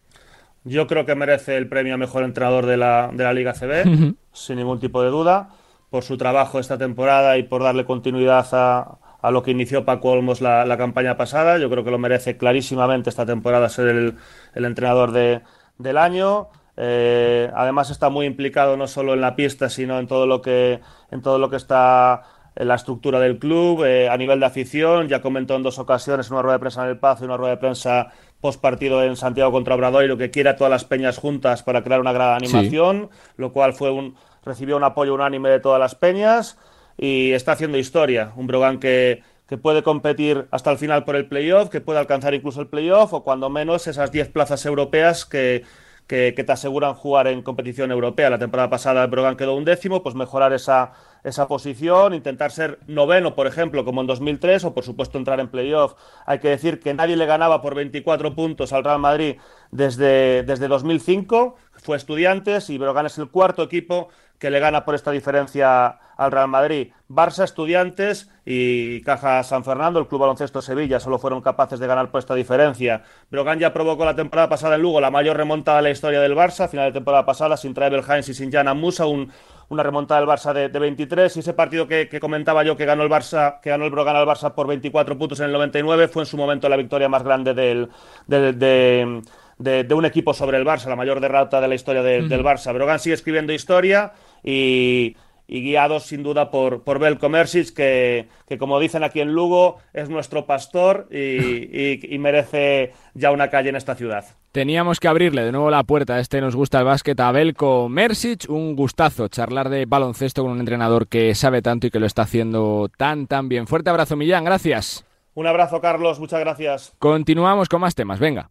Yo 0.63 0.87
creo 0.87 1.05
que 1.05 1.15
merece 1.15 1.57
el 1.57 1.67
premio 1.67 1.95
a 1.95 1.97
mejor 1.97 2.23
entrenador 2.23 2.65
de 2.65 2.77
la, 2.77 3.09
de 3.11 3.23
la 3.23 3.33
Liga 3.33 3.53
CB, 3.53 4.15
sin 4.31 4.57
ningún 4.57 4.79
tipo 4.79 5.01
de 5.01 5.09
duda, 5.09 5.49
por 5.89 6.03
su 6.03 6.17
trabajo 6.17 6.59
esta 6.59 6.77
temporada 6.77 7.37
y 7.37 7.43
por 7.43 7.63
darle 7.63 7.85
continuidad 7.85 8.47
a, 8.51 8.99
a 9.21 9.31
lo 9.31 9.43
que 9.43 9.51
inició 9.51 9.85
Paco 9.85 10.11
Olmos 10.11 10.41
la, 10.41 10.65
la, 10.65 10.77
campaña 10.77 11.17
pasada. 11.17 11.57
Yo 11.57 11.69
creo 11.69 11.83
que 11.83 11.91
lo 11.91 11.97
merece 11.97 12.37
clarísimamente 12.37 13.09
esta 13.09 13.25
temporada 13.25 13.69
ser 13.69 13.87
el, 13.87 14.15
el 14.53 14.65
entrenador 14.65 15.11
de, 15.11 15.41
del 15.77 15.97
año. 15.97 16.49
Eh, 16.77 17.51
además 17.53 17.89
está 17.89 18.09
muy 18.09 18.25
implicado 18.25 18.77
no 18.77 18.87
solo 18.87 19.13
en 19.13 19.21
la 19.21 19.35
pista, 19.35 19.69
sino 19.69 19.99
en 19.99 20.07
todo 20.07 20.25
lo 20.25 20.41
que, 20.41 20.79
en 21.11 21.21
todo 21.21 21.37
lo 21.37 21.49
que 21.49 21.57
está 21.57 22.23
en 22.55 22.67
la 22.67 22.75
estructura 22.75 23.19
del 23.19 23.39
club, 23.39 23.83
eh, 23.85 24.09
a 24.09 24.17
nivel 24.17 24.39
de 24.39 24.45
afición. 24.45 25.07
Ya 25.07 25.21
comentó 25.21 25.55
en 25.55 25.63
dos 25.63 25.79
ocasiones 25.79 26.31
una 26.31 26.41
rueda 26.41 26.57
de 26.57 26.59
prensa 26.59 26.83
en 26.83 26.89
el 26.89 26.97
Paz 26.99 27.21
y 27.21 27.25
una 27.25 27.37
rueda 27.37 27.51
de 27.51 27.57
prensa 27.57 28.11
post 28.41 28.59
partido 28.59 29.03
en 29.03 29.15
Santiago 29.15 29.51
contra 29.51 29.75
Obrador 29.75 30.03
y 30.03 30.07
lo 30.07 30.17
que 30.17 30.31
quiera 30.31 30.55
todas 30.55 30.71
las 30.71 30.83
peñas 30.83 31.17
juntas 31.17 31.63
para 31.63 31.83
crear 31.83 32.01
una 32.01 32.11
gran 32.11 32.35
animación, 32.35 33.09
lo 33.37 33.53
cual 33.53 33.73
fue 33.73 33.91
un, 33.91 34.15
recibió 34.43 34.75
un 34.75 34.83
apoyo 34.83 35.13
unánime 35.13 35.49
de 35.49 35.59
todas 35.59 35.79
las 35.79 35.95
peñas 35.95 36.57
y 36.97 37.31
está 37.31 37.53
haciendo 37.53 37.77
historia. 37.77 38.33
Un 38.35 38.47
Brogan 38.47 38.79
que, 38.79 39.23
que 39.47 39.57
puede 39.57 39.83
competir 39.83 40.47
hasta 40.51 40.71
el 40.71 40.77
final 40.77 41.05
por 41.05 41.15
el 41.15 41.27
playoff, 41.27 41.69
que 41.69 41.81
puede 41.81 41.99
alcanzar 41.99 42.33
incluso 42.33 42.61
el 42.61 42.67
playoff 42.67 43.13
o 43.13 43.23
cuando 43.23 43.49
menos 43.49 43.87
esas 43.87 44.11
10 44.11 44.29
plazas 44.29 44.65
europeas 44.65 45.25
que, 45.25 45.63
que, 46.07 46.31
te 46.33 46.51
aseguran 46.51 46.93
jugar 46.93 47.27
en 47.27 47.41
competición 47.41 47.91
europea. 47.91 48.29
La 48.29 48.39
temporada 48.39 48.69
pasada 48.69 49.03
el 49.03 49.09
Brogan 49.09 49.37
quedó 49.37 49.55
un 49.55 49.65
décimo, 49.65 50.03
pues 50.03 50.15
mejorar 50.15 50.51
esa, 50.51 50.91
esa 51.23 51.47
posición, 51.47 52.13
intentar 52.13 52.51
ser 52.51 52.79
noveno, 52.87 53.35
por 53.35 53.47
ejemplo, 53.47 53.85
como 53.85 54.01
en 54.01 54.07
2003, 54.07 54.65
o 54.65 54.73
por 54.73 54.83
supuesto 54.83 55.17
entrar 55.17 55.39
en 55.39 55.49
playoff. 55.49 55.93
Hay 56.25 56.39
que 56.39 56.49
decir 56.49 56.79
que 56.79 56.93
nadie 56.93 57.15
le 57.15 57.25
ganaba 57.25 57.61
por 57.61 57.75
24 57.75 58.33
puntos 58.35 58.73
al 58.73 58.83
Real 58.83 58.99
Madrid 58.99 59.37
desde, 59.71 60.43
desde 60.43 60.67
2005, 60.67 61.55
fue 61.73 61.97
Estudiantes 61.97 62.69
y 62.69 62.77
Brogan 62.77 63.05
es 63.05 63.17
el 63.17 63.29
cuarto 63.29 63.63
equipo 63.63 64.09
que 64.37 64.49
le 64.49 64.59
gana 64.59 64.85
por 64.85 64.95
esta 64.95 65.11
diferencia 65.11 65.99
al 66.21 66.31
Real 66.31 66.47
Madrid. 66.47 66.91
Barça, 67.09 67.43
Estudiantes 67.43 68.29
y 68.45 69.01
Caja 69.01 69.41
San 69.41 69.63
Fernando, 69.63 69.99
el 69.99 70.07
Club 70.07 70.21
Baloncesto 70.21 70.61
Sevilla, 70.61 70.99
solo 70.99 71.17
fueron 71.17 71.41
capaces 71.41 71.79
de 71.79 71.87
ganar 71.87 72.11
por 72.11 72.19
esta 72.19 72.35
diferencia. 72.35 73.01
Brogan 73.31 73.57
ya 73.57 73.73
provocó 73.73 74.05
la 74.05 74.15
temporada 74.15 74.47
pasada 74.47 74.75
en 74.75 74.83
Lugo 74.83 75.01
la 75.01 75.09
mayor 75.09 75.35
remontada 75.35 75.77
de 75.77 75.83
la 75.83 75.89
historia 75.89 76.21
del 76.21 76.35
Barça, 76.35 76.69
final 76.69 76.89
de 76.89 76.93
temporada 76.93 77.25
pasada, 77.25 77.57
sin 77.57 77.73
Travel 77.73 78.03
Hines 78.07 78.29
y 78.29 78.35
sin 78.35 78.51
Jana 78.51 78.75
Musa, 78.75 79.07
un, 79.07 79.31
una 79.69 79.81
remontada 79.81 80.21
del 80.21 80.29
Barça 80.29 80.53
de, 80.53 80.67
23 80.67 81.35
y 81.37 81.39
ese 81.39 81.53
partido 81.53 81.87
que, 81.87 82.07
comentaba 82.19 82.63
yo 82.63 82.77
que 82.77 82.85
ganó 82.85 83.01
el 83.01 83.09
Barça, 83.09 83.59
que 83.59 83.71
ganó 83.71 83.85
el 83.85 83.91
Brogan 83.91 84.15
al 84.15 84.27
Barça 84.27 84.53
por 84.53 84.67
24 84.67 85.17
puntos 85.17 85.39
en 85.39 85.47
el 85.47 85.53
99 85.53 86.07
fue 86.07 86.21
en 86.21 86.27
su 86.27 86.37
momento 86.37 86.69
la 86.69 86.77
victoria 86.77 87.09
más 87.09 87.23
grande 87.23 87.55
del, 87.55 87.89
de, 88.27 89.93
un 89.95 90.05
equipo 90.05 90.35
sobre 90.35 90.59
el 90.59 90.65
Barça, 90.65 90.85
la 90.85 90.95
mayor 90.95 91.19
derrota 91.19 91.59
de 91.59 91.67
la 91.67 91.73
historia 91.73 92.03
del 92.03 92.43
Barça. 92.43 92.71
Brogan 92.75 92.99
sigue 92.99 93.15
escribiendo 93.15 93.53
historia 93.53 94.13
y, 94.43 95.15
y 95.51 95.61
guiados 95.61 96.03
sin 96.03 96.23
duda 96.23 96.49
por, 96.49 96.83
por 96.83 96.97
Belko 96.97 97.27
Mersic, 97.27 97.73
que, 97.73 98.29
que, 98.47 98.57
como 98.57 98.79
dicen 98.79 99.03
aquí 99.03 99.19
en 99.19 99.33
Lugo, 99.33 99.79
es 99.91 100.09
nuestro 100.09 100.45
pastor 100.45 101.07
y, 101.11 102.15
y 102.15 102.17
merece 102.19 102.93
ya 103.13 103.31
una 103.31 103.49
calle 103.49 103.69
en 103.69 103.75
esta 103.75 103.95
ciudad. 103.95 104.23
Teníamos 104.53 105.01
que 105.01 105.09
abrirle 105.09 105.43
de 105.43 105.51
nuevo 105.51 105.69
la 105.69 105.83
puerta 105.83 106.15
a 106.15 106.19
este 106.21 106.39
Nos 106.39 106.55
Gusta 106.55 106.79
el 106.79 106.85
Básquet 106.85 107.19
a 107.19 107.33
Belko 107.33 107.89
Mersic. 107.89 108.49
Un 108.49 108.77
gustazo 108.77 109.27
charlar 109.27 109.69
de 109.69 109.85
baloncesto 109.85 110.41
con 110.41 110.53
un 110.53 110.59
entrenador 110.59 111.07
que 111.07 111.35
sabe 111.35 111.61
tanto 111.61 111.87
y 111.87 111.91
que 111.91 111.99
lo 111.99 112.05
está 112.05 112.21
haciendo 112.21 112.89
tan, 112.97 113.27
tan 113.27 113.49
bien. 113.49 113.67
Fuerte 113.67 113.89
abrazo, 113.89 114.15
Millán. 114.15 114.45
Gracias. 114.45 115.05
Un 115.33 115.47
abrazo, 115.47 115.81
Carlos. 115.81 116.19
Muchas 116.19 116.39
gracias. 116.39 116.93
Continuamos 116.97 117.67
con 117.67 117.81
más 117.81 117.95
temas. 117.95 118.19
Venga. 118.19 118.49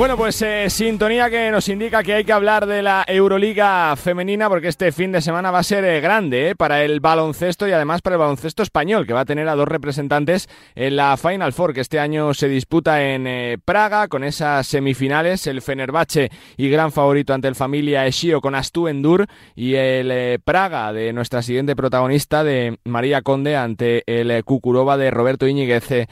Bueno, 0.00 0.16
pues 0.16 0.40
eh, 0.40 0.70
sintonía 0.70 1.28
que 1.28 1.50
nos 1.50 1.68
indica 1.68 2.02
que 2.02 2.14
hay 2.14 2.24
que 2.24 2.32
hablar 2.32 2.64
de 2.64 2.80
la 2.80 3.04
Euroliga 3.06 3.94
femenina 3.96 4.48
porque 4.48 4.68
este 4.68 4.92
fin 4.92 5.12
de 5.12 5.20
semana 5.20 5.50
va 5.50 5.58
a 5.58 5.62
ser 5.62 5.84
eh, 5.84 6.00
grande 6.00 6.48
eh, 6.48 6.56
para 6.56 6.82
el 6.82 7.00
baloncesto 7.00 7.68
y 7.68 7.72
además 7.72 8.00
para 8.00 8.16
el 8.16 8.20
baloncesto 8.20 8.62
español, 8.62 9.06
que 9.06 9.12
va 9.12 9.20
a 9.20 9.24
tener 9.26 9.46
a 9.46 9.54
dos 9.54 9.68
representantes 9.68 10.48
en 10.74 10.96
la 10.96 11.18
Final 11.18 11.52
Four 11.52 11.74
que 11.74 11.82
este 11.82 12.00
año 12.00 12.32
se 12.32 12.48
disputa 12.48 13.02
en 13.02 13.60
Praga 13.60 14.08
con 14.08 14.24
esas 14.24 14.66
semifinales, 14.66 15.46
el 15.46 15.60
Fenerbahce 15.60 16.30
y 16.56 16.70
gran 16.70 16.92
favorito 16.92 17.34
ante 17.34 17.48
el 17.48 17.54
Familia 17.54 18.06
Eschio 18.06 18.40
con 18.40 18.54
Astu 18.54 18.88
Endur 18.88 19.26
y 19.54 19.74
el 19.74 20.40
Praga 20.40 20.94
de 20.94 21.12
nuestra 21.12 21.42
siguiente 21.42 21.76
protagonista 21.76 22.42
de 22.42 22.78
María 22.84 23.20
Conde 23.20 23.54
ante 23.54 24.02
el 24.06 24.42
Cucurova 24.44 24.96
de 24.96 25.10
Roberto 25.10 25.46
Íñiguez. 25.46 26.08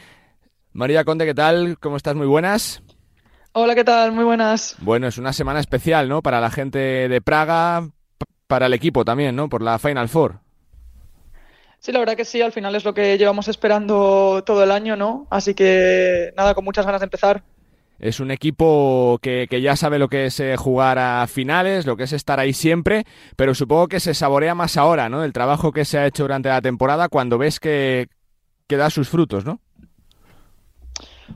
María 0.75 1.05
Conde, 1.05 1.25
¿qué 1.25 1.35
tal? 1.35 1.79
¿Cómo 1.81 1.97
estás? 1.97 2.15
Muy 2.15 2.27
buenas. 2.27 2.83
Hola, 3.61 3.75
¿qué 3.75 3.83
tal? 3.83 4.13
Muy 4.13 4.23
buenas. 4.23 4.77
Bueno, 4.79 5.09
es 5.09 5.19
una 5.19 5.33
semana 5.33 5.59
especial, 5.59 6.09
¿no? 6.09 6.23
Para 6.23 6.41
la 6.41 6.49
gente 6.49 6.79
de 6.79 7.21
Praga, 7.21 7.89
para 8.47 8.67
el 8.67 8.73
equipo 8.73 9.05
también, 9.05 9.35
¿no? 9.35 9.49
Por 9.49 9.63
la 9.63 9.81
Final 9.81 10.09
Four. 10.09 10.39
Sí, 11.81 11.91
la 11.91 11.99
verdad 11.99 12.17
que 12.17 12.25
sí, 12.25 12.41
al 12.41 12.53
final 12.53 12.77
es 12.77 12.85
lo 12.85 12.95
que 12.95 13.19
llevamos 13.19 13.49
esperando 13.49 14.45
todo 14.47 14.63
el 14.63 14.71
año, 14.71 14.95
¿no? 14.95 15.27
Así 15.29 15.55
que 15.55 16.33
nada, 16.37 16.55
con 16.55 16.65
muchas 16.65 16.87
ganas 16.87 17.01
de 17.01 17.07
empezar. 17.07 17.43
Es 17.99 18.21
un 18.21 18.31
equipo 18.31 19.19
que, 19.21 19.49
ya 19.61 19.75
sabe 19.75 19.99
lo 19.99 20.09
que 20.09 20.27
es 20.27 20.39
eh, 20.39 20.57
jugar 20.57 21.01
a 21.01 21.27
finales, 21.27 21.85
lo 21.85 21.97
que 21.97 22.05
es 22.05 22.13
estar 22.13 22.39
ahí 22.39 22.53
siempre, 22.53 23.07
pero 23.35 23.57
supongo 23.57 23.89
que 23.89 23.99
se 23.99 24.15
saborea 24.15 24.55
más 24.55 24.77
ahora, 24.77 25.09
¿no? 25.09 25.25
El 25.25 25.33
trabajo 25.33 25.73
que 25.73 25.85
se 25.85 25.99
ha 25.99 26.07
hecho 26.07 26.23
durante 26.23 26.49
la 26.49 26.63
temporada 26.63 27.09
cuando 27.09 27.39
ves 27.39 27.59
que, 27.59 28.07
que 28.69 28.77
da 28.77 28.89
sus 28.89 29.09
frutos, 29.09 29.45
¿no? 29.45 29.59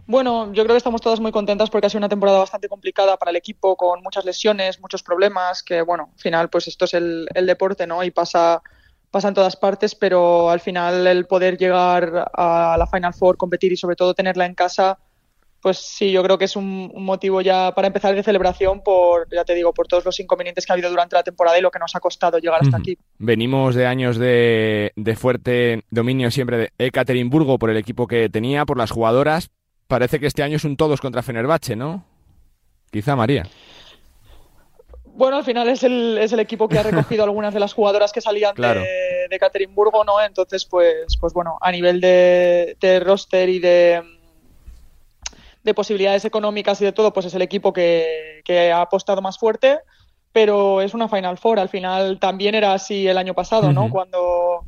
Bueno, 0.07 0.53
yo 0.53 0.65
creo 0.65 0.75
que 0.75 0.79
estamos 0.79 1.01
todas 1.01 1.21
muy 1.21 1.33
contentas 1.33 1.71
porque 1.71 1.87
ha 1.87 1.91
sido 1.91 1.99
una 1.99 2.09
temporada 2.09 2.39
bastante 2.39 2.69
complicada 2.69 3.17
para 3.17 3.31
el 3.31 3.37
equipo, 3.37 3.77
con 3.77 4.03
muchas 4.03 4.25
lesiones, 4.25 4.81
muchos 4.81 5.03
problemas, 5.03 5.63
que 5.63 5.83
bueno, 5.83 6.11
al 6.13 6.21
final 6.21 6.51
pues 6.51 6.69
esto 6.69 6.85
es 6.85 6.95
el, 6.95 7.27
el 7.35 7.47
deporte, 7.47 7.87
¿no? 7.87 8.03
Y 8.03 8.11
pasa, 8.11 8.63
pasa 9.11 9.29
en 9.29 9.35
todas 9.35 9.57
partes, 9.57 9.95
pero 9.95 10.51
al 10.51 10.61
final 10.61 11.07
el 11.07 11.27
poder 11.27 11.57
llegar 11.57 12.31
a 12.35 12.77
la 12.79 12.87
Final 12.87 13.15
Four, 13.15 13.37
competir 13.37 13.73
y 13.73 13.77
sobre 13.77 13.97
todo 13.97 14.15
tenerla 14.15 14.47
en 14.47 14.55
casa, 14.55 14.99
pues 15.63 15.79
sí, 15.79 16.11
yo 16.11 16.25
creo 16.25 16.37
que 16.37 16.47
es 16.47 16.57
un, 16.57 16.91
un, 16.93 17.05
motivo 17.05 17.41
ya 17.41 17.73
para 17.73 17.87
empezar 17.87 18.15
de 18.17 18.25
celebración 18.25 18.83
por, 18.83 19.29
ya 19.33 19.45
te 19.45 19.55
digo, 19.55 19.73
por 19.73 19.87
todos 19.87 20.05
los 20.05 20.19
inconvenientes 20.19 20.67
que 20.67 20.73
ha 20.73 20.75
habido 20.75 20.91
durante 20.91 21.15
la 21.15 21.23
temporada 21.23 21.57
y 21.57 21.63
lo 21.63 21.71
que 21.71 21.79
nos 21.79 21.95
ha 21.95 22.01
costado 22.01 22.39
llegar 22.39 22.61
hasta 22.63 22.79
aquí. 22.79 22.99
Venimos 23.19 23.77
de 23.77 23.87
años 23.87 24.19
de, 24.19 24.91
de 24.97 25.17
fuerte 25.17 25.85
dominio 25.89 26.33
siempre 26.33 26.57
de 26.57 26.73
Ekaterimburgo 26.79 27.61
por 27.61 27.71
el 27.71 27.77
equipo 27.77 28.09
que 28.09 28.29
tenía, 28.29 28.67
por 28.67 28.77
las 28.77 28.91
jugadoras. 28.91 29.51
Parece 29.93 30.19
que 30.19 30.27
este 30.27 30.43
año 30.43 30.57
es 30.57 30.65
un 30.65 30.75
todos 30.75 31.03
contra 31.03 31.23
Fenerbahce, 31.23 31.77
¿no? 31.77 32.03
Quizá 32.91 33.15
María. 33.15 33.43
Bueno, 35.05 35.37
al 35.37 35.45
final 35.45 35.69
es 35.69 35.83
el, 35.83 36.17
es 36.17 36.33
el 36.33 36.41
equipo 36.41 36.67
que 36.67 36.79
ha 36.79 36.83
recogido 36.83 37.25
algunas 37.25 37.53
de 37.53 37.61
las 37.61 37.75
jugadoras 37.75 38.11
que 38.11 38.23
salían 38.23 38.55
claro. 38.55 38.81
de, 38.81 38.87
de 39.29 39.37
Ekaterimburgo, 39.37 40.03
¿no? 40.03 40.19
Entonces, 40.23 40.65
pues, 40.65 41.19
pues 41.21 41.35
bueno, 41.35 41.59
a 41.61 41.71
nivel 41.71 42.01
de, 42.01 42.75
de 42.81 43.01
roster 43.01 43.51
y 43.51 43.59
de 43.59 44.03
de 45.63 45.75
posibilidades 45.75 46.25
económicas 46.25 46.81
y 46.81 46.87
de 46.87 46.93
todo, 46.93 47.13
pues 47.13 47.27
es 47.27 47.35
el 47.35 47.43
equipo 47.43 47.75
que, 47.75 48.41
que, 48.47 48.73
ha 48.73 48.81
apostado 48.81 49.21
más 49.21 49.37
fuerte, 49.39 49.81
pero 50.33 50.81
es 50.81 50.95
una 50.95 51.07
Final 51.07 51.37
Four. 51.37 51.59
Al 51.59 51.69
final 51.69 52.19
también 52.19 52.55
era 52.55 52.73
así 52.73 53.07
el 53.07 53.19
año 53.19 53.35
pasado, 53.35 53.67
uh 53.67 53.71
-huh. 53.71 53.75
¿no? 53.75 53.91
Cuando, 53.91 54.65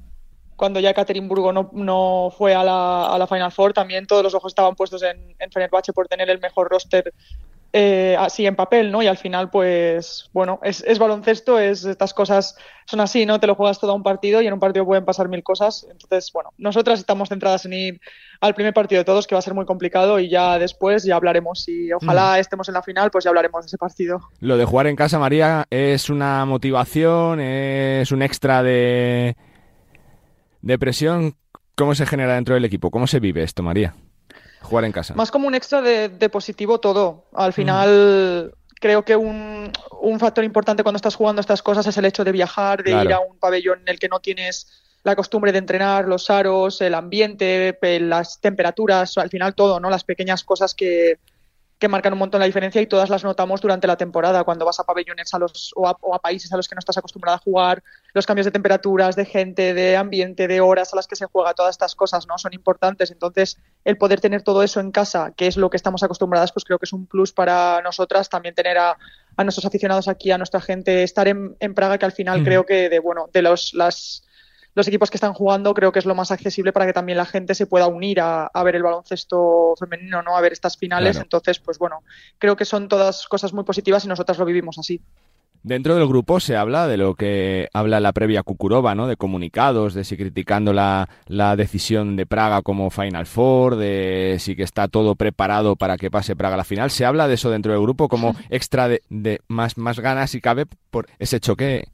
cuando 0.56 0.80
ya 0.80 0.90
Ekaterimburgo 0.90 1.52
no, 1.52 1.70
no 1.72 2.32
fue 2.36 2.54
a 2.54 2.62
la, 2.62 3.06
a 3.06 3.18
la, 3.18 3.26
Final 3.26 3.52
Four, 3.52 3.72
también 3.72 4.06
todos 4.06 4.22
los 4.22 4.34
ojos 4.34 4.50
estaban 4.50 4.74
puestos 4.74 5.02
en, 5.02 5.34
en 5.38 5.50
Fenerbahce 5.50 5.92
por 5.92 6.08
tener 6.08 6.30
el 6.30 6.40
mejor 6.40 6.68
roster 6.68 7.12
eh, 7.76 8.14
así 8.20 8.46
en 8.46 8.54
papel, 8.54 8.92
¿no? 8.92 9.02
Y 9.02 9.08
al 9.08 9.16
final, 9.16 9.50
pues, 9.50 10.30
bueno, 10.32 10.60
es, 10.62 10.84
es, 10.86 11.00
baloncesto, 11.00 11.58
es 11.58 11.84
estas 11.84 12.14
cosas 12.14 12.56
son 12.84 13.00
así, 13.00 13.26
¿no? 13.26 13.40
Te 13.40 13.48
lo 13.48 13.56
juegas 13.56 13.80
todo 13.80 13.90
a 13.90 13.94
un 13.96 14.04
partido 14.04 14.40
y 14.40 14.46
en 14.46 14.52
un 14.52 14.60
partido 14.60 14.86
pueden 14.86 15.04
pasar 15.04 15.28
mil 15.28 15.42
cosas. 15.42 15.84
Entonces, 15.90 16.30
bueno, 16.32 16.50
nosotras 16.56 17.00
estamos 17.00 17.30
centradas 17.30 17.66
en 17.66 17.72
ir 17.72 18.00
al 18.40 18.54
primer 18.54 18.74
partido 18.74 19.00
de 19.00 19.04
todos, 19.04 19.26
que 19.26 19.34
va 19.34 19.40
a 19.40 19.42
ser 19.42 19.54
muy 19.54 19.66
complicado, 19.66 20.20
y 20.20 20.28
ya 20.28 20.56
después 20.60 21.02
ya 21.02 21.16
hablaremos. 21.16 21.64
Si 21.64 21.92
ojalá 21.92 22.36
mm. 22.36 22.38
estemos 22.38 22.68
en 22.68 22.74
la 22.74 22.82
final, 22.82 23.10
pues 23.10 23.24
ya 23.24 23.30
hablaremos 23.30 23.64
de 23.64 23.66
ese 23.66 23.78
partido. 23.78 24.20
Lo 24.38 24.56
de 24.56 24.64
jugar 24.64 24.86
en 24.86 24.94
casa, 24.94 25.18
María, 25.18 25.64
es 25.68 26.10
una 26.10 26.44
motivación, 26.44 27.40
es 27.40 28.12
un 28.12 28.22
extra 28.22 28.62
de, 28.62 29.34
de 30.64 30.78
presión. 30.78 31.36
¿Cómo 31.76 31.94
se 31.94 32.06
genera 32.06 32.34
dentro 32.34 32.54
del 32.54 32.64
equipo? 32.64 32.90
¿Cómo 32.90 33.06
se 33.06 33.20
vive 33.20 33.42
esto, 33.42 33.62
María? 33.62 33.94
jugar 34.64 34.84
en 34.84 34.92
casa. 34.92 35.14
Más 35.14 35.30
como 35.30 35.46
un 35.46 35.54
extra 35.54 35.82
de, 35.82 36.08
de 36.08 36.28
positivo 36.30 36.80
todo. 36.80 37.26
Al 37.34 37.52
final, 37.52 38.50
mm. 38.50 38.74
creo 38.80 39.04
que 39.04 39.14
un, 39.14 39.70
un, 40.00 40.18
factor 40.18 40.42
importante 40.42 40.82
cuando 40.82 40.96
estás 40.96 41.14
jugando 41.14 41.40
estas 41.40 41.62
cosas 41.62 41.86
es 41.86 41.96
el 41.98 42.06
hecho 42.06 42.24
de 42.24 42.32
viajar, 42.32 42.82
de 42.82 42.92
claro. 42.92 43.10
ir 43.10 43.14
a 43.14 43.20
un 43.20 43.38
pabellón 43.38 43.80
en 43.80 43.88
el 43.88 43.98
que 43.98 44.08
no 44.08 44.20
tienes 44.20 44.82
la 45.02 45.14
costumbre 45.14 45.52
de 45.52 45.58
entrenar, 45.58 46.08
los 46.08 46.30
aros, 46.30 46.80
el 46.80 46.94
ambiente, 46.94 47.78
las 48.00 48.40
temperaturas, 48.40 49.18
al 49.18 49.28
final 49.28 49.54
todo, 49.54 49.78
¿no? 49.78 49.90
Las 49.90 50.02
pequeñas 50.02 50.44
cosas 50.44 50.74
que, 50.74 51.18
que 51.78 51.88
marcan 51.88 52.12
un 52.12 52.18
montón 52.20 52.40
la 52.40 52.46
diferencia 52.46 52.80
y 52.80 52.86
todas 52.86 53.10
las 53.10 53.24
notamos 53.24 53.60
durante 53.60 53.86
la 53.86 53.96
temporada, 53.96 54.44
cuando 54.44 54.64
vas 54.64 54.78
a 54.80 54.84
pabellones 54.84 55.34
a 55.34 55.38
los, 55.38 55.72
o, 55.74 55.88
a, 55.88 55.96
o 56.00 56.14
a 56.14 56.20
países 56.20 56.52
a 56.52 56.56
los 56.56 56.68
que 56.68 56.74
no 56.74 56.78
estás 56.78 56.96
acostumbrada 56.98 57.36
a 57.36 57.40
jugar, 57.40 57.82
los 58.12 58.26
cambios 58.26 58.44
de 58.44 58.52
temperaturas, 58.52 59.16
de 59.16 59.24
gente, 59.24 59.74
de 59.74 59.96
ambiente, 59.96 60.46
de 60.46 60.60
horas 60.60 60.92
a 60.92 60.96
las 60.96 61.06
que 61.06 61.16
se 61.16 61.26
juega, 61.26 61.54
todas 61.54 61.72
estas 61.74 61.94
cosas 61.94 62.26
no 62.26 62.38
son 62.38 62.54
importantes. 62.54 63.10
Entonces, 63.10 63.58
el 63.84 63.96
poder 63.96 64.20
tener 64.20 64.42
todo 64.42 64.62
eso 64.62 64.80
en 64.80 64.92
casa, 64.92 65.32
que 65.36 65.46
es 65.46 65.56
lo 65.56 65.68
que 65.68 65.76
estamos 65.76 66.02
acostumbradas, 66.02 66.52
pues 66.52 66.64
creo 66.64 66.78
que 66.78 66.86
es 66.86 66.92
un 66.92 67.06
plus 67.06 67.32
para 67.32 67.82
nosotras, 67.82 68.28
también 68.28 68.54
tener 68.54 68.78
a, 68.78 68.96
a 69.36 69.44
nuestros 69.44 69.66
aficionados 69.66 70.08
aquí, 70.08 70.30
a 70.30 70.38
nuestra 70.38 70.60
gente, 70.60 71.02
estar 71.02 71.26
en, 71.28 71.56
en 71.60 71.74
Praga, 71.74 71.98
que 71.98 72.06
al 72.06 72.12
final 72.12 72.42
mm. 72.42 72.44
creo 72.44 72.64
que 72.64 72.88
de, 72.88 72.98
bueno, 73.00 73.28
de 73.32 73.42
los, 73.42 73.74
las 73.74 74.24
los 74.74 74.88
equipos 74.88 75.10
que 75.10 75.16
están 75.16 75.34
jugando 75.34 75.74
creo 75.74 75.92
que 75.92 75.98
es 75.98 76.06
lo 76.06 76.14
más 76.14 76.30
accesible 76.30 76.72
para 76.72 76.86
que 76.86 76.92
también 76.92 77.18
la 77.18 77.26
gente 77.26 77.54
se 77.54 77.66
pueda 77.66 77.86
unir 77.86 78.20
a, 78.20 78.46
a 78.46 78.62
ver 78.62 78.76
el 78.76 78.82
baloncesto 78.82 79.74
femenino, 79.78 80.22
¿no? 80.22 80.36
A 80.36 80.40
ver 80.40 80.52
estas 80.52 80.76
finales. 80.76 81.12
Claro. 81.12 81.24
Entonces, 81.24 81.58
pues 81.58 81.78
bueno, 81.78 82.02
creo 82.38 82.56
que 82.56 82.64
son 82.64 82.88
todas 82.88 83.26
cosas 83.28 83.52
muy 83.52 83.64
positivas 83.64 84.04
y 84.04 84.08
nosotras 84.08 84.38
lo 84.38 84.44
vivimos 84.44 84.78
así. 84.78 85.00
Dentro 85.64 85.94
del 85.94 86.06
grupo 86.06 86.40
se 86.40 86.56
habla 86.56 86.86
de 86.86 86.98
lo 86.98 87.14
que 87.14 87.70
habla 87.72 87.98
la 87.98 88.12
previa 88.12 88.42
Kukurova, 88.42 88.94
¿no? 88.94 89.06
De 89.06 89.16
comunicados, 89.16 89.94
de 89.94 90.04
si 90.04 90.14
criticando 90.18 90.74
la, 90.74 91.08
la, 91.26 91.56
decisión 91.56 92.16
de 92.16 92.26
Praga 92.26 92.60
como 92.60 92.90
Final 92.90 93.24
Four, 93.24 93.76
de 93.76 94.36
si 94.40 94.56
que 94.56 94.62
está 94.62 94.88
todo 94.88 95.14
preparado 95.14 95.74
para 95.74 95.96
que 95.96 96.10
pase 96.10 96.36
Praga 96.36 96.52
a 96.54 96.58
la 96.58 96.64
final. 96.64 96.90
¿Se 96.90 97.06
habla 97.06 97.28
de 97.28 97.34
eso 97.34 97.50
dentro 97.50 97.72
del 97.72 97.80
grupo 97.80 98.10
como 98.10 98.36
extra 98.50 98.88
de, 98.88 99.00
de 99.08 99.40
más, 99.48 99.78
más 99.78 100.00
ganas 100.00 100.32
si 100.32 100.42
cabe 100.42 100.66
por 100.90 101.06
ese 101.18 101.40
choque? 101.40 101.88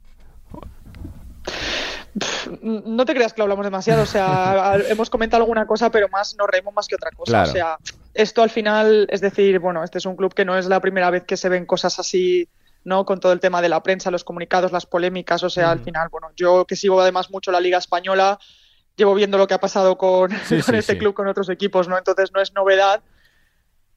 No 2.61 3.05
te 3.05 3.13
creas 3.13 3.33
que 3.33 3.39
lo 3.39 3.43
hablamos 3.43 3.65
demasiado, 3.65 4.03
o 4.03 4.05
sea, 4.05 4.75
hemos 4.89 5.09
comentado 5.09 5.43
alguna 5.43 5.65
cosa, 5.65 5.89
pero 5.89 6.09
más 6.09 6.35
nos 6.37 6.47
reímos 6.47 6.73
más 6.73 6.87
que 6.87 6.95
otra 6.95 7.11
cosa. 7.11 7.31
Claro. 7.31 7.49
O 7.49 7.53
sea, 7.53 7.77
esto 8.13 8.43
al 8.43 8.49
final, 8.49 9.07
es 9.09 9.21
decir, 9.21 9.59
bueno, 9.59 9.83
este 9.83 9.97
es 9.97 10.05
un 10.05 10.15
club 10.15 10.33
que 10.33 10.45
no 10.45 10.57
es 10.57 10.65
la 10.65 10.79
primera 10.81 11.09
vez 11.09 11.23
que 11.23 11.37
se 11.37 11.49
ven 11.49 11.65
cosas 11.65 11.99
así, 11.99 12.49
¿no? 12.83 13.05
Con 13.05 13.19
todo 13.19 13.31
el 13.31 13.39
tema 13.39 13.61
de 13.61 13.69
la 13.69 13.81
prensa, 13.83 14.11
los 14.11 14.23
comunicados, 14.23 14.71
las 14.71 14.85
polémicas, 14.85 15.43
o 15.43 15.49
sea, 15.49 15.67
mm. 15.67 15.71
al 15.71 15.79
final, 15.79 16.09
bueno, 16.11 16.31
yo 16.35 16.65
que 16.65 16.75
sigo 16.75 16.99
además 16.99 17.29
mucho 17.29 17.51
la 17.51 17.61
Liga 17.61 17.77
Española, 17.77 18.39
llevo 18.95 19.13
viendo 19.13 19.37
lo 19.37 19.47
que 19.47 19.53
ha 19.53 19.59
pasado 19.59 19.97
con, 19.97 20.31
sí, 20.31 20.35
con 20.61 20.73
sí, 20.73 20.77
este 20.77 20.93
sí. 20.93 20.99
club, 20.99 21.13
con 21.13 21.27
otros 21.27 21.49
equipos, 21.49 21.87
¿no? 21.87 21.97
Entonces 21.97 22.31
no 22.33 22.41
es 22.41 22.53
novedad. 22.53 23.01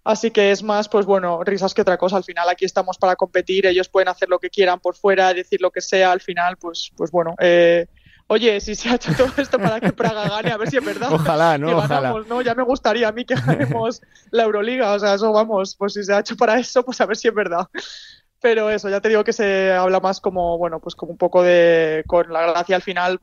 Así 0.05 0.31
que 0.31 0.51
es 0.51 0.63
más, 0.63 0.91
pues 0.91 1.07
bueno, 1.07 1.43
risas 1.45 1.73
que 1.73 1.81
otra 1.81 1.97
cosa. 1.97 2.19
Al 2.19 2.25
final 2.25 2.47
aquí 2.51 2.67
estamos 2.67 2.99
para 2.99 3.17
competir, 3.17 3.65
ellos 3.65 3.89
pueden 3.89 4.09
hacer 4.09 4.29
lo 4.29 4.39
que 4.39 4.51
quieran 4.51 4.79
por 4.79 4.95
fuera, 4.95 5.33
decir 5.33 5.63
lo 5.63 5.71
que 5.71 5.81
sea. 5.81 6.13
Al 6.13 6.21
final, 6.21 6.59
pues, 6.59 6.93
pues 6.95 7.11
bueno, 7.11 7.35
eh, 7.41 7.87
oye, 8.27 8.61
si 8.61 8.75
se 8.75 8.89
ha 8.89 8.95
hecho 8.95 9.13
todo 9.17 9.31
esto 9.37 9.59
para 9.59 9.81
que 9.81 9.93
Praga 9.93 10.29
gane, 10.29 10.51
a 10.51 10.57
ver 10.57 10.71
si 10.71 10.77
es 10.77 10.85
verdad. 10.85 11.13
Ojalá, 11.13 11.59
¿no? 11.59 11.69
Que 11.69 11.75
Ojalá. 11.75 12.01
ganamos, 12.01 12.27
¿no? 12.27 12.43
Ya 12.43 12.55
me 12.55 12.63
gustaría 12.63 13.09
a 13.09 13.13
mí 13.13 13.25
que 13.25 13.35
ganemos 13.35 14.03
la 14.31 14.45
Euroliga, 14.45 14.93
o 14.93 14.99
sea, 14.99 15.15
eso 15.15 15.33
vamos, 15.33 15.77
pues 15.77 15.95
si 15.95 16.05
se 16.05 16.13
ha 16.13 16.21
hecho 16.21 16.37
para 16.37 16.59
eso, 16.59 16.85
pues 16.85 17.01
a 17.01 17.07
ver 17.07 17.17
si 17.17 17.29
es 17.29 17.35
verdad. 17.35 17.69
Pero 18.41 18.69
eso, 18.69 18.91
ya 18.91 19.01
te 19.01 19.09
digo 19.09 19.25
que 19.25 19.33
se 19.33 19.73
habla 19.73 20.01
más 20.01 20.21
como, 20.21 20.59
bueno, 20.59 20.79
pues 20.79 20.95
como 20.95 21.13
un 21.13 21.19
poco 21.19 21.43
de, 21.43 22.05
con 22.07 22.31
la 22.31 22.43
gracia 22.43 22.77
al 22.77 22.83
final, 22.83 23.21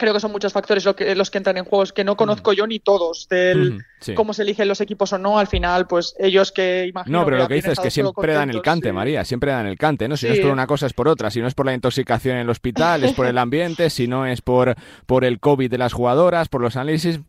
creo 0.00 0.14
que 0.14 0.20
son 0.20 0.32
muchos 0.32 0.52
factores 0.52 0.84
lo 0.84 0.96
que, 0.96 1.14
los 1.14 1.30
que 1.30 1.38
entran 1.38 1.58
en 1.58 1.64
juegos 1.64 1.92
que 1.92 2.04
no 2.04 2.16
conozco 2.16 2.54
yo 2.54 2.66
ni 2.66 2.80
todos 2.80 3.28
del 3.28 3.84
sí. 4.00 4.14
cómo 4.14 4.32
se 4.32 4.42
eligen 4.42 4.66
los 4.66 4.80
equipos 4.80 5.12
o 5.12 5.18
no 5.18 5.38
al 5.38 5.46
final 5.46 5.86
pues 5.86 6.16
ellos 6.18 6.50
que 6.52 6.86
imagino 6.86 7.18
no 7.18 7.24
pero 7.26 7.36
que 7.36 7.42
lo 7.42 7.48
que 7.48 7.54
dices 7.54 7.72
es 7.72 7.80
que 7.80 7.90
siempre 7.90 8.32
dan 8.32 8.48
el 8.48 8.62
cante 8.62 8.88
sí. 8.88 8.92
María 8.92 9.24
siempre 9.24 9.52
dan 9.52 9.66
el 9.66 9.76
cante 9.76 10.08
no 10.08 10.16
si 10.16 10.22
sí. 10.22 10.28
no 10.28 10.34
es 10.34 10.40
por 10.40 10.50
una 10.50 10.66
cosa 10.66 10.86
es 10.86 10.94
por 10.94 11.06
otra 11.06 11.30
si 11.30 11.40
no 11.40 11.46
es 11.46 11.54
por 11.54 11.66
la 11.66 11.74
intoxicación 11.74 12.36
en 12.36 12.42
el 12.42 12.50
hospital 12.50 13.04
es 13.04 13.12
por 13.12 13.26
el 13.26 13.36
ambiente 13.36 13.90
si 13.90 14.08
no 14.08 14.26
es 14.26 14.40
por 14.40 14.74
por 15.04 15.24
el 15.24 15.38
covid 15.38 15.70
de 15.70 15.78
las 15.78 15.92
jugadoras 15.92 16.48
por 16.48 16.62
los 16.62 16.76
análisis 16.76 17.20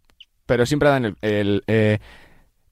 pero 0.45 0.65
siempre 0.65 0.89
dan 0.89 1.05
el, 1.05 1.15
el 1.21 1.63
eh, 1.67 1.99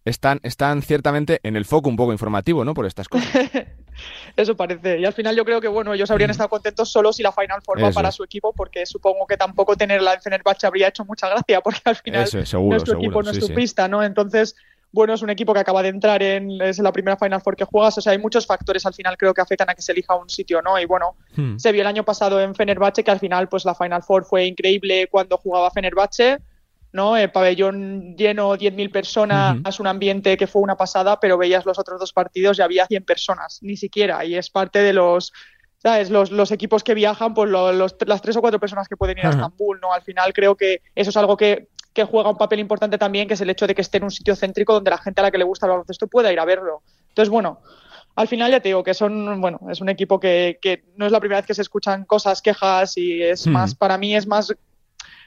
están, 0.10 0.40
están 0.44 0.82
ciertamente 0.82 1.40
en 1.44 1.56
el 1.56 1.66
foco 1.66 1.90
un 1.90 1.96
poco 1.96 2.12
informativo, 2.12 2.66
¿no? 2.66 2.74
Por 2.74 2.86
estas 2.86 3.08
cosas. 3.08 3.30
Eso 4.36 4.56
parece. 4.56 5.00
Y 5.00 5.06
al 5.06 5.14
final 5.14 5.36
yo 5.36 5.44
creo 5.46 5.60
que, 5.60 5.68
bueno, 5.68 5.94
ellos 5.94 6.10
habrían 6.12 6.30
estado 6.30 6.50
contentos 6.50 6.90
solo 6.90 7.12
si 7.12 7.24
la 7.24 7.32
Final 7.32 7.62
forma 7.62 7.92
para 7.92 8.12
su 8.12 8.24
equipo, 8.24 8.54
porque 8.54 8.86
supongo 8.86 9.26
que 9.28 9.38
tampoco 9.38 9.76
tenerla 9.76 10.14
en 10.14 10.22
Fenerbahce 10.22 10.68
habría 10.68 10.88
hecho 10.88 11.06
mucha 11.06 11.28
gracia, 11.30 11.62
porque 11.64 11.82
al 11.86 11.96
final 11.96 12.24
Eso 12.24 12.40
es, 12.40 12.50
seguro, 12.50 12.72
nuestro 12.72 12.94
seguro, 12.94 13.06
equipo 13.06 13.24
no 13.24 13.32
es 13.32 13.40
tu 13.40 13.48
sí. 13.48 13.54
pista, 13.54 13.88
¿no? 13.88 14.04
Entonces, 14.04 14.56
bueno, 14.92 15.14
es 15.14 15.22
un 15.22 15.30
equipo 15.30 15.54
que 15.54 15.60
acaba 15.60 15.84
de 15.84 15.90
entrar 15.90 16.24
en 16.24 16.60
es 16.62 16.80
la 16.80 16.92
primera 16.92 17.16
Final 17.18 17.42
Four 17.42 17.56
que 17.56 17.66
juegas, 17.66 17.98
o 17.98 18.02
sea, 18.02 18.14
hay 18.14 18.18
muchos 18.18 18.48
factores 18.48 18.86
al 18.86 18.94
final 18.94 19.18
creo 19.18 19.34
que 19.34 19.42
afectan 19.42 19.70
a 19.70 19.76
que 19.76 19.82
se 19.82 19.92
elija 19.92 20.16
un 20.16 20.30
sitio, 20.30 20.62
¿no? 20.62 20.80
Y 20.80 20.86
bueno, 20.86 21.16
hmm. 21.36 21.58
se 21.58 21.72
vio 21.72 21.82
el 21.82 21.88
año 21.88 22.04
pasado 22.04 22.42
en 22.42 22.56
Fenerbahce 22.56 23.04
que 23.04 23.12
al 23.12 23.20
final 23.20 23.48
pues 23.50 23.66
la 23.66 23.76
Final 23.76 24.02
Four 24.02 24.26
fue 24.26 24.46
increíble 24.46 25.08
cuando 25.08 25.38
jugaba 25.38 25.70
Fenerbahce, 25.70 26.40
¿no? 26.92 27.18
El 27.18 27.32
pabellón 27.32 28.16
lleno, 28.16 28.56
10.000 28.56 28.92
personas, 28.92 29.56
uh 29.56 29.60
-huh. 29.60 29.80
un 29.80 29.88
ambiente 29.88 30.38
que 30.38 30.48
fue 30.48 30.62
una 30.62 30.76
pasada, 30.76 31.20
pero 31.20 31.38
veías 31.38 31.66
los 31.66 31.80
otros 31.80 32.00
dos 32.00 32.14
partidos 32.14 32.58
y 32.58 32.62
había 32.62 32.88
100 32.88 33.04
personas, 33.04 33.60
ni 33.62 33.78
siquiera, 33.78 34.26
y 34.26 34.36
es 34.36 34.50
parte 34.50 34.80
de 34.80 34.94
los, 34.94 35.32
¿sabes? 35.78 36.10
Los, 36.10 36.32
los 36.32 36.52
equipos 36.52 36.84
que 36.84 36.94
viajan, 36.94 37.34
pues 37.34 37.50
lo, 37.50 37.72
los, 37.72 37.96
las 38.06 38.22
tres 38.22 38.36
o 38.38 38.42
cuatro 38.42 38.60
personas 38.60 38.88
que 38.88 38.98
pueden 38.98 39.18
ir 39.18 39.26
a 39.26 39.30
Estambul, 39.30 39.80
¿no? 39.80 39.94
Al 39.94 40.02
final 40.02 40.34
creo 40.34 40.56
que 40.56 40.82
eso 40.96 41.10
es 41.12 41.18
algo 41.18 41.38
que, 41.38 41.68
que 41.94 42.04
juega 42.04 42.30
un 42.30 42.38
papel 42.38 42.60
importante 42.60 42.98
también, 42.98 43.28
que 43.28 43.36
es 43.36 43.42
el 43.42 43.50
hecho 43.50 43.68
de 43.68 43.76
que 43.76 43.82
esté 43.82 43.98
en 43.98 44.06
un 44.06 44.12
sitio 44.12 44.36
céntrico 44.36 44.74
donde 44.74 44.92
la 44.92 44.98
gente 44.98 45.22
a 45.22 45.24
la 45.24 45.32
que 45.32 45.38
le 45.38 45.44
gusta 45.44 45.66
el 45.66 45.72
baloncesto 45.72 46.08
pueda 46.08 46.32
ir 46.32 46.40
a 46.40 46.46
verlo. 46.46 46.82
Entonces, 47.10 47.30
bueno, 47.30 47.60
al 48.16 48.28
final 48.28 48.52
ya 48.52 48.60
te 48.60 48.70
digo 48.70 48.84
que 48.84 48.94
son, 48.94 49.40
bueno, 49.40 49.60
es 49.70 49.80
un 49.82 49.90
equipo 49.90 50.20
que, 50.20 50.60
que 50.62 50.84
no 50.98 51.06
es 51.06 51.12
la 51.12 51.20
primera 51.20 51.40
vez 51.40 51.48
que 51.48 51.54
se 51.54 51.62
escuchan 51.62 52.06
cosas, 52.06 52.42
quejas 52.42 52.98
y 52.98 53.22
es 53.24 53.48
mm. 53.48 53.52
más, 53.52 53.76
para 53.76 53.98
mí 53.98 54.16
es 54.16 54.28
más 54.28 54.54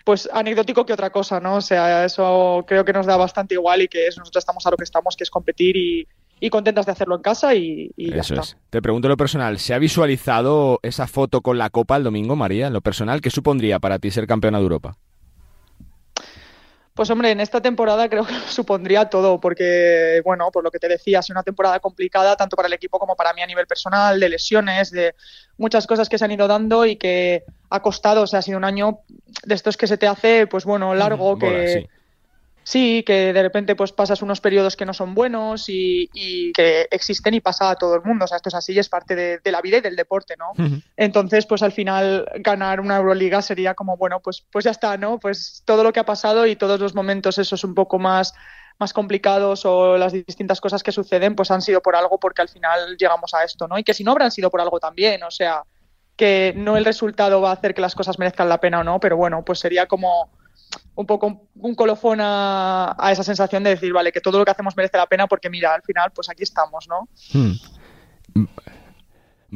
pues 0.04 0.28
anecdótico 0.32 0.86
que 0.86 0.92
otra 0.92 1.10
cosa, 1.10 1.40
¿no? 1.40 1.56
O 1.56 1.60
sea, 1.60 2.04
eso 2.04 2.64
creo 2.66 2.84
que 2.84 2.92
nos 2.92 3.06
da 3.06 3.16
bastante 3.16 3.54
igual 3.54 3.82
y 3.82 3.88
que 3.88 4.06
es, 4.06 4.18
nosotros 4.18 4.42
estamos 4.42 4.66
a 4.66 4.70
lo 4.70 4.76
que 4.76 4.84
estamos, 4.84 5.16
que 5.16 5.24
es 5.24 5.30
competir 5.30 5.76
y, 5.76 6.06
y 6.40 6.50
contentas 6.50 6.86
de 6.86 6.92
hacerlo 6.92 7.16
en 7.16 7.22
casa 7.22 7.54
y, 7.54 7.90
y 7.96 8.12
Eso 8.12 8.34
es. 8.34 8.56
Te 8.70 8.82
pregunto 8.82 9.08
lo 9.08 9.16
personal, 9.16 9.58
¿se 9.58 9.74
ha 9.74 9.78
visualizado 9.78 10.80
esa 10.82 11.06
foto 11.06 11.40
con 11.40 11.58
la 11.58 11.70
Copa 11.70 11.96
el 11.96 12.04
domingo, 12.04 12.36
María? 12.36 12.68
Lo 12.70 12.80
personal, 12.80 13.20
¿qué 13.20 13.30
supondría 13.30 13.78
para 13.78 13.98
ti 13.98 14.10
ser 14.10 14.26
campeona 14.26 14.58
de 14.58 14.64
Europa? 14.64 14.96
Pues 16.94 17.08
hombre, 17.08 17.30
en 17.30 17.40
esta 17.40 17.62
temporada 17.62 18.08
creo 18.08 18.26
que 18.26 18.34
supondría 18.48 19.06
todo, 19.06 19.40
porque, 19.40 20.20
bueno, 20.24 20.50
por 20.50 20.62
lo 20.62 20.70
que 20.70 20.78
te 20.78 20.88
decía, 20.88 21.20
ha 21.20 21.22
sido 21.22 21.34
una 21.34 21.42
temporada 21.42 21.80
complicada 21.80 22.36
tanto 22.36 22.56
para 22.56 22.68
el 22.68 22.74
equipo 22.74 22.98
como 22.98 23.16
para 23.16 23.32
mí 23.32 23.42
a 23.42 23.46
nivel 23.46 23.66
personal, 23.66 24.20
de 24.20 24.28
lesiones, 24.28 24.90
de 24.90 25.14
muchas 25.56 25.86
cosas 25.86 26.08
que 26.08 26.18
se 26.18 26.24
han 26.24 26.32
ido 26.32 26.46
dando 26.48 26.84
y 26.84 26.96
que 26.96 27.44
ha 27.70 27.80
costado, 27.80 28.22
o 28.22 28.26
sea, 28.26 28.40
ha 28.40 28.42
sido 28.42 28.58
un 28.58 28.64
año 28.64 29.00
de 29.44 29.54
estos 29.54 29.76
que 29.76 29.86
se 29.86 29.96
te 29.96 30.06
hace, 30.06 30.46
pues 30.46 30.64
bueno, 30.64 30.94
largo, 30.94 31.38
que... 31.38 31.68
Sí, 31.68 31.88
que 32.64 33.32
de 33.32 33.42
repente 33.42 33.74
pues 33.74 33.92
pasas 33.92 34.22
unos 34.22 34.40
periodos 34.40 34.76
que 34.76 34.86
no 34.86 34.94
son 34.94 35.14
buenos 35.14 35.64
y, 35.68 36.52
que 36.54 36.88
existen 36.90 37.34
y 37.34 37.40
pasa 37.40 37.70
a 37.70 37.76
todo 37.76 37.94
el 37.96 38.02
mundo. 38.02 38.24
O 38.24 38.28
sea, 38.28 38.36
esto 38.36 38.48
es 38.48 38.54
así, 38.54 38.78
es 38.78 38.88
parte 38.88 39.14
de, 39.14 39.52
la 39.52 39.60
vida 39.60 39.78
y 39.78 39.80
del 39.80 39.96
deporte, 39.96 40.36
¿no? 40.36 40.52
Entonces, 40.96 41.46
pues 41.46 41.62
al 41.62 41.72
final 41.72 42.30
ganar 42.36 42.80
una 42.80 42.96
Euroliga 42.96 43.42
sería 43.42 43.74
como, 43.74 43.96
bueno, 43.96 44.20
pues, 44.20 44.44
pues 44.50 44.64
ya 44.64 44.70
está, 44.70 44.96
¿no? 44.96 45.18
Pues 45.18 45.62
todo 45.64 45.82
lo 45.84 45.92
que 45.92 46.00
ha 46.00 46.04
pasado 46.04 46.46
y 46.46 46.56
todos 46.56 46.80
los 46.80 46.94
momentos 46.94 47.38
esos 47.38 47.64
un 47.64 47.74
poco 47.74 47.98
más, 47.98 48.34
más 48.78 48.92
complicados 48.92 49.64
o 49.64 49.96
las 49.96 50.12
distintas 50.12 50.60
cosas 50.60 50.82
que 50.82 50.92
suceden, 50.92 51.34
pues 51.34 51.50
han 51.50 51.62
sido 51.62 51.82
por 51.82 51.96
algo 51.96 52.18
porque 52.18 52.42
al 52.42 52.48
final 52.48 52.96
llegamos 52.96 53.34
a 53.34 53.44
esto, 53.44 53.68
¿no? 53.68 53.78
Y 53.78 53.84
que 53.84 53.94
si 53.94 54.04
no 54.04 54.12
habrán 54.12 54.30
sido 54.30 54.50
por 54.50 54.60
algo 54.60 54.80
también, 54.80 55.22
o 55.22 55.30
sea, 55.30 55.62
que 56.16 56.52
no 56.56 56.76
el 56.76 56.84
resultado 56.84 57.40
va 57.40 57.50
a 57.50 57.54
hacer 57.54 57.74
que 57.74 57.80
las 57.80 57.94
cosas 57.94 58.18
merezcan 58.18 58.48
la 58.48 58.60
pena 58.60 58.80
o 58.80 58.84
no, 58.84 59.00
pero 59.00 59.16
bueno, 59.16 59.44
pues 59.44 59.58
sería 59.58 59.86
como 59.86 60.30
un 60.94 61.06
poco 61.06 61.48
un 61.54 61.74
colofón 61.74 62.18
a, 62.20 62.94
esa 63.10 63.22
sensación 63.22 63.62
de 63.62 63.70
decir, 63.70 63.92
vale, 63.92 64.12
que 64.12 64.20
todo 64.20 64.38
lo 64.38 64.44
que 64.44 64.50
hacemos 64.50 64.76
merece 64.76 64.96
la 64.96 65.06
pena 65.06 65.26
porque 65.26 65.50
mira, 65.50 65.74
al 65.74 65.82
final, 65.82 66.10
pues 66.14 66.28
aquí 66.28 66.42
estamos, 66.42 66.88
¿no? 66.88 67.08
Hmm. 67.32 67.52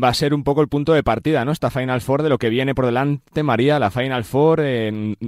Va 0.02 0.08
a 0.08 0.14
ser 0.14 0.34
un 0.34 0.44
poco 0.44 0.60
el 0.60 0.68
punto 0.68 0.92
de 0.92 1.02
partida, 1.02 1.44
¿no? 1.46 1.52
Esta 1.52 1.70
Final 1.70 2.02
Four 2.02 2.22
de 2.22 2.28
lo 2.28 2.36
que 2.36 2.50
viene 2.50 2.74
por 2.74 2.84
delante, 2.84 3.42
María, 3.42 3.78
la 3.78 3.90
Final 3.90 4.24
Four, 4.24 4.62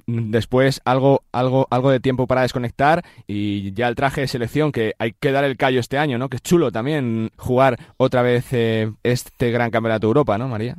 después 0.07 0.83
algo, 0.85 1.23
algo, 1.33 1.67
algo 1.71 1.91
de 1.91 2.01
tiempo 2.01 2.27
para 2.27 2.43
desconectar 2.43 3.03
y 3.27 3.73
ya 3.73 3.89
el 3.89 3.95
traje 3.95 4.21
de 4.21 4.29
selección 4.29 4.71
que 4.71 4.93
hay 4.99 5.13
que 5.13 5.33
dar 5.33 5.45
el 5.45 5.57
callo 5.57 5.81
este 5.81 5.97
año, 5.97 6.19
¿no? 6.19 6.29
Que 6.29 6.37
es 6.37 6.43
chulo 6.43 6.71
también 6.71 7.31
jugar 7.39 7.79
otra 7.97 8.21
vez 8.21 8.53
eh, 8.53 8.93
este 9.05 9.51
gran 9.51 9.71
campeonato 9.71 10.07
de 10.07 10.11
Europa, 10.11 10.37
¿no, 10.37 10.49
María? 10.49 10.77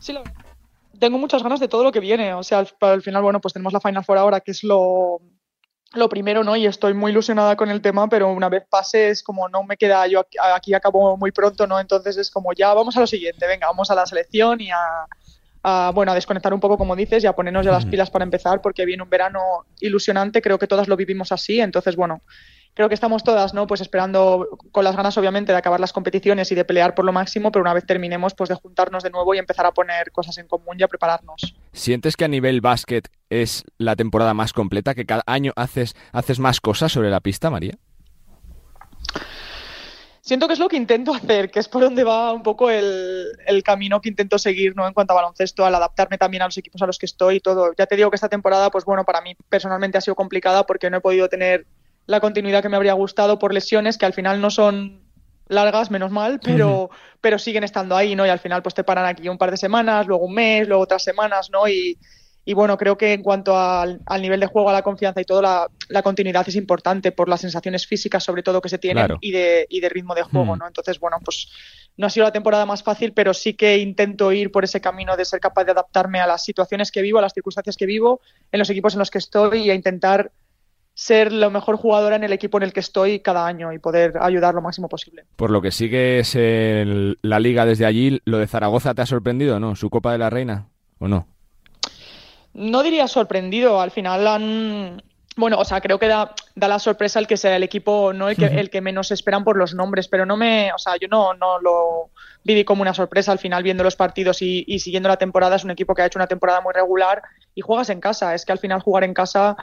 Sí, 0.00 0.12
lo 0.12 0.24
tengo 0.98 1.18
muchas 1.18 1.42
ganas 1.42 1.60
de 1.60 1.68
todo 1.68 1.84
lo 1.84 1.92
que 1.92 2.00
viene. 2.00 2.34
O 2.34 2.42
sea, 2.42 2.64
al, 2.80 3.02
final, 3.02 3.22
bueno, 3.22 3.40
pues 3.40 3.54
tenemos 3.54 3.72
la 3.72 3.80
Final 3.80 4.04
Four 4.04 4.18
ahora, 4.18 4.40
que 4.40 4.50
es 4.50 4.64
lo, 4.64 5.20
lo 5.94 6.08
primero, 6.08 6.44
¿no? 6.44 6.56
Y 6.56 6.66
estoy 6.66 6.94
muy 6.94 7.12
ilusionada 7.12 7.56
con 7.56 7.70
el 7.70 7.80
tema, 7.80 8.08
pero 8.08 8.30
una 8.30 8.48
vez 8.48 8.64
pase 8.68 9.10
es 9.10 9.22
como 9.22 9.48
no 9.48 9.62
me 9.62 9.76
queda, 9.76 10.06
yo 10.06 10.24
aquí, 10.54 10.74
acabo 10.74 11.16
muy 11.16 11.32
pronto, 11.32 11.66
¿no? 11.66 11.80
Entonces 11.80 12.16
es 12.16 12.30
como 12.30 12.52
ya 12.52 12.74
vamos 12.74 12.96
a 12.96 13.00
lo 13.00 13.06
siguiente, 13.06 13.46
venga, 13.46 13.66
vamos 13.66 13.90
a 13.90 13.94
la 13.94 14.06
selección 14.06 14.60
y 14.60 14.70
a, 14.70 15.06
bueno, 15.62 16.12
a 16.12 16.14
desconectar 16.14 16.54
un 16.54 16.60
poco, 16.60 16.78
como 16.78 16.96
dices, 16.96 17.24
y 17.24 17.26
a 17.26 17.34
ponernos 17.34 17.64
ya 17.64 17.72
las 17.72 17.86
pilas 17.86 18.10
para 18.10 18.24
empezar, 18.24 18.60
porque 18.60 18.84
viene 18.84 19.02
un 19.02 19.10
verano 19.10 19.40
ilusionante, 19.80 20.42
creo 20.42 20.58
que 20.58 20.66
todas 20.66 20.88
lo 20.88 20.96
vivimos 20.96 21.32
así, 21.32 21.60
entonces, 21.60 21.96
bueno, 21.96 22.22
creo 22.74 22.88
que 22.88 22.94
estamos 22.94 23.24
todas, 23.24 23.54
¿no? 23.54 23.66
Pues 23.66 23.80
esperando 23.80 24.48
con 24.70 24.84
las 24.84 24.94
ganas, 24.94 25.18
obviamente, 25.18 25.50
de 25.50 25.58
acabar 25.58 25.80
las 25.80 25.92
competiciones 25.92 26.52
y 26.52 26.54
de 26.54 26.64
pelear 26.64 26.94
por 26.94 27.04
lo 27.04 27.12
máximo, 27.12 27.50
pero 27.50 27.62
una 27.62 27.74
vez 27.74 27.84
terminemos, 27.84 28.34
pues 28.34 28.48
de 28.48 28.54
juntarnos 28.54 29.02
de 29.02 29.10
nuevo 29.10 29.34
y 29.34 29.38
empezar 29.38 29.66
a 29.66 29.72
poner 29.72 30.12
cosas 30.12 30.38
en 30.38 30.46
común 30.46 30.76
y 30.78 30.84
a 30.84 30.88
prepararnos. 30.88 31.56
¿Sientes 31.72 32.16
que 32.16 32.24
a 32.24 32.28
nivel 32.28 32.60
básquet 32.60 33.08
es 33.30 33.64
la 33.78 33.96
temporada 33.96 34.32
más 34.32 34.52
completa, 34.52 34.94
que 34.94 35.06
cada 35.06 35.24
año 35.26 35.52
haces, 35.56 35.96
haces 36.12 36.38
más 36.38 36.60
cosas 36.60 36.92
sobre 36.92 37.10
la 37.10 37.18
pista, 37.18 37.50
María? 37.50 37.74
Siento 40.28 40.46
que 40.46 40.52
es 40.52 40.58
lo 40.58 40.68
que 40.68 40.76
intento 40.76 41.14
hacer, 41.14 41.50
que 41.50 41.58
es 41.58 41.68
por 41.68 41.80
donde 41.80 42.04
va 42.04 42.34
un 42.34 42.42
poco 42.42 42.68
el, 42.68 43.28
el, 43.46 43.62
camino 43.62 44.02
que 44.02 44.10
intento 44.10 44.38
seguir, 44.38 44.76
¿no? 44.76 44.86
En 44.86 44.92
cuanto 44.92 45.14
a 45.14 45.16
baloncesto, 45.16 45.64
al 45.64 45.74
adaptarme 45.74 46.18
también 46.18 46.42
a 46.42 46.44
los 46.44 46.58
equipos 46.58 46.82
a 46.82 46.86
los 46.86 46.98
que 46.98 47.06
estoy 47.06 47.36
y 47.36 47.40
todo. 47.40 47.72
Ya 47.78 47.86
te 47.86 47.96
digo 47.96 48.10
que 48.10 48.16
esta 48.16 48.28
temporada, 48.28 48.70
pues 48.70 48.84
bueno, 48.84 49.06
para 49.06 49.22
mí 49.22 49.34
personalmente 49.48 49.96
ha 49.96 50.02
sido 50.02 50.16
complicada 50.16 50.66
porque 50.66 50.90
no 50.90 50.98
he 50.98 51.00
podido 51.00 51.30
tener 51.30 51.64
la 52.04 52.20
continuidad 52.20 52.60
que 52.60 52.68
me 52.68 52.76
habría 52.76 52.92
gustado 52.92 53.38
por 53.38 53.54
lesiones 53.54 53.96
que 53.96 54.04
al 54.04 54.12
final 54.12 54.42
no 54.42 54.50
son 54.50 55.00
largas, 55.46 55.90
menos 55.90 56.10
mal, 56.10 56.40
pero, 56.44 56.90
pero 57.22 57.38
siguen 57.38 57.64
estando 57.64 57.96
ahí, 57.96 58.14
¿no? 58.14 58.26
Y 58.26 58.28
al 58.28 58.38
final 58.38 58.62
pues 58.62 58.74
te 58.74 58.84
paran 58.84 59.06
aquí 59.06 59.30
un 59.30 59.38
par 59.38 59.50
de 59.50 59.56
semanas, 59.56 60.06
luego 60.06 60.26
un 60.26 60.34
mes, 60.34 60.68
luego 60.68 60.82
otras 60.82 61.02
semanas, 61.02 61.48
¿no? 61.50 61.66
Y, 61.66 61.96
y 62.48 62.54
bueno, 62.54 62.78
creo 62.78 62.96
que 62.96 63.12
en 63.12 63.22
cuanto 63.22 63.58
al, 63.58 64.00
nivel 64.22 64.40
de 64.40 64.46
juego, 64.46 64.70
a 64.70 64.72
la 64.72 64.80
confianza 64.80 65.20
y 65.20 65.24
todo, 65.24 65.42
la, 65.42 66.02
continuidad 66.02 66.48
es 66.48 66.56
importante 66.56 67.12
por 67.12 67.28
las 67.28 67.42
sensaciones 67.42 67.86
físicas, 67.86 68.24
sobre 68.24 68.42
todo, 68.42 68.62
que 68.62 68.70
se 68.70 68.78
tienen 68.78 69.18
y, 69.20 69.32
de, 69.32 69.66
y 69.68 69.80
de 69.80 69.88
ritmo 69.90 70.14
de 70.14 70.22
juego, 70.22 70.56
¿no? 70.56 70.66
Entonces, 70.66 70.98
bueno, 70.98 71.18
pues 71.22 71.50
no 71.98 72.06
ha 72.06 72.10
sido 72.10 72.24
la 72.24 72.32
temporada 72.32 72.64
más 72.64 72.82
fácil, 72.82 73.12
pero 73.12 73.34
sí 73.34 73.52
que 73.52 73.76
intento 73.76 74.32
ir 74.32 74.50
por 74.50 74.64
ese 74.64 74.80
camino 74.80 75.14
de 75.14 75.26
ser 75.26 75.40
capaz 75.40 75.64
de 75.64 75.72
adaptarme 75.72 76.20
a 76.20 76.26
las 76.26 76.42
situaciones 76.42 76.90
que 76.90 77.02
vivo, 77.02 77.18
a 77.18 77.20
las 77.20 77.34
circunstancias 77.34 77.76
que 77.76 77.84
vivo, 77.84 78.22
en 78.50 78.60
los 78.60 78.70
equipos 78.70 78.94
en 78.94 79.00
los 79.00 79.10
que 79.10 79.18
estoy 79.18 79.64
y 79.64 79.70
a 79.70 79.74
intentar 79.74 80.32
ser 80.94 81.32
la 81.32 81.50
mejor 81.50 81.76
jugadora 81.76 82.16
en 82.16 82.24
el 82.24 82.32
equipo 82.32 82.56
en 82.56 82.62
el 82.62 82.72
que 82.72 82.80
estoy 82.80 83.20
cada 83.20 83.46
año 83.46 83.74
y 83.74 83.78
poder 83.78 84.14
ayudar 84.22 84.54
lo 84.54 84.62
máximo 84.62 84.88
posible. 84.88 85.26
Por 85.36 85.50
lo 85.50 85.60
que 85.60 85.70
sigues 85.70 86.34
la 86.34 87.40
liga 87.40 87.66
desde 87.66 87.84
allí, 87.84 88.22
¿lo 88.24 88.38
de 88.38 88.46
Zaragoza 88.46 88.94
te 88.94 89.02
ha 89.02 89.06
sorprendido, 89.06 89.60
no? 89.60 89.76
¿Su 89.76 89.90
Copa 89.90 90.12
de 90.12 90.18
la 90.18 90.30
Reina 90.30 90.70
o 90.98 91.08
no? 91.08 91.28
No 92.54 92.82
diría 92.82 93.08
sorprendido, 93.08 93.80
al 93.80 93.90
final 93.90 94.26
han... 94.26 95.02
Bueno, 95.36 95.58
o 95.58 95.64
sea, 95.64 95.80
creo 95.80 96.00
que 96.00 96.08
da, 96.08 96.34
la 96.56 96.78
sorpresa 96.80 97.20
el 97.20 97.28
que 97.28 97.36
sea 97.36 97.54
el 97.54 97.62
equipo, 97.62 98.12
no 98.12 98.28
el 98.28 98.36
que, 98.36 98.46
el 98.46 98.70
que 98.70 98.80
menos 98.80 99.12
esperan 99.12 99.44
por 99.44 99.56
los 99.56 99.72
nombres, 99.72 100.08
pero 100.08 100.26
no 100.26 100.36
me, 100.36 100.72
o 100.72 100.78
sea, 100.78 100.96
yo 100.96 101.06
no, 101.06 101.32
no 101.34 101.60
lo 101.60 102.10
viví 102.42 102.64
como 102.64 102.82
una 102.82 102.92
sorpresa 102.92 103.30
al 103.30 103.38
final 103.38 103.62
viendo 103.62 103.84
los 103.84 103.94
partidos 103.94 104.42
y, 104.42 104.64
y 104.66 104.80
siguiendo 104.80 105.08
la 105.08 105.16
temporada. 105.16 105.54
Es 105.54 105.62
un 105.62 105.70
equipo 105.70 105.94
que 105.94 106.02
ha 106.02 106.06
hecho 106.06 106.18
una 106.18 106.26
temporada 106.26 106.60
muy 106.60 106.72
regular 106.74 107.22
y 107.54 107.60
juegas 107.60 107.88
en 107.90 108.00
casa. 108.00 108.34
Es 108.34 108.44
que 108.44 108.50
al 108.50 108.58
final 108.58 108.80
jugar 108.80 109.04
en 109.04 109.14
casa 109.14 109.56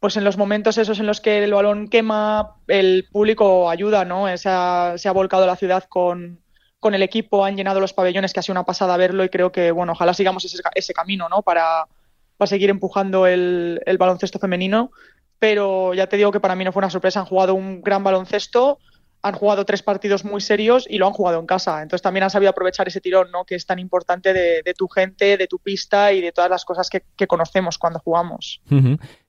pues 0.00 0.16
en 0.16 0.24
los 0.24 0.36
momentos 0.36 0.78
esos 0.78 1.00
en 1.00 1.06
los 1.06 1.20
que 1.20 1.42
el 1.42 1.52
balón 1.52 1.88
quema, 1.88 2.56
el 2.68 3.08
público 3.10 3.70
ayuda, 3.70 4.04
¿no? 4.04 4.26
se 4.36 4.48
ha 4.48 5.12
volcado 5.12 5.46
la 5.46 5.56
ciudad 5.56 5.84
con, 5.88 6.40
con, 6.78 6.94
el 6.94 7.02
equipo, 7.02 7.44
han 7.44 7.56
llenado 7.56 7.80
los 7.80 7.92
pabellones, 7.92 8.32
que 8.32 8.40
ha 8.40 8.42
sido 8.42 8.52
una 8.52 8.64
pasada 8.64 8.96
verlo 8.96 9.24
y 9.24 9.30
creo 9.30 9.50
que, 9.50 9.70
bueno, 9.70 9.92
ojalá 9.92 10.14
sigamos 10.14 10.44
ese, 10.44 10.58
ese 10.74 10.92
camino, 10.92 11.28
¿no? 11.28 11.42
Para, 11.42 11.86
para 12.36 12.48
seguir 12.48 12.70
empujando 12.70 13.26
el, 13.26 13.80
baloncesto 13.98 14.38
femenino. 14.38 14.90
Pero 15.38 15.92
ya 15.94 16.06
te 16.06 16.16
digo 16.16 16.32
que 16.32 16.40
para 16.40 16.54
mí 16.54 16.64
no 16.64 16.72
fue 16.72 16.80
una 16.80 16.90
sorpresa, 16.90 17.20
han 17.20 17.26
jugado 17.26 17.54
un 17.54 17.82
gran 17.82 18.02
baloncesto, 18.02 18.78
han 19.20 19.34
jugado 19.34 19.66
tres 19.66 19.82
partidos 19.82 20.24
muy 20.24 20.40
serios 20.40 20.86
y 20.88 20.96
lo 20.96 21.06
han 21.06 21.12
jugado 21.12 21.38
en 21.40 21.46
casa. 21.46 21.82
Entonces 21.82 22.02
también 22.02 22.24
han 22.24 22.30
sabido 22.30 22.50
aprovechar 22.50 22.88
ese 22.88 23.02
tirón, 23.02 23.30
¿no? 23.30 23.44
Que 23.44 23.54
es 23.54 23.66
tan 23.66 23.78
importante 23.78 24.32
de, 24.32 24.74
tu 24.74 24.88
gente, 24.88 25.36
de 25.36 25.46
tu 25.46 25.58
pista 25.58 26.12
y 26.12 26.22
de 26.22 26.32
todas 26.32 26.50
las 26.50 26.64
cosas 26.64 26.88
que 26.88 27.26
conocemos 27.26 27.76
cuando 27.76 27.98
jugamos. 27.98 28.62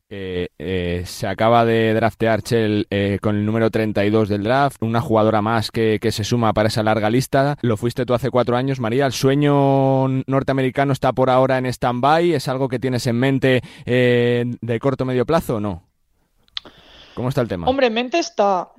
Eh, 0.09 0.47
eh, 0.57 1.03
se 1.05 1.27
acaba 1.27 1.65
de 1.65 1.93
draftear 1.93 2.41
Chell 2.41 2.88
eh, 2.89 3.19
con 3.21 3.35
el 3.35 3.45
número 3.45 3.69
32 3.69 4.29
del 4.29 4.43
draft, 4.43 4.81
una 4.81 5.01
jugadora 5.01 5.41
más 5.41 5.69
que, 5.69 5.99
se 6.11 6.23
suma 6.23 6.53
para 6.53 6.69
esa 6.69 6.81
larga 6.81 7.09
lista. 7.09 7.57
Lo 7.61 7.75
fuiste 7.75 8.05
tú 8.05 8.13
hace 8.13 8.29
cuatro 8.29 8.55
años, 8.55 8.79
María. 8.79 9.05
¿El 9.05 9.11
sueño 9.11 10.07
norteamericano 10.07 10.93
está 10.93 11.11
por 11.11 11.29
ahora 11.29 11.57
en 11.57 11.65
stand-by? 11.65 12.34
¿Es 12.34 12.47
algo 12.47 12.69
que 12.69 12.79
tienes 12.79 13.05
en 13.07 13.17
mente 13.17 13.61
de 13.85 14.79
corto 14.79 15.03
o 15.03 15.07
medio 15.07 15.25
plazo 15.25 15.57
o 15.57 15.59
no? 15.59 15.84
¿Cómo 17.13 17.29
está 17.29 17.41
el 17.41 17.47
tema? 17.49 17.67
Hombre, 17.67 17.88
en 17.88 17.93
mente 17.93 18.19
está, 18.19 18.69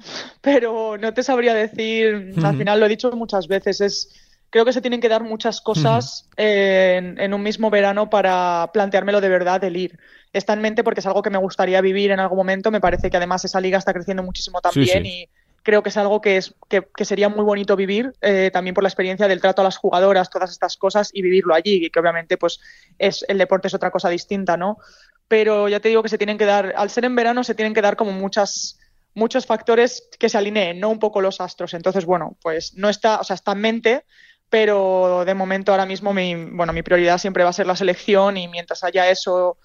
pero 0.40 0.96
no 0.96 1.12
te 1.12 1.22
sabría 1.22 1.52
decir, 1.54 2.34
al 2.42 2.56
final 2.56 2.80
lo 2.80 2.86
he 2.86 2.88
dicho 2.88 3.10
muchas 3.12 3.48
veces, 3.48 3.80
es 3.80 4.14
creo 4.50 4.64
que 4.64 4.72
se 4.72 4.80
tienen 4.80 5.00
que 5.00 5.08
dar 5.08 5.24
muchas 5.24 5.60
cosas 5.60 6.28
en, 6.36 7.34
un 7.34 7.42
mismo 7.42 7.70
verano 7.70 8.08
para 8.08 8.70
planteármelo 8.72 9.20
de 9.20 9.28
verdad 9.28 9.62
el 9.64 9.76
ir. 9.76 9.98
Está 10.32 10.52
en 10.52 10.60
mente 10.60 10.84
porque 10.84 11.00
es 11.00 11.06
algo 11.06 11.22
que 11.22 11.30
me 11.30 11.38
gustaría 11.38 11.80
vivir 11.80 12.10
en 12.10 12.20
algún 12.20 12.38
momento. 12.38 12.70
Me 12.70 12.80
parece 12.80 13.10
que 13.10 13.16
además 13.16 13.44
esa 13.44 13.60
liga 13.60 13.78
está 13.78 13.92
creciendo 13.92 14.22
muchísimo 14.22 14.60
también 14.60 15.06
y 15.06 15.28
creo 15.62 15.82
que 15.82 15.90
es 15.90 15.96
algo 15.96 16.20
que, 16.20 16.38
es, 16.38 16.54
que, 16.68 17.04
sería 17.04 17.28
muy 17.28 17.44
bonito 17.44 17.76
vivir 17.76 18.12
eh, 18.22 18.50
también 18.52 18.74
por 18.74 18.82
la 18.82 18.88
experiencia 18.88 19.28
del 19.28 19.40
trato 19.40 19.60
a 19.60 19.64
las 19.64 19.76
jugadoras, 19.76 20.30
todas 20.30 20.50
estas 20.50 20.76
cosas 20.76 21.10
y 21.12 21.20
vivirlo 21.20 21.54
allí, 21.54 21.84
y 21.84 21.90
que 21.90 22.00
obviamente 22.00 22.38
pues 22.38 22.58
es 22.98 23.24
el 23.28 23.36
deporte 23.36 23.68
es 23.68 23.74
otra 23.74 23.90
cosa 23.90 24.08
distinta, 24.08 24.56
¿no? 24.56 24.78
Pero 25.26 25.68
ya 25.68 25.80
te 25.80 25.90
digo 25.90 26.02
que 26.02 26.08
se 26.08 26.16
tienen 26.16 26.38
que 26.38 26.46
dar, 26.46 26.72
al 26.76 26.88
ser 26.88 27.04
en 27.04 27.14
verano 27.14 27.44
se 27.44 27.54
tienen 27.54 27.74
que 27.74 27.82
dar 27.82 27.96
como 27.96 28.12
muchas 28.12 28.78
muchos 29.14 29.46
factores 29.46 30.08
que 30.18 30.28
se 30.28 30.38
alineen, 30.38 30.80
no 30.80 30.88
un 30.88 30.98
poco 30.98 31.20
los 31.20 31.40
astros. 31.40 31.74
Entonces, 31.74 32.04
bueno, 32.04 32.36
pues 32.40 32.74
no 32.74 32.88
está, 32.88 33.20
o 33.20 33.24
sea, 33.24 33.34
está 33.34 33.52
en 33.52 33.60
mente, 33.60 34.04
pero 34.48 35.24
de 35.26 35.34
momento 35.34 35.72
ahora 35.72 35.86
mismo 35.86 36.14
mi, 36.14 36.34
bueno, 36.34 36.72
mi 36.72 36.82
prioridad 36.82 37.18
siempre 37.18 37.44
va 37.44 37.50
a 37.50 37.52
ser 37.52 37.66
la 37.66 37.76
selección 37.76 38.36
y 38.36 38.48
mientras 38.48 38.84
haya 38.84 39.10
eso 39.10 39.58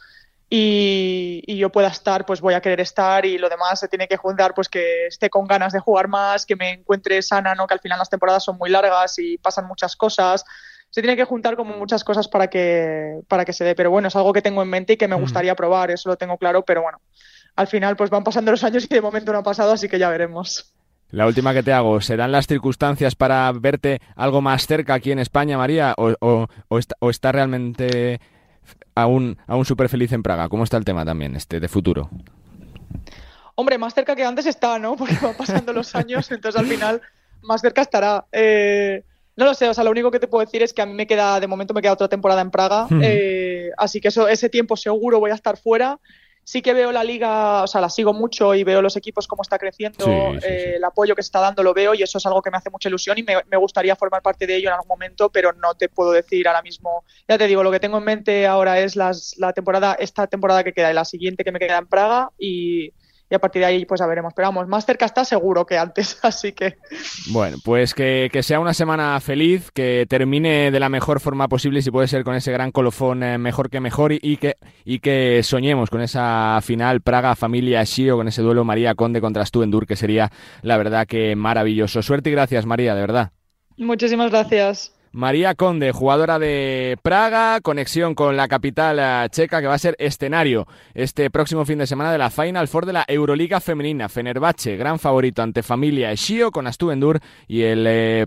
y, 0.55 1.57
yo 1.57 1.71
pueda 1.71 1.87
estar, 1.87 2.27
pues 2.27 2.39
voy 2.39 2.53
a 2.53 2.61
querer 2.61 2.79
estar 2.79 3.25
y 3.25 3.39
lo 3.39 3.49
demás 3.49 3.79
se 3.79 3.87
tiene 3.87 4.07
que 4.07 4.17
juntar, 4.17 4.53
pues 4.53 4.69
que 4.69 5.07
esté 5.07 5.31
con 5.31 5.47
ganas 5.47 5.73
de 5.73 5.79
jugar 5.79 6.07
más, 6.07 6.45
que 6.45 6.55
me 6.55 6.73
encuentre 6.73 7.23
sana, 7.23 7.55
¿no? 7.55 7.65
Que 7.65 7.73
al 7.73 7.79
final 7.79 7.97
las 7.97 8.11
temporadas 8.11 8.43
son 8.43 8.59
muy 8.59 8.69
largas 8.69 9.17
y 9.17 9.39
pasan 9.39 9.65
muchas 9.65 9.95
cosas. 9.95 10.45
Se 10.91 11.01
tiene 11.01 11.15
que 11.15 11.23
juntar 11.23 11.55
como 11.55 11.75
muchas 11.75 12.03
cosas 12.03 12.27
para 12.27 12.51
que, 12.51 13.21
para 13.27 13.45
que 13.45 13.53
se 13.53 13.63
dé, 13.63 13.73
pero 13.73 13.89
bueno, 13.89 14.09
es 14.09 14.15
algo 14.15 14.31
que 14.31 14.43
tengo 14.43 14.61
en 14.61 14.69
mente 14.69 14.93
y 14.93 14.97
que 14.97 15.07
me 15.07 15.15
gustaría 15.15 15.55
probar, 15.55 15.89
eso 15.89 16.09
lo 16.09 16.17
tengo 16.17 16.37
claro, 16.37 16.63
pero 16.63 16.83
bueno, 16.83 17.01
al 17.55 17.65
final 17.65 17.95
pues 17.95 18.11
van 18.11 18.23
pasando 18.23 18.51
los 18.51 18.63
años 18.63 18.85
y 18.85 18.93
de 18.93 19.01
momento 19.01 19.33
no 19.33 19.39
ha 19.39 19.43
pasado, 19.43 19.71
así 19.71 19.89
que 19.89 19.97
ya 19.97 20.09
veremos. 20.09 20.71
La 21.13 21.27
última 21.27 21.53
que 21.53 21.61
te 21.61 21.71
hago, 21.71 22.01
¿se 22.01 22.17
dan 22.17 22.31
las 22.31 22.47
circunstancias 22.47 23.13
para 23.13 23.51
verte 23.51 24.01
algo 24.15 24.41
más 24.41 24.65
cerca 24.65 24.95
aquí 24.95 25.11
en 25.11 25.19
España, 25.19 25.59
María? 25.59 25.93
¿O, 25.95 26.47
está, 27.09 27.31
realmente 27.31 28.19
aún, 28.95 29.37
aún 29.47 29.65
súper 29.65 29.89
feliz 29.89 30.11
en 30.11 30.23
Praga. 30.23 30.49
¿Cómo 30.49 30.63
está 30.63 30.77
el 30.77 30.85
tema 30.85 31.05
también 31.05 31.35
este 31.35 31.59
de 31.59 31.67
futuro? 31.67 32.09
Hombre, 33.55 33.77
más 33.77 33.93
cerca 33.93 34.15
que 34.15 34.23
antes 34.23 34.45
está, 34.45 34.79
¿no? 34.79 34.95
Porque 34.95 35.17
van 35.21 35.35
pasando 35.35 35.73
los 35.73 35.95
años, 35.95 36.31
entonces 36.31 36.59
al 36.59 36.67
final 36.67 37.01
más 37.41 37.61
cerca 37.61 37.81
estará. 37.81 38.25
Eh, 38.31 39.03
no 39.35 39.45
lo 39.45 39.53
sé, 39.53 39.67
o 39.67 39.73
sea, 39.73 39.83
lo 39.83 39.91
único 39.91 40.11
que 40.11 40.19
te 40.19 40.27
puedo 40.27 40.45
decir 40.45 40.61
es 40.61 40.73
que 40.73 40.81
a 40.81 40.85
mí 40.85 40.93
me 40.93 41.07
queda, 41.07 41.39
de 41.39 41.47
momento 41.47 41.73
me 41.73 41.81
queda 41.81 41.93
otra 41.93 42.07
temporada 42.07 42.41
en 42.41 42.51
Praga, 42.51 42.87
eh, 43.01 43.71
así 43.77 43.99
que 43.99 44.09
eso, 44.09 44.27
ese 44.27 44.47
tiempo 44.47 44.77
seguro 44.77 45.19
voy 45.19 45.31
a 45.31 45.35
estar 45.35 45.57
fuera. 45.57 45.99
Sí 46.43 46.61
que 46.61 46.73
veo 46.73 46.91
la 46.91 47.03
liga, 47.03 47.63
o 47.63 47.67
sea, 47.67 47.81
la 47.81 47.89
sigo 47.89 48.13
mucho 48.13 48.53
y 48.53 48.63
veo 48.63 48.81
los 48.81 48.95
equipos 48.95 49.27
cómo 49.27 49.41
está 49.41 49.57
creciendo, 49.57 50.05
eh, 50.43 50.73
el 50.75 50.83
apoyo 50.83 51.15
que 51.15 51.23
se 51.23 51.27
está 51.27 51.39
dando 51.39 51.63
lo 51.63 51.73
veo 51.73 51.93
y 51.93 52.03
eso 52.03 52.17
es 52.17 52.25
algo 52.25 52.41
que 52.41 52.51
me 52.51 52.57
hace 52.57 52.69
mucha 52.69 52.89
ilusión 52.89 53.17
y 53.17 53.23
me, 53.23 53.35
me, 53.49 53.57
gustaría 53.57 53.95
formar 53.95 54.21
parte 54.21 54.45
de 54.45 54.57
ello 54.57 54.69
en 54.69 54.73
algún 54.73 54.87
momento, 54.87 55.29
pero 55.29 55.53
no 55.53 55.73
te 55.75 55.89
puedo 55.89 56.11
decir 56.11 56.47
ahora 56.47 56.61
mismo. 56.61 57.05
Ya 57.27 57.37
te 57.37 57.47
digo, 57.47 57.63
lo 57.63 57.71
que 57.71 57.79
tengo 57.79 57.97
en 57.97 58.03
mente 58.03 58.45
ahora 58.45 58.79
es 58.79 58.95
las, 58.95 59.35
la 59.37 59.53
temporada, 59.53 59.95
esta 59.99 60.27
temporada 60.27 60.63
que 60.63 60.73
queda 60.73 60.91
y 60.91 60.93
la 60.93 61.05
siguiente 61.05 61.43
que 61.43 61.51
me 61.51 61.59
queda 61.59 61.77
en 61.77 61.87
Praga 61.87 62.31
y, 62.37 62.91
y 63.33 63.35
a 63.35 63.39
partir 63.39 63.61
de 63.61 63.65
ahí 63.65 63.85
pues 63.85 63.99
ya 63.99 64.05
veremos. 64.05 64.31
Pero 64.35 64.49
vamos, 64.49 64.67
más 64.67 64.85
cerca 64.85 65.05
está 65.05 65.25
seguro 65.25 65.65
que 65.65 65.75
antes, 65.75 66.19
así 66.23 66.51
que... 66.51 66.77
Bueno, 67.31 67.57
pues 67.65 67.95
que, 67.95 68.29
que 68.31 68.43
sea 68.43 68.59
una 68.59 68.75
semana 68.75 69.19
feliz, 69.21 69.71
que 69.71 70.05
termine 70.07 70.69
de 70.69 70.79
la 70.79 70.87
mejor 70.87 71.19
forma 71.19 71.47
posible, 71.47 71.81
si 71.81 71.89
puede 71.89 72.07
ser 72.07 72.23
con 72.23 72.35
ese 72.35 72.51
gran 72.51 72.71
colofón 72.71 73.23
eh, 73.23 73.39
mejor 73.39 73.71
que 73.71 73.79
mejor 73.79 74.11
y, 74.11 74.19
y, 74.21 74.37
que, 74.37 74.57
y 74.85 74.99
que 74.99 75.41
soñemos 75.41 75.89
con 75.89 76.01
esa 76.01 76.59
final 76.61 77.01
Praga-Familia 77.01 77.83
Shio, 77.85 78.17
con 78.17 78.27
ese 78.27 78.43
duelo 78.43 78.63
María 78.65 78.93
Conde 78.93 79.19
contra 79.19 79.43
Stubendur, 79.43 79.87
que 79.87 79.95
sería 79.95 80.31
la 80.61 80.77
verdad 80.77 81.07
que 81.07 81.35
maravilloso. 81.35 82.03
Suerte 82.03 82.29
y 82.29 82.33
gracias 82.33 82.67
María, 82.67 82.93
de 82.93 83.01
verdad. 83.01 83.31
Muchísimas 83.77 84.29
gracias. 84.29 84.93
María 85.13 85.53
Conde, 85.53 85.91
jugadora 85.91 86.39
de 86.39 86.97
Praga, 87.03 87.61
conexión 87.61 88.15
con 88.15 88.35
la 88.35 88.47
capital 88.47 88.97
eh, 88.99 89.29
checa 89.29 89.61
que 89.61 89.67
va 89.67 89.75
a 89.75 89.77
ser 89.77 89.95
escenario 89.99 90.67
este 90.95 91.29
próximo 91.29 91.65
fin 91.65 91.77
de 91.77 91.85
semana 91.85 92.11
de 92.11 92.17
la 92.17 92.31
Final 92.31 92.67
Four 92.67 92.87
de 92.87 92.93
la 92.93 93.05
Euroliga 93.07 93.59
femenina. 93.59 94.09
Fenerbahce, 94.09 94.75
gran 94.75 94.97
favorito 94.97 95.43
ante 95.43 95.61
Familia 95.61 96.11
Eschio 96.11 96.49
con 96.49 96.65
Astubendur 96.65 97.19
y 97.47 97.61
el 97.61 97.85
eh, 97.87 98.25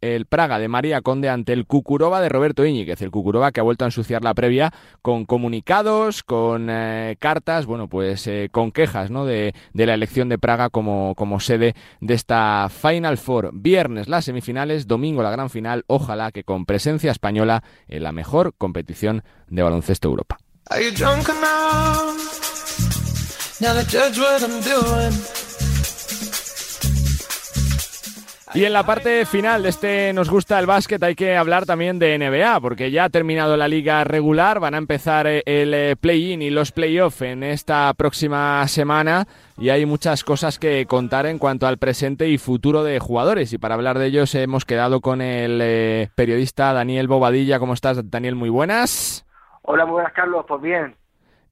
el 0.00 0.26
Praga 0.26 0.58
de 0.58 0.68
María 0.68 1.00
Conde 1.00 1.28
ante 1.28 1.52
el 1.52 1.66
Cucuroba 1.66 2.20
de 2.20 2.28
Roberto 2.28 2.64
Íñiguez, 2.64 3.00
el 3.02 3.10
Cucuroba 3.10 3.52
que 3.52 3.60
ha 3.60 3.62
vuelto 3.62 3.84
a 3.84 3.88
ensuciar 3.88 4.22
la 4.22 4.34
previa 4.34 4.72
con 5.02 5.24
comunicados, 5.24 6.22
con 6.22 6.68
eh, 6.70 7.16
cartas, 7.18 7.66
bueno, 7.66 7.88
pues 7.88 8.26
eh, 8.26 8.48
con 8.50 8.72
quejas 8.72 9.10
¿no? 9.10 9.24
de, 9.24 9.54
de, 9.72 9.86
la 9.86 9.94
elección 9.94 10.28
de 10.28 10.38
Praga 10.38 10.70
como, 10.70 11.14
como 11.14 11.40
sede 11.40 11.74
de 12.00 12.14
esta 12.14 12.68
Final 12.68 13.18
Four. 13.18 13.50
Viernes 13.52 14.08
las 14.08 14.24
semifinales, 14.24 14.86
domingo 14.86 15.22
la 15.22 15.30
gran 15.30 15.50
final, 15.50 15.84
ojalá 15.86 16.32
que 16.32 16.44
con 16.44 16.66
presencia 16.66 17.10
española 17.10 17.62
en 17.88 18.02
la 18.02 18.12
mejor 18.12 18.54
competición 18.56 19.22
de 19.48 19.62
baloncesto 19.62 20.08
Europa. 20.08 20.38
Y 28.52 28.64
en 28.64 28.72
la 28.72 28.82
parte 28.82 29.24
final 29.26 29.62
de 29.62 29.68
este 29.68 30.12
Nos 30.12 30.28
gusta 30.28 30.58
el 30.58 30.66
básquet 30.66 31.00
hay 31.04 31.14
que 31.14 31.36
hablar 31.36 31.66
también 31.66 32.00
de 32.00 32.18
NBA, 32.18 32.60
porque 32.60 32.90
ya 32.90 33.04
ha 33.04 33.08
terminado 33.08 33.56
la 33.56 33.68
liga 33.68 34.02
regular, 34.02 34.58
van 34.58 34.74
a 34.74 34.78
empezar 34.78 35.28
eh, 35.28 35.42
el 35.46 35.72
eh, 35.72 35.94
play-in 35.94 36.42
y 36.42 36.50
los 36.50 36.72
play-off 36.72 37.22
en 37.22 37.44
esta 37.44 37.94
próxima 37.94 38.66
semana 38.66 39.26
y 39.56 39.68
hay 39.68 39.86
muchas 39.86 40.24
cosas 40.24 40.58
que 40.58 40.86
contar 40.86 41.26
en 41.26 41.38
cuanto 41.38 41.68
al 41.68 41.78
presente 41.78 42.28
y 42.28 42.38
futuro 42.38 42.82
de 42.82 42.98
jugadores. 42.98 43.52
Y 43.52 43.58
para 43.58 43.76
hablar 43.76 43.98
de 43.98 44.06
ellos 44.06 44.34
hemos 44.34 44.64
quedado 44.64 45.00
con 45.00 45.20
el 45.20 45.60
eh, 45.62 46.08
periodista 46.16 46.72
Daniel 46.72 47.06
Bobadilla. 47.06 47.60
¿Cómo 47.60 47.74
estás, 47.74 48.10
Daniel? 48.10 48.34
Muy 48.34 48.48
buenas. 48.48 49.26
Hola, 49.62 49.84
muy 49.84 49.92
buenas, 49.92 50.12
Carlos. 50.12 50.44
Pues 50.48 50.60
bien, 50.60 50.96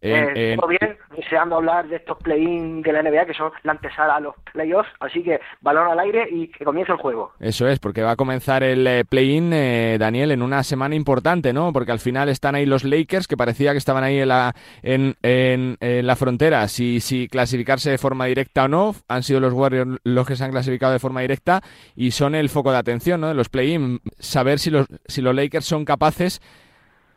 eh, 0.00 0.56
todo 0.58 0.68
bien, 0.68 0.96
deseando 1.16 1.56
hablar 1.56 1.88
de 1.88 1.96
estos 1.96 2.18
play-in 2.18 2.82
de 2.82 2.92
la 2.92 3.02
NBA 3.02 3.26
que 3.26 3.34
son 3.34 3.50
la 3.64 3.72
antesala 3.72 4.16
a 4.16 4.20
los 4.20 4.34
playoffs, 4.52 4.88
así 5.00 5.22
que 5.22 5.40
balón 5.60 5.90
al 5.90 5.98
aire 5.98 6.28
y 6.30 6.48
que 6.48 6.64
comience 6.64 6.92
el 6.92 6.98
juego. 6.98 7.32
Eso 7.40 7.66
es, 7.66 7.78
porque 7.80 8.02
va 8.02 8.12
a 8.12 8.16
comenzar 8.16 8.62
el 8.62 8.86
eh, 8.86 9.04
play-in, 9.04 9.52
eh, 9.52 9.96
Daniel, 9.98 10.30
en 10.30 10.42
una 10.42 10.62
semana 10.62 10.94
importante, 10.94 11.52
¿no? 11.52 11.72
Porque 11.72 11.92
al 11.92 11.98
final 11.98 12.28
están 12.28 12.54
ahí 12.54 12.66
los 12.66 12.84
Lakers, 12.84 13.26
que 13.26 13.36
parecía 13.36 13.72
que 13.72 13.78
estaban 13.78 14.04
ahí 14.04 14.20
en 14.20 14.28
la, 14.28 14.54
en, 14.82 15.16
en, 15.22 15.76
en 15.80 16.06
la 16.06 16.16
frontera, 16.16 16.68
si, 16.68 17.00
si 17.00 17.28
clasificarse 17.28 17.90
de 17.90 17.98
forma 17.98 18.26
directa 18.26 18.64
o 18.64 18.68
no. 18.68 18.94
Han 19.08 19.22
sido 19.22 19.40
los 19.40 19.52
Warriors 19.52 19.98
los 20.04 20.26
que 20.26 20.36
se 20.36 20.44
han 20.44 20.52
clasificado 20.52 20.92
de 20.92 20.98
forma 20.98 21.22
directa 21.22 21.60
y 21.96 22.12
son 22.12 22.34
el 22.34 22.48
foco 22.48 22.70
de 22.70 22.78
atención, 22.78 23.20
¿no? 23.20 23.28
De 23.28 23.34
los 23.34 23.48
play-in, 23.48 24.00
saber 24.18 24.58
si 24.58 24.70
los, 24.70 24.86
si 25.06 25.22
los 25.22 25.34
Lakers 25.34 25.64
son 25.64 25.84
capaces 25.84 26.40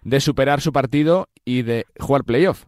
de 0.03 0.19
superar 0.19 0.61
su 0.61 0.73
partido 0.73 1.27
y 1.45 1.61
de 1.61 1.85
jugar 1.99 2.23
playoff 2.23 2.65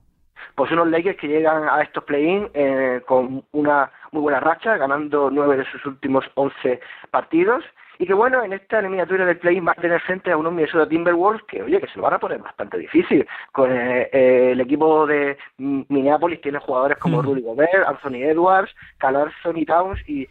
pues 0.55 0.71
unos 0.71 0.87
Lakers 0.87 1.17
que 1.17 1.27
llegan 1.27 1.67
a 1.69 1.81
estos 1.81 2.03
play-in 2.03 2.49
eh, 2.53 3.01
con 3.05 3.43
una 3.51 3.91
muy 4.11 4.21
buena 4.21 4.39
racha, 4.39 4.77
ganando 4.77 5.29
nueve 5.31 5.57
de 5.57 5.65
sus 5.65 5.85
últimos 5.85 6.25
once 6.35 6.79
partidos. 7.11 7.63
Y 7.99 8.07
que 8.07 8.13
bueno, 8.13 8.43
en 8.43 8.53
esta 8.53 8.79
eliminatoria 8.79 9.25
del 9.25 9.37
play-in 9.37 9.67
va 9.67 9.73
a 9.73 9.81
tener 9.81 10.01
frente 10.01 10.31
a 10.31 10.37
unos 10.37 10.51
Minnesota 10.51 10.89
Timberwolves 10.89 11.43
que, 11.43 11.61
oye, 11.61 11.79
que 11.79 11.87
se 11.87 11.97
lo 11.97 12.03
van 12.03 12.15
a 12.15 12.19
poner 12.19 12.39
bastante 12.39 12.77
difícil. 12.77 13.25
Con 13.51 13.71
eh, 13.71 14.09
eh, 14.11 14.49
el 14.51 14.61
equipo 14.61 15.05
de 15.05 15.37
Minneapolis 15.57 16.41
tiene 16.41 16.59
jugadores 16.59 16.97
como 16.97 17.21
Rudy 17.21 17.41
Gobert, 17.41 17.87
Anthony 17.87 18.23
Edwards, 18.23 18.73
Cal 18.97 19.31
y 19.55 19.65
Towns 19.65 20.09
y 20.09 20.27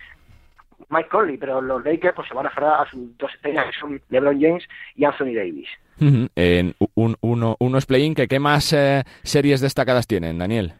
Mike 0.88 1.08
Conley, 1.08 1.36
pero 1.36 1.60
los 1.60 1.84
Lakers 1.84 2.14
pues 2.14 2.28
se 2.28 2.34
van 2.34 2.46
a 2.46 2.48
aferrar 2.48 2.86
a 2.86 2.90
sus 2.90 3.16
dos 3.18 3.32
estrellas 3.34 3.66
que 3.66 3.78
son 3.78 4.00
LeBron 4.10 4.40
James 4.40 4.64
y 4.96 5.04
Anthony 5.04 5.34
Davis. 5.34 5.68
Uh 6.00 6.04
-huh. 6.04 6.28
En 6.36 6.74
un, 6.94 7.16
uno, 7.20 7.56
unos 7.60 7.86
play-in 7.86 8.14
qué 8.14 8.38
más 8.38 8.72
eh, 8.72 9.04
series 9.22 9.60
destacadas 9.60 10.06
tienen, 10.06 10.38
Daniel. 10.38 10.74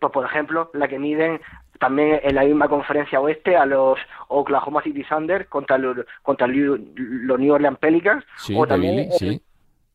Pues 0.00 0.12
por 0.12 0.24
ejemplo, 0.24 0.70
la 0.74 0.88
que 0.88 0.98
miden 0.98 1.40
también 1.78 2.20
en 2.22 2.36
la 2.36 2.44
misma 2.44 2.68
conferencia 2.68 3.20
oeste 3.20 3.56
a 3.56 3.66
los 3.66 3.98
Oklahoma 4.28 4.82
City 4.82 5.02
Thunder 5.02 5.48
contra 5.48 5.78
los, 5.78 5.96
contra 6.22 6.46
los 6.46 7.40
New 7.40 7.52
Orleans 7.52 7.78
Pelicans 7.78 8.24
sí, 8.36 8.54
o 8.56 8.64
también 8.66 8.96
Billy, 8.96 9.10
sí. 9.18 9.42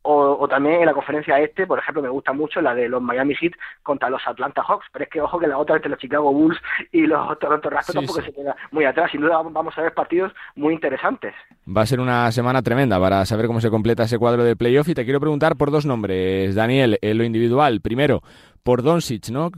O, 0.07 0.37
o, 0.39 0.47
también 0.47 0.79
en 0.79 0.85
la 0.85 0.93
conferencia 0.93 1.37
este, 1.39 1.67
por 1.67 1.79
ejemplo, 1.79 2.01
me 2.01 2.09
gusta 2.09 2.31
mucho 2.31 2.61
la 2.61 2.73
de 2.73 2.87
los 2.87 3.01
Miami 3.01 3.35
Heat 3.35 3.53
contra 3.83 4.09
los 4.09 4.25
Atlanta 4.25 4.63
Hawks, 4.63 4.85
pero 4.91 5.03
es 5.03 5.09
que 5.11 5.21
ojo 5.21 5.37
que 5.37 5.47
la 5.47 5.57
otra 5.57 5.75
entre 5.75 5.91
los 5.91 5.99
Chicago 5.99 6.31
Bulls 6.31 6.57
y 6.91 7.05
los 7.05 7.37
Toronto 7.39 7.69
Raptors 7.69 7.87
sí, 7.87 7.93
tampoco 7.93 8.21
sí. 8.21 8.27
se 8.27 8.33
queda 8.33 8.55
muy 8.71 8.85
atrás. 8.85 9.11
Sin 9.11 9.21
duda 9.21 9.41
vamos 9.43 9.77
a 9.77 9.81
ver 9.81 9.93
partidos 9.93 10.31
muy 10.55 10.73
interesantes. 10.73 11.33
Va 11.67 11.81
a 11.81 11.85
ser 11.85 11.99
una 11.99 12.31
semana 12.31 12.61
tremenda 12.61 12.99
para 12.99 13.25
saber 13.25 13.47
cómo 13.47 13.59
se 13.59 13.69
completa 13.69 14.03
ese 14.03 14.17
cuadro 14.17 14.43
de 14.43 14.55
playoff 14.55 14.87
y 14.87 14.93
te 14.93 15.03
quiero 15.03 15.19
preguntar 15.19 15.57
por 15.57 15.71
dos 15.71 15.85
nombres, 15.85 16.55
Daniel, 16.55 16.97
en 17.01 17.17
lo 17.17 17.25
individual. 17.25 17.81
Primero, 17.81 18.21
por 18.63 18.83
Doncic, 18.83 19.29
¿no? 19.29 19.51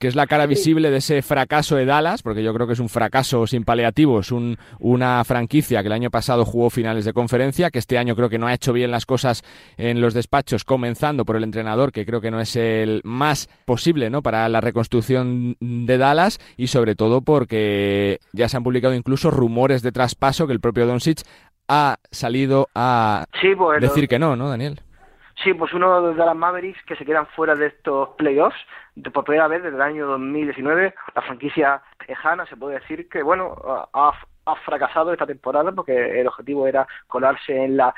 Que 0.00 0.08
es 0.08 0.16
la 0.16 0.26
cara 0.26 0.46
visible 0.46 0.90
de 0.90 0.96
ese 0.96 1.20
fracaso 1.20 1.76
de 1.76 1.84
Dallas, 1.84 2.22
porque 2.22 2.42
yo 2.42 2.54
creo 2.54 2.66
que 2.66 2.72
es 2.72 2.80
un 2.80 2.88
fracaso 2.88 3.46
sin 3.46 3.64
paliativos, 3.64 4.32
un, 4.32 4.56
una 4.78 5.22
franquicia 5.24 5.82
que 5.82 5.88
el 5.88 5.92
año 5.92 6.10
pasado 6.10 6.46
jugó 6.46 6.70
finales 6.70 7.04
de 7.04 7.12
conferencia, 7.12 7.70
que 7.70 7.78
este 7.78 7.98
año 7.98 8.16
creo 8.16 8.30
que 8.30 8.38
no 8.38 8.46
ha 8.46 8.54
hecho 8.54 8.72
bien 8.72 8.90
las 8.90 9.04
cosas 9.04 9.44
en 9.76 10.00
los 10.00 10.14
despachos, 10.14 10.64
comenzando 10.64 11.26
por 11.26 11.36
el 11.36 11.44
entrenador, 11.44 11.92
que 11.92 12.06
creo 12.06 12.22
que 12.22 12.30
no 12.30 12.40
es 12.40 12.56
el 12.56 13.02
más 13.04 13.50
posible 13.66 14.08
¿no? 14.08 14.22
para 14.22 14.48
la 14.48 14.62
reconstrucción 14.62 15.58
de 15.60 15.98
Dallas, 15.98 16.40
y 16.56 16.68
sobre 16.68 16.94
todo 16.94 17.20
porque 17.20 18.20
ya 18.32 18.48
se 18.48 18.56
han 18.56 18.64
publicado 18.64 18.94
incluso 18.94 19.30
rumores 19.30 19.82
de 19.82 19.92
traspaso 19.92 20.46
que 20.46 20.54
el 20.54 20.60
propio 20.60 20.86
Doncic 20.86 21.20
ha 21.68 21.98
salido 22.10 22.68
a 22.74 23.26
sí, 23.38 23.52
bueno. 23.52 23.86
decir 23.86 24.08
que 24.08 24.18
no, 24.18 24.34
¿no, 24.34 24.48
Daniel? 24.48 24.80
Sí, 25.42 25.54
pues 25.54 25.72
uno 25.72 26.12
de 26.12 26.14
las 26.14 26.36
Mavericks 26.36 26.82
que 26.84 26.96
se 26.96 27.04
quedan 27.06 27.26
fuera 27.28 27.54
de 27.54 27.66
estos 27.66 28.10
playoffs 28.10 28.58
por 29.12 29.24
primera 29.24 29.48
vez 29.48 29.62
desde 29.62 29.76
el 29.76 29.82
año 29.82 30.06
2019. 30.06 30.94
La 31.14 31.22
franquicia 31.22 31.82
lejana 32.06 32.44
se 32.46 32.56
puede 32.56 32.78
decir 32.80 33.08
que, 33.08 33.22
bueno, 33.22 33.56
ha, 33.94 34.12
ha 34.44 34.56
fracasado 34.56 35.12
esta 35.12 35.26
temporada 35.26 35.72
porque 35.72 36.20
el 36.20 36.26
objetivo 36.26 36.66
era 36.66 36.86
colarse 37.06 37.56
en 37.56 37.76
la 37.76 37.94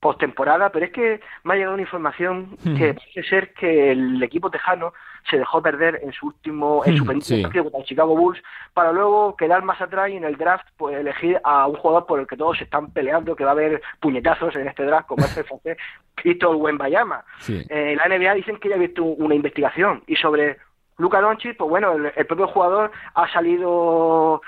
postemporada, 0.00 0.70
pero 0.70 0.86
es 0.86 0.92
que 0.92 1.20
me 1.42 1.54
ha 1.54 1.56
llegado 1.56 1.74
una 1.74 1.82
información 1.82 2.56
que 2.76 2.94
parece 2.94 3.22
ser 3.24 3.52
que 3.54 3.92
el 3.92 4.22
equipo 4.22 4.50
tejano 4.50 4.92
se 5.28 5.38
dejó 5.38 5.62
perder 5.62 6.00
en 6.02 6.12
su 6.12 6.26
último, 6.26 6.82
en 6.84 6.96
su 6.96 7.04
penúltimo 7.04 7.36
sí. 7.36 7.42
partido 7.42 7.64
contra 7.64 7.80
el 7.80 7.86
Chicago 7.86 8.16
Bulls, 8.16 8.42
para 8.74 8.92
luego 8.92 9.36
quedar 9.36 9.62
más 9.62 9.80
atrás 9.80 10.10
y 10.10 10.16
en 10.16 10.24
el 10.24 10.36
draft 10.36 10.66
pues 10.76 10.96
elegir 10.96 11.40
a 11.44 11.66
un 11.66 11.76
jugador 11.76 12.06
por 12.06 12.20
el 12.20 12.26
que 12.26 12.36
todos 12.36 12.58
se 12.58 12.64
están 12.64 12.92
peleando, 12.92 13.36
que 13.36 13.44
va 13.44 13.50
a 13.50 13.52
haber 13.52 13.82
puñetazos 14.00 14.54
en 14.56 14.68
este 14.68 14.84
draft, 14.84 15.06
como 15.08 15.24
es 15.24 15.36
el 15.36 15.44
francés 15.44 15.78
Cristo 16.14 16.50
Wembayama. 16.56 17.24
Sí. 17.40 17.64
Eh, 17.68 17.96
la 17.96 18.16
NBA 18.16 18.34
dicen 18.34 18.58
que 18.58 18.68
ya 18.68 18.76
ha 18.76 18.78
visto 18.78 19.04
una 19.04 19.34
investigación 19.34 20.02
y 20.06 20.16
sobre 20.16 20.58
Luca 20.98 21.20
Doncic, 21.20 21.56
pues 21.56 21.70
bueno, 21.70 21.92
el, 21.92 22.12
el 22.14 22.26
propio 22.26 22.48
jugador 22.48 22.90
ha 23.14 23.32
salido 23.32 24.42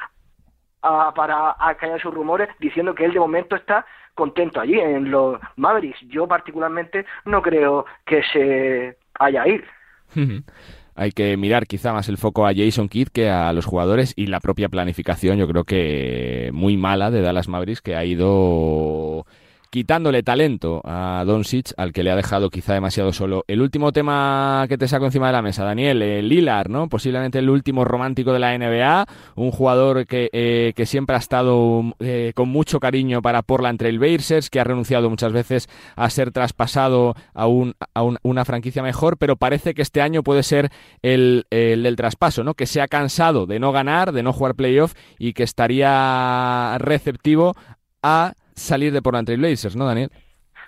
a, 0.83 1.13
para 1.15 1.57
acallar 1.59 2.01
sus 2.01 2.15
rumores 2.15 2.49
diciendo 2.59 2.95
que 2.95 3.05
él 3.05 3.13
de 3.13 3.21
momento 3.21 3.57
está 3.57 3.87
contento 4.15 4.61
allí 4.61 4.79
en 4.79 5.11
los 5.11 5.41
Mavericks. 5.57 6.01
Yo 6.09 6.27
particularmente 6.27 7.07
no 7.25 7.43
creo 7.43 7.87
que 8.05 8.23
se 8.33 8.97
haya 9.19 9.47
ir. 9.47 9.65
Hay 10.97 11.13
que 11.13 11.37
mirar 11.39 11.67
quizá 11.67 11.95
más 11.95 12.09
el 12.11 12.19
foco 12.19 12.47
a 12.47 12.53
Jason 12.55 12.89
Kidd 12.89 13.09
que 13.09 13.31
a 13.31 13.53
los 13.55 13.65
jugadores 13.65 14.13
y 14.17 14.27
la 14.27 14.39
propia 14.41 14.69
planificación, 14.69 15.39
yo 15.39 15.49
creo 15.49 15.65
que 15.65 16.51
muy 16.53 16.77
mala 16.77 17.11
de 17.11 17.23
Dallas 17.23 17.49
Mavericks 17.49 17.81
que 17.81 17.97
ha 17.97 18.05
ido 18.05 19.00
quitándole 19.71 20.25
talento 20.25 20.83
a 20.85 21.23
Doncic, 21.25 21.73
al 21.77 21.93
que 21.93 22.03
le 22.03 22.11
ha 22.11 22.17
dejado 22.17 22.51
quizá 22.51 22.75
demasiado 22.75 23.13
solo. 23.13 23.45
El 23.47 23.63
último 23.63 23.93
tema 23.93 24.67
que 24.69 24.77
te 24.77 24.89
saco 24.89 25.07
encima 25.07 25.29
de 25.29 25.33
la 25.33 25.43
mesa, 25.43 25.65
Daniel, 25.65 26.03
eh, 26.03 26.23
Lilar, 26.23 26.69
¿no? 26.69 26.89
Posiblemente 26.89 27.39
el 27.39 27.49
último 27.49 27.85
romántico 27.85 28.33
de 28.33 28.41
la 28.41 28.59
NBA, 28.59 29.07
un 29.37 29.53
jugador 29.53 30.07
que, 30.07 30.29
eh, 30.33 30.73
que 30.75 30.87
siempre 30.87 31.15
ha 31.15 31.21
estado 31.21 31.83
eh, 32.01 32.33
con 32.35 32.49
mucho 32.49 32.81
cariño 32.81 33.23
para 33.23 33.43
Portland 33.43 33.79
Trail 33.79 34.01
Blazers, 34.01 34.51
que 34.51 34.59
ha 34.59 34.65
renunciado 34.65 35.09
muchas 35.09 35.33
veces 35.33 35.69
a 35.95 36.11
ser 36.11 36.33
traspasado 36.33 37.15
a, 37.33 37.47
un, 37.47 37.75
a 37.95 38.03
una 38.23 38.45
franquicia 38.45 38.83
mejor, 38.83 39.19
pero 39.19 39.37
parece 39.37 39.75
que 39.75 39.83
este 39.83 40.03
año 40.03 40.25
puede 40.25 40.43
ser 40.43 40.71
el, 41.03 41.47
el 41.51 41.85
del 41.85 41.95
traspaso, 41.95 42.43
¿no? 42.43 42.55
Que 42.55 42.67
se 42.67 42.81
ha 42.81 42.89
cansado 42.89 43.47
de 43.47 43.61
no 43.61 43.71
ganar, 43.71 44.11
de 44.11 44.25
no 44.25 44.33
jugar 44.33 44.57
playoff 44.57 44.95
y 45.19 45.33
que 45.33 45.45
estaría 45.45 46.77
receptivo 46.79 47.55
a 48.03 48.35
salir 48.61 48.93
de 48.93 49.03
Portland 49.03 49.27
Trail 49.27 49.41
Blazers, 49.41 49.77
¿no, 49.77 49.87
Daniel? 49.87 50.11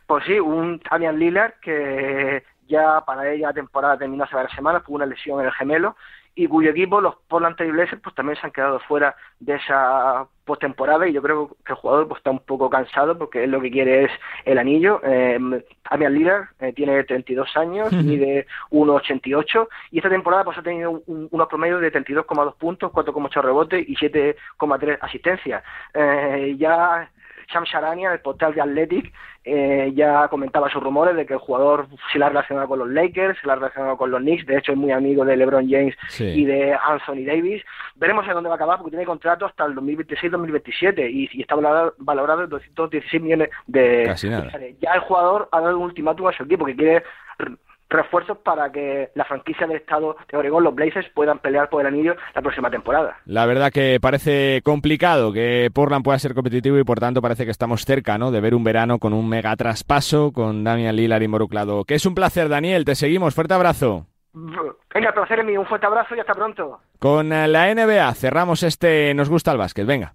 Pues 0.07 0.25
sí, 0.25 0.39
un 0.39 0.81
Damian 0.91 1.19
Lillard 1.19 1.55
que 1.61 2.43
ya 2.69 3.03
para 3.05 3.31
ella 3.31 3.49
la 3.49 3.55
temporada 3.55 3.99
terminó 3.99 4.25
hace 4.25 4.35
varias 4.35 4.55
semanas, 4.55 4.83
tuvo 4.85 4.97
una 4.97 5.07
lesión 5.07 5.41
en 5.41 5.47
el 5.47 5.53
gemelo 5.53 5.97
y 6.35 6.47
cuyo 6.47 6.71
equipo, 6.71 7.01
los 7.01 7.17
Portland 7.29 7.57
Trail 7.57 7.73
Blazers, 7.73 8.01
pues 8.03 8.15
también 8.15 8.39
se 8.41 8.47
han 8.47 8.53
quedado 8.53 8.81
fuera 8.81 9.15
de 9.39 9.55
esa 9.55 10.27
postemporada 10.45 11.07
y 11.07 11.13
yo 11.13 11.21
creo 11.21 11.57
que 11.65 11.73
el 11.73 11.79
jugador 11.79 12.09
pues 12.09 12.19
está 12.19 12.31
un 12.31 12.39
poco 12.39 12.71
cansado 12.71 13.17
porque 13.19 13.45
él 13.45 13.51
lo 13.51 13.61
que 13.61 13.71
quiere 13.71 14.05
es 14.05 14.11
el 14.47 14.59
anillo. 14.59 15.01
Eh, 15.05 15.39
Damian 15.91 16.15
Lillard 16.15 16.45
eh, 16.61 16.73
tiene 16.73 17.05
32 17.05 17.55
años, 17.57 17.93
mide 17.93 18.47
1,88 18.71 19.69
y 19.91 19.99
esta 19.99 20.09
temporada 20.09 20.45
pues 20.45 20.57
ha 20.57 20.63
tenido 20.63 21.03
unos 21.07 21.49
promedios 21.49 21.83
de 21.83 21.93
32,2 21.93 22.57
puntos, 22.57 22.91
4,8 22.93 23.43
rebotes 23.43 23.87
y 23.87 23.95
7,3 23.97 24.99
asistencias. 25.03 25.63
Eh, 25.93 26.57
ya 26.59 27.11
Sham 27.53 27.65
Sharania, 27.65 28.13
el 28.13 28.21
portal 28.21 28.55
de 28.55 28.61
Athletic, 28.61 29.13
eh, 29.45 29.93
ya 29.95 30.29
comentaba 30.29 30.71
sus 30.71 30.83
rumores 30.83 31.17
de 31.17 31.27
que 31.27 31.35
el 31.35 31.41
jugador 31.41 31.89
se 32.13 32.19
la 32.19 32.27
ha 32.27 32.29
relacionado 32.29 32.69
con 32.69 32.79
los 32.79 32.89
Lakers, 32.89 33.39
se 33.41 33.47
la 33.47 33.55
ha 33.55 33.57
relacionado 33.57 33.97
con 33.97 34.11
los 34.11 34.21
Knicks, 34.21 34.47
de 34.47 34.57
hecho 34.57 34.73
es 34.73 34.79
muy 34.79 34.93
amigo 34.93 35.25
de 35.25 35.37
LeBron 35.37 35.69
James 35.69 35.97
y 36.19 36.45
de 36.45 36.75
Anthony 36.75 37.25
Davis. 37.27 37.63
Veremos 37.97 38.27
en 38.27 38.35
dónde 38.35 38.49
va 38.49 38.55
a 38.55 38.57
acabar 38.57 38.79
porque 38.79 38.91
tiene 38.91 39.05
contrato 39.05 39.47
hasta 39.47 39.65
el 39.65 39.75
2026-2027 39.75 41.11
y, 41.11 41.29
y, 41.33 41.41
está 41.43 41.57
valorado, 41.99 42.45
en 42.45 42.51
216 42.51 43.23
millones 43.23 43.51
de... 43.67 44.05
Casi 44.07 44.29
nada. 44.31 44.51
Ya 44.81 44.93
el 44.95 45.01
jugador 45.01 45.49
ha 45.51 45.61
dado 45.61 45.77
un 45.77 45.85
ultimátum 45.85 46.29
a 46.29 46.33
su 46.33 46.45
equipo 46.45 46.65
que 46.65 46.77
quiere 46.77 47.03
refuerzos 47.93 48.39
para 48.39 48.71
que 48.71 49.11
la 49.15 49.25
franquicia 49.25 49.67
del 49.67 49.79
estado 49.79 50.17
de 50.31 50.37
Oregón, 50.39 50.65
los 50.65 50.75
Blazers, 50.75 51.09
puedan 51.15 51.39
pelear 51.39 51.69
por 51.69 51.81
el 51.83 51.87
anillo 51.87 52.15
la 52.35 52.43
próxima 52.43 52.71
temporada. 52.71 53.17
La 53.27 53.47
verdad 53.47 53.71
que 53.73 53.99
parece 54.01 54.61
complicado 54.65 55.33
que 55.33 55.71
Portland 55.73 56.05
pueda 56.05 56.19
ser 56.19 56.35
competitivo 56.35 56.79
y 56.79 56.85
por 56.85 57.01
tanto 57.01 57.23
parece 57.23 57.45
que 57.45 57.51
estamos 57.51 57.85
cerca 57.85 58.19
¿no? 58.19 58.31
de 58.31 58.41
ver 58.41 58.55
un 58.55 58.65
verano 58.65 58.99
con 58.99 59.13
un 59.13 59.29
mega 59.29 59.55
traspaso 59.57 60.33
con 60.33 60.65
Damian 60.65 60.97
Lillard 60.97 61.23
involucrado. 61.23 61.85
Que 61.85 61.95
es 61.95 62.07
un 62.07 62.15
placer, 62.15 62.49
Daniel. 62.49 62.85
Te 62.85 62.95
seguimos. 62.95 63.35
Fuerte 63.35 63.55
abrazo. 63.55 64.07
Venga, 64.33 65.13
placer 65.13 65.45
mío. 65.45 65.61
Un 65.61 65.67
fuerte 65.67 65.87
abrazo 65.87 66.15
y 66.15 66.21
hasta 66.21 66.35
pronto. 66.35 66.81
Con 66.99 67.29
la 67.29 67.75
NBA 67.75 68.15
cerramos 68.15 68.63
este 68.63 69.13
Nos 69.15 69.29
gusta 69.29 69.53
el 69.53 69.59
básquet. 69.59 69.87
Venga. 69.87 70.15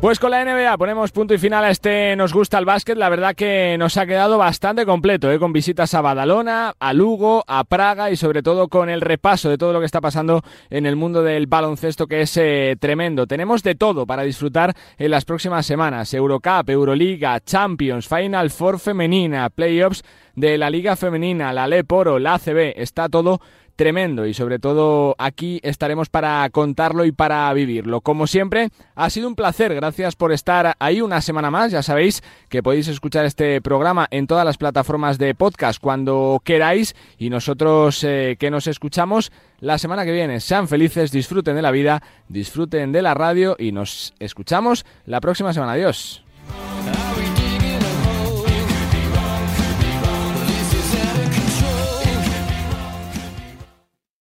Pues 0.00 0.20
con 0.20 0.30
la 0.30 0.44
NBA 0.44 0.78
ponemos 0.78 1.10
punto 1.10 1.34
y 1.34 1.38
final 1.38 1.64
a 1.64 1.70
este 1.70 2.14
Nos 2.14 2.32
gusta 2.32 2.56
el 2.56 2.64
básquet. 2.64 2.96
La 2.96 3.08
verdad 3.08 3.34
que 3.34 3.74
nos 3.80 3.96
ha 3.96 4.06
quedado 4.06 4.38
bastante 4.38 4.86
completo, 4.86 5.32
¿eh? 5.32 5.40
con 5.40 5.52
visitas 5.52 5.92
a 5.92 6.00
Badalona, 6.00 6.72
a 6.78 6.92
Lugo, 6.92 7.42
a 7.48 7.64
Praga 7.64 8.08
y 8.08 8.16
sobre 8.16 8.44
todo 8.44 8.68
con 8.68 8.90
el 8.90 9.00
repaso 9.00 9.50
de 9.50 9.58
todo 9.58 9.72
lo 9.72 9.80
que 9.80 9.86
está 9.86 10.00
pasando 10.00 10.42
en 10.70 10.86
el 10.86 10.94
mundo 10.94 11.24
del 11.24 11.48
baloncesto 11.48 12.06
que 12.06 12.20
es 12.20 12.36
eh, 12.36 12.76
tremendo. 12.78 13.26
Tenemos 13.26 13.64
de 13.64 13.74
todo 13.74 14.06
para 14.06 14.22
disfrutar 14.22 14.72
en 14.98 15.10
las 15.10 15.24
próximas 15.24 15.66
semanas. 15.66 16.14
Eurocup, 16.14 16.70
Euroliga, 16.70 17.40
Champions, 17.40 18.06
Final 18.06 18.50
Four 18.50 18.78
femenina, 18.78 19.50
playoffs 19.50 20.04
de 20.36 20.58
la 20.58 20.70
Liga 20.70 20.94
Femenina, 20.94 21.52
la 21.52 21.66
Leporo, 21.66 22.20
la 22.20 22.34
ACB. 22.34 22.74
Está 22.76 23.08
todo 23.08 23.40
tremendo 23.78 24.26
y 24.26 24.34
sobre 24.34 24.58
todo 24.58 25.14
aquí 25.18 25.60
estaremos 25.62 26.08
para 26.08 26.50
contarlo 26.50 27.04
y 27.04 27.12
para 27.12 27.50
vivirlo. 27.52 28.00
Como 28.00 28.26
siempre, 28.26 28.70
ha 28.96 29.08
sido 29.08 29.28
un 29.28 29.36
placer. 29.36 29.72
Gracias 29.72 30.16
por 30.16 30.32
estar 30.32 30.74
ahí 30.80 31.00
una 31.00 31.20
semana 31.20 31.50
más. 31.52 31.70
Ya 31.70 31.84
sabéis 31.84 32.24
que 32.48 32.60
podéis 32.60 32.88
escuchar 32.88 33.24
este 33.24 33.62
programa 33.62 34.08
en 34.10 34.26
todas 34.26 34.44
las 34.44 34.58
plataformas 34.58 35.16
de 35.16 35.32
podcast 35.36 35.80
cuando 35.80 36.42
queráis 36.44 36.96
y 37.18 37.30
nosotros 37.30 38.02
eh, 38.02 38.36
que 38.38 38.50
nos 38.50 38.66
escuchamos 38.66 39.30
la 39.60 39.78
semana 39.78 40.04
que 40.04 40.12
viene. 40.12 40.40
Sean 40.40 40.66
felices, 40.66 41.12
disfruten 41.12 41.54
de 41.54 41.62
la 41.62 41.70
vida, 41.70 42.02
disfruten 42.28 42.90
de 42.90 43.02
la 43.02 43.14
radio 43.14 43.54
y 43.60 43.70
nos 43.70 44.12
escuchamos 44.18 44.84
la 45.06 45.20
próxima 45.20 45.52
semana. 45.52 45.74
Adiós. 45.74 46.27